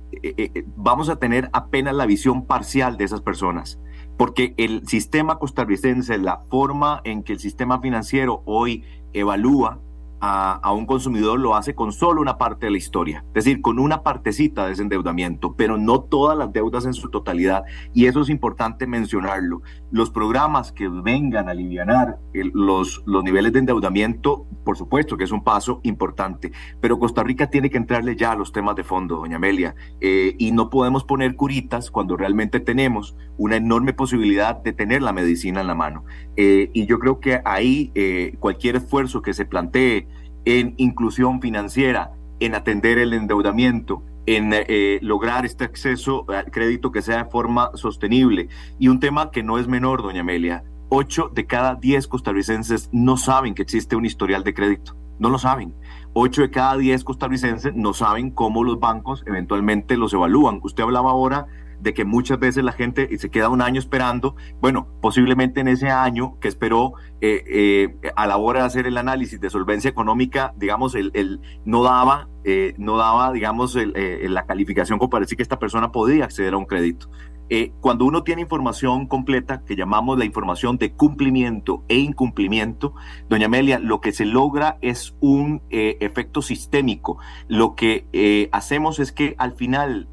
vamos 0.77 1.09
a 1.09 1.17
tener 1.17 1.49
apenas 1.55 1.95
la 1.95 2.05
visión 2.05 2.45
parcial 2.45 2.99
de 2.99 3.05
esas 3.05 3.23
personas 3.23 3.81
porque 4.19 4.53
el 4.59 4.87
sistema 4.87 5.39
costarricense, 5.39 6.19
la 6.19 6.41
forma 6.51 7.01
en 7.05 7.23
que 7.23 7.33
el 7.33 7.39
sistema 7.39 7.81
financiero 7.81 8.43
hoy 8.45 8.85
evalúa 9.13 9.81
a, 10.21 10.73
un 10.73 10.87
consumidor 10.87 11.39
lo 11.39 11.55
hace 11.55 11.75
con 11.75 11.93
solo 11.93 12.21
una 12.21 12.39
parte 12.39 12.67
de 12.67 12.73
la 12.73 12.79
historia, 12.79 13.25
es 13.29 13.45
decir, 13.45 13.61
con 13.61 13.79
una 13.79 14.03
partecita 14.03 14.67
de 14.67 14.73
ese 14.73 14.83
endeudamiento, 14.83 15.55
pero 15.55 15.77
no 15.77 16.01
todas 16.01 16.37
las 16.37 16.53
deudas 16.53 16.87
en 16.87 16.95
su 16.95 17.11
totalidad. 17.11 17.65
Y 17.95 18.07
eso 18.07 18.21
es 18.21 18.29
importante 18.29 18.87
mencionarlo. 18.87 19.63
Los 19.91 20.11
programas 20.11 20.73
que 20.73 20.89
vengan 20.89 21.49
a 21.49 21.53
aliviar 21.53 22.19
los, 22.33 23.03
los 23.07 23.25
niveles 23.25 23.53
de 23.53 23.61
endeudamiento, 23.61 24.47
por 24.65 24.77
supuesto 24.77 25.17
que 25.17 25.25
es 25.25 25.33
un 25.33 25.45
paso 25.45 25.81
importante, 25.83 26.53
pero 26.81 26.99
Costa 26.99 27.23
Rica 27.23 27.51
tiene 27.51 27.71
que 27.71 27.79
entrarle 27.79 28.17
ya 28.17 28.33
a 28.33 28.37
los 28.37 28.53
temas 28.53 28.77
de 28.77 28.85
fondo, 28.85 29.17
doña 29.17 29.37
Amelia, 29.37 29.75
eh, 30.01 30.35
y 30.39 30.53
no 30.53 30.71
podemos 30.71 31.05
poner 31.05 31.37
curitas 31.37 31.91
cuando 31.91 32.17
realmente 32.17 32.61
tenemos 32.61 33.17
una 33.37 33.57
enorme 33.57 33.93
posibilidad 33.93 34.57
de 34.57 34.73
tener 34.73 35.03
la 35.03 35.13
medicina 35.13 35.61
en 35.61 35.67
la 35.67 35.75
mano. 35.75 36.05
Eh, 36.41 36.71
y 36.73 36.87
yo 36.87 37.01
creo 37.01 37.19
que 37.19 37.41
ahí 37.45 37.91
eh, 37.97 38.37
cualquier 38.39 38.77
esfuerzo 38.77 39.23
que 39.23 39.35
se 39.35 39.45
plantee 39.45 40.07
en 40.45 40.75
inclusión 40.77 41.41
financiera, 41.41 42.13
en 42.39 42.55
atender 42.55 42.99
el 42.99 43.13
endeudamiento, 43.13 44.05
en 44.25 44.53
eh, 44.53 45.01
lograr 45.03 45.45
este 45.45 45.65
acceso 45.65 46.25
al 46.29 46.49
crédito 46.53 46.93
que 46.93 47.03
sea 47.03 47.25
de 47.25 47.31
forma 47.31 47.73
sostenible. 47.75 48.49
Y 48.79 48.87
un 48.87 49.01
tema 49.01 49.33
que 49.33 49.43
no 49.43 49.59
es 49.59 49.67
menor, 49.67 50.01
doña 50.01 50.21
Amelia, 50.21 50.63
ocho 50.91 51.29
de 51.35 51.45
cada 51.45 51.75
diez 51.75 52.07
costarricenses 52.07 52.89
no 52.93 53.17
saben 53.17 53.53
que 53.53 53.63
existe 53.63 53.97
un 53.97 54.07
historial 54.07 54.45
de 54.45 54.55
crédito, 54.55 54.97
no 55.19 55.31
lo 55.31 55.41
saben. 55.41 55.75
Ocho 56.13 56.43
de 56.43 56.51
cada 56.51 56.77
diez 56.77 57.03
costarricenses 57.03 57.75
no 57.75 57.95
saben 57.95 58.31
cómo 58.31 58.63
los 58.63 58.79
bancos 58.79 59.25
eventualmente 59.27 59.97
los 59.97 60.15
evalúan. 60.15 60.61
Usted 60.63 60.85
hablaba 60.85 61.11
ahora 61.11 61.49
de 61.81 61.95
que 61.95 62.05
muchas 62.05 62.39
veces 62.39 62.65
la 62.65 62.73
gente 62.73 63.17
se 63.19 63.31
queda 63.31 63.49
un 63.49 63.63
año 63.63 63.79
esperando. 63.79 64.37
Bueno, 64.61 64.89
posiblemente 65.01 65.61
en 65.61 65.69
ese 65.69 65.89
año 65.89 66.39
que 66.41 66.49
esperó 66.49 66.95
eh, 67.21 67.45
eh, 67.47 68.13
a 68.17 68.27
la 68.27 68.37
hora 68.37 68.61
de 68.61 68.67
hacer 68.67 68.87
el 68.87 68.97
análisis 68.97 69.41
de 69.41 69.51
solvencia 69.51 69.89
económica, 69.89 70.53
digamos, 70.57 70.95
el, 70.95 71.41
no 71.65 71.83
daba, 71.83 72.29
eh, 72.45 72.75
no 72.79 72.97
daba, 72.97 73.33
digamos, 73.33 73.77
la 73.77 74.47
calificación 74.47 74.99
como 74.99 75.11
para 75.11 75.25
decir 75.25 75.37
que 75.37 75.43
esta 75.43 75.59
persona 75.59 75.93
podía 75.93 76.25
acceder 76.25 76.55
a 76.55 76.59
un 76.59 76.67
crédito. 76.67 77.09
Eh, 77.51 77.73
cuando 77.81 78.05
uno 78.05 78.23
tiene 78.23 78.43
información 78.43 79.07
completa, 79.07 79.65
que 79.65 79.77
llamamos 79.77 80.19
la 80.19 80.25
información 80.25 80.77
de 80.77 80.93
cumplimiento 80.93 81.85
e 81.89 81.97
incumplimiento, 81.97 82.95
doña 83.29 83.47
Amelia, 83.47 83.79
lo 83.79 84.01
que 84.01 84.13
se 84.13 84.27
logra 84.27 84.79
es 84.81 85.17
un 85.21 85.63
eh, 85.71 85.97
efecto 86.01 86.43
sistémico. 86.43 87.19
Lo 87.49 87.75
que 87.75 88.07
eh, 88.13 88.49
hacemos 88.53 88.99
es 88.99 89.13
que 89.13 89.35
al 89.39 89.53
final 89.53 90.09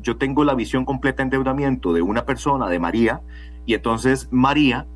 yo 0.00 0.16
tengo 0.16 0.44
la 0.44 0.54
visión 0.54 0.84
completa 0.84 1.18
de 1.18 1.24
endeudamiento 1.24 1.92
de 1.92 2.02
una 2.02 2.24
persona, 2.24 2.68
de 2.68 2.78
María, 2.78 3.22
y 3.66 3.74
entonces 3.74 4.28
María 4.30 4.86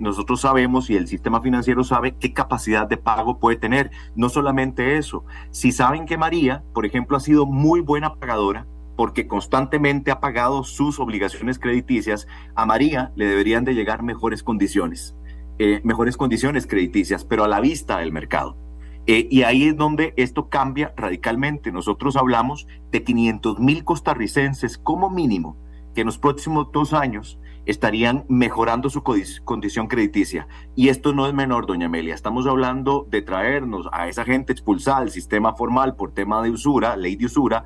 nosotros 0.00 0.40
sabemos 0.40 0.90
y 0.90 0.96
el 0.96 1.06
sistema 1.06 1.40
financiero 1.40 1.84
sabe 1.84 2.16
qué 2.16 2.32
capacidad 2.32 2.88
de 2.88 2.96
pago 2.96 3.38
puede 3.38 3.56
tener. 3.56 3.90
No 4.14 4.28
solamente 4.28 4.98
eso, 4.98 5.24
si 5.50 5.72
saben 5.72 6.06
que 6.06 6.18
María, 6.18 6.62
por 6.74 6.84
ejemplo, 6.84 7.16
ha 7.16 7.20
sido 7.20 7.46
muy 7.46 7.80
buena 7.80 8.14
pagadora, 8.14 8.66
porque 9.00 9.26
constantemente 9.26 10.10
ha 10.10 10.20
pagado 10.20 10.62
sus 10.62 11.00
obligaciones 11.00 11.58
crediticias, 11.58 12.28
a 12.54 12.66
María 12.66 13.12
le 13.16 13.24
deberían 13.24 13.64
de 13.64 13.72
llegar 13.72 14.02
mejores 14.02 14.42
condiciones, 14.42 15.16
eh, 15.58 15.80
mejores 15.84 16.18
condiciones 16.18 16.66
crediticias, 16.66 17.24
pero 17.24 17.42
a 17.42 17.48
la 17.48 17.60
vista 17.60 17.96
del 17.96 18.12
mercado. 18.12 18.58
Eh, 19.06 19.26
y 19.30 19.44
ahí 19.44 19.68
es 19.68 19.76
donde 19.78 20.12
esto 20.18 20.50
cambia 20.50 20.92
radicalmente. 20.98 21.72
Nosotros 21.72 22.14
hablamos 22.14 22.66
de 22.90 23.02
500 23.02 23.58
mil 23.58 23.84
costarricenses 23.84 24.76
como 24.76 25.08
mínimo 25.08 25.56
que 25.94 26.02
en 26.02 26.06
los 26.06 26.18
próximos 26.18 26.70
dos 26.70 26.92
años 26.92 27.38
estarían 27.66 28.24
mejorando 28.28 28.90
su 28.90 29.02
condición 29.02 29.86
crediticia. 29.86 30.46
Y 30.74 30.88
esto 30.88 31.12
no 31.12 31.26
es 31.26 31.34
menor, 31.34 31.66
doña 31.66 31.86
Amelia. 31.86 32.14
Estamos 32.14 32.46
hablando 32.46 33.06
de 33.10 33.22
traernos 33.22 33.88
a 33.92 34.08
esa 34.08 34.24
gente 34.24 34.52
expulsada 34.52 35.00
del 35.00 35.10
sistema 35.10 35.54
formal 35.54 35.96
por 35.96 36.12
tema 36.12 36.42
de 36.42 36.50
usura, 36.50 36.96
ley 36.96 37.16
de 37.16 37.26
usura, 37.26 37.64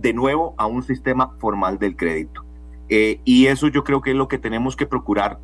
de 0.00 0.12
nuevo 0.12 0.54
a 0.58 0.66
un 0.66 0.82
sistema 0.82 1.34
formal 1.38 1.78
del 1.78 1.96
crédito. 1.96 2.44
Eh, 2.88 3.20
y 3.24 3.46
eso 3.46 3.68
yo 3.68 3.84
creo 3.84 4.00
que 4.00 4.10
es 4.10 4.16
lo 4.16 4.28
que 4.28 4.38
tenemos 4.38 4.76
que 4.76 4.86
procurar 4.86 5.40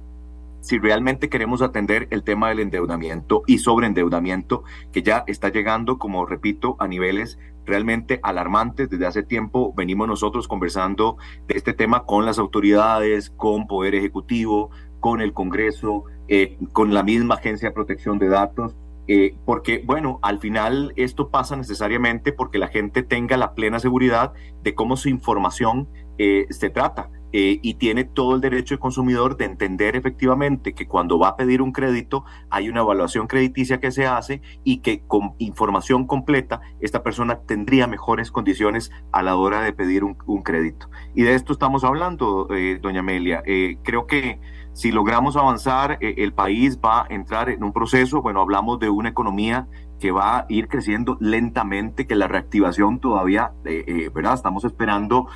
si 0.60 0.78
realmente 0.78 1.28
queremos 1.28 1.60
atender 1.60 2.08
el 2.10 2.22
tema 2.22 2.48
del 2.48 2.60
endeudamiento 2.60 3.42
y 3.46 3.58
sobreendeudamiento, 3.58 4.64
que 4.92 5.02
ya 5.02 5.24
está 5.26 5.50
llegando, 5.50 5.98
como 5.98 6.24
repito, 6.24 6.76
a 6.78 6.88
niveles 6.88 7.38
realmente 7.66 8.18
alarmantes. 8.22 8.88
Desde 8.88 9.06
hace 9.06 9.22
tiempo 9.22 9.74
venimos 9.76 10.08
nosotros 10.08 10.48
conversando 10.48 11.18
de 11.48 11.56
este 11.56 11.74
tema 11.74 12.04
con 12.04 12.24
las 12.24 12.38
autoridades, 12.38 13.28
con 13.28 13.66
Poder 13.66 13.94
Ejecutivo, 13.94 14.70
con 15.00 15.20
el 15.20 15.34
Congreso, 15.34 16.04
eh, 16.28 16.56
con 16.72 16.94
la 16.94 17.02
misma 17.02 17.34
Agencia 17.34 17.68
de 17.68 17.74
Protección 17.74 18.18
de 18.18 18.28
Datos, 18.28 18.74
eh, 19.06 19.36
porque, 19.44 19.82
bueno, 19.84 20.18
al 20.22 20.38
final 20.38 20.92
esto 20.96 21.28
pasa 21.28 21.56
necesariamente 21.56 22.32
porque 22.32 22.58
la 22.58 22.68
gente 22.68 23.02
tenga 23.02 23.36
la 23.36 23.54
plena 23.54 23.78
seguridad 23.78 24.32
de 24.62 24.74
cómo 24.74 24.96
su 24.96 25.08
información 25.08 25.88
eh, 26.16 26.46
se 26.50 26.70
trata 26.70 27.10
eh, 27.32 27.58
y 27.60 27.74
tiene 27.74 28.04
todo 28.04 28.36
el 28.36 28.40
derecho 28.40 28.74
del 28.74 28.78
consumidor 28.78 29.36
de 29.36 29.44
entender 29.44 29.96
efectivamente 29.96 30.72
que 30.72 30.86
cuando 30.86 31.18
va 31.18 31.28
a 31.30 31.36
pedir 31.36 31.60
un 31.60 31.72
crédito 31.72 32.24
hay 32.48 32.68
una 32.68 32.80
evaluación 32.80 33.26
crediticia 33.26 33.80
que 33.80 33.90
se 33.90 34.06
hace 34.06 34.40
y 34.62 34.78
que 34.78 35.02
con 35.06 35.34
información 35.38 36.06
completa 36.06 36.60
esta 36.80 37.02
persona 37.02 37.40
tendría 37.40 37.88
mejores 37.88 38.30
condiciones 38.30 38.90
a 39.12 39.22
la 39.22 39.36
hora 39.36 39.60
de 39.60 39.72
pedir 39.72 40.04
un, 40.04 40.14
crédito. 40.44 40.88
Y 41.14 41.24
de 41.24 41.34
esto 41.34 41.52
estamos 41.52 41.84
hablando, 41.84 42.48
doña 42.80 43.00
Amelia. 43.00 43.42
creo 43.82 44.06
que 44.06 44.38
si 44.74 44.90
logramos 44.90 45.36
avanzar, 45.36 45.98
eh, 46.00 46.16
el 46.18 46.32
país 46.32 46.80
va 46.84 47.02
a 47.02 47.06
entrar 47.08 47.48
en 47.48 47.62
un 47.62 47.72
proceso, 47.72 48.22
bueno, 48.22 48.40
hablamos 48.40 48.80
de 48.80 48.90
una 48.90 49.08
economía 49.08 49.68
que 50.00 50.10
va 50.10 50.38
a 50.38 50.46
ir 50.48 50.66
creciendo 50.66 51.16
lentamente, 51.20 52.08
que 52.08 52.16
la 52.16 52.26
reactivación 52.26 52.98
todavía, 52.98 53.52
eh, 53.64 53.84
eh, 53.86 54.10
¿verdad? 54.12 54.34
Estamos 54.34 54.64
esperando 54.64 55.28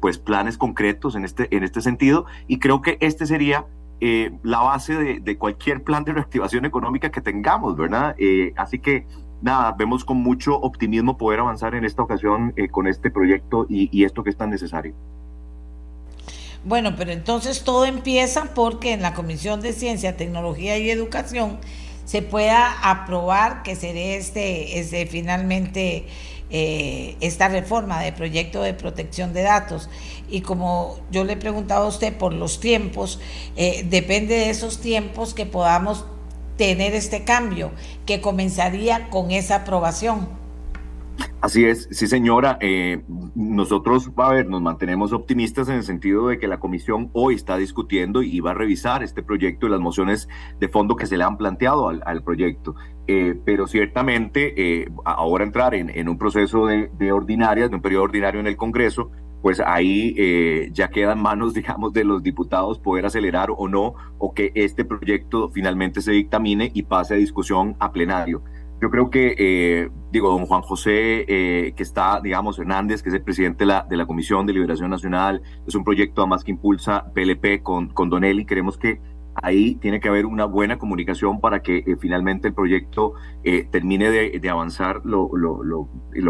pues 0.00 0.18
planes 0.18 0.58
concretos 0.58 1.14
en 1.14 1.24
este, 1.24 1.54
en 1.56 1.62
este 1.62 1.80
sentido 1.80 2.26
y 2.48 2.58
creo 2.58 2.82
que 2.82 2.98
este 3.00 3.24
sería 3.24 3.64
la 4.42 4.60
base 4.60 5.20
de, 5.20 5.38
cualquier 5.38 5.84
plan 5.84 6.04
de 6.04 6.12
reactivación 6.12 6.64
económica 6.64 7.10
que 7.10 7.20
tengamos, 7.20 7.76
¿verdad? 7.76 8.16
así 8.56 8.78
que 8.80 9.06
nada, 9.40 9.74
vemos 9.78 10.04
con 10.04 10.16
mucho 10.18 10.56
optimismo 10.56 11.16
poder 11.16 11.40
avanzar 11.40 11.74
en 11.74 11.84
esta 11.84 12.02
ocasión 12.02 12.52
con 12.72 12.88
este 12.88 13.10
proyecto 13.10 13.66
y, 13.68 13.88
y 13.96 14.04
esto 14.04 14.24
que 14.24 14.30
es 14.30 14.36
tan 14.36 14.50
necesario. 14.50 14.94
Bueno, 16.64 16.94
pero 16.96 17.12
entonces 17.12 17.62
todo 17.64 17.86
empieza 17.86 18.52
porque 18.54 18.92
en 18.92 19.02
la 19.02 19.14
Comisión 19.14 19.62
de 19.62 19.72
Ciencia, 19.72 20.16
Tecnología 20.16 20.76
y 20.76 20.90
Educación 20.90 21.58
se 22.04 22.22
pueda 22.22 22.72
aprobar 22.82 23.62
que 23.62 23.76
será 23.76 24.00
este, 24.00 24.78
este 24.78 25.06
finalmente 25.06 26.06
eh, 26.50 27.16
esta 27.20 27.48
reforma 27.48 28.02
de 28.02 28.12
proyecto 28.12 28.62
de 28.62 28.74
protección 28.74 29.32
de 29.32 29.42
datos. 29.42 29.88
Y 30.28 30.40
como 30.40 30.98
yo 31.10 31.24
le 31.24 31.34
he 31.34 31.36
preguntado 31.36 31.84
a 31.84 31.88
usted 31.88 32.16
por 32.16 32.34
los 32.34 32.60
tiempos, 32.60 33.20
eh, 33.56 33.86
depende 33.88 34.34
de 34.34 34.50
esos 34.50 34.80
tiempos 34.80 35.32
que 35.32 35.46
podamos 35.46 36.04
tener 36.56 36.94
este 36.94 37.24
cambio, 37.24 37.70
que 38.04 38.20
comenzaría 38.20 39.08
con 39.08 39.30
esa 39.30 39.56
aprobación. 39.56 40.39
Así 41.40 41.64
es, 41.64 41.88
sí 41.90 42.06
señora. 42.06 42.58
Eh, 42.60 43.02
nosotros, 43.34 44.10
a 44.16 44.30
ver, 44.30 44.46
nos 44.46 44.60
mantenemos 44.60 45.12
optimistas 45.12 45.68
en 45.68 45.76
el 45.76 45.84
sentido 45.84 46.28
de 46.28 46.38
que 46.38 46.46
la 46.46 46.60
comisión 46.60 47.10
hoy 47.14 47.34
está 47.34 47.56
discutiendo 47.56 48.22
y 48.22 48.40
va 48.40 48.50
a 48.50 48.54
revisar 48.54 49.02
este 49.02 49.22
proyecto 49.22 49.66
y 49.66 49.70
las 49.70 49.80
mociones 49.80 50.28
de 50.58 50.68
fondo 50.68 50.96
que 50.96 51.06
se 51.06 51.16
le 51.16 51.24
han 51.24 51.38
planteado 51.38 51.88
al, 51.88 52.22
proyecto. 52.22 52.74
Eh, 53.06 53.40
pero 53.44 53.66
ciertamente 53.66 54.82
eh, 54.82 54.88
ahora 55.04 55.44
entrar 55.44 55.74
en, 55.74 56.08
un 56.08 56.18
proceso 56.18 56.66
de, 56.66 57.12
ordinarias, 57.12 57.70
de 57.70 57.76
un 57.76 57.82
periodo 57.82 58.04
ordinario 58.04 58.40
en 58.40 58.46
el 58.46 58.56
Congreso, 58.56 59.10
pues 59.40 59.60
ahí 59.60 60.70
ya 60.72 60.88
quedan 60.88 61.22
manos, 61.22 61.54
digamos, 61.54 61.94
de 61.94 62.04
los 62.04 62.22
diputados 62.22 62.78
poder 62.78 63.06
acelerar 63.06 63.48
o 63.56 63.66
no, 63.66 63.94
o 64.18 64.34
que 64.34 64.52
este 64.54 64.84
proyecto 64.84 65.48
finalmente 65.48 66.02
se 66.02 66.12
dictamine 66.12 66.70
y 66.74 66.82
pase 66.82 67.14
a 67.14 67.16
discusión 67.16 67.76
a 67.80 67.92
plenario. 67.92 68.42
Yo 68.80 68.88
creo 68.88 69.10
que, 69.10 69.34
eh, 69.36 69.90
digo, 70.10 70.30
don 70.30 70.46
Juan 70.46 70.62
José, 70.62 71.26
eh, 71.28 71.74
que 71.76 71.82
está, 71.82 72.20
digamos, 72.22 72.58
Hernández, 72.58 73.02
que 73.02 73.10
es 73.10 73.14
el 73.14 73.22
presidente 73.22 73.64
de 73.64 73.66
la, 73.66 73.86
de 73.88 73.96
la 73.96 74.06
Comisión 74.06 74.46
de 74.46 74.54
Liberación 74.54 74.88
Nacional, 74.88 75.42
es 75.66 75.74
un 75.74 75.84
proyecto 75.84 76.22
además 76.22 76.44
que 76.44 76.52
impulsa 76.52 77.12
PLP 77.12 77.62
con, 77.62 77.90
con 77.90 78.08
Donelli. 78.08 78.46
Queremos 78.46 78.78
que 78.78 78.98
ahí 79.34 79.76
tiene 79.76 80.00
que 80.00 80.08
haber 80.08 80.26
una 80.26 80.44
buena 80.44 80.78
comunicación 80.78 81.40
para 81.40 81.62
que 81.62 81.78
eh, 81.78 81.96
finalmente 81.98 82.48
el 82.48 82.54
proyecto 82.54 83.14
termine 83.70 84.10
de, 84.10 84.38
de 84.38 84.50
avanzar 84.50 85.00
lo, 85.04 85.30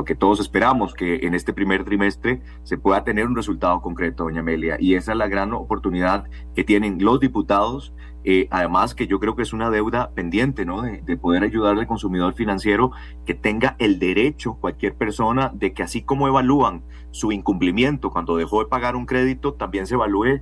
que 0.04 0.14
todos 0.14 0.40
esperamos, 0.40 0.94
que 0.94 1.26
en 1.26 1.34
este 1.34 1.52
primer 1.52 1.84
trimestre 1.84 2.40
se 2.62 2.78
pueda 2.78 3.02
tener 3.04 3.26
un 3.26 3.34
resultado 3.34 3.80
concreto, 3.80 4.24
doña 4.24 4.40
Amelia. 4.40 4.76
Y 4.78 4.94
esa 4.94 5.12
es 5.12 5.18
la 5.18 5.28
gran 5.28 5.52
oportunidad 5.52 6.24
que 6.54 6.62
tienen 6.62 7.02
los 7.02 7.18
diputados 7.18 7.92
eh, 8.22 8.48
además 8.50 8.94
que 8.94 9.06
yo 9.06 9.18
creo 9.18 9.34
que 9.34 9.42
es 9.42 9.52
una 9.52 9.70
deuda 9.70 10.10
pendiente, 10.10 10.66
¿no? 10.66 10.82
De, 10.82 11.16
poder 11.16 11.42
ayudar 11.42 11.78
al 11.78 11.86
consumidor 11.86 12.34
financiero 12.34 12.92
que 13.24 13.34
tenga 13.34 13.76
el 13.78 13.98
derecho, 13.98 14.54
cualquier 14.54 14.94
persona, 14.94 15.50
de 15.54 15.72
que 15.72 15.82
así 15.82 16.02
como 16.02 16.28
evalúan 16.28 16.82
su 17.10 17.32
incumplimiento 17.32 18.10
cuando 18.10 18.36
dejó 18.36 18.60
de 18.60 18.68
pagar 18.68 18.96
un 18.96 19.06
crédito, 19.06 19.54
también 19.54 19.86
se 19.86 19.94
evalúe 19.94 20.40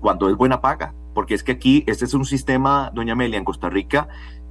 cuando 0.00 0.28
es 0.28 0.36
buena 0.36 0.60
paga. 0.60 0.94
Porque 1.18 1.34
es 1.34 1.42
que 1.42 1.50
aquí, 1.50 1.82
este 1.88 2.04
es 2.04 2.14
un 2.14 2.24
sistema, 2.24 2.92
doña 2.94 3.14
Amelia, 3.14 3.38
en 3.38 3.44
Costa 3.44 3.68
Rica, 3.68 4.06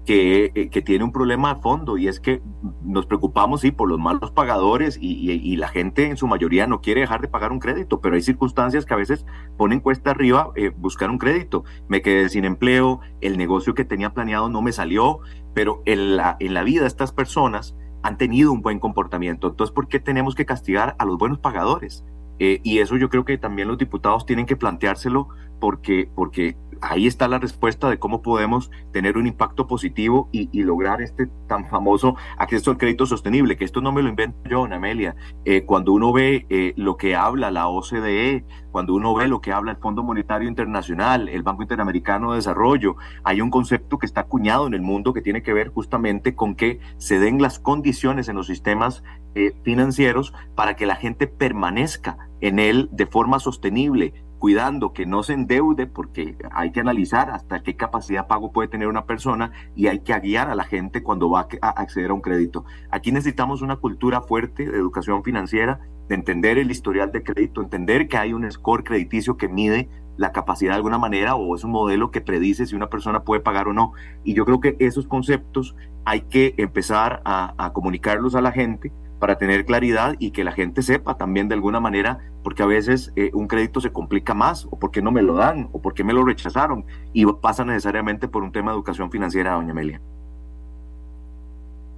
eh, 0.05 0.67
que, 0.69 0.81
tiene 0.81 1.05
un 1.05 1.13
problema 1.13 1.53
de 1.53 1.61
fondo 1.61 1.97
y 1.97 2.09
es 2.09 2.19
que 2.19 2.41
nos 2.83 3.05
preocupamos, 3.05 3.61
sí, 3.61 3.71
por 3.71 3.87
los 3.87 3.97
malos 3.97 4.31
pagadores 4.31 4.99
y, 4.99 5.55
la 5.55 5.69
gente 5.69 6.09
en 6.09 6.17
su 6.17 6.27
mayoría 6.27 6.67
no 6.67 6.81
quiere 6.81 6.99
dejar 6.99 7.21
de 7.21 7.29
pagar 7.29 7.53
un 7.53 7.59
crédito, 7.59 8.01
pero 8.01 8.15
hay 8.15 8.21
circunstancias 8.21 8.85
que 8.85 8.93
a 8.93 8.97
veces 8.97 9.25
ponen 9.55 9.79
cuesta 9.79 10.11
arriba 10.11 10.51
eh, 10.57 10.73
buscar 10.75 11.09
un 11.09 11.19
crédito. 11.19 11.63
Me 11.87 12.01
quedé 12.01 12.27
sin 12.27 12.43
empleo, 12.43 12.99
el 13.21 13.37
negocio 13.37 13.73
que 13.73 13.85
tenía 13.85 14.13
planeado 14.13 14.49
no 14.49 14.61
me 14.61 14.73
salió, 14.73 15.19
pero 15.53 15.81
en 15.85 16.17
la, 16.17 16.35
en 16.41 16.53
la 16.53 16.63
vida 16.63 16.85
estas 16.85 17.13
personas 17.13 17.77
han 18.03 18.17
tenido 18.17 18.51
un 18.51 18.61
buen 18.61 18.79
comportamiento. 18.79 19.47
Entonces, 19.47 19.73
¿por 19.73 19.87
qué 19.87 20.01
tenemos 20.01 20.35
que 20.35 20.45
castigar 20.45 20.97
a 20.99 21.05
los 21.05 21.17
buenos 21.17 21.39
pagadores? 21.39 22.03
Eh, 22.39 22.59
y 22.63 22.79
eso 22.79 22.97
yo 22.97 23.09
creo 23.09 23.25
que 23.25 23.37
también 23.37 23.67
los 23.67 23.77
diputados 23.77 24.25
tienen 24.25 24.45
que 24.45 24.55
planteárselo 24.55 25.29
porque, 25.59 26.09
porque 26.15 26.55
ahí 26.81 27.07
está 27.07 27.27
la 27.27 27.39
respuesta 27.39 27.89
de 27.89 27.99
cómo 27.99 28.21
podemos 28.21 28.71
tener 28.91 29.17
un 29.17 29.27
impacto 29.27 29.67
positivo 29.67 30.29
y, 30.31 30.47
lograr 30.67 31.01
este 31.01 31.27
tan 31.47 31.69
famoso 31.69 32.15
acceso 32.37 32.71
al 32.71 32.77
crédito 32.77 33.05
sostenible, 33.05 33.55
que 33.55 33.63
esto 33.63 33.79
no 33.79 33.91
me 33.91 34.01
lo 34.01 34.09
invento 34.09 34.37
yo, 34.49 34.65
Amelia. 34.65 35.15
Eh, 35.45 35.63
cuando 35.63 35.93
uno 35.93 36.11
ve 36.11 36.45
eh, 36.49 36.73
lo 36.75 36.97
que 36.97 37.15
habla 37.15 37.51
la 37.51 37.69
OCDE, 37.69 38.43
cuando 38.71 38.93
uno 38.93 39.13
ve 39.15 39.27
lo 39.27 39.39
que 39.39 39.53
habla 39.53 39.71
el 39.71 39.77
Fondo 39.77 40.03
Monetario 40.03 40.49
Internacional, 40.49 41.29
el 41.29 41.43
Banco 41.43 41.61
Interamericano 41.61 42.31
de 42.31 42.37
Desarrollo, 42.37 42.97
hay 43.23 43.39
un 43.39 43.49
concepto 43.49 43.97
que 43.97 44.05
está 44.05 44.21
acuñado 44.21 44.67
en 44.67 44.73
el 44.73 44.81
mundo 44.81 45.13
que 45.13 45.21
tiene 45.21 45.41
que 45.41 45.53
ver 45.53 45.69
justamente 45.69 46.35
con 46.35 46.55
que 46.55 46.79
se 46.97 47.19
den 47.19 47.41
las 47.41 47.59
condiciones 47.59 48.27
en 48.27 48.35
los 48.35 48.47
sistemas 48.47 49.03
eh, 49.35 49.53
financieros 49.63 50.33
para 50.55 50.75
que 50.75 50.85
la 50.85 50.95
gente 50.95 51.27
permanezca 51.27 52.17
en 52.41 52.59
él 52.59 52.89
de 52.91 53.05
forma 53.05 53.39
sostenible, 53.39 54.13
cuidando 54.39 54.93
que 54.93 55.05
no 55.05 55.23
se 55.23 55.33
endeude, 55.33 55.87
porque 55.87 56.37
hay 56.51 56.71
que 56.71 56.79
analizar 56.79 57.29
hasta 57.31 57.63
qué 57.63 57.75
capacidad 57.75 58.23
de 58.23 58.27
pago 58.27 58.51
puede 58.51 58.67
tener 58.67 58.87
una 58.87 59.05
persona 59.05 59.51
y 59.75 59.87
hay 59.87 59.99
que 59.99 60.17
guiar 60.19 60.49
a 60.49 60.55
la 60.55 60.63
gente 60.63 61.03
cuando 61.03 61.29
va 61.29 61.47
a 61.61 61.69
acceder 61.69 62.11
a 62.11 62.13
un 62.13 62.21
crédito. 62.21 62.65
Aquí 62.91 63.11
necesitamos 63.11 63.61
una 63.61 63.77
cultura 63.77 64.21
fuerte 64.21 64.65
de 64.65 64.77
educación 64.77 65.23
financiera, 65.23 65.79
de 66.07 66.15
entender 66.15 66.57
el 66.57 66.71
historial 66.71 67.11
de 67.11 67.23
crédito, 67.23 67.61
entender 67.61 68.07
que 68.07 68.17
hay 68.17 68.33
un 68.33 68.49
score 68.51 68.83
crediticio 68.83 69.37
que 69.37 69.47
mide 69.47 69.89
la 70.15 70.31
capacidad 70.31 70.71
de 70.71 70.77
alguna 70.77 70.97
manera 70.97 71.35
o 71.35 71.55
es 71.55 71.63
un 71.63 71.71
modelo 71.71 72.11
que 72.11 72.21
predice 72.21 72.65
si 72.65 72.75
una 72.75 72.89
persona 72.89 73.23
puede 73.23 73.41
pagar 73.41 73.67
o 73.67 73.73
no. 73.73 73.93
Y 74.23 74.33
yo 74.33 74.45
creo 74.45 74.59
que 74.59 74.75
esos 74.79 75.07
conceptos 75.07 75.75
hay 76.05 76.21
que 76.21 76.55
empezar 76.57 77.21
a, 77.25 77.53
a 77.57 77.73
comunicarlos 77.73 78.35
a 78.35 78.41
la 78.41 78.51
gente 78.51 78.91
para 79.19 79.37
tener 79.37 79.65
claridad 79.65 80.15
y 80.19 80.31
que 80.31 80.43
la 80.43 80.51
gente 80.51 80.81
sepa 80.81 81.17
también 81.17 81.47
de 81.47 81.55
alguna 81.55 81.79
manera, 81.79 82.19
porque 82.43 82.63
a 82.63 82.67
veces 82.67 83.11
eh, 83.15 83.31
un 83.33 83.47
crédito 83.47 83.81
se 83.81 83.91
complica 83.91 84.33
más, 84.33 84.65
o 84.69 84.79
porque 84.79 85.01
no 85.01 85.11
me 85.11 85.21
lo 85.21 85.35
dan, 85.35 85.69
o 85.71 85.81
porque 85.81 86.03
me 86.03 86.13
lo 86.13 86.23
rechazaron, 86.23 86.85
y 87.13 87.25
pasa 87.25 87.65
necesariamente 87.65 88.27
por 88.27 88.43
un 88.43 88.51
tema 88.51 88.71
de 88.71 88.77
educación 88.77 89.11
financiera, 89.11 89.53
doña 89.53 89.71
Amelia. 89.71 90.01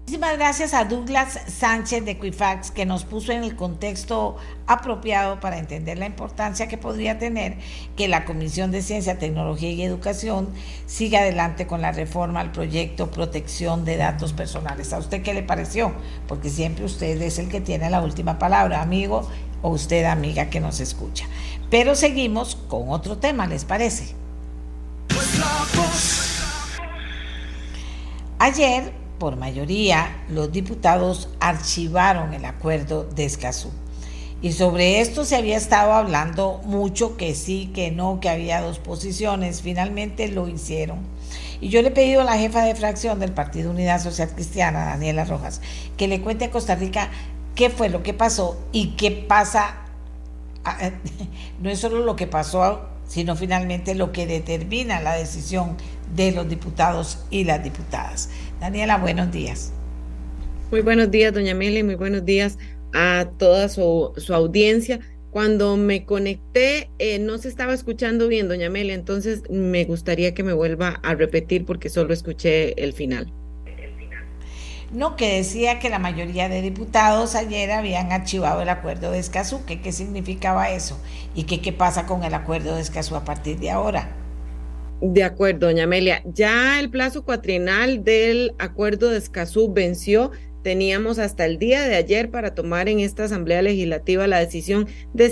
Muchísimas 0.10 0.38
gracias 0.40 0.74
a 0.74 0.86
Douglas 0.86 1.40
Sánchez 1.60 2.04
de 2.04 2.12
Equifax 2.14 2.72
que 2.72 2.88
nos 2.88 3.06
puso 3.06 3.32
en 3.32 3.44
el 3.44 3.56
contexto 3.56 4.38
apropiado 4.66 5.40
para 5.40 5.60
entender 5.60 6.00
la 6.00 6.08
importancia 6.08 6.68
que 6.68 6.80
podría 6.80 7.20
tener 7.20 7.58
que 7.96 8.08
la 8.08 8.26
Comisión 8.26 8.72
de 8.72 8.82
Ciencia, 8.82 9.20
Tecnología 9.20 9.70
y 9.70 9.84
Educación 9.84 10.50
siga 10.88 11.20
adelante 11.20 11.68
con 11.68 11.84
la 11.84 11.92
reforma 11.92 12.40
al 12.40 12.52
proyecto 12.52 13.12
Protección 13.12 13.86
de 13.86 13.98
Datos 13.98 14.34
Personales. 14.34 14.94
¿A 14.94 14.98
usted 14.98 15.22
qué 15.22 15.36
le 15.36 15.44
pareció? 15.44 15.94
Porque 16.28 16.50
siempre 16.50 16.86
usted 16.86 17.22
es 17.22 17.38
el 17.38 17.48
que 17.48 17.62
tiene 17.62 17.88
la 17.92 18.02
última 18.02 18.40
palabra, 18.40 18.82
amigo 18.82 19.30
o 19.62 19.70
usted 19.70 20.06
amiga 20.06 20.50
que 20.50 20.60
nos 20.60 20.80
escucha. 20.80 21.28
Pero 21.70 21.94
seguimos 21.94 22.56
con 22.68 22.90
otro 22.90 23.20
tema, 23.20 23.46
¿les 23.46 23.64
parece? 23.64 24.16
Ayer 28.40 28.99
por 29.20 29.36
mayoría, 29.36 30.24
los 30.30 30.52
diputados 30.52 31.30
archivaron 31.40 32.34
el 32.34 32.46
acuerdo 32.46 33.04
de 33.04 33.26
Escazú. 33.26 33.70
Y 34.42 34.54
sobre 34.54 35.02
esto 35.02 35.26
se 35.26 35.36
había 35.36 35.58
estado 35.58 35.92
hablando 35.92 36.62
mucho, 36.64 37.18
que 37.18 37.36
sí, 37.36 37.70
que 37.74 37.92
no, 37.92 38.22
que 38.22 38.30
había 38.30 38.62
dos 38.62 38.80
posiciones. 38.80 39.62
Finalmente 39.62 40.30
lo 40.30 40.48
hicieron. 40.48 41.00
Y 41.60 41.68
yo 41.68 41.82
le 41.82 41.90
he 41.90 41.92
pedido 41.92 42.22
a 42.22 42.24
la 42.24 42.38
jefa 42.38 42.64
de 42.64 42.74
fracción 42.74 43.20
del 43.20 43.34
Partido 43.34 43.72
Unidad 43.72 44.02
Social 44.02 44.30
Cristiana, 44.34 44.86
Daniela 44.86 45.26
Rojas, 45.26 45.62
que 45.98 46.08
le 46.08 46.22
cuente 46.22 46.46
a 46.46 46.52
Costa 46.52 46.76
Rica 46.76 47.10
qué 47.54 47.70
fue 47.70 47.90
lo 47.90 48.02
que 48.02 48.14
pasó 48.14 48.58
y 48.72 48.96
qué 48.96 49.12
pasa. 49.12 49.76
No 51.62 51.70
es 51.70 51.80
solo 51.80 52.06
lo 52.06 52.16
que 52.16 52.26
pasó, 52.26 52.88
sino 53.10 53.36
finalmente 53.36 53.96
lo 53.96 54.14
que 54.14 54.26
determina 54.26 55.02
la 55.02 55.16
decisión 55.16 55.76
de 56.16 56.32
los 56.32 56.48
diputados 56.48 57.20
y 57.30 57.44
las 57.44 57.62
diputadas. 57.62 58.30
Daniela, 58.60 58.98
buenos 58.98 59.32
días. 59.32 59.72
Muy 60.72 60.82
buenos 60.82 61.10
días, 61.10 61.34
doña 61.34 61.56
Meli, 61.56 61.82
muy 61.82 61.96
buenos 61.96 62.26
días 62.26 62.58
a 62.94 63.28
toda 63.38 63.70
su, 63.70 64.14
audiencia. 64.30 65.00
Cuando 65.32 65.78
me 65.78 66.06
conecté, 66.06 66.90
eh, 67.00 67.20
no 67.20 67.38
se 67.38 67.48
estaba 67.48 67.74
escuchando 67.74 68.28
bien, 68.28 68.48
doña 68.48 68.70
Meli, 68.70 68.92
entonces 68.92 69.44
me 69.50 69.86
gustaría 69.86 70.34
que 70.34 70.44
me 70.44 70.54
vuelva 70.54 71.00
a 71.04 71.16
repetir 71.16 71.66
porque 71.66 71.90
solo 71.90 72.14
escuché 72.14 72.82
el 72.84 72.94
final. 72.94 73.32
No, 74.92 75.16
que 75.16 75.36
decía 75.36 75.78
que 75.78 75.90
la 75.92 76.00
mayoría 76.00 76.50
de 76.50 76.64
diputados 76.64 77.36
ayer 77.36 77.72
habían 77.72 78.12
archivado 78.12 78.64
el 78.64 78.70
acuerdo 78.70 79.12
de 79.12 79.20
Escazú. 79.20 79.64
¿Qué, 79.66 79.82
qué 79.82 79.92
significaba 79.92 80.72
eso? 80.72 81.00
¿Y 81.36 81.44
qué, 81.44 81.62
qué 81.62 81.72
pasa 81.72 82.08
con 82.08 82.24
el 82.24 82.34
acuerdo 82.34 82.76
de 82.76 82.82
Escazú 82.82 83.16
a 83.16 83.24
partir 83.24 83.60
de 83.60 83.70
ahora? 83.70 84.10
De 85.02 85.24
acuerdo, 85.24 85.68
doña 85.68 85.86
Amelia. 85.86 86.22
Ya 86.26 86.80
el 86.80 86.90
plazo 86.90 87.24
cuatrienal 87.24 88.04
del 88.04 88.54
acuerdo 88.60 89.10
de 89.10 89.18
Escazú 89.18 89.72
venció. 89.72 90.32
Teníamos 90.64 91.20
hasta 91.20 91.46
el 91.46 91.58
día 91.58 91.88
de 91.88 91.96
ayer 91.96 92.30
para 92.30 92.54
tomar 92.56 92.90
en 92.90 93.00
esta 93.00 93.26
Asamblea 93.26 93.62
Legislativa 93.62 94.28
la 94.28 94.40
decisión 94.40 94.88
de 95.14 95.30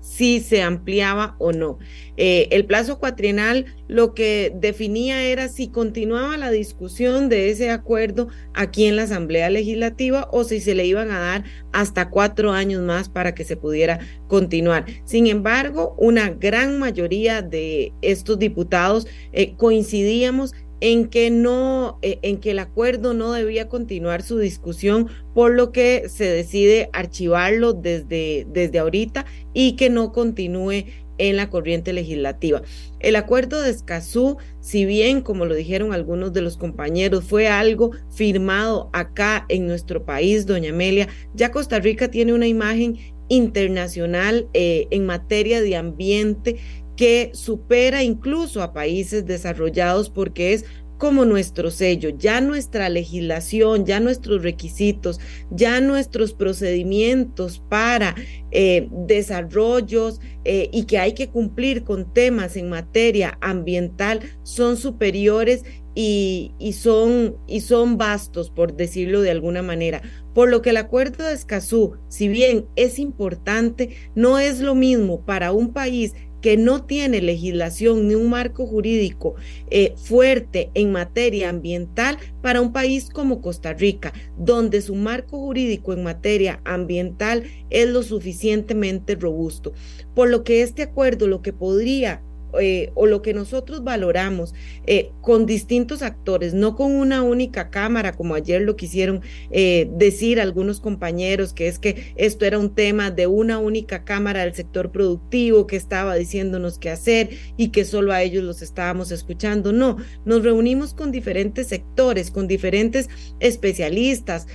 si, 0.00 0.40
se 0.40 0.62
ampliaba 0.62 1.36
o 1.38 1.52
no. 1.52 1.78
Eh, 2.16 2.48
el 2.50 2.64
plazo 2.64 2.98
cuatrienal 2.98 3.66
lo 3.88 4.14
que 4.14 4.52
definía 4.54 5.22
era 5.24 5.48
si 5.48 5.68
continuaba 5.68 6.36
la 6.36 6.50
discusión 6.50 7.28
de 7.28 7.50
ese 7.50 7.70
acuerdo 7.70 8.28
aquí 8.54 8.86
en 8.86 8.96
la 8.96 9.02
Asamblea 9.02 9.50
Legislativa 9.50 10.28
o 10.32 10.44
si 10.44 10.60
se 10.60 10.74
le 10.74 10.86
iban 10.86 11.10
a 11.10 11.20
dar 11.20 11.44
hasta 11.72 12.10
cuatro 12.10 12.52
años 12.52 12.82
más 12.82 13.08
para 13.08 13.34
que 13.34 13.44
se 13.44 13.56
pudiera 13.56 14.00
continuar. 14.26 14.86
Sin 15.04 15.26
embargo, 15.26 15.94
una 15.98 16.30
gran 16.30 16.78
mayoría 16.78 17.42
de 17.42 17.92
estos 18.02 18.38
diputados 18.38 19.06
eh, 19.32 19.54
coincidíamos 19.56 20.54
en 20.80 21.08
que 21.08 21.30
no, 21.30 21.98
eh, 22.02 22.18
en 22.22 22.38
que 22.38 22.52
el 22.52 22.58
acuerdo 22.58 23.14
no 23.14 23.32
debía 23.32 23.68
continuar 23.68 24.22
su 24.22 24.38
discusión, 24.38 25.08
por 25.34 25.54
lo 25.54 25.72
que 25.72 26.08
se 26.08 26.24
decide 26.24 26.90
archivarlo 26.92 27.72
desde, 27.72 28.46
desde 28.50 28.78
ahorita 28.78 29.26
y 29.52 29.76
que 29.76 29.90
no 29.90 30.12
continúe 30.12 30.84
en 31.18 31.36
la 31.36 31.50
corriente 31.50 31.92
legislativa. 31.92 32.62
El 33.00 33.16
acuerdo 33.16 33.60
de 33.60 33.70
Escazú, 33.70 34.38
si 34.60 34.84
bien, 34.84 35.20
como 35.20 35.44
lo 35.44 35.54
dijeron 35.54 35.92
algunos 35.92 36.32
de 36.32 36.42
los 36.42 36.56
compañeros, 36.56 37.24
fue 37.24 37.48
algo 37.48 37.90
firmado 38.10 38.88
acá 38.92 39.44
en 39.48 39.66
nuestro 39.66 40.04
país, 40.04 40.46
doña 40.46 40.70
Amelia, 40.70 41.08
ya 41.34 41.50
Costa 41.50 41.80
Rica 41.80 42.08
tiene 42.08 42.32
una 42.32 42.46
imagen 42.46 42.96
internacional 43.28 44.48
eh, 44.54 44.86
en 44.90 45.04
materia 45.06 45.60
de 45.60 45.76
ambiente 45.76 46.56
que 46.98 47.30
supera 47.32 48.02
incluso 48.02 48.60
a 48.60 48.72
países 48.72 49.24
desarrollados 49.24 50.10
porque 50.10 50.52
es 50.52 50.64
como 50.98 51.24
nuestro 51.24 51.70
sello, 51.70 52.10
ya 52.18 52.40
nuestra 52.40 52.88
legislación, 52.88 53.86
ya 53.86 54.00
nuestros 54.00 54.42
requisitos, 54.42 55.20
ya 55.48 55.80
nuestros 55.80 56.32
procedimientos 56.32 57.62
para 57.68 58.16
eh, 58.50 58.88
desarrollos 59.06 60.20
eh, 60.44 60.68
y 60.72 60.86
que 60.86 60.98
hay 60.98 61.12
que 61.12 61.28
cumplir 61.28 61.84
con 61.84 62.12
temas 62.12 62.56
en 62.56 62.68
materia 62.68 63.38
ambiental 63.40 64.18
son 64.42 64.76
superiores 64.76 65.62
y, 66.00 66.52
son, 66.74 67.36
y 67.48 67.60
son 67.60 67.98
vastos, 67.98 68.50
por 68.50 68.76
decirlo 68.76 69.20
de 69.20 69.32
alguna 69.32 69.62
manera. 69.62 70.00
Por 70.32 70.48
lo 70.48 70.62
que 70.62 70.70
el 70.70 70.76
acuerdo 70.76 71.24
de 71.24 71.32
Escazú, 71.32 71.96
si 72.08 72.28
bien 72.28 72.66
es 72.76 73.00
importante, 73.00 73.96
no 74.14 74.38
es 74.38 74.60
lo 74.60 74.76
mismo 74.76 75.24
para 75.26 75.50
un 75.50 75.72
país 75.72 76.14
que 76.40 76.56
no 76.56 76.84
tiene 76.84 77.20
legislación 77.20 78.08
ni 78.08 78.14
un 78.14 78.30
marco 78.30 78.66
jurídico 78.66 79.34
eh, 79.70 79.94
fuerte 79.96 80.70
en 80.74 80.92
materia 80.92 81.48
ambiental 81.48 82.18
para 82.42 82.60
un 82.60 82.72
país 82.72 83.08
como 83.10 83.40
Costa 83.40 83.72
Rica, 83.72 84.12
donde 84.36 84.80
su 84.82 84.94
marco 84.94 85.38
jurídico 85.38 85.92
en 85.92 86.02
materia 86.02 86.60
ambiental 86.64 87.44
es 87.70 87.88
lo 87.88 88.02
suficientemente 88.02 89.14
robusto. 89.14 89.72
Por 90.14 90.28
lo 90.30 90.44
que 90.44 90.62
este 90.62 90.82
acuerdo 90.82 91.26
lo 91.26 91.42
que 91.42 91.52
podría 91.52 92.22
eh, 92.58 92.90
o 92.94 93.06
lo 93.06 93.20
que 93.20 93.34
nosotros 93.34 93.84
valoramos 93.84 94.54
eh, 94.86 95.10
con 95.20 95.44
distintos 95.44 96.02
actores, 96.02 96.54
no 96.54 96.76
con 96.76 96.94
una 96.94 97.22
única 97.22 97.70
cámara, 97.70 98.12
como 98.12 98.34
ayer 98.34 98.62
lo 98.62 98.76
quisieron 98.76 99.20
eh, 99.50 99.90
decir 99.96 100.40
algunos 100.40 100.80
compañeros, 100.80 101.52
que 101.52 101.68
es 101.68 101.78
que 101.78 102.14
esto 102.16 102.46
era 102.46 102.58
un 102.58 102.74
tema 102.74 103.10
de 103.10 103.26
una 103.26 103.58
única 103.58 104.04
cámara 104.04 104.44
del 104.44 104.54
sector 104.54 104.90
productivo 104.90 105.66
que 105.66 105.76
estaba 105.76 106.14
diciéndonos 106.14 106.78
qué 106.78 106.90
hacer 106.90 107.30
y 107.56 107.68
que 107.68 107.84
solo 107.84 108.12
a 108.12 108.22
ellos 108.22 108.44
los 108.44 108.62
estábamos 108.62 109.10
escuchando. 109.10 109.72
No, 109.72 109.98
nos 110.24 110.42
reunimos 110.42 110.94
con 110.94 111.12
diferentes 111.12 111.66
sectores, 111.66 112.30
con 112.30 112.48
diferentes 112.48 113.08
especialistas, 113.40 114.46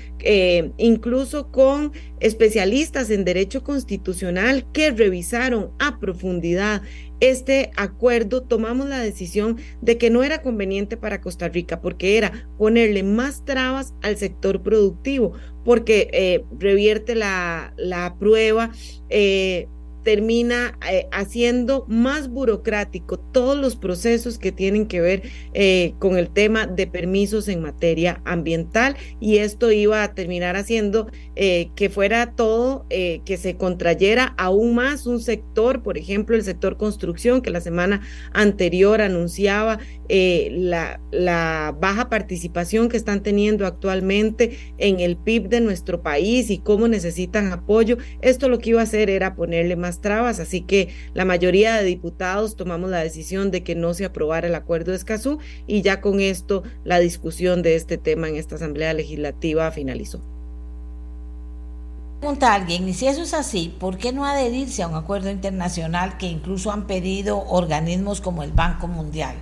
incluso 0.78 1.52
con 1.52 1.92
especialistas 2.20 3.10
en 3.10 3.26
derecho 3.26 3.64
constitucional 3.64 4.66
que 4.72 4.92
revisaron 4.92 5.72
a 5.80 6.00
profundidad 6.00 6.82
este 7.30 7.72
acuerdo, 7.78 8.44
tomamos 8.44 8.88
la 8.88 9.00
decisión 9.00 9.58
de 9.82 9.98
que 9.98 10.10
no 10.10 10.24
era 10.24 10.42
conveniente 10.42 10.98
para 10.98 11.22
Costa 11.22 11.48
Rica 11.48 11.82
porque 11.82 12.18
era 12.18 12.50
ponerle 12.58 13.04
más 13.04 13.46
trabas 13.46 13.94
al 14.02 14.18
sector 14.18 14.62
productivo, 14.62 15.34
porque 15.64 16.10
eh, 16.12 16.44
revierte 16.60 17.16
la, 17.16 17.74
la 17.78 18.18
prueba. 18.20 18.72
Eh, 19.10 19.68
termina 20.04 20.78
eh, 20.90 21.08
haciendo 21.12 21.86
más 21.88 22.30
burocrático 22.30 23.18
todos 23.18 23.58
los 23.58 23.76
procesos 23.76 24.38
que 24.38 24.52
tienen 24.52 24.88
que 24.88 25.02
ver 25.02 25.24
eh, 25.54 25.94
con 26.00 26.18
el 26.18 26.30
tema 26.30 26.68
de 26.68 26.88
permisos 26.88 27.48
en 27.48 27.62
materia 27.62 28.22
ambiental 28.26 28.96
y 29.20 29.38
esto 29.38 29.72
iba 29.72 30.04
a 30.04 30.14
terminar 30.14 30.56
haciendo 30.56 31.10
eh, 31.36 31.70
que 31.76 31.90
fuera 31.90 32.36
todo, 32.36 32.86
que 32.90 33.38
se 33.38 33.56
contrayera 33.58 34.34
aún 34.38 34.76
más 34.76 35.08
un 35.08 35.20
sector, 35.20 35.82
por 35.82 35.98
ejemplo, 35.98 36.36
el 36.36 36.44
sector 36.44 36.78
construcción, 36.78 37.42
que 37.42 37.50
la 37.50 37.62
semana 37.62 38.02
anterior 38.34 39.02
anunciaba 39.02 39.80
la, 40.10 41.00
la 41.12 41.76
baja 41.80 42.10
participación 42.10 42.90
que 42.90 42.98
están 42.98 43.24
teniendo 43.24 43.66
actualmente 43.66 44.58
en 44.78 45.00
el 45.00 45.18
PIB 45.18 45.50
de 45.50 45.62
nuestro 45.62 46.04
país 46.04 46.50
y 46.50 46.60
cómo 46.60 46.88
necesitan 46.88 47.52
apoyo. 47.52 47.98
Esto 48.22 48.50
lo 48.50 48.60
que 48.60 48.72
iba 48.72 48.82
a 48.82 48.84
hacer 48.84 49.10
era 49.10 49.36
ponerle 49.36 49.76
más 49.76 49.93
trabas, 50.02 50.40
así 50.40 50.62
que 50.62 50.90
la 51.14 51.26
mayoría 51.26 51.76
de 51.76 51.84
diputados 51.84 52.56
tomamos 52.56 52.90
la 52.90 53.00
decisión 53.00 53.52
de 53.52 53.64
que 53.64 53.76
no 53.76 53.94
se 53.94 54.06
aprobara 54.06 54.48
el 54.48 54.56
acuerdo 54.56 54.92
de 54.92 54.98
Escazú 54.98 55.40
y 55.68 55.82
ya 55.82 56.02
con 56.02 56.20
esto 56.20 56.64
la 56.84 57.00
discusión 57.00 57.62
de 57.62 57.76
este 57.76 57.98
tema 57.98 58.30
en 58.30 58.36
esta 58.36 58.56
Asamblea 58.56 58.94
Legislativa 58.94 59.72
finalizó. 59.72 60.22
Pregunta 62.20 62.52
a 62.52 62.56
alguien, 62.56 62.88
y 62.88 62.94
si 62.94 63.08
eso 63.08 63.22
es 63.22 63.34
así, 63.34 63.76
¿por 63.80 63.98
qué 63.98 64.14
no 64.14 64.26
adherirse 64.26 64.82
a 64.82 64.88
un 64.88 64.96
acuerdo 64.96 65.30
internacional 65.30 66.18
que 66.18 66.26
incluso 66.26 66.72
han 66.72 66.88
pedido 66.88 67.38
organismos 67.50 68.22
como 68.22 68.44
el 68.44 68.52
Banco 68.54 68.88
Mundial? 68.88 69.36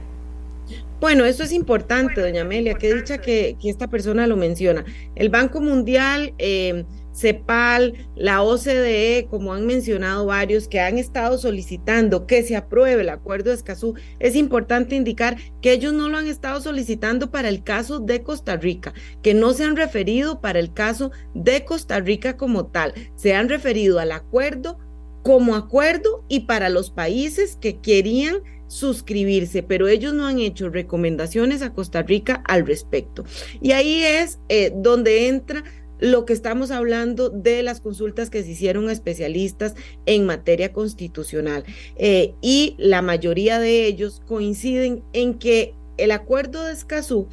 Bueno, 0.99 1.25
eso 1.25 1.43
es 1.43 1.51
importante, 1.51 2.21
doña 2.21 2.41
Amelia, 2.41 2.75
que 2.75 2.93
dicha 2.93 3.19
que, 3.19 3.55
que 3.61 3.69
esta 3.69 3.87
persona 3.87 4.25
lo 4.27 4.35
menciona. 4.35 4.83
El 5.15 5.29
Banco 5.29 5.61
Mundial... 5.61 6.33
Eh, 6.37 6.85
CEPAL, 7.13 7.93
la 8.15 8.41
OCDE, 8.41 9.27
como 9.29 9.53
han 9.53 9.65
mencionado 9.65 10.25
varios, 10.25 10.67
que 10.67 10.79
han 10.79 10.97
estado 10.97 11.37
solicitando 11.37 12.25
que 12.25 12.43
se 12.43 12.55
apruebe 12.55 13.01
el 13.01 13.09
acuerdo 13.09 13.49
de 13.49 13.55
Escazú, 13.55 13.95
es 14.19 14.35
importante 14.35 14.95
indicar 14.95 15.37
que 15.61 15.73
ellos 15.73 15.93
no 15.93 16.09
lo 16.09 16.17
han 16.17 16.27
estado 16.27 16.61
solicitando 16.61 17.31
para 17.31 17.49
el 17.49 17.63
caso 17.63 17.99
de 17.99 18.23
Costa 18.23 18.57
Rica, 18.57 18.93
que 19.21 19.33
no 19.33 19.53
se 19.53 19.63
han 19.63 19.75
referido 19.75 20.41
para 20.41 20.59
el 20.59 20.73
caso 20.73 21.11
de 21.33 21.65
Costa 21.65 21.99
Rica 21.99 22.37
como 22.37 22.67
tal, 22.67 22.93
se 23.15 23.33
han 23.33 23.49
referido 23.49 23.99
al 23.99 24.11
acuerdo 24.11 24.77
como 25.23 25.55
acuerdo 25.55 26.23
y 26.27 26.41
para 26.41 26.69
los 26.69 26.89
países 26.89 27.55
que 27.55 27.79
querían 27.79 28.37
suscribirse, 28.67 29.63
pero 29.63 29.89
ellos 29.89 30.13
no 30.13 30.25
han 30.25 30.39
hecho 30.39 30.69
recomendaciones 30.69 31.61
a 31.61 31.73
Costa 31.73 32.03
Rica 32.03 32.41
al 32.47 32.65
respecto. 32.65 33.25
Y 33.61 33.73
ahí 33.73 34.01
es 34.03 34.39
eh, 34.47 34.71
donde 34.73 35.27
entra 35.27 35.63
lo 36.01 36.25
que 36.25 36.33
estamos 36.33 36.71
hablando 36.71 37.29
de 37.29 37.63
las 37.63 37.79
consultas 37.79 38.29
que 38.29 38.43
se 38.43 38.51
hicieron 38.51 38.89
a 38.89 38.91
especialistas 38.91 39.75
en 40.05 40.25
materia 40.25 40.73
constitucional. 40.73 41.63
Eh, 41.95 42.33
y 42.41 42.75
la 42.77 43.01
mayoría 43.01 43.59
de 43.59 43.85
ellos 43.85 44.21
coinciden 44.27 45.03
en 45.13 45.35
que 45.35 45.73
el 45.97 46.11
acuerdo 46.11 46.65
de 46.65 46.73
Escazú 46.73 47.27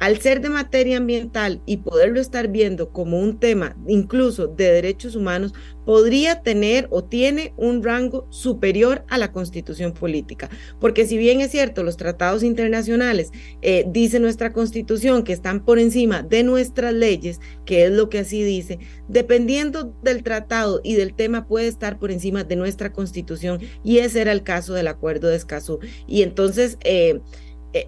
al 0.00 0.20
ser 0.20 0.40
de 0.40 0.50
materia 0.50 0.98
ambiental 0.98 1.60
y 1.66 1.78
poderlo 1.78 2.20
estar 2.20 2.48
viendo 2.48 2.90
como 2.90 3.18
un 3.18 3.38
tema 3.38 3.76
incluso 3.86 4.46
de 4.48 4.70
derechos 4.70 5.16
humanos, 5.16 5.54
podría 5.84 6.40
tener 6.40 6.88
o 6.90 7.04
tiene 7.04 7.52
un 7.56 7.82
rango 7.82 8.26
superior 8.30 9.04
a 9.08 9.18
la 9.18 9.32
constitución 9.32 9.92
política. 9.92 10.50
Porque 10.80 11.06
si 11.06 11.16
bien 11.16 11.40
es 11.40 11.50
cierto, 11.50 11.82
los 11.82 11.96
tratados 11.96 12.42
internacionales, 12.42 13.30
eh, 13.62 13.84
dice 13.88 14.20
nuestra 14.20 14.52
constitución, 14.52 15.24
que 15.24 15.32
están 15.32 15.64
por 15.64 15.78
encima 15.78 16.22
de 16.22 16.42
nuestras 16.42 16.94
leyes, 16.94 17.40
que 17.64 17.84
es 17.84 17.92
lo 17.92 18.08
que 18.08 18.20
así 18.20 18.42
dice, 18.42 18.78
dependiendo 19.08 19.94
del 20.02 20.22
tratado 20.22 20.80
y 20.82 20.94
del 20.94 21.14
tema 21.14 21.46
puede 21.46 21.68
estar 21.68 21.98
por 21.98 22.10
encima 22.10 22.44
de 22.44 22.56
nuestra 22.56 22.92
constitución 22.92 23.60
y 23.82 23.98
ese 23.98 24.20
era 24.20 24.32
el 24.32 24.42
caso 24.42 24.74
del 24.74 24.88
acuerdo 24.88 25.28
de 25.28 25.36
Escazú. 25.36 25.78
Y 26.06 26.22
entonces... 26.22 26.78
Eh, 26.84 27.20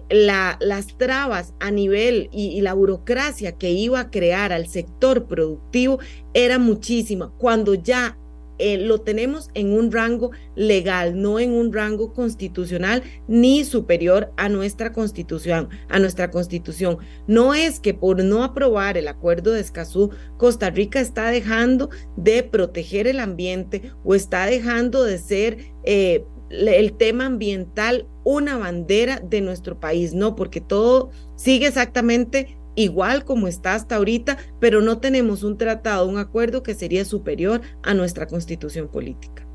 la, 0.09 0.57
las 0.59 0.97
trabas 0.97 1.53
a 1.59 1.71
nivel 1.71 2.29
y, 2.31 2.59
la 2.61 2.73
burocracia 2.73 3.53
que 3.53 3.71
iba 3.71 3.99
a 3.99 4.09
crear 4.09 4.51
al 4.51 4.67
sector 4.67 5.27
productivo 5.27 5.99
era 6.33 6.59
muchísima, 6.59 7.31
cuando 7.37 7.73
ya 7.73 8.17
eh, 8.59 8.77
lo 8.77 9.01
tenemos 9.01 9.49
en 9.53 9.71
un 9.71 9.91
rango 9.91 10.31
legal, 10.55 11.21
no 11.21 11.39
en 11.39 11.51
un 11.51 11.71
rango 11.71 12.11
constitucional 12.13 13.03
ni 13.27 13.63
superior 13.63 14.33
a 14.35 14.49
nuestra 14.49 14.93
constitución, 14.93 15.69
a 15.89 15.99
nuestra 15.99 16.31
constitución. 16.31 16.97
No 17.27 17.53
es 17.53 17.79
que 17.79 17.93
por 17.93 18.23
no 18.23 18.43
aprobar 18.43 18.97
el 18.97 19.07
acuerdo 19.07 19.51
de 19.51 19.61
Escazú, 19.61 20.09
Costa 20.37 20.71
Rica 20.71 20.99
está 20.99 21.29
dejando 21.29 21.89
de 22.15 22.41
proteger 22.41 23.07
el 23.07 23.19
ambiente 23.19 23.91
o 24.03 24.15
está 24.15 24.47
dejando 24.47 25.03
de 25.03 25.19
ser 25.19 25.57
eh, 25.83 26.25
el 26.49 26.93
tema 26.93 27.25
ambiental 27.25 28.07
una 28.23 28.57
bandera 28.57 29.19
de 29.19 29.41
nuestro 29.41 29.79
país, 29.79 30.13
no, 30.13 30.35
porque 30.35 30.61
todo 30.61 31.11
sigue 31.35 31.67
exactamente 31.67 32.57
igual 32.75 33.25
como 33.25 33.47
está 33.47 33.73
hasta 33.73 33.95
ahorita, 33.95 34.37
pero 34.59 34.81
no 34.81 34.99
tenemos 34.99 35.43
un 35.43 35.57
tratado, 35.57 36.07
un 36.07 36.17
acuerdo 36.17 36.63
que 36.63 36.75
sería 36.75 37.05
superior 37.05 37.61
a 37.83 37.93
nuestra 37.93 38.27
constitución 38.27 38.87
política. 38.87 39.45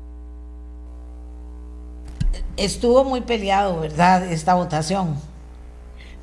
Estuvo 2.57 3.03
muy 3.03 3.21
peleado, 3.21 3.79
¿verdad? 3.79 4.31
Esta 4.31 4.53
votación. 4.53 5.15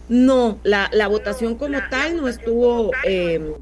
No, 0.09 0.59
la, 0.63 0.91
la 0.93 1.09
votación 1.09 1.55
como 1.55 1.79
tal 1.91 2.17
no 2.17 2.29
estuvo 2.29 2.91
eh, 3.05 3.55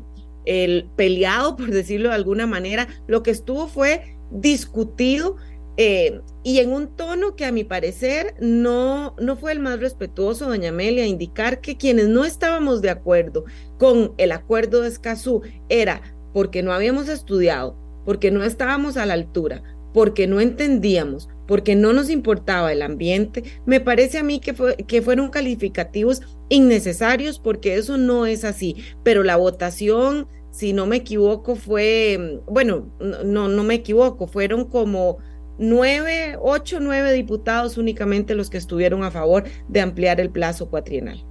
el 0.45 0.89
peleado, 0.97 1.57
por 1.57 1.71
decirlo 1.71 2.09
de 2.09 2.15
alguna 2.15 2.47
manera. 2.47 2.89
Lo 3.07 3.23
que 3.23 3.31
estuvo 3.31 3.69
fue 3.69 4.17
discutido 4.31 5.37
eh, 5.81 6.23
y 6.43 6.59
en 6.59 6.73
un 6.73 6.89
tono 6.97 7.37
que 7.37 7.45
a 7.45 7.53
mi 7.53 7.63
parecer 7.63 8.35
no, 8.41 9.15
no 9.21 9.37
fue 9.37 9.53
el 9.53 9.61
más 9.61 9.79
respetuoso, 9.79 10.49
doña 10.49 10.71
Amelia, 10.71 11.07
indicar 11.07 11.61
que 11.61 11.77
quienes 11.77 12.09
no 12.09 12.25
estábamos 12.25 12.83
de 12.83 12.91
acuerdo 12.91 13.45
con 13.79 14.13
el 14.19 14.33
acuerdo 14.33 14.83
de 14.83 14.89
Escazú 14.89 15.41
era 15.69 16.03
porque 16.33 16.65
no 16.65 16.73
habíamos 16.73 17.09
estudiado, 17.09 17.77
porque 18.05 18.33
no 18.33 18.43
estábamos 18.43 18.97
a 18.97 19.07
la 19.07 19.15
altura, 19.15 19.63
porque 19.95 20.27
no 20.27 20.41
entendíamos, 20.41 21.29
porque 21.47 21.77
no 21.77 21.93
nos 21.93 22.11
importaba 22.11 22.73
el 22.73 22.83
ambiente, 22.83 23.45
me 23.65 23.81
parece 23.81 24.19
a 24.19 24.25
mí 24.25 24.41
que, 24.41 24.55
fue, 24.55 24.75
que 24.79 25.01
fueron 25.01 25.31
calificativos 25.31 26.23
innecesarios 26.49 27.39
porque 27.39 27.77
eso 27.77 27.97
no 27.97 28.27
es 28.27 28.43
así, 28.43 28.75
pero 29.05 29.23
la 29.23 29.37
votación 29.37 30.27
si 30.51 30.73
no 30.73 30.87
me 30.87 30.97
equivoco, 30.97 31.55
fue, 31.55 32.41
bueno, 32.47 32.91
no, 33.25 33.47
no 33.47 33.63
me 33.63 33.75
equivoco, 33.75 34.27
fueron 34.27 34.65
como 34.65 35.19
nueve, 35.59 36.37
ocho, 36.41 36.81
nueve 36.81 37.13
diputados 37.13 37.77
únicamente 37.79 38.35
los 38.35 38.49
que 38.51 38.59
estuvieron 38.59 39.05
a 39.05 39.11
favor 39.11 39.45
de 39.69 39.81
ampliar 39.81 40.21
el 40.21 40.31
plazo 40.31 40.69
cuatrienal. 40.71 41.25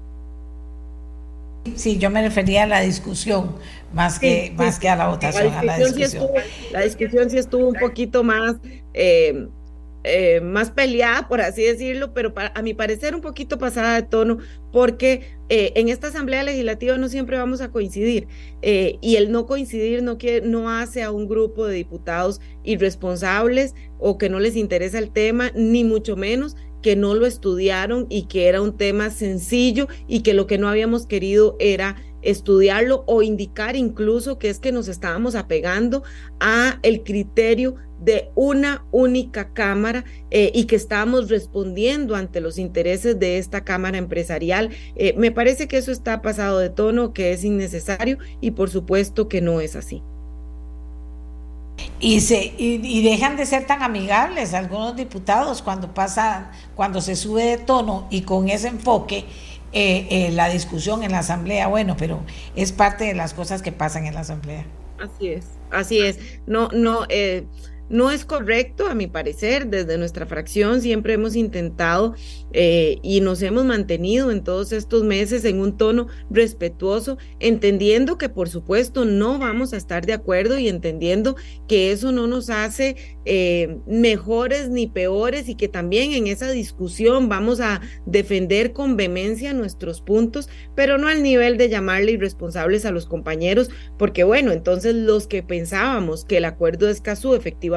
Sí, 1.75 1.97
yo 1.97 2.09
me 2.09 2.21
refería 2.21 2.63
a 2.63 2.67
la 2.67 2.79
discusión 2.81 3.55
más 3.93 4.19
que, 4.19 4.53
más 4.55 4.79
que 4.79 4.89
a 4.89 4.95
la 4.95 5.07
votación. 5.07 5.53
La 5.65 5.77
discusión, 5.77 5.95
Sí 5.95 6.03
estuvo, 6.03 6.33
la 6.71 6.81
discusión 6.81 7.29
sí 7.29 7.37
estuvo 7.37 7.67
un 7.67 7.75
poquito 7.75 8.23
más, 8.23 8.55
eh, 8.93 9.47
eh, 10.03 10.39
más 10.41 10.71
peleada, 10.71 11.27
por 11.27 11.41
así 11.41 11.63
decirlo, 11.63 12.13
pero 12.13 12.33
a 12.35 12.61
mi 12.61 12.73
parecer 12.73 13.15
un 13.15 13.21
poquito 13.21 13.57
pasada 13.57 13.95
de 13.95 14.03
tono, 14.07 14.37
porque 14.71 15.37
eh, 15.49 15.73
en 15.75 15.89
esta 15.89 16.07
Asamblea 16.07 16.43
Legislativa 16.43 16.97
no 16.97 17.09
siempre 17.09 17.37
vamos 17.37 17.61
a 17.61 17.71
coincidir 17.71 18.27
eh, 18.61 18.97
y 19.01 19.15
el 19.15 19.31
no 19.31 19.45
coincidir 19.45 20.03
no, 20.03 20.17
no 20.43 20.69
hace 20.69 21.03
a 21.03 21.11
un 21.11 21.27
grupo 21.27 21.65
de 21.65 21.75
diputados 21.75 22.39
irresponsables 22.63 23.73
o 23.99 24.17
que 24.17 24.29
no 24.29 24.39
les 24.39 24.55
interesa 24.55 24.99
el 24.99 25.11
tema, 25.11 25.51
ni 25.55 25.83
mucho 25.83 26.15
menos 26.15 26.55
que 26.81 26.95
no 26.95 27.15
lo 27.15 27.25
estudiaron 27.25 28.05
y 28.09 28.23
que 28.27 28.47
era 28.47 28.61
un 28.61 28.77
tema 28.77 29.09
sencillo 29.09 29.87
y 30.07 30.21
que 30.21 30.33
lo 30.33 30.47
que 30.47 30.57
no 30.57 30.69
habíamos 30.69 31.05
querido 31.05 31.55
era 31.59 31.95
estudiarlo 32.21 33.03
o 33.07 33.21
indicar 33.21 33.75
incluso 33.75 34.37
que 34.37 34.49
es 34.49 34.59
que 34.59 34.71
nos 34.71 34.87
estábamos 34.87 35.35
apegando 35.35 36.03
a 36.39 36.79
el 36.83 37.03
criterio 37.03 37.75
de 37.99 38.29
una 38.35 38.85
única 38.91 39.53
Cámara 39.53 40.05
eh, 40.31 40.51
y 40.53 40.65
que 40.65 40.75
estábamos 40.75 41.29
respondiendo 41.29 42.15
ante 42.15 42.41
los 42.41 42.57
intereses 42.57 43.19
de 43.19 43.37
esta 43.37 43.63
Cámara 43.63 43.97
empresarial. 43.97 44.69
Eh, 44.95 45.13
me 45.17 45.31
parece 45.31 45.67
que 45.67 45.77
eso 45.77 45.91
está 45.91 46.21
pasado 46.21 46.59
de 46.59 46.69
tono, 46.69 47.13
que 47.13 47.33
es 47.33 47.43
innecesario 47.43 48.17
y 48.41 48.51
por 48.51 48.69
supuesto 48.69 49.27
que 49.27 49.41
no 49.41 49.61
es 49.61 49.75
así. 49.75 50.03
Y, 51.99 52.21
se, 52.21 52.53
y, 52.57 53.03
dejan 53.03 53.37
de 53.37 53.45
ser 53.45 53.65
tan 53.65 53.83
amigables 53.83 54.53
algunos 54.53 54.95
diputados 54.95 55.61
cuando 55.61 55.93
pasa, 55.93 56.51
cuando 56.75 57.01
se 57.01 57.15
sube 57.15 57.43
de 57.43 57.57
tono 57.57 58.07
y 58.09 58.21
con 58.21 58.49
ese 58.49 58.67
enfoque 58.67 59.25
eh, 59.73 60.29
la 60.33 60.49
discusión 60.49 61.03
en 61.03 61.11
la 61.11 61.19
asamblea, 61.19 61.67
bueno, 61.67 61.95
pero 61.97 62.21
es 62.55 62.71
parte 62.71 63.03
de 63.05 63.13
las 63.13 63.33
cosas 63.33 63.61
que 63.61 63.71
pasan 63.71 64.05
en 64.07 64.15
la 64.15 64.21
asamblea. 64.21 64.65
Así 64.99 65.27
es, 65.27 65.45
así 65.71 65.99
es. 65.99 66.19
No, 66.45 66.69
no, 66.69 67.05
eh, 67.09 67.45
no 67.89 68.11
es 68.11 68.25
correcto, 68.25 68.87
a 68.87 68.95
mi 68.95 69.07
parecer, 69.07 69.67
desde 69.67 69.97
nuestra 69.97 70.25
fracción 70.25 70.81
siempre 70.81 71.13
hemos 71.13 71.35
intentado 71.35 72.15
eh, 72.51 72.99
y 73.01 73.21
nos 73.21 73.41
hemos 73.41 73.63
mantenido 73.63 74.31
en 74.31 74.43
todos 74.43 74.71
estos 74.73 75.03
meses 75.03 75.45
en 75.45 75.59
un 75.59 75.77
tono 75.77 76.07
respetuoso, 76.29 77.17
entendiendo 77.39 78.17
que 78.17 78.27
por 78.27 78.49
supuesto 78.49 79.05
no 79.05 79.39
vamos 79.39 79.73
a 79.73 79.77
estar 79.77 80.05
de 80.05 80.13
acuerdo 80.13 80.57
y 80.57 80.67
entendiendo 80.67 81.37
que 81.67 81.91
eso 81.91 82.11
no 82.11 82.27
nos 82.27 82.49
hace 82.49 82.95
eh, 83.25 83.77
mejores 83.85 84.69
ni 84.69 84.87
peores 84.87 85.47
y 85.47 85.55
que 85.55 85.67
también 85.69 86.11
en 86.11 86.27
esa 86.27 86.51
discusión 86.51 87.29
vamos 87.29 87.61
a 87.61 87.81
defender 88.05 88.73
con 88.73 88.97
vehemencia 88.97 89.53
nuestros 89.53 90.01
puntos, 90.01 90.49
pero 90.75 90.97
no 90.97 91.07
al 91.07 91.23
nivel 91.23 91.57
de 91.57 91.69
llamarle 91.69 92.13
irresponsables 92.13 92.85
a 92.85 92.91
los 92.91 93.05
compañeros, 93.05 93.69
porque 93.97 94.23
bueno, 94.25 94.51
entonces 94.51 94.93
los 94.93 95.27
que 95.27 95.41
pensábamos 95.41 96.25
que 96.25 96.37
el 96.37 96.45
acuerdo 96.45 96.87
de 96.87 96.91
Escazú 96.91 97.33
efectivamente 97.33 97.76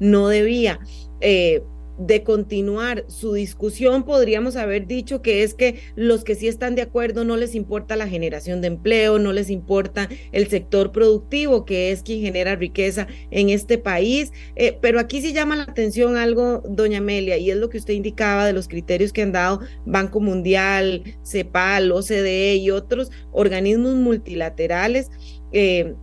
no 0.00 0.28
debía 0.28 0.80
eh, 1.20 1.62
de 1.98 2.24
continuar 2.24 3.04
su 3.08 3.34
discusión, 3.34 4.02
podríamos 4.02 4.56
haber 4.56 4.86
dicho 4.86 5.22
que 5.22 5.42
es 5.42 5.54
que 5.54 5.80
los 5.94 6.24
que 6.24 6.34
sí 6.34 6.48
están 6.48 6.74
de 6.74 6.82
acuerdo 6.82 7.24
no 7.24 7.36
les 7.36 7.54
importa 7.54 7.94
la 7.96 8.08
generación 8.08 8.60
de 8.60 8.68
empleo, 8.68 9.18
no 9.18 9.32
les 9.32 9.48
importa 9.48 10.08
el 10.32 10.48
sector 10.48 10.90
productivo, 10.90 11.64
que 11.64 11.92
es 11.92 12.02
quien 12.02 12.20
genera 12.20 12.56
riqueza 12.56 13.06
en 13.30 13.50
este 13.50 13.78
país. 13.78 14.32
Eh, 14.56 14.76
pero 14.80 14.98
aquí 14.98 15.22
sí 15.22 15.32
llama 15.32 15.56
la 15.56 15.64
atención 15.64 16.16
algo, 16.16 16.62
doña 16.68 16.98
Amelia, 16.98 17.36
y 17.36 17.50
es 17.50 17.56
lo 17.56 17.68
que 17.68 17.78
usted 17.78 17.94
indicaba 17.94 18.46
de 18.46 18.52
los 18.52 18.66
criterios 18.66 19.12
que 19.12 19.22
han 19.22 19.32
dado 19.32 19.60
Banco 19.86 20.20
Mundial, 20.20 21.04
CEPAL, 21.24 21.92
OCDE 21.92 22.56
y 22.56 22.70
otros 22.70 23.10
organismos 23.30 23.94
multilaterales. 23.94 25.10
Eh, 25.52 25.94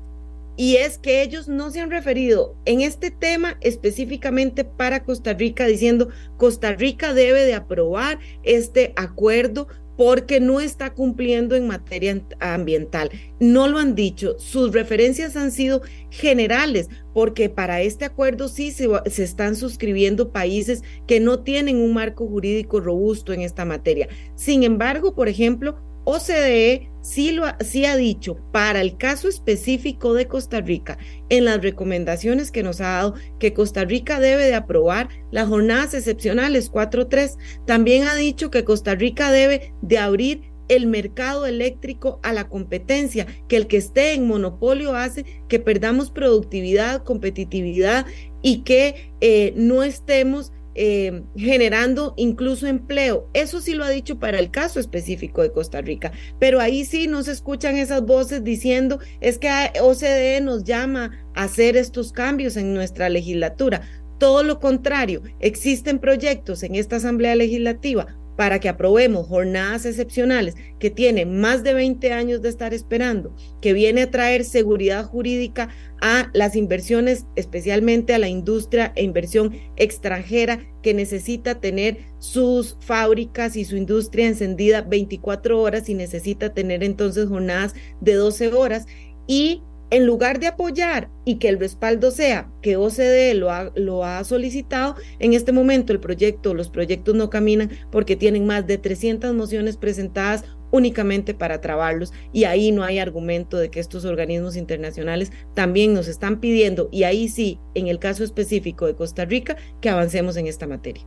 y 0.62 0.76
es 0.76 1.00
que 1.00 1.24
ellos 1.24 1.48
no 1.48 1.72
se 1.72 1.80
han 1.80 1.90
referido 1.90 2.56
en 2.66 2.82
este 2.82 3.10
tema 3.10 3.58
específicamente 3.62 4.64
para 4.64 5.04
Costa 5.04 5.34
Rica 5.34 5.66
diciendo 5.66 6.10
Costa 6.38 6.74
Rica 6.74 7.16
debe 7.16 7.42
de 7.46 7.56
aprobar 7.56 8.20
este 8.44 8.94
acuerdo 8.96 9.68
porque 9.98 10.40
no 10.40 10.60
está 10.60 10.94
cumpliendo 10.94 11.56
en 11.56 11.66
materia 11.66 12.22
ambiental. 12.40 13.10
No 13.40 13.68
lo 13.68 13.80
han 13.80 13.96
dicho. 13.96 14.38
Sus 14.38 14.72
referencias 14.72 15.36
han 15.36 15.52
sido 15.52 15.82
generales, 16.12 16.90
porque 17.12 17.50
para 17.50 17.82
este 17.82 18.06
acuerdo 18.06 18.48
sí 18.48 18.70
se, 18.70 18.88
se, 19.08 19.24
están 19.24 19.56
suscribiendo 19.56 20.32
países 20.32 20.84
que 21.08 21.20
no 21.20 21.40
tienen 21.40 21.78
un 21.78 21.94
marco 21.94 22.28
jurídico 22.28 22.80
robusto 22.80 23.34
en 23.34 23.42
esta 23.42 23.66
materia. 23.66 24.10
Sin 24.36 24.62
embargo, 24.62 25.16
por 25.16 25.28
ejemplo, 25.28 25.76
OCDE 26.03 26.90
sí, 27.02 27.32
lo 27.32 27.45
ha, 27.45 27.57
sí 27.60 27.86
ha 27.86 27.95
dicho 27.95 28.38
para 28.52 28.82
el 28.82 28.98
caso 28.98 29.28
específico 29.28 30.14
de 30.14 30.28
Costa 30.28 30.61
Rica, 30.61 30.98
en 31.30 31.45
las 31.45 31.61
recomendaciones 31.61 32.52
que 32.52 32.64
nos 32.64 32.82
ha 32.82 32.91
dado, 32.91 33.15
que 33.40 33.53
Costa 33.53 33.86
Rica 33.86 34.19
debe 34.19 34.45
de 34.45 34.56
aprobar 34.56 35.10
las 35.32 35.48
jornadas 35.48 35.94
excepcionales 35.94 36.72
4.3. 36.72 37.38
También 37.65 38.03
ha 38.07 38.15
dicho 38.15 38.52
que 38.52 38.64
Costa 38.64 38.95
Rica 38.95 39.32
debe 39.32 39.73
de 39.82 39.98
abrir 39.98 40.52
el 40.72 40.88
mercado 40.88 41.45
eléctrico 41.45 42.22
a 42.23 42.32
la 42.32 42.48
competencia, 42.48 43.28
que 43.49 43.57
el 43.57 43.68
que 43.68 43.76
esté 43.76 44.14
en 44.14 44.26
monopolio 44.26 44.95
hace 44.95 45.26
que 45.49 45.60
perdamos 45.60 46.11
productividad, 46.11 47.03
competitividad 47.03 48.06
y 48.41 48.64
que 48.64 49.11
eh, 49.19 49.53
no 49.57 49.84
estemos 49.84 50.53
eh, 50.76 51.23
generando 51.35 52.14
incluso 52.18 52.68
empleo. 52.68 53.30
Eso 53.34 53.61
sí 53.61 53.73
lo 53.73 53.84
ha 53.84 53.89
dicho 53.89 54.19
para 54.19 54.39
el 54.39 54.52
caso 54.52 54.80
específico 54.80 55.41
de 55.41 55.52
Costa 55.52 55.81
Rica, 55.81 56.11
pero 56.39 56.60
ahí 56.60 56.85
sí 56.85 57.07
no 57.07 57.23
se 57.23 57.31
escuchan 57.31 57.77
esas 57.77 58.03
voces 58.03 58.43
diciendo 58.43 58.99
es 59.19 59.38
que 59.38 59.49
OCDE 59.81 60.41
nos 60.41 60.64
llama 60.64 61.11
a 61.35 61.43
hacer 61.43 61.77
estos 61.77 62.11
cambios 62.11 62.57
en 62.57 62.73
nuestra 62.73 63.10
legislatura. 63.10 63.81
Todo 64.18 64.43
lo 64.43 64.60
contrario, 64.60 65.23
existen 65.39 65.99
proyectos 65.99 66.61
en 66.64 66.76
esta 66.76 66.98
Asamblea 66.98 67.35
Legislativa 67.35 68.20
para 68.42 68.60
que 68.60 68.70
aprobemos 68.70 69.28
jornadas 69.28 69.86
excepcionales 69.86 70.56
que 70.80 70.90
tienen 70.90 71.40
más 71.40 71.62
de 71.62 71.76
20 71.76 72.12
años 72.12 72.42
de 72.42 72.50
estar 72.50 72.74
esperando, 72.74 73.36
que 73.62 73.72
viene 73.72 74.02
a 74.02 74.10
traer 74.10 74.46
seguridad 74.46 75.06
jurídica 75.06 75.70
a 76.02 76.32
las 76.34 76.56
inversiones, 76.56 77.28
especialmente 77.36 78.16
a 78.16 78.18
la 78.18 78.30
industria 78.30 78.94
e 78.96 79.04
inversión 79.04 79.54
extranjera 79.76 80.60
que 80.82 80.96
necesita 80.96 81.60
tener 81.60 82.00
sus 82.18 82.78
fábricas 82.80 83.56
y 83.56 83.64
su 83.64 83.76
industria 83.76 84.26
encendida 84.26 84.82
24 84.82 85.62
horas 85.62 85.88
y 85.88 85.94
necesita 85.94 86.52
tener 86.52 86.84
entonces 86.84 87.28
jornadas 87.30 87.76
de 88.00 88.16
12 88.16 88.54
horas. 88.54 88.88
Y 89.28 89.62
en 89.92 90.06
lugar 90.06 90.40
de 90.40 90.48
apoyar 90.48 91.10
y 91.26 91.36
que 91.36 91.50
el 91.50 91.60
respaldo 91.60 92.12
sea 92.12 92.50
que 92.62 92.78
OCDE 92.78 93.36
lo 93.36 93.52
ha, 93.52 93.72
lo 93.76 94.04
ha 94.04 94.24
solicitado, 94.24 94.96
en 95.20 95.34
este 95.34 95.52
momento 95.52 95.94
el 95.94 96.00
proyecto, 96.00 96.54
los 96.54 96.70
proyectos 96.70 97.14
no 97.14 97.30
caminan 97.30 97.70
porque 97.92 98.16
tienen 98.16 98.48
más 98.48 98.66
de 98.66 98.78
300 98.78 99.36
mociones 99.36 99.78
presentadas 99.78 100.46
únicamente 100.72 101.34
para 101.34 101.60
trabarlos 101.60 102.14
y 102.32 102.46
ahí 102.46 102.72
no 102.72 102.84
hay 102.84 103.00
argumento 103.00 103.58
de 103.58 103.70
que 103.70 103.82
estos 103.82 104.06
organismos 104.06 104.56
internacionales 104.56 105.32
también 105.54 105.94
nos 105.94 106.08
están 106.08 106.40
pidiendo 106.40 106.88
y 106.92 107.04
ahí 107.04 107.28
sí, 107.28 107.60
en 107.76 107.88
el 107.88 108.00
caso 108.00 108.24
específico 108.24 108.88
de 108.88 108.96
Costa 108.96 109.26
Rica, 109.26 109.58
que 109.82 109.90
avancemos 109.90 110.38
en 110.38 110.48
esta 110.48 110.68
materia. 110.68 111.06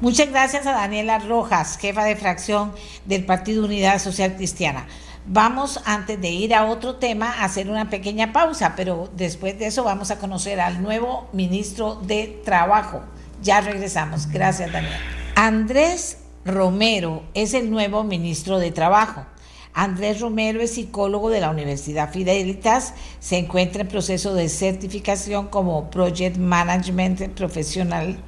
Muchas 0.00 0.30
gracias 0.30 0.66
a 0.66 0.72
Daniela 0.72 1.18
Rojas, 1.18 1.76
jefa 1.76 2.04
de 2.04 2.16
fracción 2.16 2.72
del 3.04 3.26
Partido 3.26 3.64
Unidad 3.64 3.98
Social 3.98 4.36
Cristiana. 4.36 4.86
Vamos, 5.30 5.80
antes 5.84 6.20
de 6.20 6.30
ir 6.30 6.54
a 6.54 6.64
otro 6.64 6.96
tema, 6.96 7.30
a 7.30 7.44
hacer 7.44 7.68
una 7.68 7.90
pequeña 7.90 8.32
pausa, 8.32 8.72
pero 8.76 9.10
después 9.14 9.58
de 9.58 9.66
eso 9.66 9.84
vamos 9.84 10.10
a 10.10 10.18
conocer 10.18 10.58
al 10.58 10.82
nuevo 10.82 11.28
ministro 11.32 11.96
de 11.96 12.40
Trabajo. 12.44 13.02
Ya 13.42 13.60
regresamos. 13.60 14.26
Gracias, 14.28 14.72
Daniela. 14.72 14.96
Andrés 15.36 16.18
Romero 16.44 17.24
es 17.34 17.52
el 17.52 17.70
nuevo 17.70 18.04
ministro 18.04 18.58
de 18.58 18.70
Trabajo. 18.70 19.26
Andrés 19.74 20.20
Romero 20.20 20.62
es 20.62 20.74
psicólogo 20.74 21.28
de 21.28 21.40
la 21.40 21.50
Universidad 21.50 22.10
Fidelitas, 22.10 22.94
se 23.20 23.36
encuentra 23.36 23.82
en 23.82 23.88
proceso 23.88 24.34
de 24.34 24.48
certificación 24.48 25.48
como 25.48 25.90
Project 25.90 26.38
Management 26.38 27.34
Profesional 27.34 28.18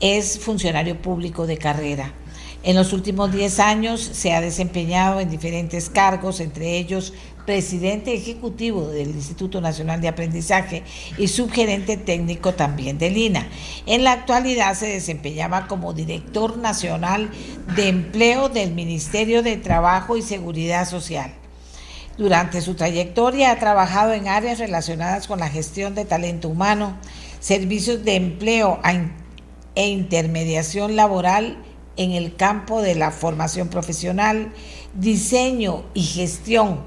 es 0.00 0.38
funcionario 0.38 1.00
público 1.00 1.46
de 1.46 1.56
carrera. 1.56 2.12
En 2.64 2.76
los 2.76 2.94
últimos 2.94 3.30
10 3.30 3.60
años 3.60 4.00
se 4.00 4.32
ha 4.32 4.40
desempeñado 4.40 5.20
en 5.20 5.28
diferentes 5.28 5.90
cargos, 5.90 6.40
entre 6.40 6.78
ellos 6.78 7.12
presidente 7.44 8.14
ejecutivo 8.14 8.88
del 8.88 9.10
Instituto 9.10 9.60
Nacional 9.60 10.00
de 10.00 10.08
Aprendizaje 10.08 10.82
y 11.18 11.28
subgerente 11.28 11.98
técnico 11.98 12.54
también 12.54 12.96
del 12.96 13.18
INA. 13.18 13.46
En 13.84 14.02
la 14.02 14.12
actualidad 14.12 14.74
se 14.74 14.86
desempeñaba 14.86 15.66
como 15.66 15.92
director 15.92 16.56
nacional 16.56 17.28
de 17.76 17.88
empleo 17.88 18.48
del 18.48 18.72
Ministerio 18.72 19.42
de 19.42 19.58
Trabajo 19.58 20.16
y 20.16 20.22
Seguridad 20.22 20.88
Social. 20.88 21.34
Durante 22.16 22.62
su 22.62 22.76
trayectoria 22.76 23.50
ha 23.50 23.58
trabajado 23.58 24.14
en 24.14 24.26
áreas 24.26 24.58
relacionadas 24.58 25.26
con 25.26 25.38
la 25.38 25.50
gestión 25.50 25.94
de 25.94 26.06
talento 26.06 26.48
humano, 26.48 26.96
servicios 27.40 28.04
de 28.04 28.14
empleo 28.14 28.80
e 29.74 29.86
intermediación 29.86 30.96
laboral 30.96 31.58
en 31.96 32.12
el 32.12 32.36
campo 32.36 32.82
de 32.82 32.94
la 32.94 33.10
formación 33.10 33.68
profesional, 33.68 34.52
diseño 34.94 35.84
y 35.94 36.02
gestión 36.02 36.80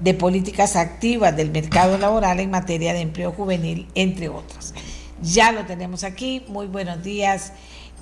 de 0.00 0.14
políticas 0.14 0.76
activas 0.76 1.36
del 1.36 1.50
mercado 1.50 1.98
laboral 1.98 2.40
en 2.40 2.50
materia 2.50 2.92
de 2.92 3.00
empleo 3.00 3.32
juvenil, 3.32 3.88
entre 3.94 4.28
otras. 4.28 4.74
Ya 5.20 5.52
lo 5.52 5.64
tenemos 5.66 6.04
aquí. 6.04 6.44
Muy 6.48 6.66
buenos 6.66 7.02
días, 7.02 7.52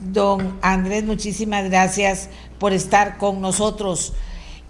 don 0.00 0.58
Andrés. 0.60 1.04
Muchísimas 1.04 1.64
gracias 1.70 2.28
por 2.58 2.72
estar 2.72 3.16
con 3.16 3.40
nosotros. 3.40 4.12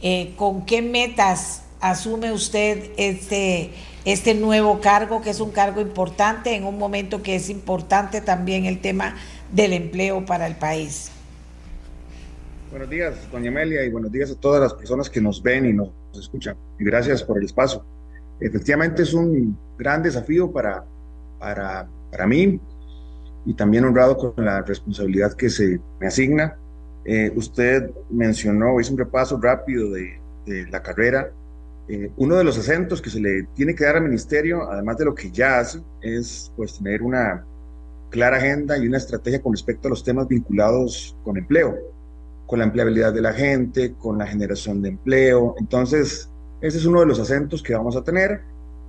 Eh, 0.01 0.35
¿Con 0.37 0.65
qué 0.65 0.83
metas 0.83 1.63
asume 1.81 2.33
usted 2.33 2.91
este 2.97 3.73
este 4.07 4.35
nuevo 4.35 4.81
cargo, 4.81 5.21
que 5.21 5.31
es 5.31 5.41
un 5.41 5.51
cargo 5.51 5.81
importante 5.81 6.55
en 6.55 6.65
un 6.65 6.79
momento 6.79 7.25
que 7.25 7.35
es 7.35 7.51
importante 7.51 8.21
también 8.21 8.65
el 8.65 8.81
tema 8.81 9.17
del 9.51 9.73
empleo 9.73 10.25
para 10.25 10.47
el 10.47 10.55
país. 10.55 11.11
Buenos 12.77 12.91
días, 12.91 13.15
doña 13.33 13.49
Amelia, 13.49 13.83
y 13.87 13.91
buenos 13.91 14.13
días 14.13 14.31
a 14.31 14.39
todas 14.39 14.61
las 14.61 14.75
personas 14.75 15.09
que 15.09 15.19
nos 15.19 15.43
ven 15.43 15.65
y 15.65 15.73
nos 15.73 15.89
escuchan. 16.13 16.59
Y 16.79 16.85
gracias 16.85 17.23
por 17.23 17.39
el 17.39 17.47
espacio. 17.47 17.83
Efectivamente 18.39 19.03
es 19.03 19.15
un 19.15 19.59
gran 19.79 20.03
desafío 20.03 20.53
para, 20.53 20.85
para, 21.39 21.89
para 22.11 22.27
mí 22.27 22.61
y 23.47 23.55
también 23.55 23.87
honrado 23.87 24.19
con 24.19 24.45
la 24.45 24.61
responsabilidad 24.61 25.33
que 25.33 25.49
se 25.49 25.81
me 25.99 26.09
asigna. 26.09 26.59
Eh, 27.07 27.33
usted 27.35 27.93
mencionó, 28.11 28.79
hizo 28.79 28.93
un 28.93 28.99
repaso 28.99 29.41
rápido 29.41 29.93
de, 29.93 30.21
la 30.71 30.83
carrera 30.83 31.33
eh, 31.89 32.11
uno 32.19 32.37
de 32.37 32.45
los 32.45 32.59
acentos 32.59 33.01
que 33.01 33.09
se 33.09 33.21
le 33.21 33.45
tiene 33.55 33.75
que 33.75 33.85
dar 33.85 33.97
al 33.97 34.03
ministerio, 34.03 34.71
además 34.71 34.99
de 34.99 35.07
lo 35.07 35.15
que 35.15 35.31
ya 35.31 35.61
hace, 35.61 35.81
es 36.03 36.53
pues 36.57 36.77
tener 36.77 37.01
una 37.01 37.43
clara 38.11 38.37
agenda 38.37 38.77
y 38.77 38.87
una 38.87 38.99
estrategia 38.99 39.41
con 39.41 39.55
respecto 39.55 39.89
a 39.89 39.91
los 39.91 40.05
temas 40.05 40.29
vinculados 40.29 41.17
con 41.25 41.39
empleo, 41.39 41.96
con 42.47 42.61
la 42.61 42.65
empleabilidad 42.65 43.13
de 43.13 43.21
la 43.21 43.33
gente, 43.33 43.95
con 43.95 44.19
la 44.19 44.27
generación 44.27 44.83
de 44.83 44.91
empleo. 44.91 45.55
Entonces, 45.59 46.31
ese 46.61 46.79
es 46.79 46.87
uno 46.87 47.01
de 47.01 47.07
los 47.07 47.21
acentos 47.21 47.63
que 47.63 47.75
vamos 47.75 47.97
a 47.97 48.03
tener. 48.03 48.43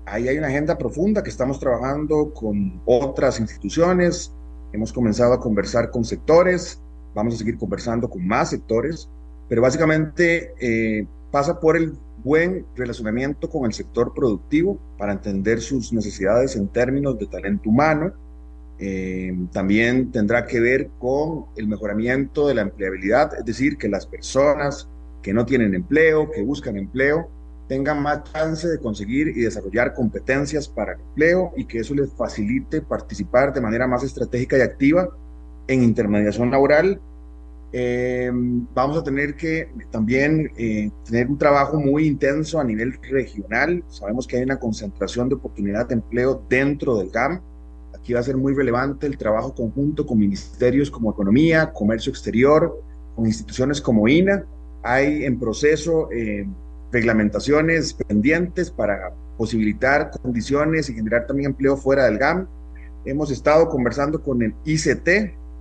Ahí 0.05 0.27
hay 0.27 0.37
una 0.37 0.47
agenda 0.47 0.77
profunda 0.77 1.21
que 1.21 1.29
estamos 1.29 1.59
trabajando 1.59 2.33
con 2.33 2.81
otras 2.85 3.39
instituciones. 3.39 4.31
Hemos 4.71 4.93
comenzado 4.93 5.33
a 5.33 5.39
conversar 5.39 5.91
con 5.91 6.05
sectores, 6.05 6.81
vamos 7.13 7.35
a 7.35 7.37
seguir 7.37 7.57
conversando 7.57 8.09
con 8.09 8.25
más 8.25 8.51
sectores, 8.51 9.09
pero 9.49 9.61
básicamente 9.61 10.53
eh, 10.59 11.07
pasa 11.31 11.59
por 11.59 11.75
el 11.77 11.97
buen 12.23 12.65
relacionamiento 12.75 13.49
con 13.49 13.65
el 13.65 13.73
sector 13.73 14.13
productivo 14.13 14.79
para 14.97 15.13
entender 15.13 15.61
sus 15.61 15.93
necesidades 15.93 16.55
en 16.55 16.67
términos 16.67 17.17
de 17.17 17.27
talento 17.27 17.69
humano. 17.69 18.13
Eh, 18.79 19.35
también 19.51 20.11
tendrá 20.11 20.45
que 20.45 20.59
ver 20.59 20.89
con 20.99 21.45
el 21.55 21.67
mejoramiento 21.67 22.47
de 22.47 22.55
la 22.55 22.61
empleabilidad, 22.61 23.33
es 23.37 23.45
decir, 23.45 23.77
que 23.77 23.89
las 23.89 24.05
personas 24.05 24.87
que 25.21 25.33
no 25.33 25.45
tienen 25.45 25.73
empleo, 25.73 26.29
que 26.31 26.43
buscan 26.43 26.77
empleo, 26.77 27.29
tengan 27.67 28.01
más 28.01 28.23
chance 28.31 28.67
de 28.67 28.79
conseguir 28.79 29.29
y 29.29 29.41
desarrollar 29.41 29.93
competencias 29.93 30.69
para 30.69 30.93
el 30.93 31.01
empleo 31.01 31.51
y 31.57 31.65
que 31.65 31.79
eso 31.79 31.93
les 31.95 32.13
facilite 32.13 32.81
participar 32.81 33.53
de 33.53 33.61
manera 33.61 33.87
más 33.87 34.03
estratégica 34.03 34.57
y 34.57 34.61
activa 34.61 35.09
en 35.67 35.83
intermediación 35.83 36.49
laboral 36.49 37.01
eh, 37.73 38.31
vamos 38.33 38.97
a 38.97 39.03
tener 39.03 39.35
que 39.35 39.69
también 39.91 40.51
eh, 40.57 40.89
tener 41.05 41.27
un 41.27 41.37
trabajo 41.37 41.79
muy 41.79 42.07
intenso 42.07 42.59
a 42.59 42.63
nivel 42.63 42.93
regional. 43.01 43.83
Sabemos 43.89 44.25
que 44.25 44.37
hay 44.37 44.43
una 44.43 44.57
concentración 44.57 45.27
de 45.29 45.35
oportunidades 45.35 45.89
de 45.89 45.95
empleo 45.95 46.43
dentro 46.49 46.97
del 46.97 47.09
GAM. 47.09 47.41
Aquí 48.07 48.13
va 48.13 48.21
a 48.21 48.23
ser 48.23 48.37
muy 48.37 48.53
relevante 48.53 49.05
el 49.05 49.17
trabajo 49.17 49.53
conjunto 49.53 50.05
con 50.05 50.17
ministerios 50.17 50.89
como 50.89 51.11
Economía, 51.11 51.73
Comercio 51.73 52.09
Exterior, 52.09 52.81
con 53.13 53.25
instituciones 53.25 53.81
como 53.81 54.07
INA. 54.07 54.45
Hay 54.81 55.25
en 55.25 55.37
proceso 55.37 56.09
eh, 56.13 56.47
reglamentaciones 56.89 57.93
pendientes 57.93 58.71
para 58.71 59.11
posibilitar 59.37 60.11
condiciones 60.21 60.89
y 60.89 60.93
generar 60.93 61.27
también 61.27 61.49
empleo 61.49 61.75
fuera 61.75 62.05
del 62.05 62.17
GAM. 62.17 62.47
Hemos 63.03 63.29
estado 63.29 63.67
conversando 63.67 64.23
con 64.23 64.41
el 64.41 64.55
ICT, 64.63 65.09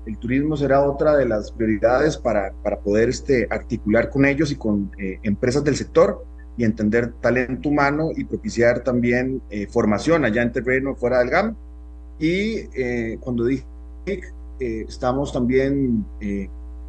el 0.06 0.18
turismo 0.20 0.56
será 0.56 0.82
otra 0.85 1.16
de 1.16 1.27
las 1.27 1.51
prioridades 1.51 2.16
para, 2.16 2.52
para 2.62 2.78
poder 2.78 3.09
este, 3.09 3.48
articular 3.51 4.09
con 4.09 4.24
ellos 4.24 4.52
y 4.52 4.55
con 4.55 4.93
eh, 4.98 5.18
empresas 5.24 5.64
del 5.64 5.74
sector 5.74 6.24
y 6.56 6.62
entender 6.62 7.12
talento 7.14 7.70
humano 7.70 8.10
y 8.14 8.23
propiciar 8.23 8.85
también 8.85 9.43
eh, 9.51 9.66
formación 9.66 10.24
allá 10.24 10.43
en 10.43 10.52
terreno 10.52 10.94
fuera 10.94 11.18
del 11.18 11.31
GAM. 11.31 11.56
Y 12.18 12.68
eh, 12.74 13.18
cuando 13.20 13.44
dije, 13.44 13.64
estamos 14.59 15.32
también 15.32 16.05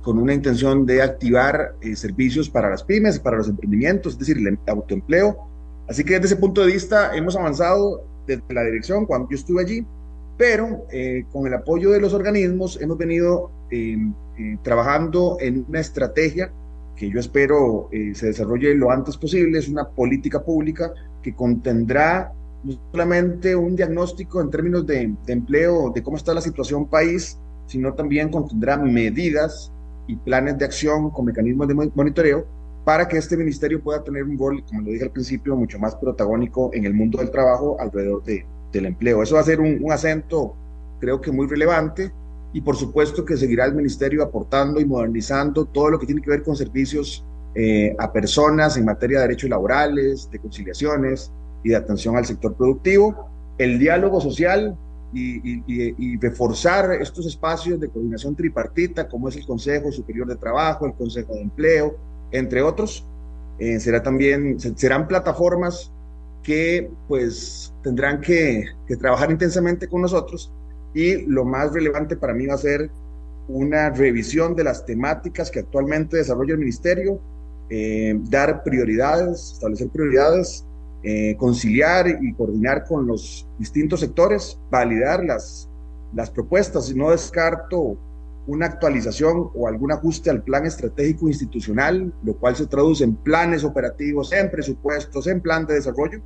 con 0.01 0.19
una 0.19 0.33
intención 0.33 0.85
de 0.85 1.01
activar 1.01 1.75
servicios 1.95 2.49
para 2.49 2.69
las 2.69 2.83
pymes, 2.83 3.19
para 3.19 3.37
los 3.37 3.49
emprendimientos, 3.49 4.13
es 4.13 4.19
decir, 4.19 4.37
el 4.37 4.57
autoempleo. 4.67 5.37
Así 5.89 6.03
que 6.03 6.13
desde 6.13 6.27
ese 6.27 6.35
punto 6.37 6.61
de 6.61 6.67
vista 6.67 7.15
hemos 7.15 7.35
avanzado 7.35 8.03
desde 8.25 8.53
la 8.53 8.63
dirección 8.63 9.05
cuando 9.05 9.29
yo 9.29 9.35
estuve 9.35 9.61
allí 9.61 9.85
pero 10.37 10.85
eh, 10.91 11.25
con 11.31 11.47
el 11.47 11.53
apoyo 11.53 11.89
de 11.89 11.99
los 11.99 12.13
organismos 12.13 12.79
hemos 12.79 12.97
venido 12.97 13.51
eh, 13.71 13.97
eh, 14.37 14.57
trabajando 14.61 15.37
en 15.41 15.65
una 15.67 15.79
estrategia 15.79 16.51
que 16.95 17.09
yo 17.11 17.19
espero 17.19 17.89
se 17.91 18.25
desarrolle 18.25 18.73
lo 18.73 18.89
antes 18.89 19.17
posible, 19.17 19.59
es 19.59 19.69
una 19.69 19.87
política 19.87 20.43
pública 20.43 20.91
que 21.21 21.35
contendrá 21.35 22.33
no 22.63 22.79
solamente 22.91 23.55
un 23.55 23.75
diagnóstico 23.75 24.41
en 24.41 24.49
términos 24.49 24.85
de, 24.85 25.13
empleo, 25.27 25.91
de 25.93 26.03
cómo 26.03 26.17
está 26.17 26.33
la 26.33 26.41
situación 26.41 26.87
país, 26.87 27.37
sino 27.67 27.93
también 27.93 28.29
contendrá 28.29 28.77
medidas 28.77 29.71
y 30.07 30.15
planes 30.15 30.57
de 30.57 30.65
acción 30.65 31.09
con 31.11 31.25
mecanismos 31.25 31.67
de 31.67 31.73
monitoreo 31.73 32.45
para 32.85 33.07
que 33.07 33.17
este 33.17 33.35
ministerio 33.35 33.81
pueda 33.81 34.01
tener 34.03 34.23
un 34.23 34.37
rol, 34.37 34.63
como 34.65 34.81
lo 34.81 34.91
dije 34.91 35.03
al 35.03 35.11
principio, 35.11 35.55
mucho 35.55 35.77
más 35.77 35.95
protagónico 35.95 36.71
en 36.73 36.85
el 36.85 36.93
mundo 36.93 37.17
del 37.17 37.29
trabajo 37.31 37.75
alrededor 37.79 38.23
de, 38.23 38.45
del 38.71 38.85
empleo. 38.85 39.21
Eso 39.21 39.35
va 39.35 39.41
a 39.41 39.43
ser 39.43 39.59
un, 39.59 39.91
acento, 39.91 40.55
creo 40.99 41.19
que 41.19 41.31
muy 41.31 41.47
relevante, 41.47 42.11
y 42.53 42.61
por 42.61 42.77
supuesto 42.77 43.25
que 43.25 43.35
seguirá 43.35 43.65
el 43.65 43.75
ministerio 43.75 44.23
aportando 44.23 44.79
y 44.79 44.85
modernizando 44.85 45.65
todo 45.65 45.89
lo 45.89 45.99
que 45.99 46.05
tiene 46.05 46.21
que 46.21 46.29
ver 46.29 46.43
con 46.43 46.55
servicios 46.55 47.25
eh, 47.55 47.93
a 47.99 48.11
personas 48.13 48.77
en 48.77 48.85
materia 48.85 49.17
de 49.17 49.27
derechos 49.27 49.49
laborales, 49.49 50.29
de 50.31 50.39
conciliaciones 50.39 51.31
y 51.63 51.69
de 51.69 51.75
atención 51.75 52.15
al 52.15 52.25
sector 52.25 52.55
productivo, 52.55 53.29
el 53.57 53.79
diálogo 53.79 54.21
social 54.21 54.77
y, 55.13 56.17
reforzar 56.17 56.91
estos 57.01 57.25
espacios 57.25 57.79
de 57.79 57.89
coordinación 57.89 58.35
tripartita, 58.35 59.07
como 59.07 59.29
es 59.29 59.37
el 59.37 59.45
Consejo 59.45 59.91
Superior 59.91 60.27
de 60.27 60.35
Trabajo, 60.35 60.85
el 60.85 60.93
Consejo 60.93 61.33
de 61.33 61.41
Empleo, 61.41 61.95
entre 62.31 62.61
otros. 62.61 63.05
Eh, 63.59 63.79
será 63.79 64.03
también, 64.03 64.59
serán 64.59 65.07
plataformas 65.07 65.91
que 66.43 66.89
pues 67.07 67.73
tendrán 67.83 68.21
que, 68.21 68.65
trabajar 68.99 69.31
intensamente 69.31 69.87
con 69.87 70.01
nosotros 70.01 70.51
y 70.93 71.25
lo 71.25 71.43
más 71.43 71.73
relevante 71.73 72.15
para 72.15 72.33
mí 72.33 72.45
va 72.45 72.53
a 72.53 72.59
ser 72.59 72.89
una 73.47 73.89
revisión 73.89 74.55
de 74.55 74.63
las 74.63 74.85
temáticas 74.85 75.49
que 75.51 75.59
actualmente 75.59 76.17
desarrolla 76.17 76.53
el 76.53 76.59
ministerio, 76.59 77.19
eh, 77.69 78.17
dar 78.29 78.63
prioridades, 78.63 79.53
establecer 79.53 79.89
prioridades, 79.89 80.65
eh, 81.03 81.35
conciliar 81.37 82.07
y 82.21 82.33
coordinar 82.33 82.85
con 82.85 83.07
los 83.07 83.47
distintos 83.59 83.99
sectores, 83.99 84.59
validar 84.69 85.23
las, 85.23 85.69
las 86.13 86.29
propuestas 86.29 86.93
no 86.95 87.11
descarto 87.11 87.97
una 88.47 88.65
actualización 88.65 89.49
o 89.53 89.67
algún 89.67 89.91
ajuste 89.91 90.29
al 90.29 90.41
plan 90.41 90.65
estratégico 90.65 91.27
institucional, 91.27 92.13
lo 92.23 92.35
cual 92.37 92.55
se 92.55 92.65
traduce 92.65 93.03
en 93.03 93.15
planes 93.15 93.63
operativos, 93.63 94.31
en 94.31 94.49
presupuestos, 94.49 95.27
en 95.27 95.41
plan 95.41 95.65
de 95.65 95.75
desarrollo, 95.75 96.21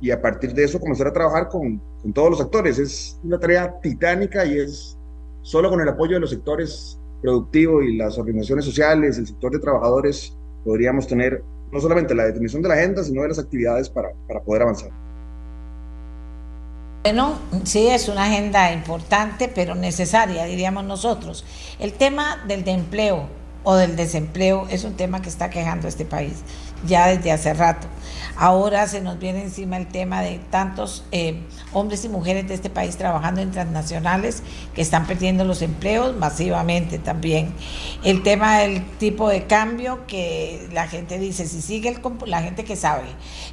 y 0.00 0.10
a 0.10 0.20
partir 0.20 0.52
de 0.52 0.64
eso 0.64 0.80
comenzar 0.80 1.06
a 1.06 1.12
trabajar 1.12 1.48
con, 1.48 1.80
con 2.02 2.12
todos 2.12 2.30
los 2.30 2.40
actores. 2.40 2.78
Es 2.78 3.20
una 3.22 3.38
tarea 3.38 3.80
titánica 3.80 4.44
y 4.44 4.58
es 4.58 4.98
solo 5.42 5.70
con 5.70 5.80
el 5.80 5.88
apoyo 5.88 6.14
de 6.14 6.20
los 6.20 6.30
sectores 6.30 6.98
productivos 7.22 7.84
y 7.84 7.96
las 7.96 8.18
organizaciones 8.18 8.64
sociales, 8.64 9.16
el 9.16 9.28
sector 9.28 9.52
de 9.52 9.60
trabajadores, 9.60 10.36
podríamos 10.64 11.06
tener 11.06 11.44
no 11.72 11.80
solamente 11.80 12.14
la 12.14 12.24
definición 12.24 12.62
de 12.62 12.68
la 12.68 12.74
agenda, 12.74 13.02
sino 13.02 13.22
de 13.22 13.28
las 13.28 13.38
actividades 13.38 13.88
para, 13.88 14.10
para 14.28 14.40
poder 14.40 14.62
avanzar. 14.62 14.90
Bueno, 17.02 17.38
sí, 17.64 17.88
es 17.88 18.08
una 18.08 18.26
agenda 18.26 18.72
importante, 18.72 19.50
pero 19.52 19.74
necesaria, 19.74 20.44
diríamos 20.44 20.84
nosotros. 20.84 21.44
El 21.80 21.94
tema 21.94 22.44
del 22.46 22.68
empleo 22.68 23.26
o 23.64 23.74
del 23.74 23.96
desempleo 23.96 24.66
es 24.70 24.84
un 24.84 24.94
tema 24.94 25.20
que 25.22 25.28
está 25.28 25.50
quejando 25.50 25.86
a 25.86 25.88
este 25.88 26.04
país 26.04 26.44
ya 26.86 27.08
desde 27.08 27.32
hace 27.32 27.54
rato. 27.54 27.86
Ahora 28.36 28.88
se 28.88 29.00
nos 29.00 29.18
viene 29.18 29.42
encima 29.42 29.76
el 29.76 29.88
tema 29.88 30.22
de 30.22 30.38
tantos 30.50 31.04
eh, 31.12 31.40
hombres 31.72 32.04
y 32.04 32.08
mujeres 32.08 32.48
de 32.48 32.54
este 32.54 32.70
país 32.70 32.96
trabajando 32.96 33.40
en 33.40 33.50
transnacionales 33.50 34.42
que 34.74 34.82
están 34.82 35.06
perdiendo 35.06 35.44
los 35.44 35.62
empleos 35.62 36.16
masivamente 36.16 36.98
también. 36.98 37.52
El 38.02 38.22
tema 38.22 38.58
del 38.58 38.84
tipo 38.98 39.28
de 39.28 39.44
cambio 39.44 40.06
que 40.06 40.68
la 40.72 40.88
gente 40.88 41.18
dice, 41.18 41.46
si 41.46 41.60
sigue 41.60 41.88
el 41.88 42.00
la 42.26 42.42
gente 42.42 42.64
que 42.64 42.76
sabe, 42.76 43.04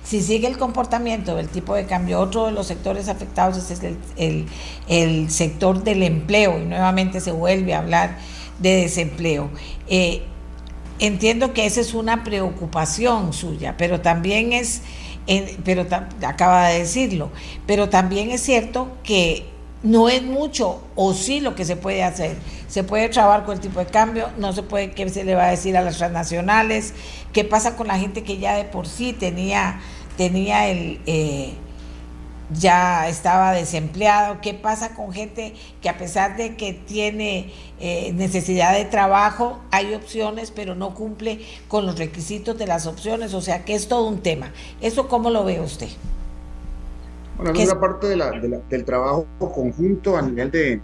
si 0.04 0.22
sigue 0.22 0.48
el 0.48 0.58
comportamiento 0.58 1.36
del 1.36 1.50
tipo 1.50 1.76
de 1.76 1.86
cambio, 1.86 2.20
otro 2.20 2.46
de 2.46 2.52
los 2.52 2.68
sectores 2.68 3.10
afectados 3.10 3.70
es 3.70 3.82
el, 4.18 4.48
el, 4.88 5.30
sector 5.30 5.84
del 5.84 6.04
empleo 6.04 6.60
y 6.60 6.66
nuevamente 6.66 7.22
se 7.22 7.32
vuelve 7.32 7.74
a 7.74 7.80
hablar 7.80 8.18
de 8.60 8.82
desempleo. 8.82 9.50
Eh, 9.88 10.24
entiendo 11.00 11.54
que 11.54 11.66
esa 11.66 11.82
es 11.82 11.94
una 11.94 12.24
preocupación 12.24 13.34
suya, 13.34 13.76
pero 13.78 14.02
también 14.02 14.54
es, 14.54 14.82
pero 15.64 15.86
acaba 16.26 16.68
de 16.70 16.80
decirlo, 16.80 17.32
pero 17.66 17.90
también 17.90 18.32
es 18.32 18.42
cierto 18.42 18.90
que 19.04 19.46
no 19.82 20.10
es 20.10 20.24
mucho 20.24 20.82
o 20.96 21.14
sí 21.14 21.40
lo 21.40 21.56
que 21.56 21.66
se 21.66 21.76
puede 21.76 22.04
hacer. 22.04 22.38
Se 22.68 22.84
puede 22.84 23.10
trabajar 23.10 23.46
con 23.46 23.56
el 23.56 23.62
tipo 23.62 23.80
de 23.80 23.86
cambio, 23.86 24.30
no 24.38 24.54
se 24.54 24.64
puede, 24.64 24.92
¿qué 24.92 25.08
se 25.10 25.24
le 25.24 25.36
va 25.36 25.46
a 25.48 25.52
decir 25.52 25.78
a 25.78 25.82
las 25.82 25.98
transnacionales? 25.98 26.94
¿Qué 27.34 27.44
pasa 27.44 27.76
con 27.76 27.88
la 27.88 27.98
gente 27.98 28.24
que 28.24 28.38
ya 28.38 28.56
de 28.56 28.66
por 28.66 28.88
sí 28.88 29.14
tenía, 29.14 29.80
tenía 30.18 30.68
el... 30.68 31.00
Eh, 31.06 31.54
ya 32.52 33.08
estaba 33.08 33.52
desempleado, 33.52 34.40
qué 34.42 34.54
pasa 34.54 34.96
con 34.96 35.12
gente 35.12 35.54
que 35.82 35.90
a 35.90 35.98
pesar 35.98 36.38
de 36.38 36.56
que 36.56 36.74
tiene 36.74 37.54
eh, 37.80 38.12
necesidad 38.14 38.74
de 38.74 38.86
trabajo, 38.86 39.60
hay 39.72 39.94
opciones, 39.94 40.52
pero 40.52 40.76
no 40.76 40.94
cumple 40.94 41.42
con 41.68 41.86
los 41.86 41.98
requisitos 41.98 42.58
de 42.58 42.68
las 42.68 42.88
opciones, 42.88 43.34
o 43.34 43.42
sea 43.42 43.66
que 43.66 43.76
es 43.76 43.88
todo 43.88 44.08
un 44.08 44.20
tema. 44.22 44.52
¿Eso 44.82 45.08
cómo 45.08 45.30
lo 45.30 45.46
ve 45.46 45.62
usted? 45.62 45.90
Bueno, 47.38 47.58
es 47.58 47.72
una 47.72 47.80
parte 47.80 48.08
del 48.08 48.86
trabajo 48.86 49.26
conjunto 49.38 50.18
a 50.18 50.22
nivel 50.22 50.52
de, 50.52 50.82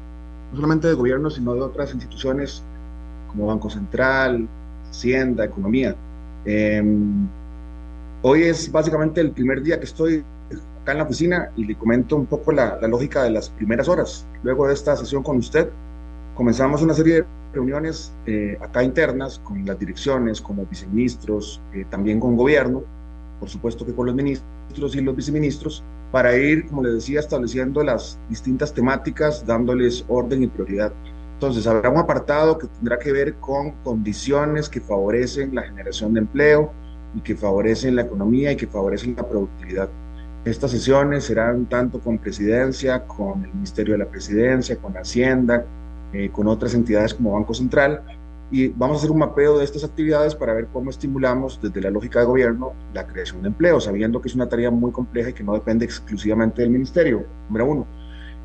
no 0.51 0.55
solamente 0.55 0.87
de 0.87 0.93
gobierno, 0.93 1.29
sino 1.29 1.53
de 1.53 1.61
otras 1.61 1.91
instituciones 1.91 2.63
como 3.27 3.47
Banco 3.47 3.69
Central, 3.69 4.47
Hacienda, 4.89 5.43
Economía. 5.45 5.95
Em, 6.45 7.27
hoy 8.21 8.43
es 8.43 8.71
básicamente 8.71 9.19
el 9.19 9.31
primer 9.31 9.61
día 9.63 9.79
que 9.79 9.85
estoy 9.85 10.23
acá 10.85 10.91
en 10.91 10.99
la 10.99 11.05
oficina 11.05 11.51
y 11.57 11.65
le 11.65 11.75
comento 11.75 12.15
un 12.15 12.27
poco 12.27 12.51
la, 12.51 12.77
lógica 12.87 13.23
de 13.23 13.31
las 13.31 13.49
primeras 13.49 13.89
horas. 13.89 14.27
Luego 14.43 14.67
de 14.67 14.75
esta 14.75 14.95
sesión 14.95 15.23
con 15.23 15.37
usted, 15.37 15.67
comenzamos 16.35 16.83
una 16.83 16.93
serie 16.93 17.15
de 17.15 17.25
reuniones 17.53 18.13
eh, 18.27 18.55
acá 18.61 18.83
internas 18.83 19.39
con 19.39 19.65
las 19.65 19.79
direcciones, 19.79 20.39
con 20.39 20.57
los 20.57 20.69
viceministros, 20.69 21.59
eh, 21.73 21.85
también 21.89 22.19
con 22.19 22.37
gobierno, 22.37 22.83
por 23.39 23.49
supuesto 23.49 23.83
que 23.83 23.95
con 23.95 24.05
los 24.05 24.13
ministros 24.13 24.95
y 24.95 25.01
los 25.01 25.15
viceministros, 25.15 25.83
para 26.11 26.37
ir, 26.37 26.67
como 26.67 26.83
le 26.83 26.91
decía, 26.91 27.19
estableciendo 27.19 27.81
las 27.83 28.19
distintas 28.29 28.71
temáticas, 28.71 29.43
dándoles 29.43 30.05
orden 30.07 30.43
y 30.43 30.47
prioridad. 30.47 30.93
Entonces, 31.33 31.65
habrá 31.65 31.89
un 31.89 31.97
apartado 31.97 32.59
que 32.59 32.67
tendrá 32.67 32.99
que 32.99 33.11
ver 33.11 33.33
con 33.35 33.71
condiciones 33.83 34.69
que 34.69 34.79
favorecen 34.79 35.55
la 35.55 35.63
generación 35.63 36.13
de 36.13 36.19
empleo 36.19 36.71
y 37.15 37.21
que 37.21 37.35
favorecen 37.35 37.95
la 37.95 38.03
economía 38.03 38.51
y 38.51 38.55
que 38.55 38.67
favorecen 38.67 39.15
la 39.17 39.27
productividad. 39.27 39.89
Estas 40.45 40.69
sesiones 40.69 41.23
serán 41.23 41.65
tanto 41.65 41.99
con 41.99 42.19
presidencia, 42.19 43.07
con 43.07 43.43
el 43.43 43.51
Ministerio 43.51 43.95
de 43.95 43.97
la 43.97 44.05
Presidencia, 44.05 44.77
con 44.77 44.95
Hacienda, 44.95 45.65
eh, 46.13 46.29
con 46.31 46.47
otras 46.47 46.75
entidades 46.75 47.15
como 47.15 47.33
Banco 47.33 47.55
Central, 47.55 48.03
y 48.51 48.67
vamos 48.67 48.97
a 48.97 48.99
hacer 48.99 49.09
un 49.09 49.17
mapeo 49.17 49.57
de 49.57 49.65
estas 49.65 49.83
actividades 49.83 50.35
para 50.35 50.53
ver 50.53 50.67
cómo 50.71 50.91
estimulamos 50.91 51.59
desde 51.59 51.81
la 51.81 51.89
lógica 51.89 52.19
de 52.19 52.25
gobierno 52.25 52.73
la 52.93 53.07
creación 53.07 53.41
de 53.41 53.47
empleo, 53.47 53.79
sabiendo 53.79 54.21
que 54.21 54.27
es 54.27 54.35
una 54.35 54.47
tarea 54.47 54.69
muy 54.69 54.91
compleja 54.91 55.31
y 55.31 55.33
que 55.33 55.43
no 55.43 55.53
depende 55.53 55.83
exclusivamente 55.83 56.61
del 56.61 56.69
ministerio, 56.69 57.25
número 57.47 57.65
uno. 57.65 57.87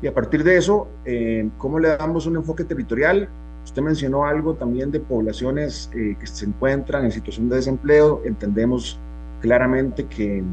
Y 0.01 0.07
a 0.07 0.13
partir 0.13 0.43
de 0.43 0.57
eso, 0.57 0.87
eh, 1.05 1.47
¿cómo 1.59 1.77
le 1.77 1.89
damos 1.89 2.25
un 2.25 2.35
enfoque 2.35 2.63
territorial? 2.63 3.29
Usted 3.63 3.83
mencionó 3.83 4.25
algo 4.25 4.55
también 4.55 4.89
de 4.89 4.99
poblaciones 4.99 5.91
eh, 5.93 6.17
que 6.19 6.25
se 6.25 6.45
encuentran 6.45 7.05
en 7.05 7.11
situación 7.11 7.47
de 7.47 7.57
desempleo. 7.57 8.23
Entendemos 8.25 8.99
claramente 9.39 10.07
que 10.07 10.43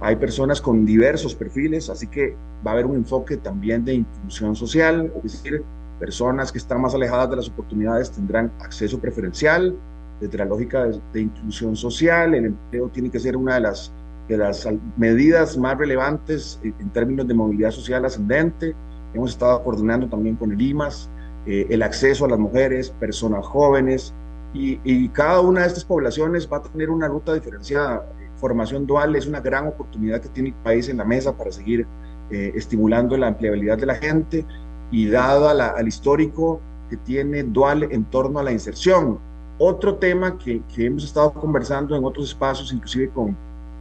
hay 0.00 0.16
personas 0.16 0.60
con 0.60 0.86
diversos 0.86 1.34
perfiles, 1.34 1.90
así 1.90 2.06
que 2.06 2.34
va 2.66 2.70
a 2.70 2.74
haber 2.74 2.86
un 2.86 2.96
enfoque 2.96 3.36
también 3.36 3.84
de 3.84 3.94
inclusión 3.94 4.56
social, 4.56 5.12
es 5.16 5.32
decir, 5.32 5.62
personas 5.98 6.50
que 6.50 6.58
están 6.58 6.80
más 6.80 6.94
alejadas 6.94 7.28
de 7.30 7.36
las 7.36 7.48
oportunidades 7.48 8.10
tendrán 8.10 8.50
acceso 8.60 8.98
preferencial. 8.98 9.76
Desde 10.18 10.38
la 10.38 10.46
lógica 10.46 10.86
de, 11.12 11.20
inclusión 11.20 11.76
social, 11.76 12.34
el 12.34 12.46
empleo 12.46 12.88
tiene 12.88 13.10
que 13.10 13.20
ser 13.20 13.36
una 13.36 13.54
de 13.54 13.60
las, 13.60 13.92
de 14.28 14.38
las 14.38 14.66
medidas 14.96 15.56
más 15.58 15.76
relevantes 15.76 16.58
en, 16.62 16.90
términos 16.90 17.28
de 17.28 17.34
movilidad 17.34 17.70
social 17.70 18.04
ascendente. 18.04 18.74
Hemos 19.12 19.32
estado 19.32 19.62
coordinando 19.62 20.08
también 20.08 20.36
con 20.36 20.52
el 20.52 20.60
IMAS, 20.60 21.10
eh, 21.46 21.66
el 21.68 21.82
acceso 21.82 22.24
a 22.24 22.28
las 22.28 22.38
mujeres, 22.38 22.90
personas 22.90 23.46
jóvenes, 23.46 24.14
y, 24.52 24.80
y, 24.82 25.08
cada 25.10 25.40
una 25.40 25.60
de 25.60 25.68
estas 25.68 25.84
poblaciones 25.84 26.48
va 26.52 26.56
a 26.56 26.62
tener 26.62 26.90
una 26.90 27.06
ruta 27.06 27.32
diferenciada 27.34 28.04
formación 28.40 28.86
dual 28.86 29.14
es 29.14 29.26
una 29.26 29.40
gran 29.40 29.68
oportunidad 29.68 30.20
que 30.20 30.28
tiene 30.30 30.48
el 30.48 30.54
país 30.56 30.88
en 30.88 30.96
la 30.96 31.04
mesa 31.04 31.36
para 31.36 31.52
seguir 31.52 31.86
eh, 32.30 32.52
estimulando 32.54 33.16
la 33.16 33.28
empleabilidad 33.28 33.78
de 33.78 33.86
la 33.86 33.94
gente 33.94 34.44
y 34.90 35.08
dado 35.08 35.48
al 35.48 35.86
histórico 35.86 36.60
que 36.88 36.96
tiene 36.96 37.44
dual 37.44 37.84
en 37.84 38.04
torno 38.04 38.40
a 38.40 38.42
la 38.42 38.50
inserción. 38.50 39.18
Otro 39.58 39.96
tema 39.96 40.38
que, 40.38 40.62
que 40.74 40.86
hemos 40.86 41.04
estado 41.04 41.32
conversando 41.32 41.94
en 41.94 42.04
otros 42.04 42.30
espacios, 42.30 42.72
inclusive 42.72 43.10
con, 43.10 43.36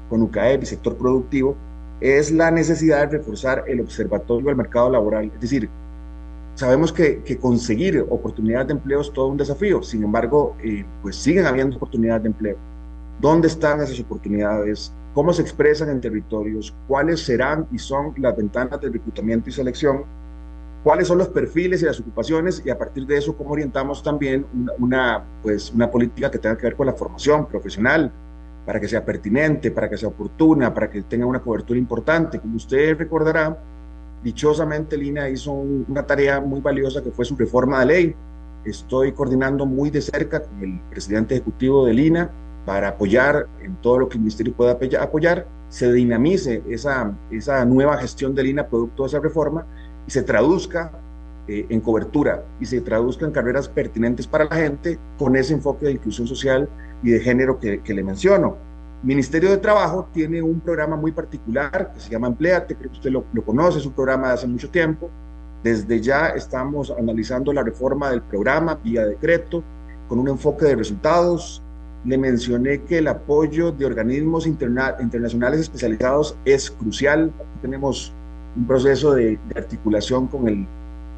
con 0.09 0.21
UCAEP 0.21 0.63
y 0.63 0.65
sector 0.65 0.95
productivo, 0.95 1.55
es 2.01 2.31
la 2.31 2.51
necesidad 2.51 3.07
de 3.07 3.17
reforzar 3.17 3.63
el 3.67 3.81
observatorio 3.81 4.47
del 4.47 4.55
mercado 4.55 4.89
laboral. 4.89 5.31
Es 5.33 5.41
decir, 5.41 5.69
sabemos 6.55 6.91
que, 6.91 7.23
que, 7.23 7.37
conseguir 7.37 8.05
oportunidades 8.09 8.67
de 8.67 8.73
empleo 8.73 9.01
es 9.01 9.11
todo 9.11 9.27
un 9.27 9.37
desafío, 9.37 9.81
sin 9.81 10.03
embargo, 10.03 10.55
eh, 10.63 10.85
pues 11.01 11.15
siguen 11.15 11.45
habiendo 11.45 11.77
oportunidades 11.77 12.23
de 12.23 12.29
empleo 12.29 12.68
dónde 13.19 13.47
están 13.47 13.81
esas 13.81 13.99
oportunidades, 13.99 14.93
cómo 15.13 15.33
se 15.33 15.41
expresan 15.41 15.89
en 15.89 16.01
territorios, 16.01 16.73
cuáles 16.87 17.21
serán 17.21 17.67
y 17.71 17.77
son 17.77 18.13
las 18.17 18.35
ventanas 18.35 18.79
de 18.79 18.89
reclutamiento 18.89 19.49
y 19.49 19.53
selección, 19.53 20.03
cuáles 20.83 21.07
son 21.07 21.17
los 21.17 21.27
perfiles 21.29 21.81
y 21.81 21.85
las 21.85 21.99
ocupaciones 21.99 22.61
y 22.65 22.69
a 22.69 22.77
partir 22.77 23.05
de 23.05 23.17
eso 23.17 23.35
cómo 23.35 23.51
orientamos 23.51 24.01
también 24.01 24.45
una, 24.77 25.23
pues, 25.43 25.71
una 25.73 25.91
política 25.91 26.31
que 26.31 26.39
tenga 26.39 26.57
que 26.57 26.67
ver 26.67 26.75
con 26.75 26.87
la 26.87 26.93
formación 26.93 27.47
profesional 27.47 28.11
para 28.65 28.79
que 28.79 28.87
sea 28.87 29.03
pertinente, 29.03 29.71
para 29.71 29.89
que 29.89 29.97
sea 29.97 30.09
oportuna, 30.09 30.73
para 30.73 30.89
que 30.89 31.01
tenga 31.01 31.25
una 31.25 31.41
cobertura 31.41 31.77
importante. 31.77 32.39
Como 32.39 32.55
usted 32.55 32.97
recordará, 32.97 33.57
dichosamente 34.23 34.95
Lina 34.95 35.27
hizo 35.27 35.51
una 35.51 36.05
tarea 36.05 36.39
muy 36.39 36.61
valiosa 36.61 37.01
que 37.01 37.11
fue 37.11 37.25
su 37.25 37.35
reforma 37.35 37.79
de 37.79 37.85
ley. 37.85 38.15
Estoy 38.63 39.11
coordinando 39.11 39.65
muy 39.65 39.89
de 39.89 40.01
cerca 40.01 40.43
con 40.43 40.61
el 40.61 40.79
presidente 40.89 41.35
ejecutivo 41.35 41.85
de 41.85 41.93
Lina 41.93 42.29
para 42.69 42.89
apoyar 42.89 43.47
en 43.63 43.75
todo 43.77 43.97
lo 43.97 44.07
que 44.07 44.13
el 44.13 44.19
Ministerio 44.19 44.53
pueda 44.53 44.77
apoyar, 45.01 45.47
se 45.69 45.91
dinamice 45.91 46.61
esa, 46.69 47.11
esa 47.31 47.65
nueva 47.65 47.97
gestión 47.97 48.35
de 48.35 48.43
línea 48.43 48.67
producto 48.67 49.01
de 49.01 49.07
esa 49.07 49.19
reforma 49.19 49.65
y 50.05 50.11
se 50.11 50.21
traduzca 50.21 50.91
eh, 51.47 51.65
en 51.67 51.81
cobertura 51.81 52.43
y 52.59 52.67
se 52.67 52.81
traduzca 52.81 53.25
en 53.25 53.31
carreras 53.31 53.67
pertinentes 53.67 54.27
para 54.27 54.45
la 54.45 54.55
gente 54.55 54.99
con 55.17 55.35
ese 55.35 55.55
enfoque 55.55 55.87
de 55.87 55.93
inclusión 55.93 56.27
social 56.27 56.69
y 57.01 57.09
de 57.09 57.19
género 57.21 57.59
que, 57.59 57.81
que 57.81 57.91
le 57.91 58.03
menciono. 58.03 58.55
Ministerio 59.01 59.49
de 59.49 59.57
Trabajo 59.57 60.07
tiene 60.13 60.39
un 60.39 60.59
programa 60.59 60.95
muy 60.95 61.11
particular 61.11 61.91
que 61.91 61.99
se 61.99 62.11
llama 62.11 62.27
Empleate, 62.27 62.75
creo 62.75 62.91
que 62.91 62.97
usted 62.97 63.09
lo, 63.09 63.25
lo 63.33 63.43
conoce, 63.43 63.79
es 63.79 63.85
un 63.87 63.93
programa 63.93 64.27
de 64.27 64.33
hace 64.35 64.45
mucho 64.45 64.69
tiempo. 64.69 65.09
Desde 65.63 65.99
ya 66.01 66.27
estamos 66.27 66.91
analizando 66.91 67.51
la 67.51 67.63
reforma 67.63 68.11
del 68.11 68.21
programa 68.21 68.75
vía 68.75 69.07
decreto, 69.07 69.63
con 70.07 70.19
un 70.19 70.27
enfoque 70.27 70.65
de 70.65 70.75
resultados, 70.75 71.63
le 72.05 72.17
mencioné 72.17 72.81
que 72.83 72.99
el 72.99 73.07
apoyo 73.07 73.71
de 73.71 73.85
organismos 73.85 74.47
internacionales 74.47 75.59
especializados 75.61 76.37
es 76.45 76.71
crucial. 76.71 77.31
tenemos 77.61 78.13
un 78.55 78.65
proceso 78.65 79.13
de, 79.13 79.37
articulación 79.55 80.27
con 80.27 80.47
el, 80.47 80.65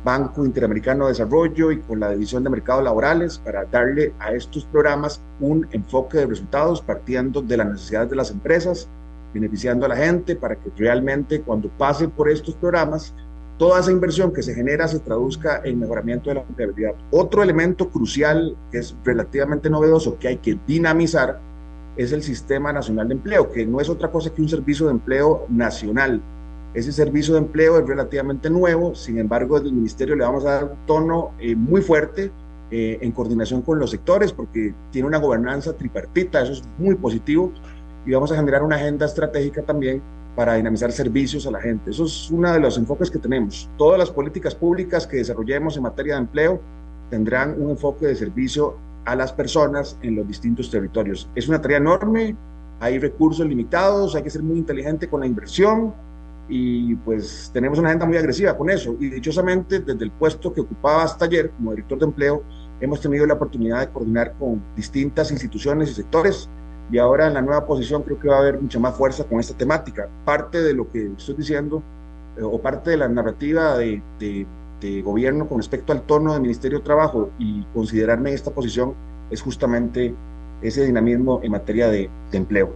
Banco 0.03 0.43
Interamericano 0.43 1.05
de 1.05 1.11
Desarrollo 1.11 1.71
y 1.71 1.79
con 1.79 1.99
la 1.99 2.09
División 2.09 2.43
de 2.43 2.49
Mercados 2.49 2.83
Laborales 2.83 3.37
para 3.37 3.65
darle 3.65 4.13
a 4.19 4.31
estos 4.31 4.65
programas 4.65 5.21
un 5.39 5.67
enfoque 5.71 6.17
de 6.17 6.25
resultados 6.25 6.81
partiendo 6.81 7.41
de 7.41 7.57
las 7.57 7.67
necesidades 7.67 8.09
de 8.09 8.15
las 8.15 8.31
empresas, 8.31 8.89
beneficiando 9.33 9.85
a 9.85 9.89
la 9.89 9.95
gente 9.95 10.35
para 10.35 10.55
que 10.55 10.71
realmente 10.75 11.41
cuando 11.41 11.69
pasen 11.69 12.09
por 12.09 12.29
estos 12.29 12.55
programas, 12.55 13.13
toda 13.57 13.79
esa 13.79 13.91
inversión 13.91 14.33
que 14.33 14.41
se 14.41 14.53
genera 14.53 14.87
se 14.87 14.99
traduzca 14.99 15.61
en 15.63 15.79
mejoramiento 15.79 16.29
de 16.29 16.35
la 16.35 16.41
empleabilidad. 16.41 16.95
Otro 17.11 17.43
elemento 17.43 17.89
crucial 17.89 18.55
que 18.71 18.79
es 18.79 18.95
relativamente 19.03 19.69
novedoso 19.69 20.17
que 20.17 20.27
hay 20.29 20.37
que 20.37 20.57
dinamizar 20.67 21.39
es 21.97 22.11
el 22.11 22.23
Sistema 22.23 22.73
Nacional 22.73 23.07
de 23.07 23.15
Empleo, 23.15 23.51
que 23.51 23.65
no 23.65 23.79
es 23.79 23.89
otra 23.89 24.09
cosa 24.09 24.33
que 24.33 24.41
un 24.41 24.49
servicio 24.49 24.85
de 24.87 24.93
empleo 24.93 25.45
nacional 25.49 26.21
ese 26.73 26.93
servicio 26.93 27.33
de 27.33 27.41
empleo 27.41 27.79
es 27.79 27.85
relativamente 27.85 28.49
nuevo, 28.49 28.95
sin 28.95 29.17
embargo, 29.17 29.55
desde 29.55 29.69
el 29.69 29.75
ministerio 29.75 30.15
le 30.15 30.23
vamos 30.23 30.45
a 30.45 30.51
dar 30.51 30.63
un 30.63 30.85
tono 30.85 31.31
eh, 31.37 31.53
muy 31.53 31.81
fuerte 31.81 32.31
eh, 32.69 32.97
en 33.01 33.11
coordinación 33.11 33.61
con 33.61 33.77
los 33.77 33.91
sectores, 33.91 34.31
porque 34.31 34.73
tiene 34.89 35.07
una 35.07 35.17
gobernanza 35.17 35.73
tripartita, 35.73 36.41
eso 36.41 36.53
es 36.53 36.63
muy 36.77 36.95
positivo, 36.95 37.51
y 38.05 38.13
vamos 38.13 38.31
a 38.31 38.37
generar 38.37 38.63
una 38.63 38.77
agenda 38.77 39.05
estratégica 39.05 39.63
también 39.63 40.01
para 40.35 40.55
dinamizar 40.55 40.91
servicios 40.91 41.45
a 41.45 41.51
la 41.51 41.59
gente. 41.59 41.91
Eso 41.91 42.05
es 42.05 42.31
uno 42.31 42.51
de 42.51 42.59
los 42.59 42.77
enfoques 42.77 43.11
que 43.11 43.19
tenemos. 43.19 43.69
Todas 43.77 43.99
las 43.99 44.11
políticas 44.11 44.55
públicas 44.55 45.05
que 45.05 45.17
desarrollemos 45.17 45.77
en 45.77 45.83
materia 45.83 46.15
de 46.15 46.21
empleo 46.21 46.61
tendrán 47.09 47.61
un 47.61 47.71
enfoque 47.71 48.07
de 48.07 48.15
servicio 48.15 48.77
a 49.05 49.15
las 49.15 49.33
personas 49.33 49.97
en 50.01 50.15
los 50.15 50.27
distintos 50.27 50.69
territorios. 50.69 51.29
Es 51.35 51.47
una 51.49 51.61
tarea 51.61 51.77
enorme, 51.77 52.35
hay 52.79 52.99
recursos 52.99 53.45
limitados, 53.45 54.15
hay 54.15 54.23
que 54.23 54.29
ser 54.29 54.43
muy 54.43 54.57
inteligente 54.57 55.09
con 55.09 55.19
la 55.19 55.27
inversión, 55.27 55.93
y 56.53 56.95
pues 56.95 57.49
tenemos 57.53 57.79
una 57.79 57.89
agenda 57.89 58.05
muy 58.05 58.17
agresiva 58.17 58.57
con 58.57 58.69
eso. 58.69 58.95
Y 58.99 59.09
dichosamente, 59.09 59.79
desde 59.79 60.03
el 60.03 60.11
puesto 60.11 60.51
que 60.51 60.61
ocupaba 60.61 61.03
hasta 61.03 61.25
ayer 61.25 61.49
como 61.51 61.71
director 61.71 61.97
de 61.97 62.05
empleo, 62.05 62.43
hemos 62.81 62.99
tenido 62.99 63.25
la 63.25 63.35
oportunidad 63.35 63.79
de 63.79 63.89
coordinar 63.89 64.33
con 64.37 64.61
distintas 64.75 65.31
instituciones 65.31 65.91
y 65.91 65.93
sectores 65.93 66.49
y 66.91 66.97
ahora 66.97 67.27
en 67.27 67.33
la 67.33 67.41
nueva 67.41 67.65
posición 67.65 68.03
creo 68.03 68.19
que 68.19 68.27
va 68.27 68.35
a 68.35 68.39
haber 68.39 68.61
mucha 68.61 68.77
más 68.79 68.95
fuerza 68.95 69.23
con 69.23 69.39
esta 69.39 69.55
temática. 69.55 70.09
Parte 70.25 70.61
de 70.61 70.73
lo 70.73 70.91
que 70.91 71.11
estoy 71.17 71.35
diciendo 71.35 71.81
eh, 72.37 72.43
o 72.43 72.61
parte 72.61 72.91
de 72.91 72.97
la 72.97 73.07
narrativa 73.07 73.77
de, 73.77 74.01
de, 74.19 75.01
gobierno 75.03 75.47
con 75.47 75.59
respecto 75.59 75.93
al 75.93 76.01
tono 76.01 76.33
del 76.33 76.41
Ministerio 76.41 76.79
de 76.79 76.83
Trabajo 76.83 77.29
y 77.37 77.63
considerarme 77.73 78.29
en 78.29 78.35
esta 78.35 78.51
posición 78.51 78.95
es 79.29 79.41
justamente 79.41 80.13
ese 80.61 80.83
dinamismo 80.85 81.39
en 81.43 81.51
materia 81.51 81.87
de, 81.87 82.09
de 82.31 82.37
empleo. 82.37 82.73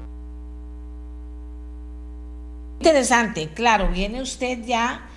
Interesante, 2.79 3.49
claro, 3.55 3.89
viene 3.91 4.21
usted 4.21 4.63
ya 4.63 5.09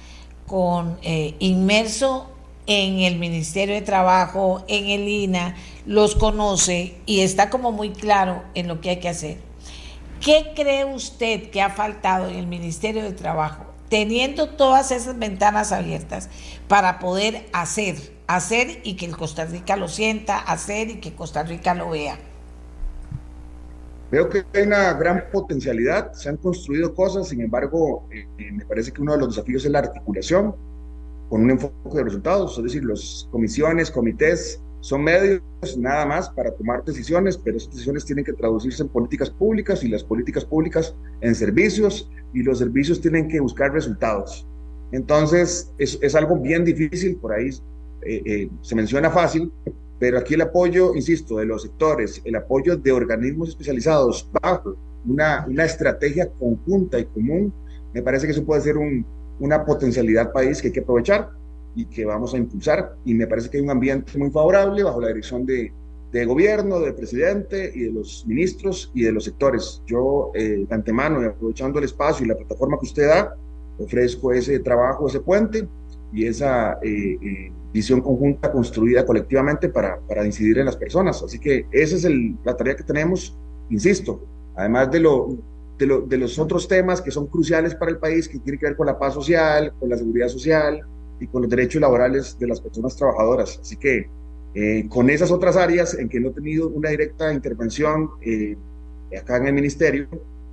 con 0.47 0.97
eh, 1.03 1.37
inmerso 1.41 2.31
en 2.69 3.01
el 3.01 3.19
Ministerio 3.19 3.75
de 3.75 3.81
Trabajo, 3.81 4.63
en 4.69 4.91
el 4.91 5.09
INA, 5.09 5.57
los 5.87 6.15
conoce 6.15 6.97
y 7.07 7.21
está 7.21 7.49
como 7.49 7.73
muy 7.73 7.91
claro 7.91 8.45
en 8.55 8.69
lo 8.69 8.83
que 8.83 8.91
hay 8.91 9.01
que 9.01 9.09
hacer. 9.09 9.39
¿Qué 10.21 10.53
cree 10.55 10.85
usted 10.85 11.51
que 11.51 11.63
ha 11.63 11.71
faltado 11.71 12.29
en 12.29 12.37
el 12.37 12.47
Ministerio 12.47 13.03
de 13.03 13.13
Trabajo, 13.13 13.65
teniendo 13.89 14.51
todas 14.51 14.91
esas 14.91 15.19
ventanas 15.19 15.73
abiertas 15.73 16.29
para 16.69 16.99
poder 16.99 17.47
hacer, 17.55 17.97
hacer 18.27 18.83
y 18.85 18.97
que 18.97 19.09
Costa 19.13 19.47
Rica 19.47 19.77
lo 19.77 19.89
sienta, 19.89 20.39
hacer 20.39 20.91
y 20.91 20.97
que 20.97 21.15
Costa 21.15 21.45
Rica 21.45 21.75
lo 21.75 21.89
vea? 21.89 22.19
Veo 24.11 24.29
que 24.29 24.45
hay 24.53 24.63
una 24.65 24.93
gran 24.93 25.25
potencialidad, 25.33 26.13
se 26.13 26.29
han 26.29 26.37
construido 26.37 26.95
cosas, 26.95 27.29
sin 27.29 27.41
embargo, 27.41 28.07
eh, 28.13 28.27
eh, 28.39 28.53
me 28.53 28.67
parece 28.67 28.93
que 28.93 29.01
uno 29.01 29.13
de 29.13 29.21
los 29.21 29.37
desafíos 29.37 29.65
es 29.65 29.71
la 29.71 29.79
articulación 29.79 30.68
con 31.29 31.43
un 31.43 31.51
enfoque 31.51 31.97
de 31.99 32.05
resultados, 32.05 32.57
es 32.59 32.65
decir, 32.65 32.85
las 32.85 33.29
comisiones, 33.31 33.91
comités 33.91 34.61
son 34.81 35.03
medios 35.03 35.43
nada 35.77 36.07
más 36.07 36.31
para 36.31 36.53
tomar 36.53 36.85
decisiones, 36.85 37.37
pero 37.37 37.57
esas 37.57 37.71
decisiones 37.71 38.05
tienen 38.05 38.25
que 38.25 38.33
traducirse 38.33 38.83
en 38.83 38.89
políticas 38.89 39.29
públicas 39.29 39.83
y 39.83 39.89
las 39.89 40.05
políticas 40.05 40.45
públicas 40.45 40.95
en 41.21 41.35
servicios 41.35 42.09
y 42.33 42.43
los 42.43 42.59
servicios 42.59 43.01
tienen 43.01 43.29
que 43.29 43.41
buscar 43.41 43.73
resultados. 43.73 44.47
Entonces, 44.93 45.73
es, 45.79 45.99
es 46.01 46.15
algo 46.15 46.37
bien 46.37 46.65
difícil, 46.65 47.17
por 47.17 47.33
ahí 47.33 47.51
eh, 48.03 48.49
se 48.63 48.75
menciona 48.75 49.11
fácil, 49.11 49.53
pero 49.99 50.19
aquí 50.19 50.35
el 50.35 50.43
apoyo, 50.43 50.95
insisto, 50.95 51.39
de 51.39 51.47
los 51.47 51.63
sectores, 51.63 52.23
el 52.25 52.37
apoyo 52.37 52.77
de 52.77 52.93
organismos 52.93 53.49
especializados 53.49 54.31
bajo 54.41 54.77
una, 55.05 55.45
una 55.49 55.65
estrategia 55.65 56.31
conjunta 56.39 56.99
y 57.01 57.05
común, 57.07 57.53
me 57.93 58.03
parece 58.03 58.27
que 58.27 58.33
eso 58.33 58.45
puede 58.45 58.61
ser 58.61 58.79
un, 58.79 59.05
una 59.41 59.65
potencialidad 59.65 60.33
país 60.33 60.61
que 60.61 60.69
hay 60.69 60.73
que 60.73 60.81
aprovechar 60.81 61.31
y 61.75 61.85
que 61.87 62.05
vamos 62.05 62.35
a 62.35 62.39
impulsar. 62.39 62.97
Y 63.05 63.15
me 63.15 63.27
parece 63.27 63.51
que 63.51 63.59
hay 63.59 63.63
un 63.63 63.71
ambiente 63.71 64.19
muy 64.19 64.31
favorable 64.31 64.83
bajo 64.83 65.01
la 65.01 65.09
dirección 65.09 65.47
de, 65.47 65.73
de 66.13 66.25
gobierno, 66.25 66.81
del 66.81 66.95
presidente 66.95 67.71
y 67.75 67.85
de 67.85 67.93
los 67.93 68.25
ministros 68.27 68.91
y 68.95 69.03
de 69.03 69.13
los 69.13 69.25
sectores. 69.25 69.83
Yo, 69.87 70.31
eh, 70.35 70.65
de 70.69 70.75
antemano, 70.75 71.23
y 71.23 71.27
aprovechando 71.27 71.79
el 71.79 71.85
espacio 71.85 72.25
y 72.25 72.29
la 72.29 72.37
plataforma 72.37 72.79
que 72.79 72.87
usted 72.87 73.09
da, 73.09 73.35
ofrezco 73.79 74.33
ese 74.33 74.59
trabajo, 74.61 75.07
ese 75.07 75.21
puente 75.21 75.69
y 76.13 76.27
esa 76.27 76.79
eh, 76.83 77.19
eh, 77.23 77.53
visión 77.73 78.01
conjunta 78.01 78.51
construida 78.51 79.05
colectivamente 79.05 79.69
para, 79.69 80.01
para, 80.01 80.25
incidir 80.25 80.59
en 80.59 80.67
las 80.67 80.77
personas. 80.77 81.23
Así 81.23 81.39
que 81.39 81.67
esa 81.71 81.97
es 81.97 82.05
el, 82.05 82.37
la 82.45 82.57
tarea 82.57 82.75
que 82.75 82.83
tenemos, 82.83 83.37
insisto, 83.69 84.21
además 84.57 84.91
de, 84.91 85.01
lo, 85.01 85.37
de, 85.79 85.87
lo, 85.87 86.01
de, 86.01 86.19
los 86.19 86.39
otros 86.39 86.69
temas 86.69 87.01
que 87.01 87.11
son 87.11 87.27
cruciales 87.27 87.75
para 87.75 87.91
el 87.91 87.99
país, 87.99 88.29
que 88.29 88.39
tienen 88.39 88.59
que 88.59 88.67
ver 88.67 88.77
con 88.77 88.87
la 88.87 88.99
paz 88.99 89.15
social, 89.15 89.73
con 89.79 89.89
la 89.89 89.97
seguridad 89.97 90.29
social 90.29 90.81
y 91.21 91.27
con 91.27 91.43
los 91.43 91.51
derechos 91.51 91.81
laborales 91.81 92.39
de 92.39 92.47
las 92.47 92.61
personas 92.61 92.97
trabajadoras. 92.97 93.59
Así 93.61 93.77
que 93.77 94.09
eh, 94.55 94.89
con 94.89 95.09
esas 95.11 95.31
otras 95.31 95.57
áreas 95.57 95.95
en 95.95 96.09
que 96.09 96.21
no 96.21 96.29
he 96.29 96.33
tenido 96.33 96.69
una 96.69 96.91
directa 96.91 97.33
intervención 97.33 98.11
acá 99.17 99.37
en 99.37 99.47
el 99.47 99.55
ministerio, 99.55 100.09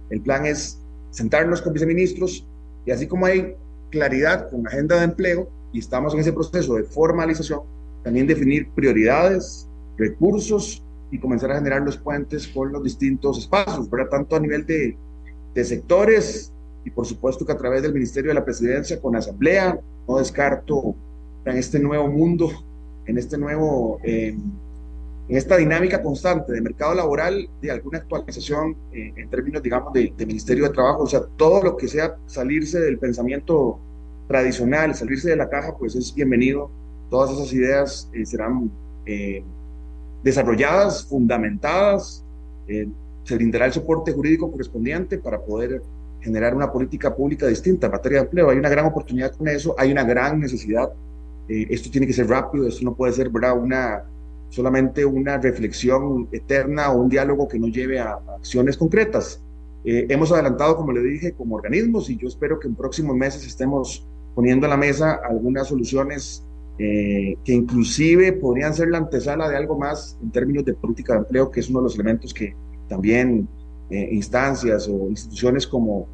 el 0.10 0.22
plan 0.22 0.46
es 0.46 0.80
sentarnos 1.12 1.62
con 1.62 1.74
viceministros 1.74 2.46
y 2.86 2.92
así 2.92 3.08
como 3.08 3.26
hay 3.26 3.56
claridad 3.90 4.50
con 4.50 4.68
agenda 4.68 4.98
de 4.98 5.06
empleo 5.06 5.50
y 5.72 5.80
estamos 5.80 6.14
en 6.14 6.20
ese 6.20 6.34
proceso 6.34 6.76
de 6.76 6.84
formalización, 6.84 7.62
también 8.04 8.28
definir 8.28 8.70
prioridades, 8.76 9.68
recursos 9.98 10.84
y 11.12 11.20
comenzar 11.20 11.52
a 11.52 11.56
generar 11.56 11.82
los 11.82 11.98
puentes 11.98 12.48
con 12.48 12.72
los 12.72 12.84
distintos 12.84 13.40
espacios, 13.40 13.90
¿verdad? 13.90 14.10
tanto 14.10 14.36
a 14.36 14.40
nivel 14.40 14.66
de, 14.66 14.98
de 15.56 15.64
sectores 15.64 16.52
y 16.84 16.92
por 16.92 17.08
supuesto 17.08 17.46
que 17.46 17.54
a 17.54 17.58
través 17.58 17.82
del 17.82 17.94
Ministerio 17.94 18.30
de 18.30 18.36
la 18.36 18.46
Presidencia 18.46 19.02
con 19.02 19.16
Asamblea, 19.16 19.80
no 20.08 20.18
descarto 20.20 20.94
en 21.46 21.58
este 21.58 21.80
nuevo 21.80 22.08
mundo, 22.08 22.52
en 23.08 23.18
este 23.18 23.38
nuevo... 23.38 24.00
Eh, 24.04 24.38
en 25.28 25.38
esta 25.38 25.58
dinámica 25.58 26.04
constante 26.04 26.54
de 26.54 26.62
mercado 26.62 26.94
laboral, 26.94 27.50
de 27.62 27.72
alguna 27.72 27.98
actualización 28.00 28.76
eh, 28.94 29.12
en 29.16 29.30
términos, 29.30 29.64
digamos, 29.64 29.92
de, 29.94 30.14
Ministerio 30.20 30.66
de 30.66 30.70
Trabajo, 30.70 31.04
o 31.04 31.08
sea, 31.08 31.22
todo 31.36 31.64
lo 31.64 31.78
que 31.78 31.88
sea 31.88 32.16
salirse 32.28 32.80
del 32.80 33.00
pensamiento 33.00 33.80
tradicional, 34.28 34.94
salirse 34.94 35.30
de 35.30 35.36
la 35.36 35.50
caja, 35.50 35.76
pues 35.78 35.96
es 35.96 36.14
bienvenido. 36.14 36.70
Todas 37.10 37.32
esas 37.32 37.52
ideas 37.54 38.10
eh, 38.14 38.26
serán 38.26 38.70
eh, 39.06 39.44
desarrolladas, 40.24 41.06
fundamentadas, 41.06 42.24
se 43.26 43.36
brindará 43.36 43.66
el 43.66 43.74
soporte 43.74 44.14
jurídico 44.14 44.50
correspondiente 44.50 45.18
para 45.18 45.42
poder 45.42 45.82
generar 46.22 46.56
una 46.56 46.72
política 46.72 47.14
pública 47.14 47.48
distinta 47.48 47.88
en 47.88 47.92
materia 47.92 48.20
de 48.20 48.26
empleo. 48.26 48.50
Hay 48.50 48.58
una 48.58 48.70
gran 48.70 48.86
oportunidad 48.86 49.36
con 49.36 49.48
eso, 49.48 49.76
hay 49.78 49.92
una 49.92 50.04
gran 50.04 50.40
necesidad. 50.40 50.90
esto 51.48 51.90
tiene 51.92 52.08
que 52.08 52.14
ser 52.14 52.28
rápido, 52.28 52.68
esto 52.68 52.84
no 52.86 52.96
puede 52.96 53.14
ser 53.14 53.30
¿verdad? 53.30 53.58
una 53.58 54.04
solamente 54.50 55.04
una 55.04 55.38
reflexión 55.38 56.30
eterna 56.32 56.92
o 56.92 57.02
un 57.02 57.10
diálogo 57.10 57.48
que 57.48 57.60
no 57.60 57.68
lleve 57.68 58.00
a, 58.00 58.20
acciones 58.38 58.78
concretas. 58.78 59.42
Eh, 59.84 60.08
hemos 60.10 60.32
adelantado, 60.32 60.78
como 60.78 60.92
le 60.92 61.02
dije, 61.02 61.34
como 61.34 61.56
organismos 61.56 62.10
y 62.10 62.18
yo 62.18 62.28
espero 62.28 62.60
que 62.60 62.68
en 62.68 62.76
próximos 62.76 63.16
meses 63.16 63.46
estemos 63.46 64.08
poniendo 64.34 64.66
a 64.66 64.70
la 64.70 64.78
mesa 64.78 65.20
algunas 65.28 65.68
soluciones 65.68 66.44
eh, 66.78 67.38
que 67.44 67.54
inclusive 67.54 68.34
podrían 68.34 68.74
ser 68.74 68.90
la 68.90 68.98
antesala 68.98 69.50
de 69.50 69.56
algo 69.56 69.78
más 69.78 70.18
en 70.22 70.32
términos 70.32 70.66
de 70.66 70.74
política 70.74 71.14
de 71.14 71.20
empleo, 71.20 71.52
que 71.52 71.60
es 71.60 71.70
uno 71.70 71.80
de 71.80 71.84
los 71.84 71.96
elementos 71.96 72.34
que 72.34 72.56
también 72.88 73.48
eh, 73.90 74.10
instancias 74.12 74.88
o 74.88 75.10
instituciones 75.10 75.68
como, 75.68 76.08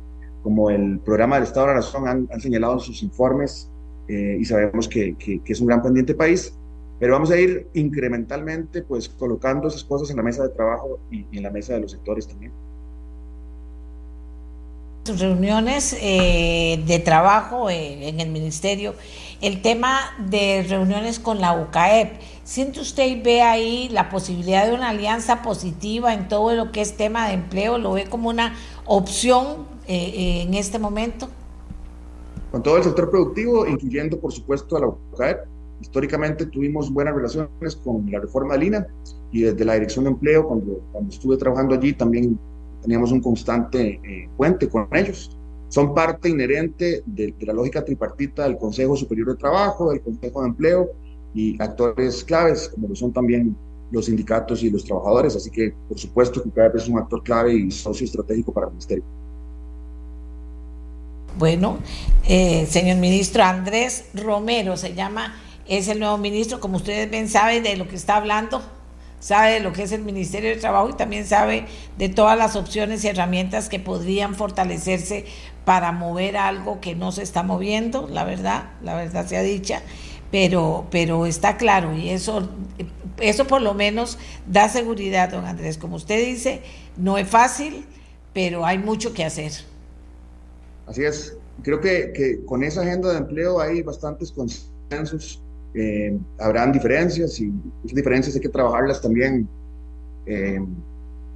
como 0.44 0.70
el 0.70 1.00
programa 1.00 1.36
del 1.36 1.44
Estado 1.44 1.68
de 1.68 1.74
la 1.74 1.80
Nación 1.80 2.08
han, 2.08 2.28
han 2.32 2.42
señalado 2.42 2.74
en 2.74 2.80
sus 2.80 3.04
informes 3.04 3.68
y 4.08 4.44
sabemos 4.44 4.90
que, 4.90 5.16
que, 5.16 5.40
es 5.46 5.62
un 5.62 5.68
gran 5.68 5.82
pendiente 5.82 6.14
país 6.14 6.54
pero 7.02 7.14
vamos 7.14 7.32
a 7.32 7.40
ir 7.40 7.68
incrementalmente 7.74 8.84
pues 8.84 9.10
colocando 9.10 9.68
esas 9.68 9.84
cosas 9.84 10.12
en 10.12 10.18
la 10.18 10.22
mesa 10.22 10.44
de 10.44 10.50
trabajo 10.50 11.00
y, 11.10 11.26
en 11.36 11.42
la 11.42 11.50
mesa 11.50 11.74
de 11.74 11.80
los 11.80 11.92
sectores 11.94 12.28
también. 12.28 12.52
Reuniones 15.18 15.98
eh, 16.00 16.80
de 16.86 17.00
trabajo 17.00 17.72
eh, 17.72 18.08
en 18.08 18.20
el 18.20 18.30
ministerio, 18.30 18.94
el 19.42 19.64
tema 19.64 20.00
de 20.30 20.64
reuniones 20.70 21.18
con 21.18 21.42
la 21.42 21.60
UCAEP, 21.60 22.22
¿siente 22.52 22.82
usted 22.82 23.08
y 23.08 23.22
ve 23.22 23.42
ahí 23.42 23.88
la 23.90 24.10
posibilidad 24.10 24.68
de 24.68 24.74
una 24.74 24.90
alianza 24.90 25.42
positiva 25.42 26.14
en 26.14 26.28
todo 26.28 26.54
lo 26.54 26.72
que 26.74 26.82
es 26.82 26.98
tema 26.98 27.28
de 27.28 27.36
empleo? 27.36 27.78
¿Lo 27.78 27.94
ve 27.94 28.06
como 28.10 28.28
una 28.28 28.56
opción 28.86 29.66
eh, 29.88 30.44
en 30.44 30.54
este 30.54 30.78
momento? 30.78 31.30
con 32.52 32.62
todo 32.62 32.76
el 32.76 32.84
sector 32.84 33.10
productivo, 33.10 33.66
incluyendo 33.66 34.20
por 34.20 34.34
supuesto 34.34 34.76
a 34.76 34.82
la 34.82 34.88
UCAEP. 34.88 35.40
Históricamente 35.80 36.46
tuvimos 36.46 36.92
buenas 36.92 37.16
relaciones 37.16 37.78
con 37.78 38.12
la 38.12 38.20
reforma 38.20 38.56
de 38.56 38.60
Lina 38.60 38.88
y 39.32 39.44
desde 39.44 39.64
la 39.64 39.76
Dirección 39.76 40.04
de 40.04 40.12
Empleo, 40.12 40.46
cuando, 40.46 40.82
estuve 41.10 41.38
trabajando 41.38 41.76
allí, 41.76 41.94
también 41.94 42.38
teníamos 42.82 43.14
un 43.14 43.22
constante 43.22 44.02
eh, 44.04 44.30
puente 44.36 44.68
con 44.68 44.90
ellos. 44.92 45.38
Son 45.70 45.96
parte 45.96 46.28
inherente 46.28 47.02
de, 47.06 47.34
la 47.40 47.54
lógica 47.54 47.86
tripartita 47.86 48.44
del 48.44 48.58
Consejo 48.58 48.98
Superior 48.98 49.30
de 49.30 49.36
Trabajo, 49.36 49.90
del 49.90 50.02
Consejo 50.02 50.42
de 50.42 50.50
Empleo 50.50 50.90
y 51.34 51.62
actores 51.62 52.24
claves, 52.24 52.70
como 52.70 52.88
lo 52.88 52.96
son 52.96 53.14
también 53.14 53.56
los 53.92 54.06
sindicatos 54.06 54.64
y 54.64 54.70
los 54.70 54.84
trabajadores. 54.84 55.36
Así 55.36 55.50
que, 55.50 55.74
por 55.88 56.00
supuesto, 56.00 56.42
que 56.42 56.50
UCAEP 56.50 56.76
es 56.76 56.88
un 56.88 56.98
actor 56.98 57.24
clave 57.24 57.54
y 57.54 57.72
socio 57.72 58.06
estratégico 58.06 58.54
para 58.54 58.68
el 58.68 58.74
Ministerio. 58.74 59.04
Bueno, 61.38 61.78
eh, 62.28 62.66
señor 62.70 62.98
ministro 62.98 63.44
Andrés 63.44 64.06
Romero 64.14 64.76
se 64.76 64.94
llama, 64.94 65.34
es 65.66 65.88
el 65.88 66.00
nuevo 66.00 66.18
ministro, 66.18 66.60
como 66.60 66.76
ustedes 66.76 67.10
ven, 67.10 67.30
sabe 67.30 67.62
de 67.62 67.78
lo 67.78 67.88
que 67.88 67.96
está 67.96 68.18
hablando, 68.18 68.62
sabe 69.22 69.54
de 69.54 69.60
lo 69.62 69.72
que 69.72 69.84
es 69.84 69.94
el 69.94 70.02
Ministerio 70.02 70.50
de 70.50 70.58
Trabajo 70.58 70.90
y 70.90 70.94
también 70.94 71.26
sabe 71.26 71.68
de 71.98 72.10
todas 72.10 72.38
las 72.38 72.58
opciones 72.58 73.06
y 73.06 73.08
herramientas 73.08 73.70
que 73.70 73.80
podrían 73.80 74.36
fortalecerse 74.36 75.26
para 75.64 75.94
mover 75.94 76.36
algo 76.36 76.82
que 76.82 76.96
no 76.96 77.14
se 77.14 77.24
está 77.24 77.44
moviendo, 77.44 78.10
la 78.10 78.26
verdad, 78.26 78.72
la 78.84 78.96
verdad 78.96 79.26
se 79.26 79.38
ha 79.38 79.42
dicha, 79.42 79.82
pero, 80.32 80.88
pero 80.90 81.26
está 81.26 81.58
claro 81.58 81.94
y 81.94 82.10
eso, 82.10 82.50
eso 83.20 83.46
por 83.46 83.62
lo 83.62 83.74
menos 83.74 84.18
da 84.48 84.70
seguridad, 84.70 85.30
don 85.30 85.46
Andrés. 85.46 85.78
Como 85.78 85.98
usted 85.98 86.26
dice, 86.26 86.62
no 86.98 87.18
es 87.18 87.28
fácil, 87.28 87.86
pero 88.34 88.66
hay 88.66 88.78
mucho 88.78 89.14
que 89.14 89.26
hacer. 89.26 89.52
Así 90.88 91.04
es. 91.04 91.38
Creo 91.64 91.80
que, 91.80 92.12
que 92.14 92.44
con 92.46 92.64
esa 92.64 92.82
agenda 92.82 93.12
de 93.12 93.20
empleo 93.20 93.60
hay 93.60 93.82
bastantes 93.84 94.32
consensos. 94.32 95.44
Eh, 95.74 96.18
habrán 96.40 96.72
diferencias 96.72 97.40
y 97.40 97.52
esas 97.84 97.96
diferencias 97.96 98.36
hay 98.36 98.42
que 98.42 98.50
trabajarlas 98.50 99.02
también 99.02 99.48
eh, 100.26 100.60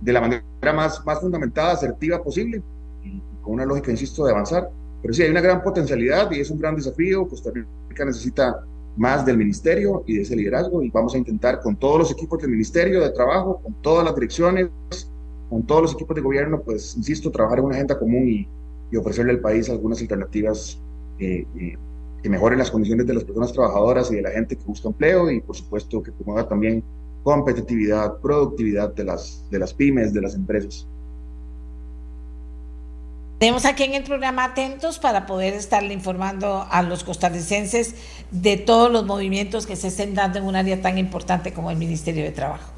de 0.01 0.13
la 0.13 0.19
manera 0.19 0.43
más, 0.73 1.05
más 1.05 1.21
fundamentada, 1.21 1.71
asertiva 1.71 2.21
posible 2.21 2.61
y 3.01 3.21
con 3.41 3.53
una 3.53 3.65
lógica, 3.65 3.91
insisto, 3.91 4.25
de 4.25 4.31
avanzar. 4.31 4.69
Pero 5.01 5.13
sí, 5.13 5.21
hay 5.21 5.29
una 5.29 5.41
gran 5.41 5.61
potencialidad 5.61 6.31
y 6.31 6.39
es 6.39 6.49
un 6.49 6.59
gran 6.59 6.75
desafío. 6.75 7.27
Costa 7.27 7.51
Rica 7.53 8.05
necesita 8.05 8.61
más 8.97 9.25
del 9.25 9.37
ministerio 9.37 10.03
y 10.07 10.15
de 10.15 10.21
ese 10.21 10.35
liderazgo 10.35 10.81
y 10.81 10.89
vamos 10.89 11.15
a 11.15 11.17
intentar 11.17 11.61
con 11.61 11.75
todos 11.75 11.99
los 11.99 12.11
equipos 12.11 12.41
del 12.41 12.51
ministerio 12.51 13.01
de 13.01 13.09
trabajo, 13.11 13.59
con 13.61 13.73
todas 13.81 14.05
las 14.05 14.15
direcciones, 14.15 14.69
con 15.49 15.63
todos 15.63 15.81
los 15.83 15.93
equipos 15.93 16.15
de 16.15 16.21
gobierno, 16.21 16.61
pues, 16.61 16.95
insisto, 16.95 17.31
trabajar 17.31 17.59
en 17.59 17.65
una 17.65 17.75
agenda 17.75 17.99
común 17.99 18.27
y, 18.27 18.47
y 18.91 18.97
ofrecerle 18.97 19.33
al 19.33 19.39
país 19.39 19.69
algunas 19.69 19.99
alternativas 20.01 20.79
eh, 21.19 21.45
eh, 21.59 21.77
que 22.21 22.29
mejoren 22.29 22.57
las 22.57 22.71
condiciones 22.71 23.05
de 23.05 23.13
las 23.13 23.23
personas 23.23 23.53
trabajadoras 23.53 24.11
y 24.11 24.15
de 24.15 24.21
la 24.21 24.31
gente 24.31 24.55
que 24.55 24.63
busca 24.63 24.87
empleo 24.87 25.29
y 25.29 25.41
por 25.41 25.55
supuesto 25.55 26.01
que 26.01 26.11
promueva 26.11 26.47
también 26.47 26.83
competitividad, 27.23 28.17
productividad 28.19 28.93
de 28.93 29.03
las, 29.03 29.45
de 29.51 29.59
las 29.59 29.73
pymes, 29.73 30.13
de 30.13 30.21
las 30.21 30.35
empresas. 30.35 30.87
Tenemos 33.37 33.65
aquí 33.65 33.83
en 33.83 33.95
el 33.95 34.03
programa 34.03 34.45
atentos 34.45 34.97
para 34.97 35.25
poder 35.25 35.53
estarle 35.53 35.93
informando 35.93 36.65
a 36.69 36.81
los 36.83 37.03
costarricenses 37.03 37.95
de 38.31 38.57
todos 38.57 38.91
los 38.91 39.05
movimientos 39.05 39.65
que 39.65 39.75
se 39.75 39.87
estén 39.87 40.13
dando 40.13 40.39
en 40.39 40.45
un 40.45 40.55
área 40.55 40.81
tan 40.81 40.97
importante 40.97 41.53
como 41.53 41.71
el 41.71 41.77
Ministerio 41.77 42.23
de 42.23 42.31
Trabajo. 42.31 42.71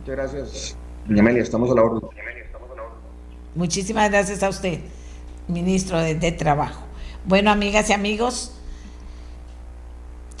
Muchas 0.00 0.16
gracias, 0.16 0.76
doña 1.06 1.20
Amelia, 1.20 1.42
estamos 1.42 1.70
a 1.70 1.74
la 1.74 1.82
orden. 1.82 2.08
Muchísimas 3.54 4.10
gracias 4.10 4.42
a 4.42 4.48
usted, 4.48 4.80
ministro 5.48 5.98
de, 5.98 6.14
de, 6.14 6.32
Trabajo. 6.32 6.82
Bueno, 7.26 7.50
amigas 7.50 7.90
y 7.90 7.92
amigos, 7.92 8.59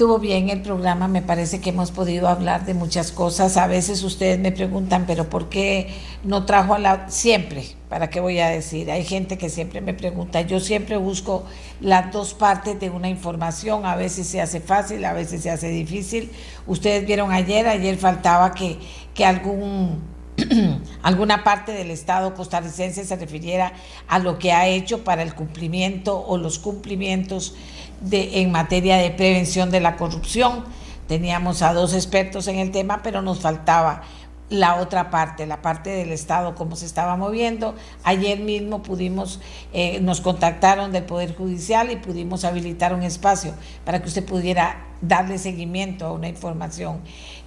estuvo 0.00 0.18
bien 0.18 0.48
el 0.48 0.62
programa, 0.62 1.08
me 1.08 1.20
parece 1.20 1.60
que 1.60 1.68
hemos 1.68 1.90
podido 1.90 2.26
hablar 2.28 2.64
de 2.64 2.72
muchas 2.72 3.12
cosas. 3.12 3.58
A 3.58 3.66
veces 3.66 4.02
ustedes 4.02 4.38
me 4.38 4.50
preguntan, 4.50 5.04
pero 5.06 5.28
¿por 5.28 5.50
qué 5.50 5.94
no 6.24 6.46
trajo 6.46 6.72
a 6.72 6.78
la... 6.78 7.10
Siempre, 7.10 7.66
¿para 7.90 8.08
qué 8.08 8.18
voy 8.18 8.38
a 8.38 8.48
decir? 8.48 8.90
Hay 8.90 9.04
gente 9.04 9.36
que 9.36 9.50
siempre 9.50 9.82
me 9.82 9.92
pregunta, 9.92 10.40
yo 10.40 10.58
siempre 10.58 10.96
busco 10.96 11.44
las 11.82 12.10
dos 12.12 12.32
partes 12.32 12.80
de 12.80 12.88
una 12.88 13.10
información, 13.10 13.84
a 13.84 13.94
veces 13.94 14.26
se 14.26 14.40
hace 14.40 14.60
fácil, 14.60 15.04
a 15.04 15.12
veces 15.12 15.42
se 15.42 15.50
hace 15.50 15.68
difícil. 15.68 16.32
Ustedes 16.66 17.06
vieron 17.06 17.30
ayer, 17.30 17.68
ayer 17.68 17.98
faltaba 17.98 18.54
que, 18.54 18.78
que 19.12 19.26
algún 19.26 20.00
alguna 21.02 21.44
parte 21.44 21.72
del 21.72 21.90
Estado 21.90 22.32
costarricense 22.32 23.04
se 23.04 23.16
refiriera 23.16 23.74
a 24.08 24.18
lo 24.18 24.38
que 24.38 24.52
ha 24.52 24.66
hecho 24.66 25.04
para 25.04 25.22
el 25.22 25.34
cumplimiento 25.34 26.18
o 26.18 26.38
los 26.38 26.58
cumplimientos 26.58 27.54
de, 28.00 28.40
en 28.40 28.52
materia 28.52 28.96
de 28.96 29.10
prevención 29.10 29.70
de 29.70 29.80
la 29.80 29.96
corrupción. 29.96 30.64
Teníamos 31.06 31.62
a 31.62 31.72
dos 31.72 31.94
expertos 31.94 32.46
en 32.48 32.58
el 32.58 32.70
tema, 32.70 33.00
pero 33.02 33.22
nos 33.22 33.40
faltaba 33.40 34.02
la 34.50 34.76
otra 34.76 35.10
parte, 35.10 35.46
la 35.46 35.62
parte 35.62 35.90
del 35.90 36.10
Estado, 36.10 36.56
cómo 36.56 36.76
se 36.76 36.84
estaba 36.84 37.16
moviendo. 37.16 37.76
Ayer 38.02 38.40
mismo 38.40 38.82
pudimos, 38.82 39.40
eh, 39.72 40.00
nos 40.00 40.20
contactaron 40.20 40.92
del 40.92 41.04
Poder 41.04 41.34
Judicial 41.36 41.90
y 41.90 41.96
pudimos 41.96 42.44
habilitar 42.44 42.92
un 42.92 43.04
espacio 43.04 43.54
para 43.84 44.02
que 44.02 44.08
usted 44.08 44.24
pudiera 44.24 44.84
darle 45.00 45.38
seguimiento 45.38 46.06
a 46.06 46.12
una 46.12 46.28
información 46.28 47.00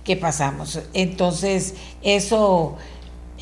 que 0.04 0.16
pasamos. 0.16 0.82
Entonces, 0.94 1.76
eso, 2.02 2.78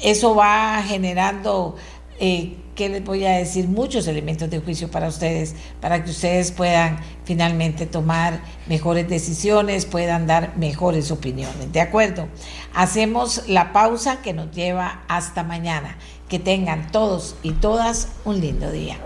eso 0.02 0.36
va 0.36 0.82
generando, 0.84 1.76
eh, 2.20 2.58
¿qué 2.76 2.90
les 2.90 3.04
voy 3.04 3.26
a 3.26 3.38
decir? 3.38 3.68
Muchos 3.68 4.08
elementos 4.08 4.50
de 4.50 4.60
juicio 4.60 4.90
para 4.90 5.08
ustedes, 5.08 5.56
para 5.80 6.04
que 6.04 6.12
ustedes 6.12 6.52
puedan 6.52 7.00
finalmente 7.26 7.86
tomar 7.86 8.42
mejores 8.68 9.08
decisiones, 9.08 9.86
puedan 9.86 10.28
dar 10.28 10.58
mejores 10.58 11.12
opiniones. 11.12 11.72
¿De 11.72 11.82
acuerdo? 11.82 12.28
Hacemos 12.74 13.48
la 13.48 13.74
pausa 13.74 14.22
que 14.22 14.34
nos 14.34 14.52
lleva 14.52 15.04
hasta 15.08 15.44
mañana. 15.44 15.98
Que 16.30 16.40
tengan 16.40 16.92
todos 16.92 17.36
y 17.44 17.52
todas 17.52 18.08
un 18.24 18.40
lindo 18.40 18.72
día. 18.72 18.98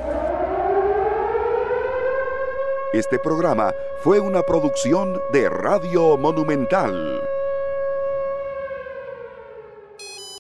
Este 2.94 3.20
programa 3.20 3.74
fue 4.04 4.20
una 4.20 4.44
producción 4.44 5.20
de 5.34 5.50
Radio 5.50 6.18
Monumental. 6.18 7.20